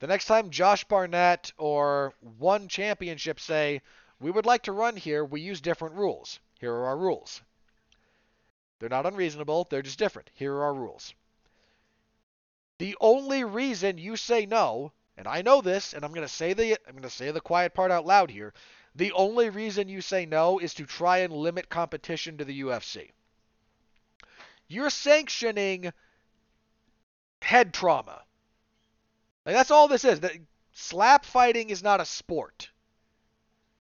The 0.00 0.06
next 0.06 0.24
time 0.24 0.48
Josh 0.48 0.84
Barnett 0.84 1.52
or 1.58 2.14
one 2.38 2.68
championship 2.68 3.38
say, 3.38 3.82
we 4.18 4.30
would 4.30 4.46
like 4.46 4.62
to 4.62 4.72
run 4.72 4.96
here, 4.96 5.24
we 5.24 5.42
use 5.42 5.60
different 5.60 5.94
rules. 5.94 6.40
Here 6.58 6.72
are 6.72 6.86
our 6.86 6.96
rules. 6.96 7.42
They're 8.78 8.88
not 8.88 9.04
unreasonable, 9.04 9.66
they're 9.68 9.82
just 9.82 9.98
different. 9.98 10.30
Here 10.34 10.54
are 10.54 10.64
our 10.64 10.74
rules. 10.74 11.14
The 12.78 12.96
only 12.98 13.44
reason 13.44 13.98
you 13.98 14.16
say 14.16 14.46
no, 14.46 14.92
and 15.18 15.28
I 15.28 15.42
know 15.42 15.60
this, 15.60 15.92
and 15.92 16.02
I'm 16.02 16.12
going 16.12 16.26
to 16.26 16.32
say 16.32 16.54
the 16.54 16.78
I'm 16.86 16.92
going 16.92 17.02
to 17.02 17.10
say 17.10 17.30
the 17.30 17.42
quiet 17.42 17.74
part 17.74 17.90
out 17.90 18.06
loud 18.06 18.30
here. 18.30 18.54
The 18.94 19.12
only 19.12 19.50
reason 19.50 19.90
you 19.90 20.00
say 20.00 20.24
no 20.24 20.58
is 20.58 20.72
to 20.74 20.86
try 20.86 21.18
and 21.18 21.32
limit 21.32 21.68
competition 21.68 22.38
to 22.38 22.44
the 22.46 22.62
UFC. 22.62 23.10
You're 24.66 24.88
sanctioning 24.88 25.92
head 27.42 27.74
trauma. 27.74 28.22
Like 29.44 29.54
that's 29.54 29.70
all 29.70 29.88
this 29.88 30.04
is. 30.04 30.20
That 30.20 30.36
slap 30.72 31.24
fighting 31.24 31.70
is 31.70 31.82
not 31.82 32.00
a 32.00 32.04
sport. 32.04 32.70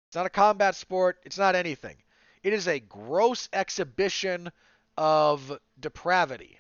It's 0.07 0.15
not 0.15 0.26
a 0.26 0.30
combat 0.31 0.76
sport. 0.76 1.19
It's 1.23 1.38
not 1.38 1.55
anything. 1.55 1.97
It 2.41 2.53
is 2.53 2.67
a 2.67 2.80
gross 2.80 3.49
exhibition 3.51 4.51
of 4.97 5.59
depravity. 5.80 6.59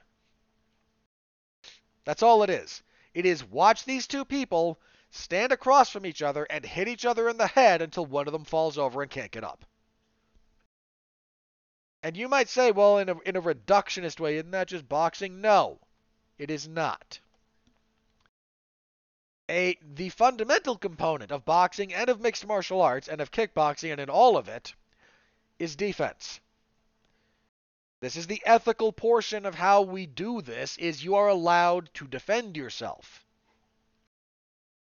That's 2.05 2.23
all 2.23 2.43
it 2.43 2.49
is. 2.49 2.83
It 3.13 3.25
is 3.25 3.43
watch 3.43 3.85
these 3.85 4.07
two 4.07 4.25
people 4.25 4.79
stand 5.11 5.51
across 5.51 5.89
from 5.89 6.05
each 6.05 6.21
other 6.21 6.45
and 6.49 6.65
hit 6.65 6.87
each 6.87 7.05
other 7.05 7.29
in 7.29 7.37
the 7.37 7.47
head 7.47 7.81
until 7.81 8.05
one 8.05 8.27
of 8.27 8.33
them 8.33 8.45
falls 8.45 8.77
over 8.77 9.01
and 9.01 9.11
can't 9.11 9.31
get 9.31 9.43
up. 9.43 9.65
And 12.01 12.15
you 12.15 12.27
might 12.29 12.47
say, 12.49 12.71
well, 12.71 12.97
in 12.97 13.09
a, 13.09 13.19
in 13.21 13.35
a 13.35 13.41
reductionist 13.41 14.19
way, 14.19 14.37
isn't 14.37 14.51
that 14.51 14.67
just 14.67 14.87
boxing? 14.87 15.41
No, 15.41 15.79
it 16.37 16.49
is 16.49 16.67
not. 16.67 17.19
A, 19.49 19.79
the 19.81 20.09
fundamental 20.09 20.77
component 20.77 21.31
of 21.31 21.43
boxing 21.43 21.91
and 21.91 22.07
of 22.07 22.21
mixed 22.21 22.45
martial 22.45 22.83
arts 22.83 23.07
and 23.07 23.19
of 23.19 23.31
kickboxing 23.31 23.91
and 23.91 23.99
in 23.99 24.07
all 24.07 24.37
of 24.37 24.47
it 24.47 24.75
is 25.57 25.75
defense. 25.75 26.39
This 27.99 28.15
is 28.15 28.27
the 28.27 28.43
ethical 28.45 28.93
portion 28.93 29.47
of 29.47 29.55
how 29.55 29.81
we 29.81 30.05
do 30.05 30.41
this 30.41 30.77
is 30.77 31.03
you 31.03 31.15
are 31.15 31.27
allowed 31.27 31.91
to 31.95 32.05
defend 32.05 32.57
yourself. 32.57 33.25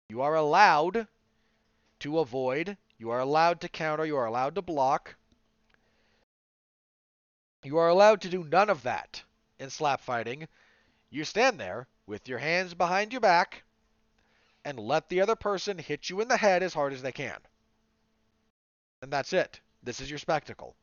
You 0.08 0.20
are 0.22 0.34
allowed 0.34 1.06
to 2.00 2.18
avoid, 2.18 2.76
you 2.98 3.10
are 3.10 3.20
allowed 3.20 3.60
to 3.60 3.68
counter, 3.68 4.04
you 4.04 4.16
are 4.16 4.26
allowed 4.26 4.56
to 4.56 4.62
block. 4.62 5.14
You 7.62 7.78
are 7.78 7.88
allowed 7.88 8.20
to 8.22 8.28
do 8.28 8.42
none 8.42 8.68
of 8.68 8.82
that 8.82 9.22
in 9.60 9.70
slap 9.70 10.00
fighting. 10.00 10.48
You 11.08 11.24
stand 11.24 11.60
there 11.60 11.86
with 12.04 12.28
your 12.28 12.40
hands 12.40 12.74
behind 12.74 13.12
your 13.12 13.20
back 13.20 13.62
and 14.66 14.80
let 14.80 15.08
the 15.08 15.20
other 15.20 15.36
person 15.36 15.78
hit 15.78 16.10
you 16.10 16.20
in 16.20 16.26
the 16.26 16.36
head 16.36 16.60
as 16.60 16.74
hard 16.74 16.92
as 16.92 17.00
they 17.00 17.12
can. 17.12 17.38
And 19.00 19.12
that's 19.12 19.32
it. 19.32 19.60
This 19.84 20.00
is 20.00 20.10
your 20.10 20.18
spectacle. 20.18 20.74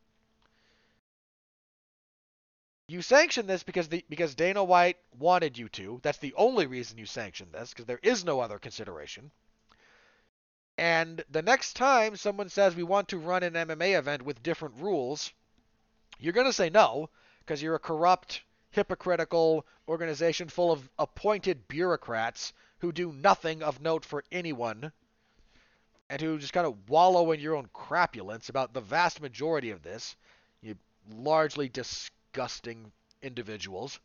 You 2.88 3.02
sanction 3.02 3.46
this 3.46 3.64
because 3.64 3.90
the 3.90 4.06
because 4.10 4.36
Dana 4.36 4.64
White 4.64 4.98
wanted 5.20 5.58
you 5.58 5.68
to. 5.70 6.00
That's 6.02 6.20
the 6.20 6.34
only 6.36 6.66
reason 6.66 6.98
you 6.98 7.06
sanction 7.06 7.50
this 7.52 7.72
because 7.72 7.86
there 7.86 8.00
is 8.02 8.24
no 8.24 8.40
other 8.40 8.58
consideration. 8.58 9.32
And 10.78 11.22
the 11.30 11.42
next 11.42 11.74
time 11.74 12.16
someone 12.16 12.48
says 12.48 12.76
we 12.76 12.84
want 12.84 13.10
to 13.10 13.18
run 13.18 13.44
an 13.44 13.54
MMA 13.54 13.98
event 13.98 14.22
with 14.22 14.44
different 14.44 14.76
rules, 14.78 15.34
you're 16.20 16.34
going 16.34 16.48
to 16.48 16.54
say 16.54 16.70
no 16.70 17.10
because 17.40 17.62
you're 17.62 17.76
a 17.76 17.80
corrupt, 17.80 18.44
hypocritical 18.72 19.66
organization 19.90 20.48
full 20.48 20.72
of 20.72 20.90
appointed 20.98 21.68
bureaucrats 21.68 22.54
who 22.84 22.92
do 22.92 23.14
nothing 23.14 23.64
of 23.64 23.80
note 23.80 24.04
for 24.04 24.26
anyone 24.30 24.92
and 26.10 26.22
who 26.22 26.38
just 26.38 26.52
kind 26.52 26.68
of 26.68 26.90
wallow 26.90 27.32
in 27.32 27.40
your 27.40 27.56
own 27.56 27.70
crapulence 27.74 28.50
about 28.50 28.74
the 28.74 28.82
vast 28.82 29.22
majority 29.22 29.70
of 29.70 29.82
this. 29.82 30.18
You 30.62 30.76
largely 31.10 31.70
disgusting 31.70 32.92
individuals. 33.22 34.02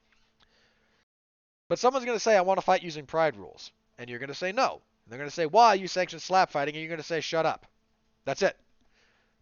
But 1.68 1.80
someone's 1.80 2.06
going 2.06 2.14
to 2.16 2.22
say, 2.22 2.36
I 2.36 2.42
want 2.42 2.58
to 2.58 2.64
fight 2.64 2.84
using 2.84 3.04
pride 3.04 3.36
rules. 3.36 3.72
And 3.98 4.08
you're 4.08 4.20
going 4.20 4.28
to 4.28 4.34
say 4.34 4.52
no. 4.52 4.74
And 4.74 5.10
they're 5.10 5.18
going 5.18 5.28
to 5.28 5.34
say, 5.34 5.46
why 5.46 5.74
you 5.74 5.88
sanction 5.88 6.20
slap 6.20 6.52
fighting? 6.52 6.76
And 6.76 6.80
you're 6.80 6.88
going 6.88 6.98
to 6.98 7.02
say, 7.02 7.20
shut 7.20 7.46
up. 7.46 7.66
That's 8.24 8.42
it. 8.42 8.56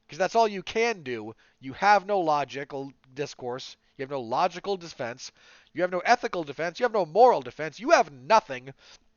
Because 0.07 0.19
that's 0.19 0.35
all 0.35 0.49
you 0.49 0.63
can 0.63 1.03
do. 1.03 1.35
You 1.61 1.75
have 1.75 2.07
no 2.07 2.21
logical 2.21 2.87
uh, 2.87 2.91
discourse. 3.13 3.77
You 3.99 4.03
have 4.03 4.11
no 4.11 4.23
logical 4.23 4.79
defense. 4.79 5.31
You 5.75 5.83
have 5.83 5.93
no 5.93 5.99
ethical 5.99 6.43
defense. 6.43 6.81
You 6.81 6.85
have 6.85 6.95
no 6.95 7.05
moral 7.05 7.43
defense. 7.43 7.79
You 7.79 7.91
have 7.91 8.11
nothing 8.11 8.73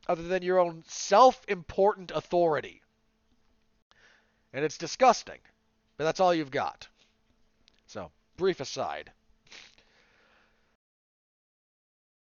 other 0.06 0.22
than 0.22 0.42
your 0.42 0.58
own 0.58 0.84
self 0.86 1.44
important 1.48 2.10
authority. 2.10 2.82
And 4.52 4.64
it's 4.64 4.78
disgusting. 4.78 5.38
But 5.96 6.04
that's 6.04 6.20
all 6.20 6.34
you've 6.34 6.50
got. 6.50 6.88
So, 7.86 8.10
brief 8.36 8.60
aside. 8.60 9.12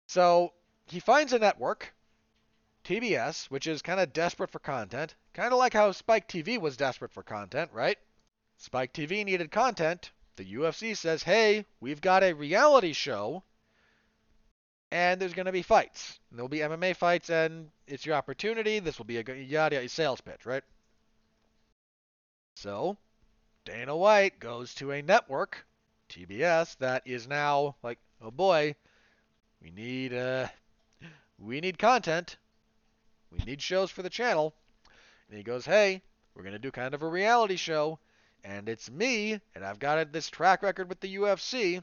So 0.09 0.55
he 0.87 1.01
finds 1.01 1.35
a 1.35 1.39
network, 1.39 1.95
TBS, 2.85 3.51
which 3.51 3.67
is 3.67 3.83
kind 3.83 4.01
of 4.01 4.15
desperate 4.15 4.49
for 4.49 4.59
content, 4.59 5.15
kind 5.35 5.53
of 5.53 5.59
like 5.59 5.75
how 5.75 5.93
Spike 5.93 6.27
TV 6.27 6.59
was 6.59 6.79
desperate 6.79 7.13
for 7.13 7.23
content, 7.23 7.71
right? 7.75 7.99
Spike 8.57 8.95
TV 8.95 9.23
needed 9.23 9.51
content. 9.51 10.11
The 10.37 10.55
UFC 10.55 10.97
says, 10.97 11.23
hey, 11.23 11.67
we've 11.79 12.01
got 12.01 12.23
a 12.23 12.33
reality 12.33 12.95
show, 12.95 13.43
and 14.91 15.21
there's 15.21 15.35
going 15.35 15.47
to 15.47 15.53
be 15.53 15.63
fights. 15.63 16.19
There'll 16.33 16.49
be 16.49 16.59
MMA 16.59 16.97
fights, 16.97 17.31
and 17.31 17.71
it's 17.87 18.07
your 18.07 18.17
opportunity. 18.17 18.79
This 18.79 18.99
will 18.99 19.05
be 19.05 19.19
a 19.19 19.23
yada 19.23 19.77
yada 19.77 19.89
sales 19.89 20.21
pitch, 20.21 20.47
right? 20.47 20.63
So 22.57 22.97
Dana 23.65 23.97
White 23.97 24.41
goes 24.41 24.75
to 24.77 24.93
a 24.93 25.03
network, 25.03 25.67
TBS, 26.09 26.77
that 26.79 27.03
is 27.07 27.29
now 27.29 27.77
like, 27.83 27.99
oh 28.23 28.31
boy, 28.31 28.75
we 29.63 29.71
need 29.71 30.15
uh 30.15 30.49
we 31.39 31.61
need 31.61 31.79
content. 31.79 32.37
We 33.31 33.39
need 33.45 33.63
shows 33.63 33.91
for 33.91 34.03
the 34.03 34.11
channel. 34.11 34.55
And 35.29 35.37
he 35.37 35.45
goes, 35.45 35.67
"Hey, 35.67 36.03
we're 36.35 36.43
going 36.43 36.55
to 36.55 36.59
do 36.59 36.71
kind 36.71 36.95
of 36.95 37.03
a 37.03 37.09
reality 37.09 37.57
show, 37.57 37.99
and 38.43 38.69
it's 38.69 38.91
me, 38.91 39.41
and 39.55 39.65
I've 39.65 39.79
got 39.79 40.13
this 40.13 40.31
track 40.31 40.63
record 40.63 40.89
with 40.89 41.01
the 41.01 41.17
UFC. 41.17 41.83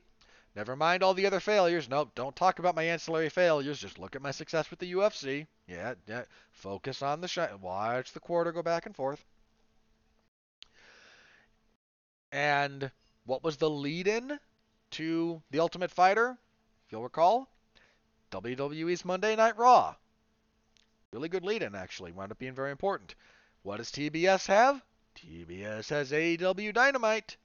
Never 0.56 0.76
mind 0.76 1.03
all 1.03 1.14
the 1.14 1.26
other 1.26 1.41
failures. 1.41 1.90
Nope, 1.90 2.11
don't 2.15 2.36
talk 2.36 2.60
about 2.60 2.76
my 2.76 2.84
ancillary 2.84 3.30
failures. 3.30 3.80
Just 3.80 3.99
look 3.99 4.15
at 4.15 4.22
my 4.22 4.32
success 4.32 4.69
with 4.69 4.80
the 4.80 4.94
UFC. 4.94 5.48
Yeah, 5.68 5.95
yeah. 6.07 6.23
Focus 6.52 7.02
on 7.02 7.19
the 7.19 7.27
shot. 7.27 7.60
Watch 7.60 8.14
the 8.14 8.22
quarter 8.22 8.53
go 8.53 8.61
back 8.61 8.86
and 8.86 8.95
forth. 8.95 9.23
And 12.32 12.90
what 13.26 13.44
was 13.44 13.57
the 13.57 13.69
lead 13.69 14.07
in 14.07 14.40
to 14.91 15.41
The 15.52 15.60
Ultimate 15.60 15.91
Fighter? 15.91 16.38
If 16.86 16.91
you'll 16.91 17.03
recall, 17.03 17.49
WWE's 18.32 19.03
Monday 19.03 19.36
Night 19.36 19.57
Raw. 19.57 19.95
Really 21.11 21.30
good 21.30 21.44
lead 21.44 21.64
in, 21.64 21.76
actually. 21.76 22.11
Wound 22.11 22.32
up 22.32 22.40
being 22.40 22.56
very 22.56 22.72
important. 22.72 23.15
What 23.64 23.77
does 23.77 23.91
TBS 23.91 24.48
have? 24.48 24.82
TBS 25.15 25.90
has 25.90 26.11
AEW 26.11 26.73
Dynamite. 26.73 27.38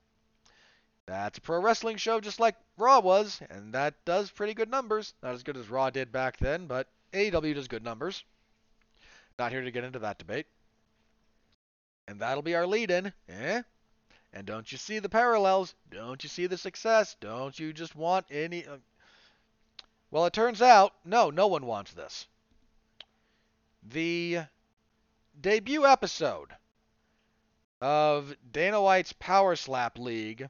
That's 1.11 1.39
a 1.39 1.41
pro 1.41 1.61
wrestling 1.61 1.97
show 1.97 2.20
just 2.20 2.39
like 2.39 2.55
Raw 2.78 3.01
was, 3.01 3.43
and 3.51 3.74
that 3.74 4.05
does 4.05 4.31
pretty 4.31 4.55
good 4.55 4.70
numbers. 4.70 5.12
Not 5.24 5.35
as 5.35 5.43
good 5.43 5.57
as 5.57 5.69
Raw 5.69 5.91
did 5.91 6.12
back 6.12 6.37
then, 6.37 6.69
but 6.69 6.87
AEW 7.12 7.53
does 7.53 7.66
good 7.66 7.82
numbers. 7.82 8.23
Not 9.37 9.51
here 9.51 9.62
to 9.62 9.73
get 9.73 9.82
into 9.82 9.99
that 9.99 10.19
debate. 10.19 10.47
And 12.07 12.20
that'll 12.20 12.45
be 12.45 12.55
our 12.55 12.65
lead 12.65 12.93
in, 12.93 13.12
eh? 13.28 13.62
And 14.32 14.47
don't 14.47 14.70
you 14.70 14.78
see 14.78 15.01
the 15.01 15.09
parallels? 15.09 15.74
Don't 15.91 16.23
you 16.23 16.28
see 16.28 16.47
the 16.47 16.57
success? 16.57 17.16
Don't 17.19 17.59
you 17.59 17.73
just 17.73 17.97
want 17.97 18.27
any. 18.31 18.65
Uh... 18.65 18.77
Well, 20.12 20.27
it 20.27 20.32
turns 20.32 20.62
out, 20.62 20.95
no, 21.05 21.31
no 21.31 21.49
one 21.49 21.66
wants 21.66 21.93
this. 21.93 22.28
The 23.82 24.43
debut 25.41 25.85
episode 25.85 26.51
of 27.81 28.37
Dana 28.53 28.81
White's 28.81 29.12
Power 29.15 29.57
Slap 29.57 29.99
League 29.99 30.49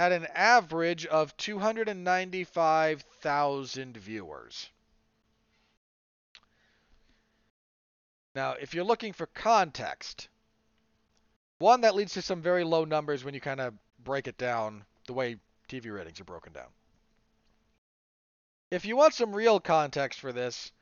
had 0.00 0.12
an 0.12 0.26
average 0.34 1.04
of 1.04 1.36
295,000 1.36 3.98
viewers. 3.98 4.70
Now, 8.34 8.52
if 8.52 8.72
you're 8.72 8.82
looking 8.82 9.12
for 9.12 9.26
context, 9.26 10.30
one 11.58 11.82
that 11.82 11.94
leads 11.94 12.14
to 12.14 12.22
some 12.22 12.40
very 12.40 12.64
low 12.64 12.86
numbers 12.86 13.24
when 13.24 13.34
you 13.34 13.42
kind 13.42 13.60
of 13.60 13.74
break 14.02 14.26
it 14.26 14.38
down 14.38 14.86
the 15.06 15.12
way 15.12 15.36
TV 15.68 15.94
ratings 15.94 16.18
are 16.18 16.24
broken 16.24 16.54
down. 16.54 16.70
If 18.70 18.86
you 18.86 18.96
want 18.96 19.12
some 19.12 19.36
real 19.36 19.60
context 19.60 20.18
for 20.18 20.32
this, 20.32 20.72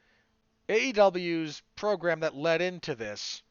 AEW's 0.68 1.60
program 1.74 2.20
that 2.20 2.36
led 2.36 2.62
into 2.62 2.94
this 2.94 3.42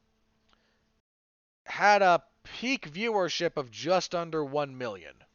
had 1.65 2.01
a 2.01 2.23
peak 2.43 2.89
viewership 2.89 3.57
of 3.57 3.69
just 3.69 4.15
under 4.15 4.45
1 4.45 4.77
million. 4.77 5.25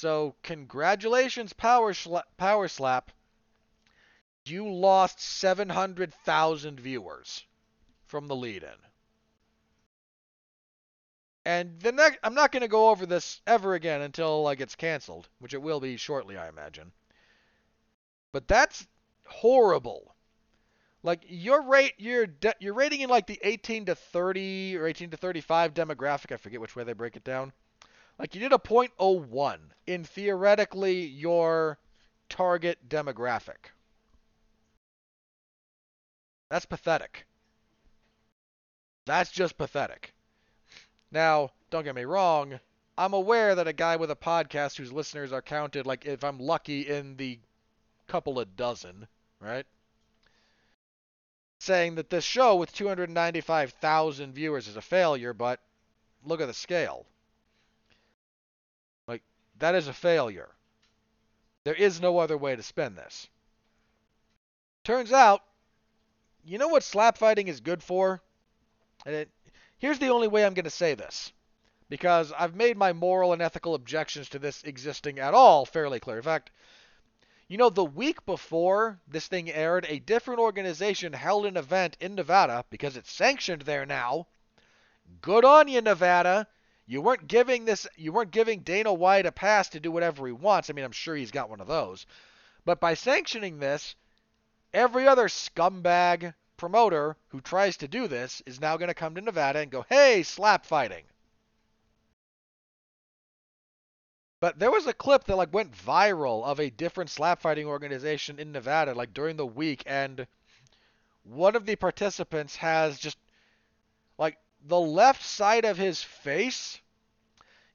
So, 0.00 0.36
congratulations, 0.44 1.52
Power, 1.52 1.92
Schla- 1.92 2.22
Power 2.36 2.68
Slap. 2.68 3.10
You 4.44 4.70
lost 4.70 5.18
700,000 5.18 6.78
viewers 6.78 7.44
from 8.06 8.28
the 8.28 8.36
lead 8.36 8.62
in. 8.62 8.76
And 11.44 11.80
the 11.80 11.90
next, 11.90 12.20
I'm 12.22 12.34
not 12.34 12.52
going 12.52 12.60
to 12.60 12.68
go 12.68 12.90
over 12.90 13.06
this 13.06 13.40
ever 13.44 13.74
again 13.74 14.00
until 14.02 14.44
like 14.44 14.60
it's 14.60 14.76
canceled, 14.76 15.28
which 15.40 15.52
it 15.52 15.62
will 15.62 15.80
be 15.80 15.96
shortly, 15.96 16.36
I 16.36 16.48
imagine. 16.48 16.92
But 18.30 18.46
that's 18.46 18.86
horrible. 19.26 20.14
Like 21.02 21.24
your 21.26 21.62
rate, 21.62 21.94
your 21.98 22.24
de- 22.24 22.54
your 22.60 22.74
rating 22.74 23.00
in 23.00 23.10
like 23.10 23.26
the 23.26 23.40
18 23.42 23.86
to 23.86 23.96
30 23.96 24.76
or 24.76 24.86
18 24.86 25.10
to 25.10 25.16
35 25.16 25.74
demographic. 25.74 26.30
I 26.30 26.36
forget 26.36 26.60
which 26.60 26.76
way 26.76 26.84
they 26.84 26.92
break 26.92 27.16
it 27.16 27.24
down. 27.24 27.52
Like 28.18 28.34
you 28.34 28.40
did 28.40 28.52
a 28.52 28.58
.01 28.58 29.58
in 29.86 30.04
theoretically 30.04 31.06
your 31.06 31.78
target 32.28 32.88
demographic. 32.88 33.72
That's 36.50 36.66
pathetic. 36.66 37.26
That's 39.06 39.30
just 39.30 39.56
pathetic. 39.56 40.14
Now, 41.10 41.52
don't 41.70 41.84
get 41.84 41.94
me 41.94 42.04
wrong, 42.04 42.60
I'm 42.98 43.14
aware 43.14 43.54
that 43.54 43.68
a 43.68 43.72
guy 43.72 43.96
with 43.96 44.10
a 44.10 44.16
podcast 44.16 44.76
whose 44.76 44.92
listeners 44.92 45.32
are 45.32 45.40
counted 45.40 45.86
like 45.86 46.04
if 46.04 46.24
I'm 46.24 46.40
lucky 46.40 46.88
in 46.88 47.16
the 47.16 47.38
couple 48.08 48.40
of 48.40 48.56
dozen, 48.56 49.06
right? 49.40 49.66
Saying 51.60 51.94
that 51.94 52.10
this 52.10 52.24
show 52.24 52.56
with 52.56 52.72
295,000 52.72 54.34
viewers 54.34 54.66
is 54.66 54.76
a 54.76 54.82
failure, 54.82 55.32
but 55.32 55.60
look 56.24 56.40
at 56.40 56.46
the 56.46 56.54
scale. 56.54 57.06
That 59.58 59.74
is 59.74 59.88
a 59.88 59.92
failure. 59.92 60.48
There 61.64 61.74
is 61.74 62.00
no 62.00 62.18
other 62.18 62.38
way 62.38 62.56
to 62.56 62.62
spend 62.62 62.96
this. 62.96 63.28
Turns 64.84 65.12
out, 65.12 65.42
you 66.44 66.58
know 66.58 66.68
what 66.68 66.82
slap 66.82 67.18
fighting 67.18 67.48
is 67.48 67.60
good 67.60 67.82
for? 67.82 68.22
It, 69.04 69.28
here's 69.78 69.98
the 69.98 70.08
only 70.08 70.28
way 70.28 70.44
I'm 70.44 70.54
going 70.54 70.64
to 70.64 70.70
say 70.70 70.94
this. 70.94 71.32
Because 71.88 72.32
I've 72.32 72.54
made 72.54 72.76
my 72.76 72.92
moral 72.92 73.32
and 73.32 73.42
ethical 73.42 73.74
objections 73.74 74.28
to 74.30 74.38
this 74.38 74.62
existing 74.62 75.18
at 75.18 75.34
all 75.34 75.64
fairly 75.64 76.00
clear. 76.00 76.18
In 76.18 76.22
fact, 76.22 76.50
you 77.48 77.56
know, 77.56 77.70
the 77.70 77.84
week 77.84 78.26
before 78.26 79.00
this 79.08 79.26
thing 79.26 79.50
aired, 79.50 79.86
a 79.88 79.98
different 79.98 80.40
organization 80.40 81.14
held 81.14 81.46
an 81.46 81.56
event 81.56 81.96
in 81.98 82.14
Nevada 82.14 82.64
because 82.68 82.96
it's 82.96 83.10
sanctioned 83.10 83.62
there 83.62 83.86
now. 83.86 84.26
Good 85.22 85.46
on 85.46 85.66
you, 85.68 85.80
Nevada. 85.80 86.46
You 86.90 87.02
weren't 87.02 87.28
giving 87.28 87.66
this 87.66 87.86
you 87.96 88.12
weren't 88.12 88.30
giving 88.30 88.60
Dana 88.60 88.94
White 88.94 89.26
a 89.26 89.30
pass 89.30 89.68
to 89.68 89.80
do 89.80 89.92
whatever 89.92 90.26
he 90.26 90.32
wants. 90.32 90.70
I 90.70 90.72
mean, 90.72 90.86
I'm 90.86 90.92
sure 90.92 91.14
he's 91.14 91.30
got 91.30 91.50
one 91.50 91.60
of 91.60 91.66
those. 91.66 92.06
But 92.64 92.80
by 92.80 92.94
sanctioning 92.94 93.58
this, 93.58 93.94
every 94.72 95.06
other 95.06 95.28
scumbag 95.28 96.32
promoter 96.56 97.18
who 97.28 97.42
tries 97.42 97.76
to 97.76 97.88
do 97.88 98.08
this 98.08 98.42
is 98.46 98.58
now 98.58 98.78
going 98.78 98.88
to 98.88 98.94
come 98.94 99.14
to 99.14 99.20
Nevada 99.20 99.58
and 99.58 99.70
go, 99.70 99.82
"Hey, 99.82 100.22
slap 100.22 100.64
fighting." 100.64 101.04
But 104.40 104.58
there 104.58 104.70
was 104.70 104.86
a 104.86 104.94
clip 104.94 105.24
that 105.24 105.36
like 105.36 105.52
went 105.52 105.72
viral 105.72 106.42
of 106.42 106.58
a 106.58 106.70
different 106.70 107.10
slap 107.10 107.42
fighting 107.42 107.66
organization 107.66 108.38
in 108.38 108.50
Nevada 108.50 108.94
like 108.94 109.12
during 109.12 109.36
the 109.36 109.46
week 109.46 109.82
and 109.84 110.26
one 111.22 111.54
of 111.54 111.66
the 111.66 111.76
participants 111.76 112.56
has 112.56 112.98
just 112.98 113.18
like 114.16 114.38
the 114.64 114.80
left 114.80 115.22
side 115.22 115.64
of 115.64 115.76
his 115.76 116.02
face 116.02 116.80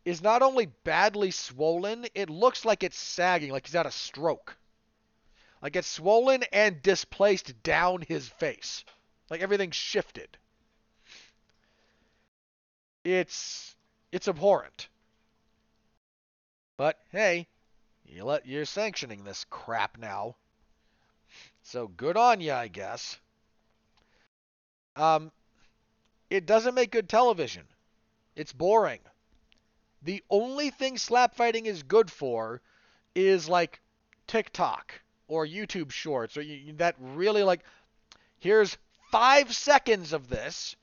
is 0.05 0.21
not 0.21 0.41
only 0.41 0.65
badly 0.83 1.31
swollen, 1.31 2.05
it 2.13 2.29
looks 2.29 2.65
like 2.65 2.83
it's 2.83 2.97
sagging, 2.97 3.51
like 3.51 3.65
he's 3.65 3.75
had 3.75 3.85
a 3.85 3.91
stroke. 3.91 4.57
Like 5.61 5.77
it's 5.77 5.87
swollen 5.87 6.43
and 6.51 6.81
displaced 6.81 7.63
down 7.63 8.01
his 8.01 8.27
face. 8.27 8.83
Like 9.29 9.41
everything's 9.41 9.77
shifted. 9.77 10.37
It's 13.05 13.75
it's 14.11 14.27
abhorrent. 14.27 14.89
But 16.75 16.99
hey, 17.11 17.47
you 18.05 18.25
let 18.25 18.45
you're 18.45 18.65
sanctioning 18.65 19.23
this 19.23 19.45
crap 19.49 19.97
now. 19.97 20.35
So 21.61 21.87
good 21.87 22.17
on 22.17 22.41
you, 22.41 22.51
I 22.51 22.67
guess. 22.67 23.17
Um, 24.95 25.31
it 26.33 26.47
doesn't 26.47 26.73
make 26.73 26.89
good 26.89 27.07
television. 27.07 27.61
It's 28.35 28.53
boring. 28.53 29.01
The 30.01 30.23
only 30.31 30.71
thing 30.71 30.97
slap 30.97 31.35
fighting 31.35 31.67
is 31.67 31.83
good 31.83 32.09
for 32.11 32.59
is 33.13 33.47
like 33.47 33.79
TikTok 34.25 34.99
or 35.27 35.45
YouTube 35.45 35.91
Shorts 35.91 36.35
or 36.35 36.41
you, 36.41 36.73
that 36.77 36.95
really 36.99 37.43
like 37.43 37.63
here's 38.39 38.79
5 39.11 39.55
seconds 39.55 40.11
of 40.11 40.27
this 40.27 40.75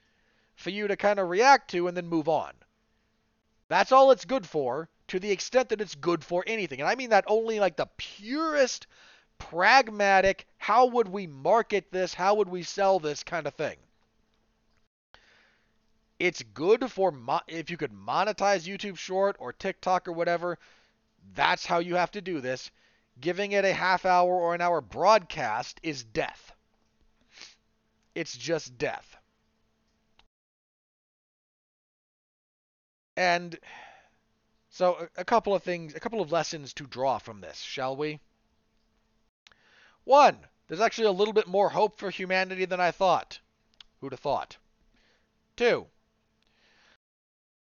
for 0.55 0.70
you 0.70 0.86
to 0.86 0.97
kind 0.97 1.18
of 1.18 1.28
react 1.28 1.72
to 1.72 1.89
and 1.89 1.97
then 1.97 2.06
move 2.06 2.28
on. 2.28 2.52
That's 3.66 3.90
all 3.90 4.12
it's 4.12 4.27
good 4.27 4.47
for 4.47 4.89
to 5.09 5.18
the 5.18 5.32
extent 5.32 5.70
that 5.70 5.81
it's 5.81 5.97
good 5.97 6.22
for 6.22 6.44
anything. 6.47 6.78
And 6.78 6.89
I 6.89 6.94
mean 6.94 7.10
that 7.10 7.24
only 7.27 7.59
like 7.59 7.74
the 7.74 7.89
purest 7.97 8.86
pragmatic 9.39 10.47
how 10.59 10.86
would 10.86 11.09
we 11.09 11.27
market 11.27 11.90
this? 11.90 12.14
How 12.14 12.36
would 12.36 12.48
we 12.48 12.62
sell 12.62 13.01
this 13.01 13.24
kind 13.24 13.48
of 13.48 13.55
thing. 13.55 13.78
It's 16.21 16.43
good 16.43 16.93
for 16.93 17.11
mo- 17.11 17.41
if 17.49 17.71
you 17.71 17.79
could 17.79 17.93
monetize 17.93 18.69
YouTube 18.69 18.99
Short 18.99 19.37
or 19.39 19.55
TikTok 19.55 20.07
or 20.07 20.13
whatever. 20.13 20.59
That's 21.35 21.65
how 21.65 21.79
you 21.79 21.95
have 21.95 22.11
to 22.11 22.21
do 22.21 22.43
this. 22.43 22.71
Giving 23.19 23.53
it 23.53 23.65
a 23.65 23.73
half 23.73 24.05
hour 24.05 24.31
or 24.31 24.55
an 24.55 24.61
hour 24.61 24.83
broadcast 24.83 25.81
is 25.83 26.05
death. 26.05 26.53
It's 28.15 28.37
just 28.37 28.77
death. 28.77 29.17
And 33.17 33.59
so, 34.69 35.09
a, 35.17 35.25
couple 35.25 35.55
of 35.55 35.63
things, 35.63 35.95
a 35.95 36.01
couple 36.01 36.21
of 36.21 36.33
lessons 36.33 36.75
to 36.75 36.87
draw 36.87 37.17
from 37.17 37.41
this, 37.41 37.61
shall 37.61 37.97
we? 37.97 38.21
One, 40.05 40.47
there's 40.69 40.83
actually 40.83 41.07
a 41.07 41.13
little 41.13 41.35
bit 41.35 41.47
more 41.47 41.71
hope 41.71 41.99
for 41.99 42.11
humanity 42.11 42.67
than 42.67 42.81
I 42.81 42.91
thought. 42.91 43.41
Who'd 44.01 44.13
have 44.13 44.21
thought? 44.21 44.59
Two, 45.57 45.87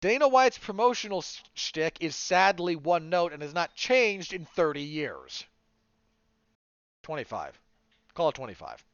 Dana 0.03 0.27
White's 0.27 0.59
promotional 0.59 1.25
shtick 1.55 1.99
is 2.01 2.17
sadly 2.17 2.75
one 2.75 3.09
note 3.09 3.33
and 3.33 3.41
has 3.41 3.55
not 3.55 3.77
changed 3.77 4.33
in 4.33 4.45
30 4.45 4.83
years. 4.83 5.45
25. 7.05 7.57
Call 8.13 8.31
it 8.31 8.35
25. 8.35 8.85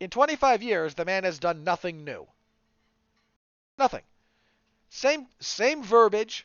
In 0.00 0.10
25 0.10 0.60
years, 0.60 0.94
the 0.94 1.04
man 1.04 1.22
has 1.22 1.38
done 1.38 1.62
nothing 1.62 2.02
new. 2.02 2.26
Nothing. 3.78 4.02
Same 4.90 5.28
same 5.38 5.84
verbiage, 5.84 6.44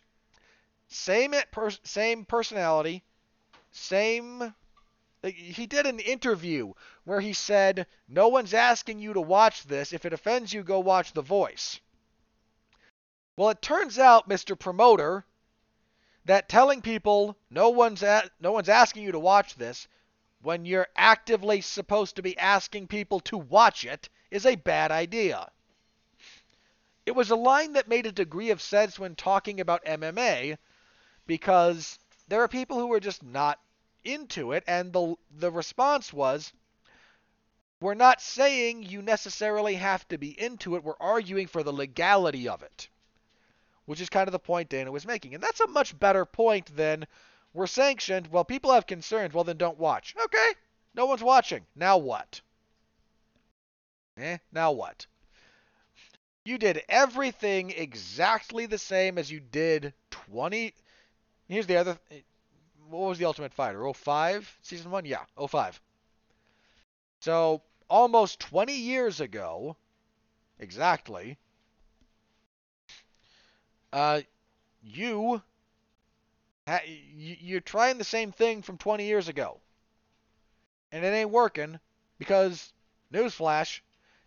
same 0.88 1.34
per, 1.52 1.72
same 1.84 2.26
personality, 2.26 3.04
same 3.72 4.54
he 5.24 5.66
did 5.66 5.88
an 5.88 6.00
interview 6.00 6.74
where 7.06 7.22
he 7.22 7.34
said, 7.34 7.88
"No 8.08 8.28
one's 8.28 8.54
asking 8.54 9.00
you 9.00 9.14
to 9.14 9.22
watch 9.22 9.64
this. 9.64 9.94
If 9.94 10.06
it 10.06 10.14
offends 10.14 10.54
you, 10.54 10.62
go 10.62 10.80
watch 10.80 11.14
The 11.14 11.24
Voice." 11.24 11.80
Well, 13.36 13.50
it 13.50 13.62
turns 13.64 13.98
out, 13.98 14.30
Mr. 14.30 14.58
Promoter, 14.58 15.26
that 16.26 16.48
telling 16.48 16.82
people 16.82 17.36
no 17.50 17.70
one's 17.70 18.04
no 18.40 18.52
one's 18.52 18.70
asking 18.70 19.04
you 19.04 19.12
to 19.12 19.20
watch 19.20 19.56
this 19.56 19.88
when 20.42 20.66
you're 20.66 20.88
actively 20.96 21.62
supposed 21.62 22.16
to 22.18 22.22
be 22.22 22.38
asking 22.38 22.88
people 22.88 23.20
to 23.22 23.38
watch 23.38 23.86
it 23.86 24.10
is 24.30 24.46
a 24.46 24.56
bad 24.56 24.92
idea. 24.92 25.50
It 27.06 27.16
was 27.16 27.32
a 27.32 27.36
line 27.36 27.74
that 27.74 27.88
made 27.88 28.06
a 28.06 28.12
degree 28.12 28.52
of 28.52 28.62
sense 28.62 29.00
when 29.00 29.16
talking 29.16 29.60
about 29.60 29.84
MMA 29.86 30.58
because 31.26 31.98
there 32.28 32.42
are 32.42 32.48
people 32.48 32.78
who 32.78 32.94
are 32.94 33.00
just 33.00 33.24
not 33.24 33.60
into 34.04 34.52
it 34.52 34.64
and 34.68 34.94
the 34.94 35.16
the 35.32 35.52
response 35.52 36.14
was 36.14 36.54
we're 37.80 37.94
not 37.94 38.22
saying 38.22 38.84
you 38.84 39.02
necessarily 39.02 39.76
have 39.76 40.08
to 40.10 40.18
be 40.18 40.40
into 40.40 40.76
it, 40.76 40.84
we're 40.84 40.94
arguing 41.00 41.48
for 41.48 41.64
the 41.64 41.74
legality 41.74 42.48
of 42.48 42.62
it. 42.64 42.90
Which 43.86 44.02
is 44.02 44.10
kind 44.10 44.28
of 44.28 44.32
the 44.32 44.40
point 44.40 44.70
Dana 44.70 44.92
was 44.92 45.06
making. 45.06 45.34
And 45.34 45.44
that's 45.44 45.60
a 45.60 45.68
much 45.68 45.98
better 46.00 46.26
point 46.26 46.76
than 46.76 47.06
we're 47.54 47.68
sanctioned. 47.68 48.28
Well, 48.28 48.46
people 48.46 48.72
have 48.72 48.88
concerns. 48.88 49.34
Well, 49.34 49.44
then 49.44 49.58
don't 49.58 49.78
watch. 49.78 50.16
Okay. 50.24 50.52
No 50.96 51.06
one's 51.06 51.24
watching. 51.24 51.66
Now 51.76 51.98
what? 51.98 52.42
Eh? 54.18 54.38
Now 54.52 54.72
what? 54.72 55.08
You 56.46 56.58
did 56.58 56.84
everything 56.90 57.72
exactly 57.72 58.66
the 58.66 58.78
same 58.78 59.18
as 59.18 59.32
you 59.32 59.40
did 59.40 59.94
20. 60.12 60.74
Here's 61.48 61.68
the 61.68 61.78
other. 61.78 61.98
What 62.90 63.10
was 63.10 63.18
the 63.18 63.26
Ultimate 63.26 63.54
Fighter? 63.54 63.92
05? 63.92 64.60
Season 64.62 64.92
1? 64.92 65.06
Yeah, 65.06 65.24
05. 65.48 65.80
So, 67.22 67.62
almost 67.90 68.40
20 68.42 68.74
years 68.74 69.22
ago, 69.22 69.78
exactly, 70.60 71.38
uh, 73.94 74.22
you 74.84 75.42
you're 77.16 77.60
trying 77.60 77.98
the 77.98 78.04
same 78.04 78.32
thing 78.32 78.62
from 78.62 78.78
20 78.78 79.06
years 79.06 79.28
ago. 79.28 79.60
And 80.92 81.04
it 81.04 81.10
ain't 81.10 81.30
working 81.30 81.80
because, 82.18 82.72
newsflash, 83.14 83.82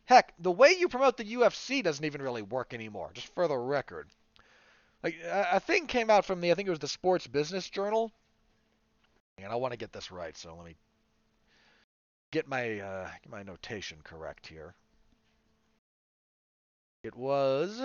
heck, 0.05 0.35
the 0.39 0.51
way 0.51 0.75
you 0.79 0.89
promote 0.89 1.17
the 1.17 1.35
UFC 1.35 1.83
doesn't 1.83 2.05
even 2.05 2.23
really 2.23 2.43
work 2.43 2.75
anymore, 2.75 3.11
just 3.15 3.33
for 3.35 3.49
the 3.49 3.57
record. 3.57 4.09
Like, 5.03 5.17
a 5.25 5.61
thing 5.61 5.87
came 5.87 6.11
out 6.11 6.25
from 6.25 6.41
the, 6.41 6.51
I 6.51 6.55
think 6.55 6.67
it 6.67 6.71
was 6.71 6.79
the 6.79 6.89
Sports 6.89 7.27
Business 7.27 7.69
Journal. 7.71 8.13
And 9.39 9.53
I 9.53 9.57
want 9.57 9.73
to 9.73 9.79
get 9.79 9.93
this 9.93 10.11
right, 10.11 10.37
so 10.37 10.55
let 10.57 10.67
me 10.67 10.77
get 12.31 12.49
my, 12.49 12.81
uh, 12.81 13.09
get 13.23 13.31
my 13.31 13.43
notation 13.43 13.99
correct 14.03 14.47
here. 14.47 14.75
It 17.03 17.15
was 17.15 17.81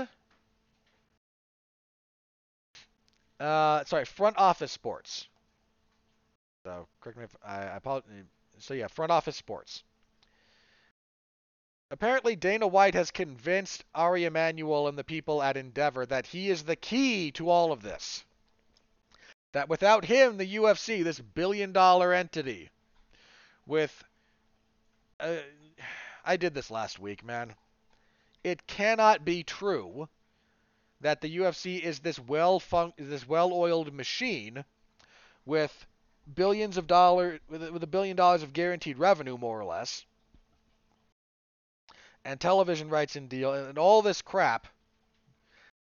Uh, 3.42 3.84
sorry, 3.86 4.06
front 4.06 4.38
office 4.38 4.72
sports. 4.72 5.28
So 6.64 6.88
correct 7.00 7.18
me 7.18 7.24
if 7.24 7.36
I, 7.44 7.58
I 7.58 7.78
apologize. 7.78 8.12
So 8.60 8.76
yeah, 8.76 8.86
front 8.86 9.12
office 9.12 9.36
sports. 9.36 9.84
Apparently, 11.90 12.36
Dana 12.36 12.68
White 12.68 12.94
has 12.94 13.10
convinced 13.10 13.84
Ari 13.96 14.26
Emanuel 14.26 14.88
and 14.88 14.96
the 14.98 15.04
people 15.04 15.42
at 15.42 15.58
Endeavor 15.58 16.06
that 16.06 16.28
he 16.28 16.52
is 16.52 16.64
the 16.64 16.76
key 16.76 17.32
to 17.32 17.50
all 17.50 17.72
of 17.72 17.82
this. 17.82 18.24
That 19.54 19.68
without 19.68 20.06
him, 20.06 20.38
the 20.38 20.56
UFC, 20.58 21.04
this 21.04 21.20
billion 21.20 21.74
dollar 21.74 22.14
entity, 22.14 22.70
with. 23.66 24.04
Uh, 25.20 25.38
I 26.24 26.38
did 26.38 26.54
this 26.54 26.70
last 26.70 27.00
week, 27.00 27.26
man. 27.26 27.56
It 28.44 28.68
cannot 28.68 29.26
be 29.26 29.42
true 29.42 30.08
that 31.02 31.22
the 31.22 31.38
UFC 31.38 31.82
is 31.82 32.00
this 32.00 32.20
well 32.20 32.60
fun- 32.60 32.94
this 32.98 33.28
well-oiled 33.28 33.94
machine 33.94 34.64
with 35.46 35.86
billions 36.36 36.78
of 36.78 36.88
dollars 36.88 37.40
with, 37.50 37.70
with 37.72 37.84
a 37.84 37.88
billion 37.88 38.16
dollars 38.16 38.44
of 38.44 38.54
guaranteed 38.54 38.98
revenue 38.98 39.38
more 39.38 39.60
or 39.60 39.66
less 39.66 40.06
and 42.24 42.40
television 42.40 42.90
rights 42.90 43.16
and 43.16 43.28
deal 43.30 43.54
and 43.54 43.78
all 43.78 44.02
this 44.02 44.22
crap 44.22 44.68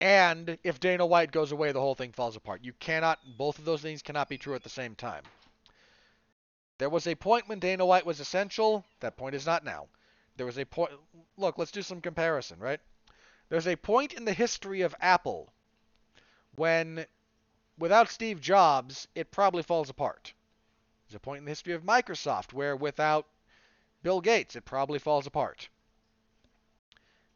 and 0.00 0.58
if 0.62 0.78
Dana 0.78 1.06
White 1.06 1.32
goes 1.32 1.50
away 1.50 1.72
the 1.72 1.80
whole 1.80 1.94
thing 1.94 2.12
falls 2.12 2.36
apart. 2.36 2.62
You 2.62 2.72
cannot 2.74 3.18
both 3.36 3.58
of 3.58 3.64
those 3.64 3.82
things 3.82 4.02
cannot 4.02 4.28
be 4.28 4.38
true 4.38 4.54
at 4.54 4.62
the 4.62 4.68
same 4.68 4.94
time. 4.94 5.24
There 6.78 6.90
was 6.90 7.08
a 7.08 7.16
point 7.16 7.48
when 7.48 7.58
Dana 7.58 7.84
White 7.84 8.06
was 8.06 8.20
essential, 8.20 8.84
that 9.00 9.16
point 9.16 9.34
is 9.34 9.46
not 9.46 9.64
now. 9.64 9.88
There 10.36 10.46
was 10.46 10.58
a 10.58 10.64
point 10.64 10.92
look, 11.36 11.58
let's 11.58 11.72
do 11.72 11.82
some 11.82 12.00
comparison, 12.00 12.60
right? 12.60 12.80
There's 13.48 13.66
a 13.66 13.76
point 13.76 14.12
in 14.12 14.24
the 14.24 14.32
history 14.32 14.82
of 14.82 14.94
Apple 15.00 15.52
when, 16.54 17.06
without 17.78 18.10
Steve 18.10 18.40
Jobs, 18.40 19.08
it 19.14 19.30
probably 19.30 19.62
falls 19.62 19.88
apart. 19.88 20.34
There's 21.06 21.16
a 21.16 21.20
point 21.20 21.38
in 21.38 21.44
the 21.44 21.50
history 21.50 21.72
of 21.72 21.82
Microsoft 21.82 22.52
where, 22.52 22.76
without 22.76 23.26
Bill 24.02 24.20
Gates, 24.20 24.54
it 24.56 24.64
probably 24.64 24.98
falls 24.98 25.26
apart. 25.26 25.68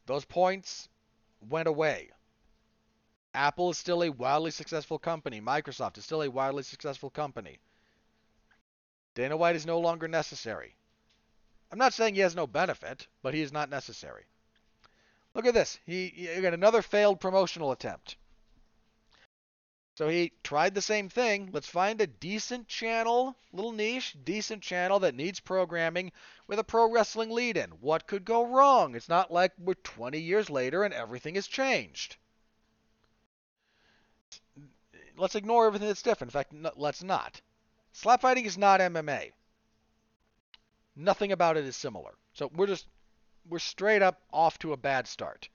Those 0.05 0.25
points 0.25 0.89
went 1.49 1.67
away. 1.67 2.11
Apple 3.33 3.71
is 3.71 3.79
still 3.79 4.03
a 4.03 4.11
wildly 4.11 4.51
successful 4.51 4.99
company. 4.99 5.41
Microsoft 5.41 5.97
is 5.97 6.05
still 6.05 6.21
a 6.21 6.29
wildly 6.29 6.63
successful 6.63 7.09
company. 7.09 7.59
Dana 9.15 9.35
White 9.35 9.55
is 9.55 9.65
no 9.65 9.79
longer 9.79 10.07
necessary. 10.07 10.75
I'm 11.71 11.79
not 11.79 11.93
saying 11.93 12.13
he 12.13 12.21
has 12.21 12.35
no 12.35 12.45
benefit, 12.45 13.07
but 13.23 13.33
he 13.33 13.41
is 13.41 13.51
not 13.51 13.69
necessary. 13.69 14.25
Look 15.33 15.45
at 15.45 15.53
this. 15.53 15.79
He, 15.85 16.07
he 16.09 16.41
got 16.41 16.53
another 16.53 16.81
failed 16.81 17.19
promotional 17.19 17.71
attempt. 17.71 18.17
So 19.95 20.07
he 20.07 20.33
tried 20.43 20.73
the 20.73 20.81
same 20.81 21.07
thing. 21.09 21.49
Let's 21.51 21.67
find 21.67 22.01
a 22.01 22.07
decent 22.07 22.67
channel, 22.67 23.35
little 23.51 23.71
niche, 23.71 24.15
decent 24.23 24.63
channel 24.63 24.99
that 24.99 25.13
needs 25.13 25.39
programming 25.39 26.11
with 26.47 26.57
a 26.57 26.63
pro 26.63 26.89
wrestling 26.89 27.29
lead 27.29 27.57
in. 27.57 27.69
What 27.79 28.07
could 28.07 28.25
go 28.25 28.43
wrong? 28.43 28.95
It's 28.95 29.09
not 29.09 29.31
like 29.31 29.53
we're 29.59 29.75
20 29.75 30.19
years 30.19 30.49
later 30.49 30.83
and 30.83 30.93
everything 30.93 31.35
has 31.35 31.47
changed. 31.47 32.17
Let's 35.15 35.35
ignore 35.35 35.67
everything 35.67 35.87
that's 35.87 36.01
different. 36.01 36.31
In 36.31 36.39
fact, 36.39 36.53
no, 36.53 36.71
let's 36.75 37.03
not. 37.03 37.39
Slap 37.91 38.21
fighting 38.21 38.45
is 38.45 38.57
not 38.57 38.79
MMA. 38.79 39.31
Nothing 40.95 41.31
about 41.31 41.57
it 41.57 41.65
is 41.65 41.75
similar. 41.75 42.15
So 42.33 42.49
we're 42.55 42.65
just 42.65 42.87
we're 43.49 43.59
straight 43.59 44.01
up 44.01 44.21
off 44.31 44.57
to 44.59 44.73
a 44.73 44.77
bad 44.77 45.07
start. 45.07 45.49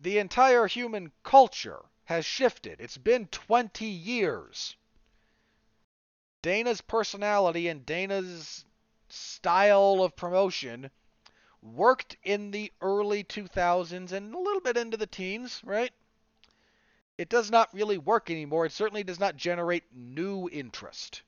The 0.00 0.18
entire 0.18 0.66
human 0.66 1.12
culture 1.22 1.82
has 2.04 2.26
shifted. 2.26 2.80
It's 2.80 2.98
been 2.98 3.26
20 3.28 3.86
years. 3.86 4.76
Dana's 6.42 6.82
personality 6.82 7.68
and 7.68 7.86
Dana's 7.86 8.64
style 9.08 10.02
of 10.02 10.16
promotion 10.16 10.90
worked 11.62 12.16
in 12.22 12.50
the 12.50 12.70
early 12.82 13.24
2000s 13.24 14.12
and 14.12 14.34
a 14.34 14.38
little 14.38 14.60
bit 14.60 14.76
into 14.76 14.98
the 14.98 15.06
teens, 15.06 15.62
right? 15.64 15.92
It 17.16 17.28
does 17.28 17.50
not 17.50 17.72
really 17.72 17.96
work 17.96 18.28
anymore. 18.28 18.66
It 18.66 18.72
certainly 18.72 19.04
does 19.04 19.20
not 19.20 19.36
generate 19.36 19.84
new 19.94 20.48
interest. 20.50 21.22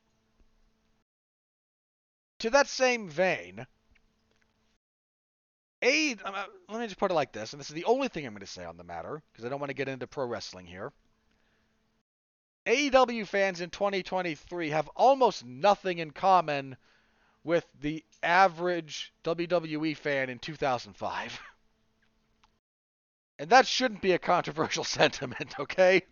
To 2.41 2.51
that 2.51 2.69
same 2.69 3.09
vein, 3.09 3.67
a, 5.87 6.17
uh, 6.25 6.45
let 6.69 6.81
me 6.81 6.87
just 6.87 6.99
put 6.99 7.11
it 7.11 7.15
like 7.15 7.33
this, 7.33 7.53
and 7.53 7.61
this 7.61 7.69
is 7.69 7.75
the 7.75 7.85
only 7.85 8.09
thing 8.09 8.27
I'm 8.27 8.33
going 8.33 8.41
to 8.41 8.47
say 8.47 8.65
on 8.65 8.77
the 8.77 8.85
matter, 8.85 9.23
because 9.33 9.45
I 9.45 9.49
don't 9.49 9.61
want 9.61 9.71
to 9.71 9.75
get 9.75 9.89
into 9.89 10.07
pro 10.07 10.27
wrestling 10.27 10.67
here. 10.67 10.93
AEW 12.67 13.27
fans 13.27 13.61
in 13.61 13.71
2023 13.71 14.71
have 14.71 14.89
almost 14.97 15.45
nothing 15.45 15.99
in 15.99 16.11
common 16.11 16.77
with 17.45 17.65
the 17.81 18.05
average 18.23 19.13
WWE 19.23 19.97
fan 19.97 20.29
in 20.29 20.41
2005. 20.41 21.41
and 23.39 23.51
that 23.51 23.67
shouldn't 23.69 24.03
be 24.03 24.13
a 24.13 24.19
controversial 24.19 24.85
sentiment, 24.99 25.55
okay? 25.61 26.03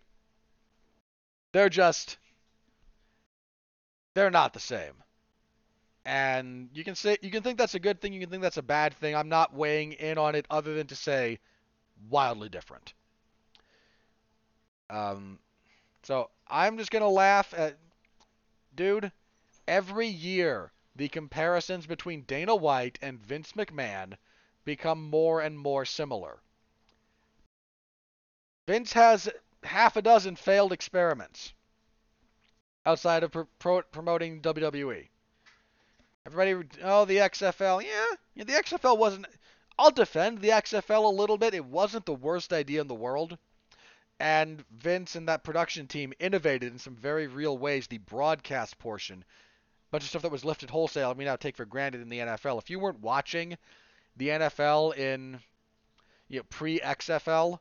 They're 1.52 1.68
just. 1.68 2.18
They're 4.14 4.30
not 4.30 4.52
the 4.52 4.60
same. 4.60 5.03
And 6.06 6.70
you 6.74 6.84
can 6.84 6.94
say 6.94 7.18
you 7.22 7.30
can 7.30 7.42
think 7.42 7.58
that's 7.58 7.74
a 7.74 7.78
good 7.80 8.00
thing, 8.00 8.12
you 8.14 8.20
can 8.20 8.30
think 8.30 8.42
that's 8.42 8.56
a 8.56 8.62
bad 8.62 8.94
thing. 8.94 9.14
I'm 9.14 9.28
not 9.28 9.54
weighing 9.54 9.92
in 9.92 10.18
on 10.18 10.34
it 10.34 10.46
other 10.50 10.74
than 10.74 10.86
to 10.88 10.96
say 10.96 11.40
wildly 12.10 12.48
different. 12.48 12.94
Um 14.88 15.38
so 16.04 16.30
I'm 16.48 16.78
just 16.78 16.90
gonna 16.92 17.08
laugh 17.08 17.54
at 17.54 17.78
dude, 18.74 19.10
every 19.68 20.06
year 20.08 20.72
the 20.96 21.08
comparisons 21.08 21.86
between 21.86 22.22
Dana 22.22 22.54
White 22.56 22.98
and 23.02 23.18
Vince 23.20 23.52
McMahon 23.52 24.16
become 24.64 25.10
more 25.10 25.40
and 25.40 25.58
more 25.58 25.84
similar. 25.84 26.40
Vince 28.66 28.92
has 28.92 29.26
half 29.62 29.96
a 29.96 30.02
dozen 30.02 30.36
failed 30.36 30.70
experiments. 30.70 31.54
outside 32.86 33.22
of 33.22 33.30
pro- 33.30 33.44
pro- 33.58 33.82
promoting 33.82 34.40
WWE. 34.40 35.10
Everybody, 36.26 36.68
oh, 36.82 37.04
the 37.04 37.18
XFL. 37.18 37.82
Yeah, 37.84 38.16
yeah, 38.34 38.44
the 38.44 38.54
XFL 38.54 38.96
wasn't. 38.96 39.26
I'll 39.78 39.90
defend 39.90 40.40
the 40.40 40.48
XFL 40.48 41.04
a 41.04 41.08
little 41.08 41.36
bit. 41.36 41.52
It 41.52 41.66
wasn't 41.66 42.06
the 42.06 42.14
worst 42.14 42.52
idea 42.52 42.80
in 42.80 42.86
the 42.86 42.94
world. 42.94 43.36
And 44.18 44.64
Vince 44.70 45.16
and 45.16 45.28
that 45.28 45.44
production 45.44 45.86
team 45.86 46.14
innovated 46.18 46.72
in 46.72 46.78
some 46.78 46.96
very 46.96 47.26
real 47.26 47.58
ways 47.58 47.86
the 47.86 47.98
broadcast 47.98 48.78
portion. 48.78 49.22
A 49.22 49.90
bunch 49.90 50.04
of 50.04 50.08
stuff 50.08 50.22
that 50.22 50.30
was 50.30 50.46
lifted 50.46 50.70
wholesale 50.70 51.10
and 51.10 51.18
we 51.18 51.26
now 51.26 51.36
take 51.36 51.56
for 51.56 51.66
granted 51.66 52.00
in 52.00 52.08
the 52.08 52.20
NFL. 52.20 52.58
If 52.58 52.70
you 52.70 52.78
weren't 52.78 53.00
watching 53.00 53.58
the 54.16 54.28
NFL 54.28 54.96
in 54.96 55.40
you 56.28 56.38
know, 56.38 56.44
pre 56.48 56.80
XFL, 56.80 57.58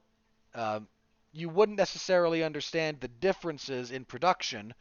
um, 0.55 0.87
you 1.33 1.49
wouldn't 1.49 1.77
necessarily 1.77 2.43
understand 2.43 3.01
the 3.01 3.07
differences 3.07 3.91
in 3.91 4.05
production 4.05 4.73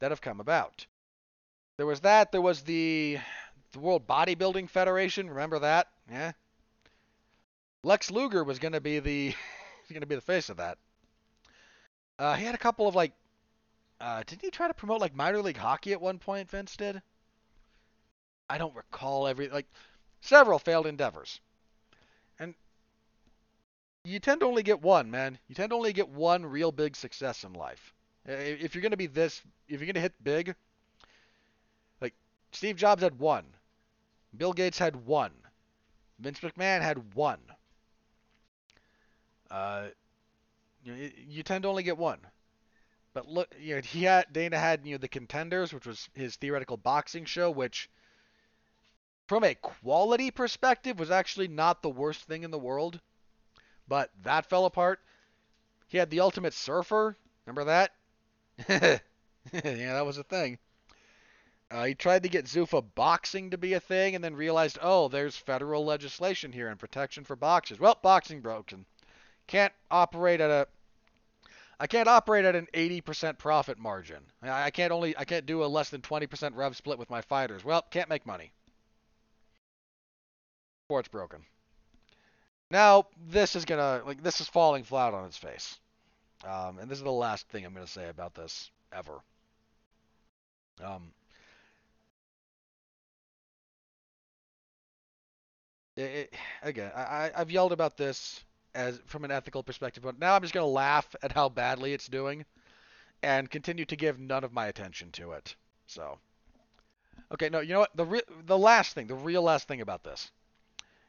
that 0.00 0.10
have 0.10 0.20
come 0.20 0.40
about. 0.40 0.86
There 1.76 1.86
was 1.86 2.00
that. 2.00 2.30
There 2.30 2.40
was 2.40 2.62
the 2.62 3.18
the 3.72 3.80
World 3.80 4.06
Bodybuilding 4.06 4.70
Federation. 4.70 5.28
Remember 5.28 5.58
that? 5.58 5.88
Yeah. 6.10 6.32
Lex 7.82 8.10
Luger 8.10 8.44
was 8.44 8.58
going 8.58 8.72
to 8.72 8.80
be 8.80 9.00
the 9.00 9.34
to 9.92 10.06
be 10.06 10.14
the 10.14 10.20
face 10.20 10.48
of 10.48 10.56
that. 10.58 10.78
Uh, 12.18 12.34
he 12.34 12.44
had 12.44 12.54
a 12.54 12.58
couple 12.58 12.86
of 12.86 12.94
like, 12.94 13.12
uh, 14.00 14.22
didn't 14.26 14.42
he 14.42 14.50
try 14.50 14.68
to 14.68 14.74
promote 14.74 15.00
like 15.00 15.14
minor 15.14 15.42
league 15.42 15.56
hockey 15.56 15.92
at 15.92 16.00
one 16.00 16.18
point? 16.18 16.50
Vince 16.50 16.76
did. 16.76 17.02
I 18.48 18.58
don't 18.58 18.74
recall 18.74 19.26
every 19.26 19.48
like 19.48 19.66
several 20.20 20.58
failed 20.58 20.86
endeavors, 20.86 21.40
and 22.38 22.54
you 24.04 24.20
tend 24.20 24.40
to 24.40 24.46
only 24.46 24.62
get 24.62 24.82
one, 24.82 25.10
man. 25.10 25.38
You 25.48 25.54
tend 25.54 25.70
to 25.70 25.76
only 25.76 25.92
get 25.92 26.08
one 26.08 26.44
real 26.44 26.70
big 26.70 26.94
success 26.94 27.42
in 27.42 27.54
life. 27.54 27.94
If 28.26 28.74
you're 28.74 28.82
gonna 28.82 28.96
be 28.96 29.06
this, 29.06 29.42
if 29.66 29.80
you're 29.80 29.86
gonna 29.86 30.00
hit 30.00 30.22
big, 30.22 30.54
Steve 32.54 32.76
Jobs 32.76 33.02
had 33.02 33.18
one, 33.18 33.44
Bill 34.36 34.52
Gates 34.54 34.78
had 34.78 34.96
one, 35.06 35.32
Vince 36.18 36.40
McMahon 36.40 36.82
had 36.82 37.14
one. 37.14 37.40
Uh, 39.50 39.88
you, 40.84 41.12
you 41.28 41.42
tend 41.42 41.62
to 41.62 41.68
only 41.68 41.82
get 41.82 41.98
one. 41.98 42.20
But 43.14 43.28
look, 43.28 43.54
you 43.60 43.76
know, 43.76 43.82
he 43.82 44.04
had 44.04 44.32
Dana 44.32 44.58
had 44.58 44.86
you 44.86 44.92
know 44.92 44.98
the 44.98 45.08
contenders, 45.08 45.72
which 45.72 45.86
was 45.86 46.08
his 46.14 46.36
theoretical 46.36 46.76
boxing 46.76 47.24
show, 47.24 47.50
which 47.50 47.90
from 49.26 49.44
a 49.44 49.54
quality 49.54 50.30
perspective 50.30 50.98
was 50.98 51.10
actually 51.10 51.46
not 51.48 51.82
the 51.82 51.90
worst 51.90 52.24
thing 52.24 52.42
in 52.42 52.50
the 52.50 52.58
world. 52.58 53.00
But 53.88 54.10
that 54.22 54.46
fell 54.46 54.66
apart. 54.66 55.00
He 55.88 55.98
had 55.98 56.10
the 56.10 56.20
Ultimate 56.20 56.54
Surfer. 56.54 57.16
Remember 57.46 57.64
that? 57.66 57.92
yeah, 58.68 59.00
that 59.52 60.06
was 60.06 60.18
a 60.18 60.24
thing. 60.24 60.58
Uh, 61.74 61.86
he 61.86 61.94
tried 61.96 62.22
to 62.22 62.28
get 62.28 62.44
Zuffa 62.44 62.84
boxing 62.94 63.50
to 63.50 63.58
be 63.58 63.72
a 63.72 63.80
thing, 63.80 64.14
and 64.14 64.22
then 64.22 64.36
realized, 64.36 64.78
oh, 64.80 65.08
there's 65.08 65.36
federal 65.36 65.84
legislation 65.84 66.52
here 66.52 66.68
and 66.68 66.78
protection 66.78 67.24
for 67.24 67.34
boxers. 67.34 67.80
Well, 67.80 67.98
boxing 68.00 68.40
broken. 68.40 68.86
Can't 69.48 69.72
operate 69.90 70.40
at 70.40 70.50
a 70.50 70.68
I 71.80 71.88
can't 71.88 72.06
operate 72.06 72.44
at 72.44 72.54
an 72.54 72.68
80% 72.72 73.38
profit 73.38 73.76
margin. 73.76 74.22
I 74.40 74.70
can't 74.70 74.92
only 74.92 75.18
I 75.18 75.24
can't 75.24 75.46
do 75.46 75.64
a 75.64 75.66
less 75.66 75.90
than 75.90 76.00
20% 76.00 76.54
rev 76.54 76.76
split 76.76 76.96
with 76.96 77.10
my 77.10 77.22
fighters. 77.22 77.64
Well, 77.64 77.82
can't 77.90 78.08
make 78.08 78.24
money. 78.24 78.52
Sports 80.86 81.08
broken. 81.08 81.44
Now 82.70 83.08
this 83.28 83.56
is 83.56 83.64
gonna 83.64 84.00
like 84.06 84.22
this 84.22 84.40
is 84.40 84.46
falling 84.46 84.84
flat 84.84 85.12
on 85.12 85.24
its 85.24 85.36
face, 85.36 85.80
um, 86.44 86.78
and 86.78 86.88
this 86.88 86.98
is 86.98 87.04
the 87.04 87.10
last 87.10 87.48
thing 87.48 87.64
I'm 87.64 87.74
gonna 87.74 87.88
say 87.88 88.08
about 88.08 88.34
this 88.34 88.70
ever. 88.92 89.18
Um, 90.80 91.12
it, 95.96 96.34
again, 96.62 96.90
I, 96.94 97.30
I've 97.34 97.50
yelled 97.50 97.72
about 97.72 97.96
this 97.96 98.44
as 98.74 99.00
from 99.06 99.24
an 99.24 99.30
ethical 99.30 99.62
perspective. 99.62 100.02
But 100.02 100.18
now 100.18 100.34
I'm 100.34 100.42
just 100.42 100.54
going 100.54 100.64
to 100.64 100.68
laugh 100.68 101.14
at 101.22 101.32
how 101.32 101.48
badly 101.48 101.92
it's 101.92 102.08
doing 102.08 102.44
and 103.22 103.50
continue 103.50 103.84
to 103.86 103.96
give 103.96 104.18
none 104.18 104.44
of 104.44 104.52
my 104.52 104.66
attention 104.66 105.10
to 105.12 105.32
it. 105.32 105.54
So, 105.86 106.18
okay, 107.32 107.48
no, 107.48 107.60
you 107.60 107.72
know 107.72 107.80
what? 107.80 107.96
The 107.96 108.04
re- 108.04 108.22
the 108.44 108.58
last 108.58 108.94
thing, 108.94 109.06
the 109.06 109.14
real 109.14 109.42
last 109.42 109.68
thing 109.68 109.80
about 109.80 110.04
this. 110.04 110.30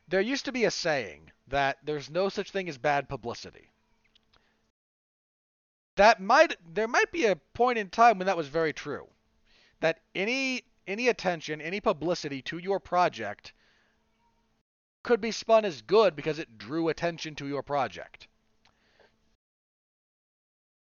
There 0.08 0.22
used 0.22 0.46
to 0.46 0.52
be 0.52 0.66
a 0.66 0.72
saying 0.72 1.32
that 1.48 1.78
there's 1.84 2.10
no 2.10 2.30
such 2.30 2.52
thing 2.52 2.70
as 2.70 2.78
bad 2.78 3.10
publicity. 3.10 3.72
That 5.96 6.22
might 6.22 6.56
there 6.74 6.88
might 6.88 7.12
be 7.12 7.26
a 7.26 7.38
point 7.38 7.80
in 7.80 7.90
time 7.90 8.18
when 8.20 8.28
that 8.28 8.38
was 8.38 8.48
very 8.48 8.74
true. 8.74 9.08
That 9.80 10.02
any 10.14 10.64
any 10.86 11.08
attention, 11.08 11.62
any 11.62 11.80
publicity 11.80 12.42
to 12.44 12.60
your 12.60 12.80
project 12.80 13.54
could 15.06 15.22
be 15.22 15.32
spun 15.32 15.64
as 15.64 15.84
good 15.84 16.16
because 16.16 16.40
it 16.40 16.58
drew 16.58 16.90
attention 16.90 17.36
to 17.36 17.48
your 17.48 17.62
project. 17.62 18.28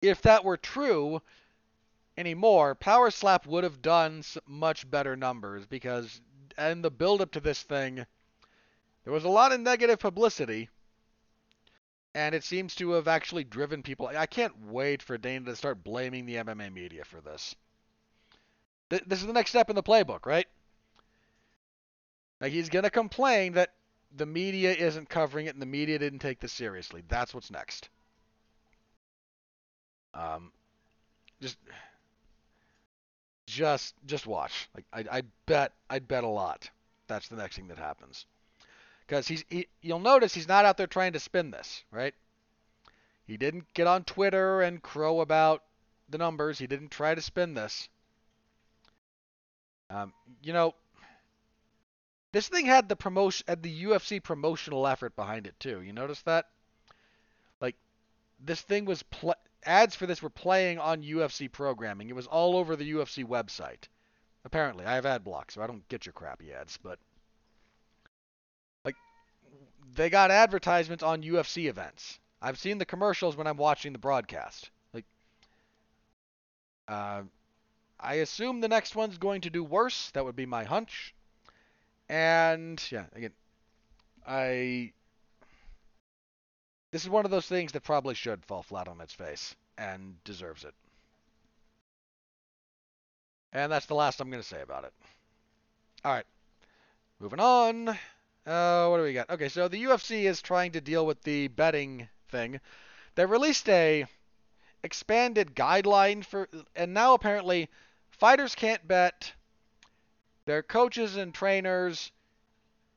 If 0.01 0.21
that 0.23 0.43
were 0.43 0.57
true 0.57 1.21
anymore, 2.17 2.75
Power 2.75 3.11
Slap 3.11 3.47
would 3.47 3.63
have 3.63 3.81
done 3.81 4.23
much 4.45 4.89
better 4.91 5.15
numbers 5.15 5.65
because 5.65 6.19
in 6.57 6.81
the 6.81 6.91
build 6.91 7.21
up 7.21 7.31
to 7.31 7.39
this 7.39 7.63
thing, 7.63 8.05
there 9.05 9.13
was 9.13 9.23
a 9.23 9.29
lot 9.29 9.53
of 9.53 9.61
negative 9.61 9.99
publicity. 9.99 10.69
And 12.13 12.35
it 12.35 12.43
seems 12.43 12.75
to 12.75 12.91
have 12.91 13.07
actually 13.07 13.45
driven 13.45 13.83
people. 13.83 14.07
I 14.07 14.25
can't 14.25 14.65
wait 14.65 15.01
for 15.01 15.17
Dana 15.17 15.45
to 15.45 15.55
start 15.55 15.83
blaming 15.83 16.25
the 16.25 16.35
MMA 16.35 16.73
media 16.73 17.05
for 17.05 17.21
this. 17.21 17.55
This 18.89 19.21
is 19.21 19.27
the 19.27 19.33
next 19.33 19.51
step 19.51 19.69
in 19.69 19.77
the 19.77 19.83
playbook, 19.83 20.25
right? 20.25 20.47
Like 22.41 22.51
he's 22.51 22.69
going 22.69 22.83
to 22.83 22.89
complain 22.89 23.53
that 23.53 23.73
the 24.15 24.25
media 24.25 24.73
isn't 24.73 25.09
covering 25.09 25.45
it 25.45 25.53
and 25.53 25.61
the 25.61 25.67
media 25.67 25.99
didn't 25.99 26.19
take 26.19 26.39
this 26.39 26.53
seriously. 26.53 27.03
That's 27.07 27.33
what's 27.33 27.51
next. 27.51 27.89
Um, 30.13 30.51
just, 31.41 31.57
just, 33.45 33.93
just 34.05 34.27
watch. 34.27 34.69
Like 34.75 34.85
I, 34.91 35.19
I 35.19 35.21
bet, 35.45 35.73
I'd 35.89 36.07
bet 36.07 36.23
a 36.23 36.27
lot. 36.27 36.69
That's 37.07 37.27
the 37.27 37.35
next 37.35 37.55
thing 37.55 37.67
that 37.67 37.77
happens. 37.77 38.25
Because 39.05 39.27
he's, 39.27 39.43
he, 39.49 39.67
you'll 39.81 39.99
notice 39.99 40.33
he's 40.33 40.47
not 40.47 40.65
out 40.65 40.77
there 40.77 40.87
trying 40.87 41.13
to 41.13 41.19
spin 41.19 41.51
this, 41.51 41.83
right? 41.91 42.13
He 43.25 43.37
didn't 43.37 43.71
get 43.73 43.87
on 43.87 44.03
Twitter 44.03 44.61
and 44.61 44.81
crow 44.81 45.21
about 45.21 45.63
the 46.09 46.17
numbers. 46.17 46.57
He 46.57 46.67
didn't 46.67 46.89
try 46.89 47.13
to 47.13 47.21
spin 47.21 47.53
this. 47.53 47.89
Um, 49.89 50.13
you 50.43 50.53
know, 50.53 50.75
this 52.31 52.47
thing 52.47 52.65
had 52.65 52.87
the 52.87 52.95
promotion, 52.95 53.45
had 53.47 53.63
the 53.63 53.83
UFC 53.85 54.21
promotional 54.21 54.87
effort 54.87 55.15
behind 55.15 55.47
it 55.47 55.59
too. 55.59 55.81
You 55.81 55.93
notice 55.93 56.21
that? 56.23 56.47
Like, 57.59 57.75
this 58.39 58.61
thing 58.61 58.85
was 58.85 59.03
pl- 59.03 59.35
ads 59.63 59.95
for 59.95 60.05
this 60.05 60.21
were 60.21 60.29
playing 60.29 60.79
on 60.79 61.03
UFC 61.03 61.51
programming. 61.51 62.09
It 62.09 62.15
was 62.15 62.27
all 62.27 62.55
over 62.55 62.75
the 62.75 62.91
UFC 62.91 63.25
website. 63.25 63.87
Apparently, 64.45 64.85
I 64.85 64.95
have 64.95 65.05
ad 65.05 65.23
block, 65.23 65.51
so 65.51 65.61
I 65.61 65.67
don't 65.67 65.87
get 65.89 66.05
your 66.05 66.13
crappy 66.13 66.53
ads. 66.53 66.77
But 66.77 66.99
like, 68.85 68.95
they 69.95 70.09
got 70.09 70.31
advertisements 70.31 71.03
on 71.03 71.23
UFC 71.23 71.67
events. 71.67 72.19
I've 72.41 72.59
seen 72.59 72.77
the 72.77 72.85
commercials 72.85 73.35
when 73.35 73.47
I'm 73.47 73.57
watching 73.57 73.91
the 73.91 73.99
broadcast. 73.99 74.69
Like, 74.93 75.05
uh, 76.87 77.23
I 77.99 78.15
assume 78.15 78.61
the 78.61 78.69
next 78.69 78.95
one's 78.95 79.17
going 79.17 79.41
to 79.41 79.49
do 79.49 79.63
worse. 79.63 80.11
That 80.11 80.23
would 80.23 80.37
be 80.37 80.45
my 80.45 80.63
hunch. 80.63 81.13
And 82.09 82.83
yeah, 82.91 83.05
again, 83.13 83.33
I 84.27 84.91
this 86.91 87.03
is 87.03 87.09
one 87.09 87.25
of 87.25 87.31
those 87.31 87.45
things 87.45 87.71
that 87.73 87.83
probably 87.83 88.15
should 88.15 88.43
fall 88.45 88.63
flat 88.63 88.87
on 88.87 88.99
its 88.99 89.13
face 89.13 89.55
and 89.77 90.21
deserves 90.23 90.63
it. 90.63 90.73
And 93.53 93.71
that's 93.71 93.85
the 93.85 93.95
last 93.95 94.19
I'm 94.19 94.29
going 94.29 94.41
to 94.41 94.47
say 94.47 94.61
about 94.61 94.85
it. 94.85 94.93
All 96.03 96.11
right. 96.11 96.25
Moving 97.19 97.39
on. 97.39 97.89
Uh, 98.45 98.87
what 98.87 98.97
do 98.97 99.03
we 99.03 99.13
got? 99.13 99.29
Okay, 99.29 99.49
so 99.49 99.67
the 99.67 99.83
UFC 99.83 100.23
is 100.23 100.41
trying 100.41 100.71
to 100.71 100.81
deal 100.81 101.05
with 101.05 101.21
the 101.23 101.47
betting 101.49 102.09
thing. 102.29 102.59
They 103.15 103.25
released 103.25 103.67
a 103.69 104.05
expanded 104.83 105.55
guideline 105.55 106.23
for 106.23 106.47
and 106.75 106.93
now 106.93 107.13
apparently 107.13 107.67
fighters 108.11 108.55
can't 108.55 108.87
bet 108.87 109.33
their 110.49 110.63
coaches 110.63 111.15
and 111.15 111.31
trainers, 111.31 112.11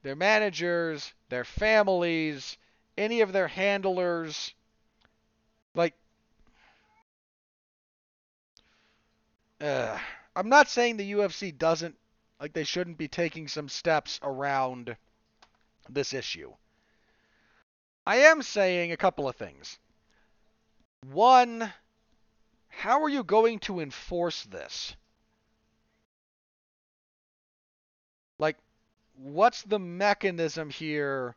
their 0.03 0.17
managers, 0.17 1.13
their 1.29 1.45
families, 1.45 2.57
any 2.97 3.21
of 3.21 3.31
their 3.31 3.47
handlers. 3.47 4.55
Like, 5.75 5.93
uh, 9.61 9.99
I'm 10.35 10.49
not 10.49 10.71
saying 10.71 10.97
the 10.97 11.13
UFC 11.13 11.57
doesn't, 11.59 11.95
like, 12.41 12.55
they 12.55 12.65
shouldn't 12.65 12.97
be 12.97 13.09
taking 13.09 13.47
some 13.49 13.69
steps 13.69 14.19
around 14.23 14.97
this 15.91 16.15
issue. 16.15 16.55
I 18.07 18.17
am 18.17 18.41
saying 18.41 18.93
a 18.93 18.97
couple 18.97 19.29
of 19.29 19.37
things. 19.37 19.79
One, 21.11 21.71
how 22.71 23.03
are 23.03 23.11
you 23.11 23.23
going 23.23 23.59
to 23.59 23.81
enforce 23.81 24.45
this? 24.45 24.97
What's 29.15 29.63
the 29.63 29.79
mechanism 29.79 30.71
here? 30.71 31.37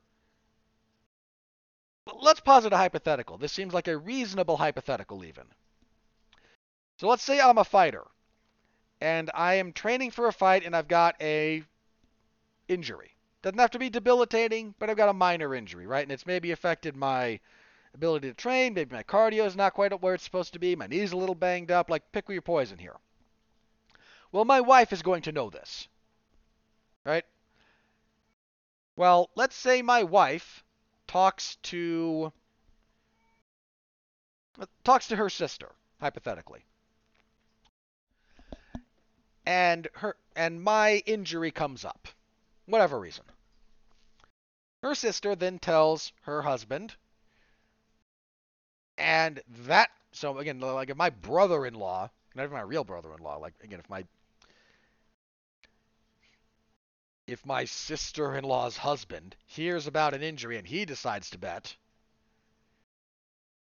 Let's 2.22 2.40
posit 2.40 2.74
a 2.74 2.78
hypothetical. 2.78 3.38
This 3.38 3.52
seems 3.52 3.74
like 3.74 3.88
a 3.88 3.98
reasonable 3.98 4.58
hypothetical, 4.58 5.24
even. 5.24 5.46
So 6.98 7.08
let's 7.08 7.24
say 7.24 7.40
I'm 7.40 7.58
a 7.58 7.64
fighter, 7.64 8.04
and 9.02 9.32
I 9.34 9.56
am 9.56 9.74
training 9.74 10.12
for 10.12 10.28
a 10.28 10.34
fight, 10.34 10.64
and 10.66 10.76
I've 10.76 10.88
got 10.88 11.16
a 11.20 11.64
injury. 12.68 13.12
Doesn't 13.42 13.60
have 13.60 13.72
to 13.72 13.80
be 13.80 13.90
debilitating, 13.90 14.74
but 14.80 14.90
I've 14.90 14.98
got 14.98 15.10
a 15.10 15.14
minor 15.14 15.54
injury, 15.54 15.86
right? 15.86 16.04
And 16.04 16.12
it's 16.12 16.26
maybe 16.26 16.52
affected 16.52 16.96
my 16.96 17.40
ability 17.94 18.28
to 18.30 18.34
train. 18.34 18.74
Maybe 18.74 18.96
my 18.96 19.04
cardio 19.04 19.46
is 19.46 19.56
not 19.56 19.74
quite 19.74 20.00
where 20.02 20.14
it's 20.14 20.24
supposed 20.24 20.54
to 20.54 20.60
be. 20.60 20.76
My 20.76 20.88
knee's 20.88 21.12
a 21.12 21.18
little 21.18 21.36
banged 21.36 21.72
up. 21.72 21.90
Like, 21.90 22.12
pick 22.12 22.30
your 22.30 22.42
poison 22.42 22.78
here. 22.78 22.96
Well, 24.32 24.46
my 24.46 24.62
wife 24.62 24.92
is 24.94 25.02
going 25.02 25.22
to 25.24 25.32
know 25.32 25.50
this, 25.50 25.88
right? 27.06 27.24
Well, 28.96 29.30
let's 29.36 29.56
say 29.56 29.82
my 29.82 30.04
wife 30.04 30.64
talks 31.08 31.58
to 31.64 32.32
talks 34.84 35.08
to 35.10 35.16
her 35.18 35.30
sister, 35.30 35.74
hypothetically. 36.00 36.66
And 39.46 39.88
her 39.96 40.16
and 40.36 40.62
my 40.64 41.04
injury 41.06 41.52
comes 41.52 41.86
up. 41.86 42.08
Whatever 42.66 43.00
reason. 43.00 43.26
Her 44.82 44.96
sister 44.96 45.36
then 45.36 45.60
tells 45.60 46.14
her 46.22 46.42
husband 46.42 46.96
and 48.98 49.42
that 49.66 49.90
so 50.12 50.38
again 50.38 50.60
like 50.60 50.90
if 50.90 50.98
my 50.98 51.10
brother-in-law, 51.10 52.10
not 52.34 52.44
even 52.44 52.56
my 52.56 52.62
real 52.62 52.84
brother-in-law, 52.84 53.38
like 53.38 53.54
again 53.64 53.80
if 53.80 53.90
my 53.90 54.06
if 57.28 57.46
my 57.46 57.66
sister 57.66 58.36
in 58.36 58.44
law's 58.44 58.78
husband 58.78 59.36
hears 59.46 59.88
about 59.88 60.14
an 60.14 60.22
injury 60.22 60.58
and 60.58 60.68
he 60.68 60.86
decides 60.86 61.30
to 61.30 61.38
bet, 61.38 61.76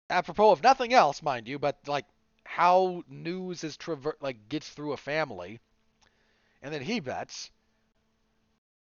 apropos 0.10 0.52
of 0.52 0.64
nothing 0.64 0.94
else, 0.94 1.22
mind 1.22 1.48
you, 1.48 1.60
but 1.60 1.78
like 1.88 2.06
how 2.44 3.04
news 3.08 3.64
is 3.64 3.78
traver- 3.78 4.20
like 4.20 4.50
gets 4.50 4.70
through 4.70 4.94
a 4.94 4.98
family, 4.98 5.60
and 6.62 6.74
then 6.74 6.82
he 6.82 7.00
bets, 7.00 7.52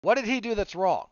what 0.02 0.16
did 0.16 0.26
he 0.26 0.42
do 0.42 0.54
that's 0.54 0.76
wrong? 0.76 1.10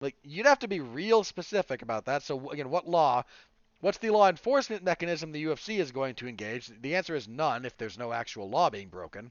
Like 0.00 0.16
you'd 0.22 0.46
have 0.46 0.58
to 0.58 0.68
be 0.68 0.80
real 0.80 1.24
specific 1.24 1.82
about 1.82 2.04
that. 2.06 2.22
So 2.22 2.50
again, 2.50 2.68
what 2.68 2.88
law? 2.88 3.24
What's 3.80 3.98
the 3.98 4.10
law 4.10 4.28
enforcement 4.28 4.82
mechanism 4.82 5.30
the 5.32 5.44
UFC 5.44 5.78
is 5.78 5.92
going 5.92 6.14
to 6.16 6.28
engage? 6.28 6.66
The 6.66 6.96
answer 6.96 7.14
is 7.14 7.28
none 7.28 7.64
if 7.64 7.76
there's 7.76 7.98
no 7.98 8.12
actual 8.12 8.48
law 8.50 8.70
being 8.70 8.88
broken. 8.88 9.30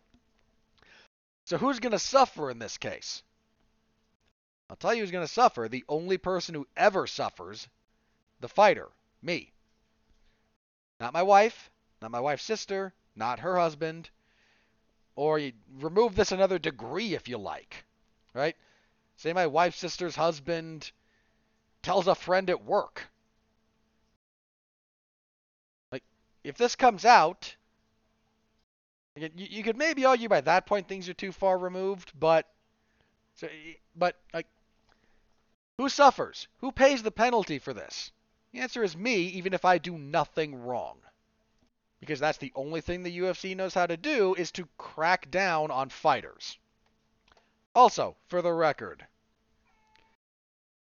So 1.45 1.57
who's 1.57 1.79
going 1.79 1.91
to 1.91 1.99
suffer 1.99 2.49
in 2.49 2.59
this 2.59 2.77
case? 2.77 3.21
I'll 4.69 4.75
tell 4.75 4.93
you 4.93 5.01
who's 5.01 5.11
going 5.11 5.25
to 5.25 5.31
suffer. 5.31 5.67
The 5.67 5.83
only 5.89 6.17
person 6.17 6.55
who 6.55 6.67
ever 6.75 7.05
suffers, 7.05 7.67
the 8.39 8.47
fighter, 8.47 8.89
me. 9.21 9.51
Not 10.99 11.13
my 11.13 11.23
wife, 11.23 11.69
not 12.01 12.11
my 12.11 12.19
wife's 12.19 12.43
sister, 12.43 12.93
not 13.15 13.39
her 13.39 13.57
husband. 13.57 14.09
Or 15.15 15.37
you 15.37 15.53
remove 15.79 16.15
this 16.15 16.31
another 16.31 16.57
degree 16.57 17.13
if 17.13 17.27
you 17.27 17.37
like, 17.37 17.85
right? 18.33 18.55
Say 19.17 19.33
my 19.33 19.47
wife's 19.47 19.77
sister's 19.77 20.15
husband 20.15 20.91
tells 21.81 22.07
a 22.07 22.15
friend 22.15 22.49
at 22.49 22.63
work. 22.63 23.03
Like, 25.91 26.03
if 26.43 26.57
this 26.57 26.75
comes 26.75 27.05
out, 27.05 27.55
you, 29.15 29.29
you 29.35 29.63
could 29.63 29.77
maybe 29.77 30.05
argue 30.05 30.29
by 30.29 30.41
that 30.41 30.65
point 30.65 30.87
things 30.87 31.07
are 31.09 31.13
too 31.13 31.31
far 31.31 31.57
removed, 31.57 32.11
but 32.19 32.47
so, 33.35 33.47
but 33.95 34.15
like, 34.33 34.47
who 35.77 35.89
suffers? 35.89 36.47
Who 36.59 36.71
pays 36.71 37.03
the 37.03 37.11
penalty 37.11 37.59
for 37.59 37.73
this? 37.73 38.11
The 38.51 38.59
answer 38.59 38.83
is 38.83 38.95
me, 38.95 39.15
even 39.15 39.53
if 39.53 39.65
I 39.65 39.79
do 39.79 39.97
nothing 39.97 40.55
wrong. 40.63 40.99
Because 41.99 42.19
that's 42.19 42.37
the 42.37 42.51
only 42.55 42.81
thing 42.81 43.01
the 43.01 43.19
UFC 43.19 43.55
knows 43.55 43.73
how 43.73 43.87
to 43.87 43.97
do 43.97 44.35
is 44.35 44.51
to 44.51 44.67
crack 44.77 45.31
down 45.31 45.71
on 45.71 45.89
fighters. 45.89 46.57
Also, 47.73 48.15
for 48.27 48.41
the 48.41 48.53
record, 48.53 49.07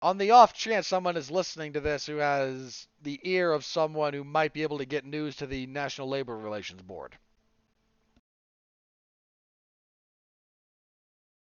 on 0.01 0.17
the 0.17 0.31
off 0.31 0.53
chance 0.53 0.87
someone 0.87 1.17
is 1.17 1.31
listening 1.31 1.73
to 1.73 1.81
this 1.81 2.05
who 2.05 2.17
has 2.17 2.87
the 3.01 3.19
ear 3.23 3.51
of 3.51 3.65
someone 3.65 4.13
who 4.13 4.23
might 4.23 4.53
be 4.53 4.63
able 4.63 4.77
to 4.77 4.85
get 4.85 5.05
news 5.05 5.35
to 5.35 5.47
the 5.47 5.65
National 5.65 6.07
Labor 6.07 6.37
Relations 6.37 6.81
Board, 6.81 7.17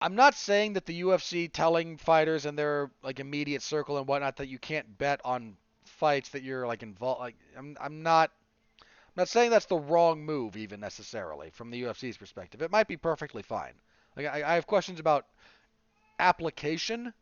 I'm 0.01 0.15
not 0.15 0.35
saying 0.35 0.75
that 0.75 0.87
the 0.87 1.03
UFC 1.03 1.51
telling 1.53 1.97
fighters 1.97 2.47
in 2.47 2.55
their 2.55 2.91
like 3.03 3.19
immediate 3.19 3.63
circle 3.63 3.99
and 3.99 4.07
whatnot 4.07 4.37
that 4.37 4.49
you 4.49 4.59
can't 4.59 4.97
bet 4.99 5.21
on 5.25 5.57
fights 5.85 6.29
that 6.31 6.43
you're 6.43 6.67
like 6.67 6.83
involved. 6.83 7.21
Like 7.21 7.37
I'm, 7.57 7.77
I'm 7.81 8.03
not, 8.03 8.31
I'm 8.81 9.15
not 9.17 9.29
saying 9.29 9.51
that's 9.51 9.67
the 9.67 9.79
wrong 9.79 10.25
move 10.25 10.57
even 10.57 10.79
necessarily 10.79 11.51
from 11.51 11.71
the 11.71 11.83
UFC's 11.83 12.17
perspective. 12.17 12.63
It 12.63 12.71
might 12.71 12.87
be 12.87 12.97
perfectly 12.97 13.43
fine. 13.43 13.73
Like 14.17 14.27
I, 14.27 14.53
I 14.53 14.55
have 14.55 14.67
questions 14.69 15.01
about 15.01 15.27
application, 16.21 17.13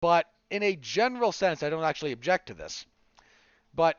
but 0.00 0.26
in 0.50 0.64
a 0.64 0.74
general 0.76 1.30
sense, 1.30 1.62
I 1.62 1.70
don't 1.70 1.84
actually 1.84 2.12
object 2.12 2.48
to 2.48 2.54
this. 2.54 2.84
But 3.72 3.96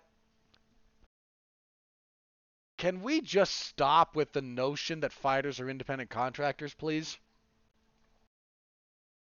can 2.82 3.04
we 3.04 3.22
just 3.22 3.54
stop 3.54 4.16
with 4.16 4.32
the 4.32 4.42
notion 4.42 5.02
that 5.02 5.14
fighters 5.14 5.60
are 5.60 5.70
independent 5.70 6.10
contractors, 6.10 6.74
please? 6.74 7.20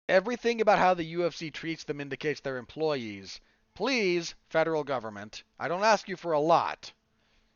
Everything 0.08 0.62
about 0.62 0.78
how 0.78 0.94
the 0.94 1.16
UFC 1.16 1.52
treats 1.52 1.84
them 1.84 2.00
indicates 2.00 2.42
they're 2.42 2.58
employees. 2.58 3.42
Please, 3.74 4.36
federal 4.50 4.84
government, 4.84 5.42
I 5.60 5.68
don't 5.68 5.84
ask 5.84 6.08
you 6.08 6.16
for 6.16 6.34
a 6.34 6.40
lot. 6.40 6.94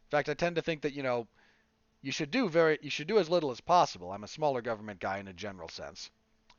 In 0.08 0.10
fact, 0.10 0.30
I 0.30 0.34
tend 0.34 0.56
to 0.56 0.64
think 0.64 0.82
that, 0.82 0.94
you 0.94 1.04
know, 1.04 1.28
you 2.02 2.12
should 2.12 2.32
do 2.32 2.50
very 2.50 2.80
you 2.82 2.90
should 2.90 3.08
do 3.08 3.20
as 3.20 3.30
little 3.30 3.52
as 3.52 3.62
possible. 3.62 4.12
I'm 4.12 4.24
a 4.24 4.28
smaller 4.28 4.64
government 4.64 5.00
guy 5.00 5.20
in 5.20 5.28
a 5.28 5.34
general 5.34 5.70
sense. 5.70 6.10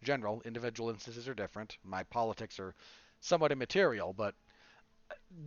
General, 0.01 0.43
individual 0.45 0.91
instances 0.91 1.27
are 1.27 1.35
different. 1.35 1.77
My 1.83 2.05
politics 2.05 2.61
are 2.61 2.77
somewhat 3.19 3.51
immaterial, 3.51 4.13
but 4.13 4.37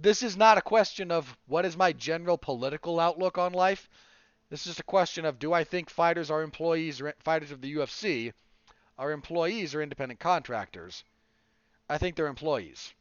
this 0.02 0.24
is 0.24 0.38
not 0.38 0.58
a 0.58 0.62
question 0.62 1.12
of 1.12 1.38
what 1.48 1.66
is 1.66 1.78
my 1.78 1.94
general 1.94 2.38
political 2.38 3.00
outlook 3.00 3.38
on 3.38 3.54
life. 3.54 3.90
This 4.50 4.62
is 4.62 4.68
just 4.68 4.80
a 4.80 4.84
question 4.84 5.26
of 5.26 5.40
do 5.40 5.54
I 5.54 5.64
think 5.64 5.90
fighters 5.90 6.32
are 6.32 6.42
employees 6.42 7.02
or 7.02 7.14
fighters 7.20 7.52
of 7.52 7.62
the 7.62 7.76
UFC 7.76 8.34
are 8.98 9.12
employees 9.12 9.76
or 9.76 9.82
independent 9.82 10.20
contractors? 10.20 11.04
I 11.90 11.98
think 11.98 12.16
they're 12.16 12.28
employees. 12.28 12.94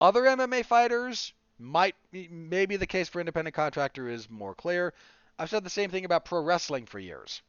Other 0.00 0.22
MMA 0.22 0.64
fighters 0.64 1.32
might 1.58 1.94
maybe 2.10 2.76
the 2.76 2.86
case 2.86 3.08
for 3.08 3.20
independent 3.20 3.54
contractor 3.54 4.08
is 4.08 4.28
more 4.28 4.54
clear. 4.54 4.92
I've 5.38 5.50
said 5.50 5.64
the 5.64 5.70
same 5.70 5.90
thing 5.90 6.04
about 6.04 6.24
pro 6.24 6.42
wrestling 6.42 6.86
for 6.86 6.98
years. 6.98 7.42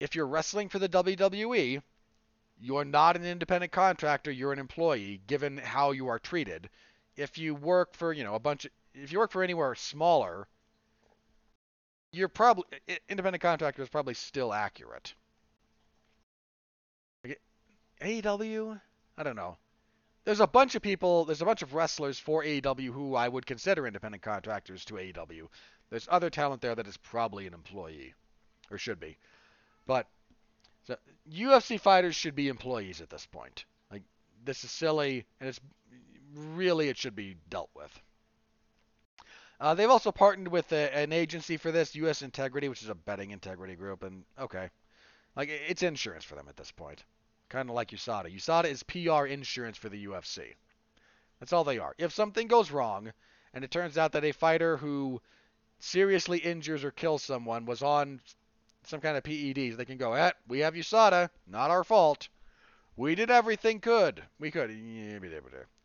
If 0.00 0.14
you're 0.14 0.26
wrestling 0.26 0.68
for 0.68 0.78
the 0.78 0.88
WWE, 0.88 1.82
you're 2.58 2.84
not 2.84 3.16
an 3.16 3.24
independent 3.24 3.72
contractor, 3.72 4.30
you're 4.30 4.52
an 4.52 4.58
employee 4.58 5.20
given 5.26 5.58
how 5.58 5.90
you 5.90 6.08
are 6.08 6.18
treated. 6.18 6.68
If 7.16 7.38
you 7.38 7.54
work 7.54 7.94
for, 7.94 8.12
you 8.12 8.24
know, 8.24 8.34
a 8.34 8.40
bunch 8.40 8.64
of 8.64 8.70
if 8.94 9.12
you 9.12 9.18
work 9.18 9.30
for 9.30 9.42
anywhere 9.42 9.74
smaller, 9.74 10.48
you're 12.12 12.28
probably 12.28 12.64
independent 13.08 13.42
contractor 13.42 13.82
is 13.82 13.88
probably 13.88 14.14
still 14.14 14.52
accurate. 14.54 15.14
AEW, 18.00 18.80
I 19.16 19.22
don't 19.22 19.36
know. 19.36 19.56
There's 20.24 20.40
a 20.40 20.46
bunch 20.46 20.74
of 20.74 20.82
people, 20.82 21.24
there's 21.24 21.42
a 21.42 21.46
bunch 21.46 21.62
of 21.62 21.74
wrestlers 21.74 22.18
for 22.18 22.42
AEW 22.42 22.92
who 22.92 23.14
I 23.14 23.28
would 23.28 23.46
consider 23.46 23.86
independent 23.86 24.22
contractors 24.22 24.84
to 24.86 24.94
AEW. 24.94 25.48
There's 25.88 26.08
other 26.10 26.30
talent 26.30 26.62
there 26.62 26.74
that 26.74 26.88
is 26.88 26.96
probably 26.96 27.46
an 27.46 27.54
employee 27.54 28.14
or 28.70 28.76
should 28.78 28.98
be. 28.98 29.18
But 29.86 30.08
so 30.86 30.96
UFC 31.30 31.80
fighters 31.80 32.14
should 32.14 32.34
be 32.34 32.48
employees 32.48 33.00
at 33.00 33.10
this 33.10 33.26
point. 33.26 33.64
Like 33.90 34.02
this 34.44 34.64
is 34.64 34.70
silly, 34.70 35.26
and 35.40 35.48
it's 35.48 35.60
really 36.34 36.88
it 36.88 36.96
should 36.96 37.16
be 37.16 37.36
dealt 37.48 37.70
with. 37.74 38.00
Uh, 39.58 39.74
they've 39.74 39.90
also 39.90 40.12
partnered 40.12 40.48
with 40.48 40.70
a, 40.72 40.94
an 40.94 41.12
agency 41.12 41.56
for 41.56 41.72
this, 41.72 41.94
U.S. 41.94 42.20
Integrity, 42.20 42.68
which 42.68 42.82
is 42.82 42.90
a 42.90 42.94
betting 42.94 43.30
integrity 43.30 43.74
group, 43.74 44.02
and 44.02 44.24
okay, 44.38 44.68
like 45.34 45.48
it's 45.48 45.82
insurance 45.82 46.24
for 46.24 46.34
them 46.34 46.46
at 46.48 46.56
this 46.56 46.70
point, 46.70 47.04
kind 47.48 47.68
of 47.68 47.74
like 47.74 47.90
USADA. 47.90 48.34
USADA 48.34 48.66
is 48.66 48.82
PR 48.82 49.26
insurance 49.26 49.78
for 49.78 49.88
the 49.88 50.06
UFC. 50.06 50.54
That's 51.40 51.52
all 51.52 51.64
they 51.64 51.78
are. 51.78 51.94
If 51.98 52.12
something 52.12 52.48
goes 52.48 52.70
wrong, 52.70 53.12
and 53.54 53.64
it 53.64 53.70
turns 53.70 53.96
out 53.96 54.12
that 54.12 54.24
a 54.24 54.32
fighter 54.32 54.76
who 54.76 55.20
seriously 55.78 56.38
injures 56.38 56.84
or 56.84 56.90
kills 56.90 57.22
someone 57.22 57.64
was 57.64 57.82
on 57.82 58.20
some 58.86 59.00
kind 59.00 59.16
of 59.16 59.24
PEDs, 59.24 59.76
they 59.76 59.84
can 59.84 59.98
go, 59.98 60.14
eh, 60.14 60.30
we 60.48 60.60
have 60.60 60.74
USADA, 60.74 61.28
not 61.46 61.70
our 61.70 61.84
fault. 61.84 62.28
We 62.96 63.14
did 63.14 63.30
everything 63.30 63.80
could. 63.80 64.22
We 64.38 64.50
could. 64.50 64.70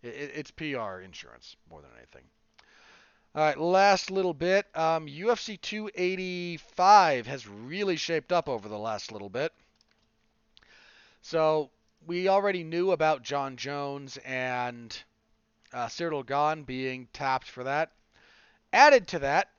It's 0.03 0.52
PR 0.52 1.02
insurance 1.02 1.57
more 1.69 1.82
than 1.82 1.91
anything. 1.98 2.23
All 3.34 3.44
right, 3.44 3.57
last 3.57 4.11
little 4.11 4.34
bit. 4.34 4.65
Um, 4.76 5.07
UFC 5.07 5.60
285 5.60 7.28
has 7.28 7.48
really 7.48 7.95
shaped 7.95 8.32
up 8.32 8.48
over 8.48 8.68
the 8.68 8.78
last 8.78 9.11
little 9.11 9.30
bit. 9.30 9.53
So 11.22 11.69
we 12.06 12.28
already 12.28 12.64
knew 12.64 12.91
about 12.91 13.23
Jon 13.23 13.56
Jones 13.56 14.18
and 14.26 14.98
uh, 15.73 15.88
Ciryl 15.88 16.26
Gane 16.26 16.64
being 16.64 17.07
tapped 17.14 17.48
for 17.48 17.64
that. 17.64 17.91
Added 18.73 19.07
to 19.10 19.19
that, 19.19 19.51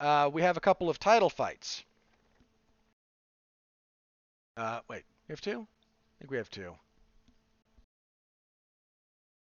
uh, 0.00 0.30
we 0.32 0.42
have 0.42 0.56
a 0.56 0.60
couple 0.60 0.90
of 0.90 0.98
title 0.98 1.30
fights. 1.30 1.84
Uh, 4.56 4.80
wait, 4.88 5.04
we 5.28 5.32
have 5.32 5.40
two? 5.40 5.60
I 5.60 6.14
think 6.18 6.30
we 6.30 6.36
have 6.36 6.50
two. 6.50 6.74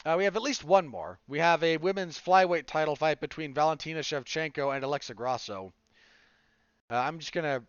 Uh, 0.06 0.16
we 0.18 0.26
have 0.26 0.36
at 0.36 0.42
least 0.42 0.64
one 0.64 0.88
more. 0.88 1.18
We 1.28 1.40
have 1.40 1.64
a 1.64 1.78
women's 1.78 2.20
flyweight 2.20 2.66
title 2.66 2.96
fight 2.96 3.22
between 3.22 3.54
Valentina 3.54 4.02
Shevchenko 4.02 4.76
and 4.76 4.84
Alexa 4.84 5.14
Grasso. 5.14 5.74
Uh, 6.90 6.96
I'm 6.96 7.20
just 7.20 7.32
going 7.32 7.46
to, 7.46 7.66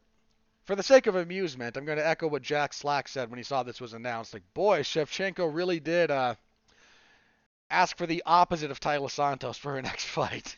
for 0.64 0.74
the 0.74 0.82
sake 0.82 1.06
of 1.06 1.14
amusement, 1.14 1.76
I'm 1.76 1.84
going 1.84 1.98
to 1.98 2.06
echo 2.06 2.26
what 2.26 2.42
Jack 2.42 2.72
Slack 2.72 3.06
said 3.06 3.30
when 3.30 3.38
he 3.38 3.44
saw 3.44 3.62
this 3.62 3.80
was 3.80 3.92
announced. 3.92 4.34
Like, 4.34 4.42
boy, 4.52 4.80
Shevchenko 4.80 5.54
really 5.54 5.78
did 5.78 6.10
uh, 6.10 6.34
ask 7.70 7.96
for 7.96 8.06
the 8.06 8.22
opposite 8.26 8.72
of 8.72 8.80
Taila 8.80 9.10
Santos 9.10 9.56
for 9.56 9.74
her 9.74 9.82
next 9.90 10.04
fight. 10.04 10.56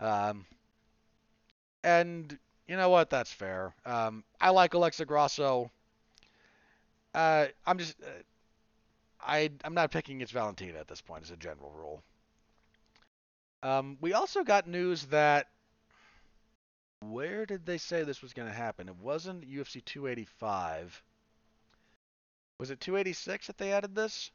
Um, 0.00 0.46
and 1.84 2.36
you 2.66 2.76
know 2.76 2.88
what? 2.88 3.10
That's 3.10 3.32
fair. 3.32 3.74
Um, 3.84 4.24
I 4.40 4.50
like 4.50 4.74
Alexa 4.74 5.04
Grasso. 5.04 5.70
Uh, 7.14 7.46
I'm 7.66 7.78
just. 7.78 7.94
Uh, 8.02 8.06
I 9.20 9.50
I'm 9.62 9.74
not 9.74 9.90
picking 9.90 10.16
against 10.16 10.32
Valentina 10.32 10.78
at 10.78 10.88
this 10.88 11.00
point 11.00 11.22
as 11.22 11.30
a 11.30 11.36
general 11.36 11.70
rule. 11.70 12.02
Um, 13.62 13.96
we 14.00 14.12
also 14.12 14.42
got 14.44 14.66
news 14.66 15.04
that 15.06 15.46
where 17.00 17.46
did 17.46 17.66
they 17.66 17.78
say 17.78 18.02
this 18.02 18.22
was 18.22 18.32
going 18.32 18.48
to 18.48 18.54
happen? 18.54 18.88
It 18.88 18.96
wasn't 18.96 19.48
UFC 19.48 19.84
285. 19.84 21.02
Was 22.58 22.70
it 22.70 22.80
286 22.80 23.46
that 23.46 23.58
they 23.58 23.72
added 23.72 23.94
this? 23.94 24.30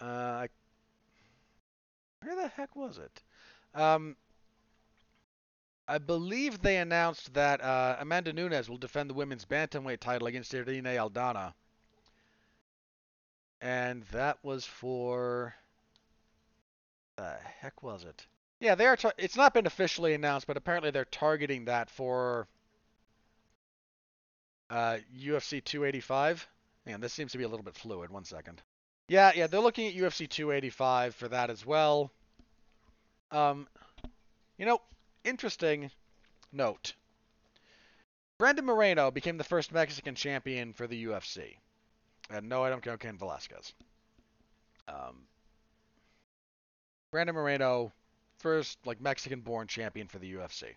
Uh, 0.00 0.46
where 2.22 2.36
the 2.36 2.48
heck 2.48 2.74
was 2.76 2.98
it? 2.98 3.22
Um, 3.74 4.16
I 5.86 5.96
believe 5.96 6.60
they 6.60 6.76
announced 6.76 7.32
that 7.32 7.62
uh, 7.62 7.96
Amanda 7.98 8.32
Nunes 8.32 8.68
will 8.68 8.76
defend 8.76 9.08
the 9.08 9.14
women's 9.14 9.46
bantamweight 9.46 10.00
title 10.00 10.26
against 10.26 10.54
Irene 10.54 10.84
Aldana. 10.84 11.54
And 13.60 14.02
that 14.12 14.38
was 14.42 14.64
for. 14.64 15.54
The 17.16 17.36
heck 17.60 17.82
was 17.82 18.04
it? 18.04 18.26
Yeah, 18.60 18.74
they 18.74 18.86
are. 18.86 18.96
Tar- 18.96 19.14
it's 19.16 19.36
not 19.36 19.54
been 19.54 19.66
officially 19.66 20.14
announced, 20.14 20.46
but 20.46 20.56
apparently 20.56 20.90
they're 20.90 21.04
targeting 21.06 21.64
that 21.64 21.88
for 21.90 22.46
uh, 24.70 24.98
UFC 25.18 25.64
285. 25.64 26.46
And 26.86 27.02
this 27.02 27.12
seems 27.12 27.32
to 27.32 27.38
be 27.38 27.44
a 27.44 27.48
little 27.48 27.64
bit 27.64 27.74
fluid. 27.74 28.10
One 28.10 28.24
second. 28.24 28.62
Yeah, 29.08 29.32
yeah, 29.34 29.46
they're 29.46 29.60
looking 29.60 29.88
at 29.88 29.94
UFC 29.94 30.28
285 30.28 31.14
for 31.14 31.28
that 31.28 31.48
as 31.48 31.64
well. 31.64 32.12
Um, 33.30 33.68
you 34.56 34.66
know, 34.66 34.80
interesting 35.24 35.90
note. 36.52 36.94
Brandon 38.38 38.64
Moreno 38.64 39.10
became 39.10 39.36
the 39.36 39.44
first 39.44 39.72
Mexican 39.72 40.14
champion 40.14 40.72
for 40.72 40.86
the 40.86 41.06
UFC. 41.06 41.56
And 42.30 42.48
no, 42.48 42.62
I 42.62 42.70
don't 42.70 42.82
count 42.82 43.00
Cain 43.00 43.18
Velasquez. 43.18 43.72
Um, 44.86 45.26
Brandon 47.10 47.34
Moreno, 47.34 47.92
first 48.38 48.78
like 48.86 49.00
Mexican-born 49.00 49.66
champion 49.66 50.08
for 50.08 50.18
the 50.18 50.34
UFC. 50.34 50.74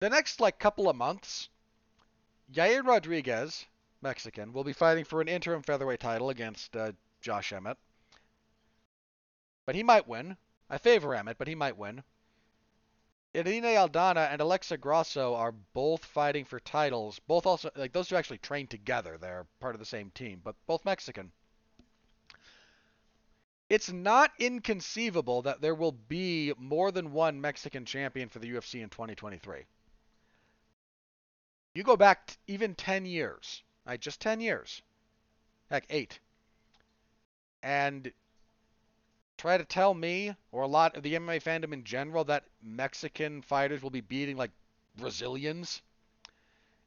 The 0.00 0.10
next 0.10 0.40
like 0.40 0.58
couple 0.58 0.88
of 0.88 0.96
months, 0.96 1.48
Yair 2.52 2.86
Rodriguez, 2.86 3.66
Mexican, 4.02 4.52
will 4.52 4.64
be 4.64 4.72
fighting 4.72 5.04
for 5.04 5.20
an 5.20 5.28
interim 5.28 5.62
featherweight 5.62 6.00
title 6.00 6.30
against 6.30 6.76
uh, 6.76 6.92
Josh 7.20 7.52
Emmett. 7.52 7.76
But 9.70 9.76
he 9.76 9.84
might 9.84 10.08
win. 10.08 10.36
I 10.68 10.78
favor 10.78 11.14
Emmett, 11.14 11.38
but 11.38 11.46
he 11.46 11.54
might 11.54 11.76
win. 11.76 12.02
Irene 13.36 13.62
Aldana 13.62 14.28
and 14.32 14.40
Alexa 14.40 14.76
Grasso 14.78 15.36
are 15.36 15.52
both 15.52 16.04
fighting 16.04 16.44
for 16.44 16.58
titles. 16.58 17.20
Both 17.20 17.46
also 17.46 17.70
like 17.76 17.92
those 17.92 18.08
two 18.08 18.16
actually 18.16 18.38
train 18.38 18.66
together. 18.66 19.16
They're 19.16 19.46
part 19.60 19.76
of 19.76 19.78
the 19.78 19.84
same 19.84 20.10
team, 20.10 20.40
but 20.42 20.56
both 20.66 20.84
Mexican. 20.84 21.30
It's 23.68 23.92
not 23.92 24.32
inconceivable 24.40 25.42
that 25.42 25.60
there 25.60 25.76
will 25.76 25.92
be 25.92 26.52
more 26.58 26.90
than 26.90 27.12
one 27.12 27.40
Mexican 27.40 27.84
champion 27.84 28.28
for 28.28 28.40
the 28.40 28.50
UFC 28.50 28.82
in 28.82 28.88
2023. 28.88 29.66
You 31.76 31.84
go 31.84 31.96
back 31.96 32.36
even 32.48 32.74
10 32.74 33.06
years, 33.06 33.62
right? 33.86 34.00
Just 34.00 34.20
10 34.20 34.40
years. 34.40 34.82
Heck, 35.70 35.86
8. 35.88 36.18
And 37.62 38.12
try 39.40 39.56
to 39.56 39.64
tell 39.64 39.94
me 39.94 40.36
or 40.52 40.60
a 40.60 40.68
lot 40.68 40.94
of 40.94 41.02
the 41.02 41.14
MMA 41.14 41.42
fandom 41.42 41.72
in 41.72 41.82
general 41.82 42.24
that 42.24 42.44
Mexican 42.62 43.40
fighters 43.40 43.82
will 43.82 43.88
be 43.88 44.02
beating 44.02 44.36
like 44.36 44.50
Brazilians 44.98 45.80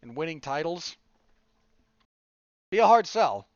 and 0.04 0.16
winning 0.16 0.40
titles. 0.40 0.96
Be 2.70 2.78
a 2.78 2.86
hard 2.86 3.08
sell. 3.08 3.48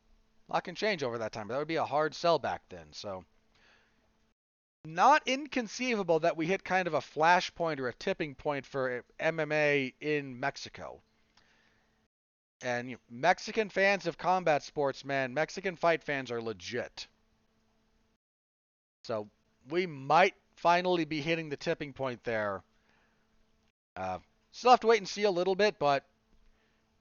A 0.50 0.54
lot 0.54 0.64
can 0.64 0.74
change 0.74 1.04
over 1.04 1.20
that 1.20 1.32
time, 1.32 1.48
but 1.48 1.54
that 1.54 1.60
would 1.60 1.68
be 1.68 1.76
a 1.76 1.86
hard 1.86 2.16
sell 2.16 2.40
back 2.40 2.64
then. 2.70 2.88
So, 2.92 3.24
not 4.84 5.22
inconceivable 5.28 6.22
that 6.22 6.36
we 6.36 6.48
hit 6.48 6.64
kind 6.64 6.88
of 6.88 6.96
a 6.96 7.00
flashpoint 7.00 7.80
or 7.80 7.90
a 7.90 7.94
tipping 7.94 8.34
point 8.34 8.66
for 8.66 9.04
MMA 9.20 9.94
in 10.02 10.40
Mexico. 10.40 11.02
And 12.64 12.90
you 12.90 12.96
know, 12.96 13.02
Mexican 13.12 13.70
fans 13.70 14.08
of 14.08 14.18
combat 14.18 14.64
sports, 14.64 15.06
man, 15.06 15.36
Mexican 15.36 15.76
fight 15.76 16.04
fans 16.04 16.32
are 16.32 16.42
legit. 16.42 17.06
So 19.08 19.30
we 19.70 19.88
might 19.88 20.36
finally 20.58 21.06
be 21.06 21.22
hitting 21.22 21.48
the 21.48 21.56
tipping 21.56 21.94
point 21.94 22.26
there. 22.26 22.62
Uh, 23.96 24.20
still 24.52 24.72
have 24.72 24.82
to 24.82 24.88
wait 24.88 24.98
and 24.98 25.08
see 25.08 25.24
a 25.24 25.32
little 25.32 25.56
bit, 25.56 25.80
but 25.80 26.04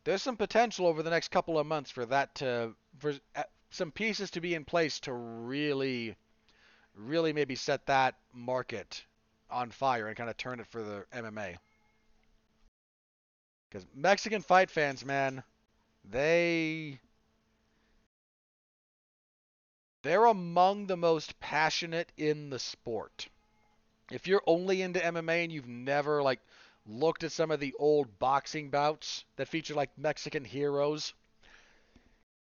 there's 0.05 0.23
some 0.23 0.37
potential 0.37 0.87
over 0.87 1.03
the 1.03 1.11
next 1.11 1.33
couple 1.33 1.59
of 1.59 1.67
months 1.67 1.91
for 1.91 2.07
that 2.07 2.33
to 2.37 2.75
for 2.99 3.13
uh, 3.35 3.43
some 3.71 3.91
pieces 3.91 4.31
to 4.31 4.41
be 4.41 4.55
in 4.55 4.65
place 4.65 5.01
to 5.01 5.13
really, 5.13 6.15
really 6.95 7.33
maybe 7.33 7.57
set 7.57 7.85
that 7.87 8.15
market 8.33 9.05
on 9.51 9.73
fire 9.73 10.07
and 10.07 10.17
kind 10.17 10.31
of 10.31 10.37
turn 10.37 10.61
it 10.61 10.67
for 10.69 10.85
the 10.85 11.05
MMA. 11.13 11.57
Because 13.69 13.85
Mexican 13.97 14.43
fight 14.43 14.71
fans, 14.71 15.05
man, 15.05 15.43
they 16.09 17.01
they're 20.07 20.27
among 20.27 20.87
the 20.87 20.97
most 20.97 21.39
passionate 21.41 22.13
in 22.17 22.49
the 22.49 22.61
sport. 22.61 23.29
If 24.13 24.29
you're 24.29 24.43
only 24.47 24.83
into 24.83 25.01
MMA 25.01 25.43
and 25.43 25.53
you've 25.53 25.67
never 25.67 26.23
like 26.23 26.39
looked 26.87 27.25
at 27.25 27.33
some 27.33 27.51
of 27.51 27.59
the 27.59 27.75
old 27.79 28.19
boxing 28.21 28.71
bouts 28.71 29.25
that 29.35 29.49
feature 29.49 29.75
like 29.75 29.91
Mexican 29.99 30.45
heroes, 30.45 31.13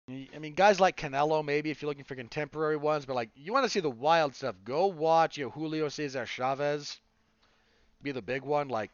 I 0.08 0.38
mean, 0.38 0.54
guys 0.54 0.80
like 0.80 0.96
Canelo, 0.96 1.44
maybe 1.44 1.70
if 1.70 1.82
you're 1.82 1.90
looking 1.90 2.04
for 2.04 2.14
contemporary 2.14 2.78
ones, 2.78 3.04
but 3.04 3.14
like 3.14 3.28
you 3.36 3.52
want 3.52 3.64
to 3.64 3.70
see 3.70 3.80
the 3.80 3.90
wild 3.90 4.34
stuff, 4.34 4.56
go 4.64 4.86
watch 4.86 5.36
you 5.36 5.44
know, 5.44 5.50
Julio 5.50 5.90
Cesar 5.90 6.24
Chavez, 6.24 6.98
be 8.02 8.10
the 8.10 8.22
big 8.22 8.42
one. 8.42 8.68
Like, 8.68 8.90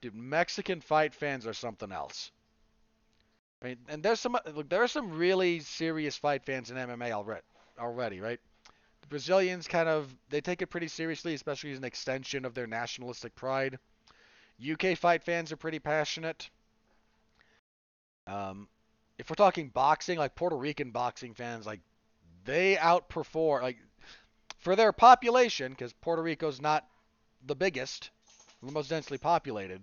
dude, 0.00 0.16
Mexican 0.16 0.80
fight 0.80 1.14
fans 1.14 1.46
are 1.46 1.54
something 1.54 1.92
else. 1.92 2.32
I 3.62 3.66
mean, 3.66 3.76
and 3.88 4.02
there's 4.02 4.18
some 4.18 4.36
look, 4.54 4.68
there 4.68 4.82
are 4.82 4.88
some 4.88 5.12
really 5.12 5.60
serious 5.60 6.16
fight 6.16 6.44
fans 6.44 6.70
in 6.72 6.76
MMA 6.76 7.12
already 7.12 7.42
already, 7.80 8.20
right? 8.20 8.40
The 9.02 9.06
Brazilians 9.08 9.66
kind 9.66 9.88
of 9.88 10.14
they 10.28 10.40
take 10.40 10.62
it 10.62 10.68
pretty 10.68 10.88
seriously, 10.88 11.34
especially 11.34 11.72
as 11.72 11.78
an 11.78 11.84
extension 11.84 12.44
of 12.44 12.54
their 12.54 12.66
nationalistic 12.66 13.34
pride. 13.34 13.78
UK 14.60 14.96
fight 14.96 15.24
fans 15.24 15.52
are 15.52 15.56
pretty 15.56 15.78
passionate. 15.78 16.50
Um, 18.26 18.68
if 19.18 19.28
we're 19.28 19.34
talking 19.34 19.68
boxing, 19.68 20.18
like 20.18 20.34
Puerto 20.34 20.56
Rican 20.56 20.90
boxing 20.90 21.34
fans, 21.34 21.66
like 21.66 21.80
they 22.44 22.76
outperform 22.76 23.62
like 23.62 23.78
for 24.58 24.76
their 24.76 24.92
population, 24.92 25.72
because 25.72 25.92
Puerto 25.94 26.22
Rico's 26.22 26.60
not 26.60 26.86
the 27.46 27.56
biggest, 27.56 28.10
the 28.62 28.72
most 28.72 28.88
densely 28.88 29.18
populated, 29.18 29.82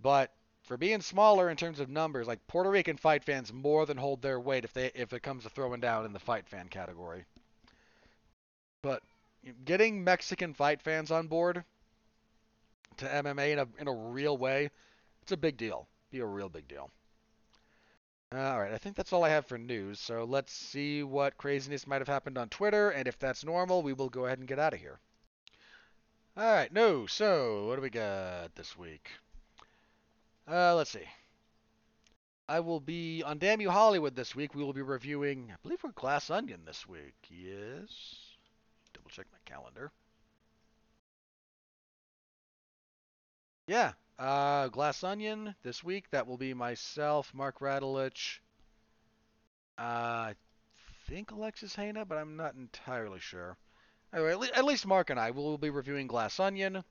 but 0.00 0.32
for 0.66 0.76
being 0.76 1.00
smaller 1.00 1.48
in 1.48 1.56
terms 1.56 1.80
of 1.80 1.88
numbers, 1.88 2.26
like 2.26 2.46
Puerto 2.48 2.70
Rican 2.70 2.98
fight 2.98 3.24
fans 3.24 3.52
more 3.52 3.86
than 3.86 3.96
hold 3.96 4.20
their 4.20 4.38
weight 4.38 4.64
if 4.64 4.74
they 4.74 4.90
if 4.94 5.14
it 5.14 5.22
comes 5.22 5.44
to 5.44 5.50
throwing 5.50 5.80
down 5.80 6.04
in 6.04 6.12
the 6.12 6.18
fight 6.20 6.46
fan 6.48 6.68
category. 6.68 7.24
But 8.80 9.02
getting 9.66 10.02
Mexican 10.02 10.54
fight 10.54 10.80
fans 10.80 11.10
on 11.10 11.26
board 11.28 11.64
to 12.98 13.12
MMA 13.12 13.52
in 13.52 13.58
a 13.58 13.68
in 13.78 13.88
a 13.88 13.92
real 13.94 14.36
way, 14.36 14.70
It's 15.22 15.32
a 15.32 15.36
big 15.36 15.56
deal. 15.58 15.88
Be 16.10 16.20
a 16.20 16.26
real 16.26 16.48
big 16.48 16.68
deal. 16.68 16.90
Uh, 18.32 18.38
all 18.38 18.60
right, 18.60 18.72
I 18.72 18.78
think 18.78 18.94
that's 18.94 19.12
all 19.12 19.24
I 19.24 19.30
have 19.30 19.46
for 19.46 19.58
news. 19.58 19.98
So 19.98 20.22
let's 20.24 20.52
see 20.52 21.02
what 21.02 21.36
craziness 21.38 21.88
might 21.88 22.00
have 22.00 22.06
happened 22.08 22.38
on 22.38 22.48
Twitter, 22.48 22.90
and 22.90 23.08
if 23.08 23.18
that's 23.18 23.44
normal, 23.44 23.82
we 23.82 23.92
will 23.92 24.08
go 24.10 24.26
ahead 24.26 24.38
and 24.38 24.46
get 24.48 24.58
out 24.60 24.74
of 24.74 24.80
here. 24.80 25.00
All 26.36 26.50
right, 26.50 26.72
no. 26.72 27.06
So 27.06 27.66
what 27.66 27.76
do 27.76 27.82
we 27.82 27.90
got 27.90 28.54
this 28.54 28.76
week? 28.76 29.10
Uh, 30.50 30.74
let's 30.76 30.90
see. 30.90 31.06
I 32.48 32.60
will 32.60 32.78
be 32.78 33.22
on 33.24 33.38
Damn 33.38 33.60
You 33.60 33.70
Hollywood 33.70 34.14
this 34.14 34.36
week. 34.36 34.54
We 34.54 34.62
will 34.62 34.72
be 34.72 34.82
reviewing, 34.82 35.50
I 35.52 35.56
believe 35.62 35.82
we're 35.82 35.90
Glass 35.90 36.30
Onion 36.30 36.60
this 36.64 36.86
week. 36.86 37.14
Yes. 37.28 37.88
Double 38.92 39.10
check 39.10 39.26
my 39.32 39.38
calendar. 39.44 39.90
Yeah, 43.66 43.92
uh, 44.20 44.68
Glass 44.68 45.02
Onion 45.02 45.56
this 45.64 45.82
week. 45.82 46.08
That 46.12 46.28
will 46.28 46.36
be 46.36 46.54
myself, 46.54 47.34
Mark 47.34 47.58
Radulich. 47.58 48.38
Uh, 49.76 49.82
I 49.82 50.34
think 51.08 51.32
Alexis 51.32 51.74
Haina, 51.74 52.06
but 52.06 52.16
I'm 52.16 52.36
not 52.36 52.54
entirely 52.54 53.18
sure. 53.18 53.56
Anyway, 54.14 54.30
at, 54.30 54.38
le- 54.38 54.52
at 54.54 54.64
least 54.64 54.86
Mark 54.86 55.10
and 55.10 55.18
I 55.18 55.32
will 55.32 55.58
be 55.58 55.70
reviewing 55.70 56.06
Glass 56.06 56.38
Onion, 56.38 56.84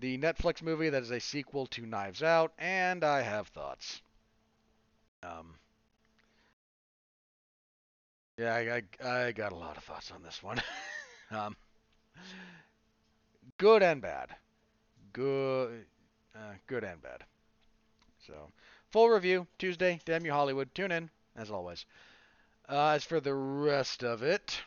the 0.00 0.16
Netflix 0.18 0.62
movie 0.62 0.88
that 0.88 1.02
is 1.02 1.10
a 1.10 1.20
sequel 1.20 1.66
to 1.66 1.84
Knives 1.84 2.22
Out, 2.22 2.52
and 2.58 3.04
I 3.04 3.20
have 3.20 3.48
thoughts. 3.48 4.00
Um, 5.22 5.54
yeah, 8.38 8.54
I, 8.54 8.82
I, 9.06 9.26
I 9.26 9.32
got 9.32 9.52
a 9.52 9.56
lot 9.56 9.76
of 9.76 9.84
thoughts 9.84 10.10
on 10.10 10.22
this 10.22 10.42
one. 10.42 10.62
um, 11.30 11.54
good 13.58 13.82
and 13.82 14.00
bad. 14.00 14.34
Good, 15.12 15.84
uh, 16.34 16.54
good 16.66 16.84
and 16.84 17.02
bad. 17.02 17.24
So, 18.26 18.50
full 18.88 19.10
review 19.10 19.46
Tuesday. 19.58 20.00
Damn 20.06 20.24
you, 20.24 20.32
Hollywood. 20.32 20.74
Tune 20.74 20.92
in 20.92 21.10
as 21.36 21.50
always. 21.50 21.84
Uh, 22.68 22.90
as 22.90 23.04
for 23.04 23.20
the 23.20 23.34
rest 23.34 24.02
of 24.02 24.22
it, 24.22 24.62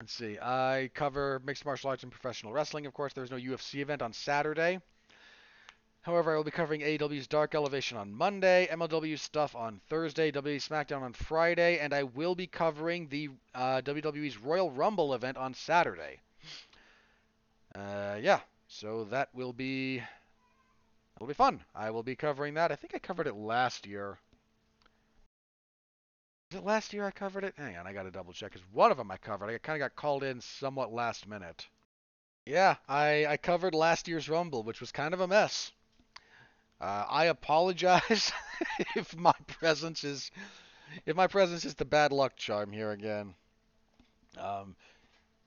let's 0.00 0.12
see. 0.14 0.38
I 0.40 0.90
cover 0.94 1.40
mixed 1.44 1.64
martial 1.64 1.90
arts 1.90 2.02
and 2.02 2.10
professional 2.10 2.52
wrestling. 2.52 2.86
Of 2.86 2.94
course, 2.94 3.12
there's 3.12 3.30
no 3.30 3.36
UFC 3.36 3.80
event 3.80 4.02
on 4.02 4.12
Saturday. 4.12 4.80
However, 6.02 6.32
I 6.32 6.36
will 6.36 6.44
be 6.44 6.50
covering 6.50 6.80
AEW's 6.80 7.26
Dark 7.26 7.54
Elevation 7.54 7.98
on 7.98 8.10
Monday, 8.10 8.66
MLW 8.72 9.18
stuff 9.18 9.54
on 9.54 9.82
Thursday, 9.90 10.32
WWE 10.32 10.56
SmackDown 10.56 11.02
on 11.02 11.12
Friday, 11.12 11.78
and 11.78 11.92
I 11.92 12.04
will 12.04 12.34
be 12.34 12.46
covering 12.46 13.08
the 13.08 13.28
uh, 13.54 13.82
WWE's 13.84 14.38
Royal 14.38 14.70
Rumble 14.70 15.12
event 15.12 15.36
on 15.36 15.52
Saturday. 15.52 16.20
Uh, 17.74 18.16
yeah, 18.22 18.40
so 18.66 19.04
that 19.04 19.28
will 19.34 19.52
be 19.52 20.02
it'll 21.16 21.28
be 21.28 21.34
fun. 21.34 21.60
I 21.74 21.90
will 21.90 22.02
be 22.02 22.16
covering 22.16 22.54
that. 22.54 22.72
I 22.72 22.76
think 22.76 22.94
I 22.94 22.98
covered 22.98 23.26
it 23.26 23.36
last 23.36 23.86
year. 23.86 24.18
Was 26.50 26.58
it 26.58 26.64
last 26.64 26.92
year 26.92 27.06
I 27.06 27.12
covered 27.12 27.44
it? 27.44 27.54
Hang 27.56 27.76
on, 27.76 27.86
I 27.86 27.92
got 27.92 28.02
to 28.02 28.10
double 28.10 28.32
check. 28.32 28.50
Because 28.50 28.66
one 28.72 28.90
of 28.90 28.96
them 28.96 29.08
I 29.08 29.18
covered. 29.18 29.50
I 29.50 29.58
kind 29.58 29.80
of 29.80 29.86
got 29.86 29.94
called 29.94 30.24
in 30.24 30.40
somewhat 30.40 30.92
last 30.92 31.28
minute. 31.28 31.68
Yeah, 32.44 32.74
I, 32.88 33.24
I 33.26 33.36
covered 33.36 33.72
last 33.72 34.08
year's 34.08 34.28
Rumble, 34.28 34.64
which 34.64 34.80
was 34.80 34.90
kind 34.90 35.14
of 35.14 35.20
a 35.20 35.28
mess. 35.28 35.70
Uh, 36.80 37.04
I 37.08 37.26
apologize 37.26 38.32
if 38.96 39.16
my 39.16 39.34
presence 39.46 40.02
is 40.02 40.32
if 41.06 41.14
my 41.14 41.28
presence 41.28 41.64
is 41.64 41.76
the 41.76 41.84
bad 41.84 42.10
luck 42.10 42.34
charm 42.34 42.72
here 42.72 42.90
again. 42.90 43.34
Um, 44.36 44.74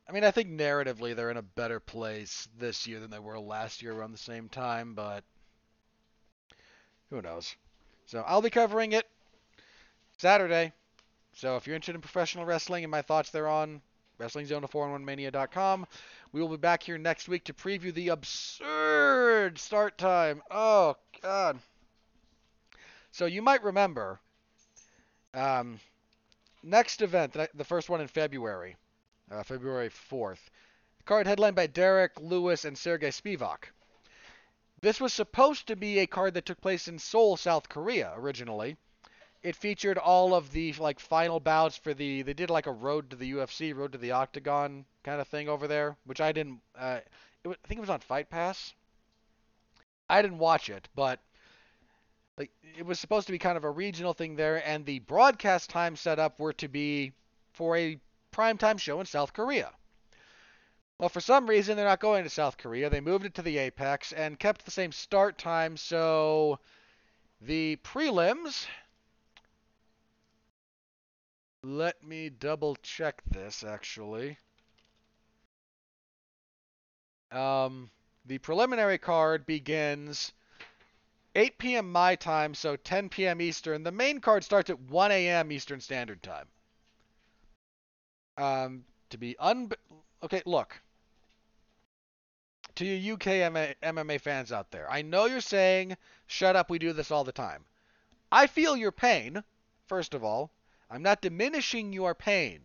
I 0.07 0.13
mean, 0.13 0.23
I 0.23 0.31
think 0.31 0.51
narratively 0.51 1.15
they're 1.15 1.31
in 1.31 1.37
a 1.37 1.41
better 1.41 1.81
place 1.81 2.47
this 2.57 2.87
year 2.87 3.01
than 3.01 3.11
they 3.11 3.19
were 3.19 3.39
last 3.39 3.81
year 3.81 3.91
around 3.91 4.13
the 4.13 4.17
same 4.17 4.47
time, 4.47 4.93
but 4.93 5.25
who 7.09 7.21
knows? 7.21 7.53
So 8.05 8.23
I'll 8.25 8.41
be 8.41 8.49
covering 8.49 8.93
it 8.93 9.05
Saturday. 10.17 10.71
So 11.33 11.55
if 11.55 11.65
you're 11.65 11.75
interested 11.75 11.95
in 11.95 12.01
professional 12.01 12.45
wrestling 12.45 12.83
and 12.83 12.91
my 12.91 13.01
thoughts 13.01 13.31
there 13.31 13.47
on 13.47 13.81
WrestlingZone411Mania.com, 14.19 15.87
we 16.31 16.41
will 16.41 16.49
be 16.49 16.57
back 16.57 16.83
here 16.83 16.97
next 16.97 17.27
week 17.27 17.43
to 17.45 17.53
preview 17.53 17.93
the 17.93 18.09
absurd 18.09 19.57
start 19.57 19.97
time. 19.97 20.43
Oh 20.51 20.95
God. 21.21 21.59
So 23.11 23.25
you 23.25 23.41
might 23.41 23.63
remember, 23.63 24.19
um, 25.33 25.79
next 26.61 27.01
event, 27.01 27.35
the 27.53 27.63
first 27.63 27.89
one 27.89 28.01
in 28.01 28.07
February, 28.07 28.75
uh, 29.31 29.43
February 29.43 29.89
4th, 29.89 30.39
card 31.05 31.27
headlined 31.27 31.55
by 31.55 31.67
Derrick 31.67 32.11
Lewis 32.19 32.63
and 32.65 32.77
Sergey 32.77 33.09
Spivak. 33.09 33.65
This 34.81 35.01
was 35.01 35.13
supposed 35.13 35.67
to 35.67 35.75
be 35.75 35.99
a 35.99 36.07
card 36.07 36.33
that 36.35 36.45
took 36.45 36.61
place 36.61 36.87
in 36.87 36.99
Seoul, 36.99 37.37
South 37.37 37.69
Korea, 37.69 38.13
originally. 38.15 38.77
It 39.43 39.57
featured 39.57 39.97
all 39.97 40.33
of 40.33 40.51
the 40.51 40.73
like 40.73 40.99
final 40.99 41.39
bouts 41.39 41.77
for 41.77 41.93
the. 41.93 42.21
They 42.21 42.33
did 42.33 42.49
like 42.49 42.65
a 42.65 42.71
road 42.71 43.09
to 43.09 43.15
the 43.17 43.33
UFC, 43.33 43.75
road 43.75 43.91
to 43.91 43.97
the 43.97 44.11
Octagon 44.11 44.85
kind 45.03 45.19
of 45.19 45.27
thing 45.27 45.49
over 45.49 45.67
there, 45.67 45.97
which 46.05 46.21
I 46.21 46.31
didn't. 46.31 46.61
Uh, 46.75 46.99
it, 47.43 47.49
I 47.49 47.67
think 47.67 47.77
it 47.77 47.81
was 47.81 47.89
on 47.89 47.99
Fight 47.99 48.29
Pass. 48.29 48.73
I 50.09 50.21
didn't 50.21 50.37
watch 50.37 50.69
it, 50.69 50.87
but 50.95 51.19
like 52.37 52.51
it 52.77 52.85
was 52.85 52.99
supposed 52.99 53.27
to 53.27 53.33
be 53.33 53.39
kind 53.39 53.57
of 53.57 53.63
a 53.63 53.69
regional 53.69 54.13
thing 54.13 54.35
there, 54.35 54.65
and 54.67 54.85
the 54.85 54.99
broadcast 54.99 55.69
time 55.69 55.95
set 55.95 56.19
up 56.19 56.39
were 56.39 56.53
to 56.53 56.67
be 56.67 57.11
for 57.51 57.75
a 57.77 57.99
primetime 58.31 58.79
show 58.79 58.99
in 58.99 59.05
South 59.05 59.33
Korea. 59.33 59.71
Well, 60.99 61.09
for 61.09 61.21
some 61.21 61.47
reason, 61.47 61.75
they're 61.75 61.85
not 61.85 61.99
going 61.99 62.23
to 62.23 62.29
South 62.29 62.57
Korea. 62.57 62.89
They 62.89 63.01
moved 63.01 63.25
it 63.25 63.35
to 63.35 63.41
the 63.41 63.57
Apex 63.57 64.13
and 64.13 64.39
kept 64.39 64.63
the 64.63 64.71
same 64.71 64.91
start 64.91 65.37
time, 65.37 65.75
so 65.75 66.59
the 67.41 67.77
prelims. 67.83 68.67
Let 71.65 72.03
me 72.03 72.29
double 72.29 72.75
check 72.83 73.21
this 73.25 73.63
actually. 73.63 74.37
Um, 77.31 77.89
the 78.25 78.37
preliminary 78.39 78.97
card 78.97 79.45
begins 79.45 80.33
8 81.35 81.57
p.m. 81.57 81.91
my 81.91 82.15
time, 82.15 82.53
so 82.53 82.75
10 82.75 83.07
p.m. 83.07 83.39
Eastern. 83.39 83.83
The 83.83 83.91
main 83.91 84.19
card 84.19 84.43
starts 84.43 84.69
at 84.69 84.79
1 84.79 85.11
a.m. 85.11 85.51
Eastern 85.53 85.79
Standard 85.79 86.21
Time. 86.21 86.47
Um, 88.37 88.85
to 89.09 89.17
be 89.17 89.37
un 89.39 89.71
okay, 90.21 90.41
look. 90.45 90.81
To 92.75 92.85
you 92.85 93.13
UK 93.13 93.25
MMA 93.81 94.19
fans 94.19 94.51
out 94.51 94.71
there, 94.71 94.89
I 94.91 95.01
know 95.01 95.25
you're 95.25 95.41
saying, 95.41 95.95
"Shut 96.27 96.55
up, 96.55 96.69
we 96.69 96.77
do 96.77 96.91
this 96.91 97.09
all 97.11 97.23
the 97.23 97.31
time." 97.31 97.63
I 98.31 98.47
feel 98.47 98.75
your 98.75 98.91
pain. 98.91 99.43
First 99.85 100.13
of 100.13 100.23
all, 100.23 100.51
I'm 100.93 101.01
not 101.01 101.21
diminishing 101.21 101.91
your 101.91 102.13
pain. 102.13 102.61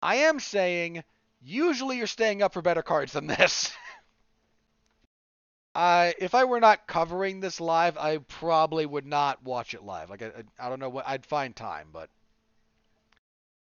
I 0.00 0.14
am 0.16 0.38
saying, 0.38 1.02
usually 1.40 1.96
you're 1.96 2.06
staying 2.06 2.40
up 2.40 2.52
for 2.52 2.62
better 2.62 2.82
cards 2.82 3.14
than 3.14 3.26
this. 3.26 3.72
I 5.74 6.14
if 6.18 6.36
I 6.36 6.44
were 6.44 6.60
not 6.60 6.86
covering 6.86 7.40
this 7.40 7.60
live, 7.60 7.98
I 7.98 8.18
probably 8.18 8.86
would 8.86 9.06
not 9.06 9.42
watch 9.42 9.74
it 9.74 9.82
live. 9.82 10.08
Like 10.08 10.22
I, 10.22 10.30
I 10.56 10.68
don't 10.68 10.78
know 10.78 10.88
what 10.88 11.08
I'd 11.08 11.26
find 11.26 11.56
time, 11.56 11.88
but 11.92 12.08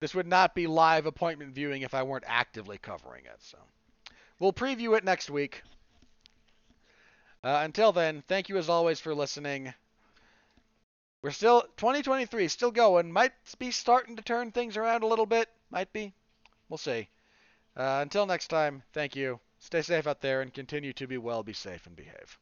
this 0.01 0.15
would 0.15 0.27
not 0.27 0.55
be 0.55 0.67
live 0.67 1.07
appointment 1.07 1.55
viewing 1.55 1.83
if 1.83 1.95
I 1.95 2.03
weren't 2.03 2.25
actively 2.27 2.77
covering 2.77 3.25
it. 3.25 3.39
So 3.39 3.57
we'll 4.39 4.53
preview 4.53 4.95
it 4.99 5.05
next 5.05 5.31
week. 5.31 5.63
Uh, 7.43 7.61
until 7.63 7.93
then, 7.93 8.23
thank 8.29 8.51
you 8.51 8.59
as 8.59 8.69
always 8.69 9.01
for 9.01 9.15
listening. 9.15 9.73
We're 11.25 11.31
still 11.31 11.63
2023, 11.79 12.49
still 12.49 12.71
going. 12.71 13.11
Might 13.11 13.33
be 13.59 13.71
starting 13.71 14.17
to 14.17 14.23
turn 14.23 14.53
things 14.53 14.77
around 14.77 15.05
a 15.05 15.07
little 15.07 15.25
bit. 15.25 15.49
Might 15.71 15.91
be. 15.91 16.13
We'll 16.69 16.77
see. 16.77 17.09
Uh, 17.75 18.01
until 18.03 18.27
next 18.27 18.49
time, 18.49 18.83
thank 18.93 19.17
you. 19.17 19.41
Stay 19.59 19.81
safe 19.81 20.07
out 20.07 20.21
there 20.21 20.43
and 20.43 20.53
continue 20.53 20.93
to 20.93 21.07
be 21.07 21.17
well, 21.17 21.43
be 21.43 21.55
safe, 21.55 21.87
and 21.87 21.97
behave. 21.97 22.39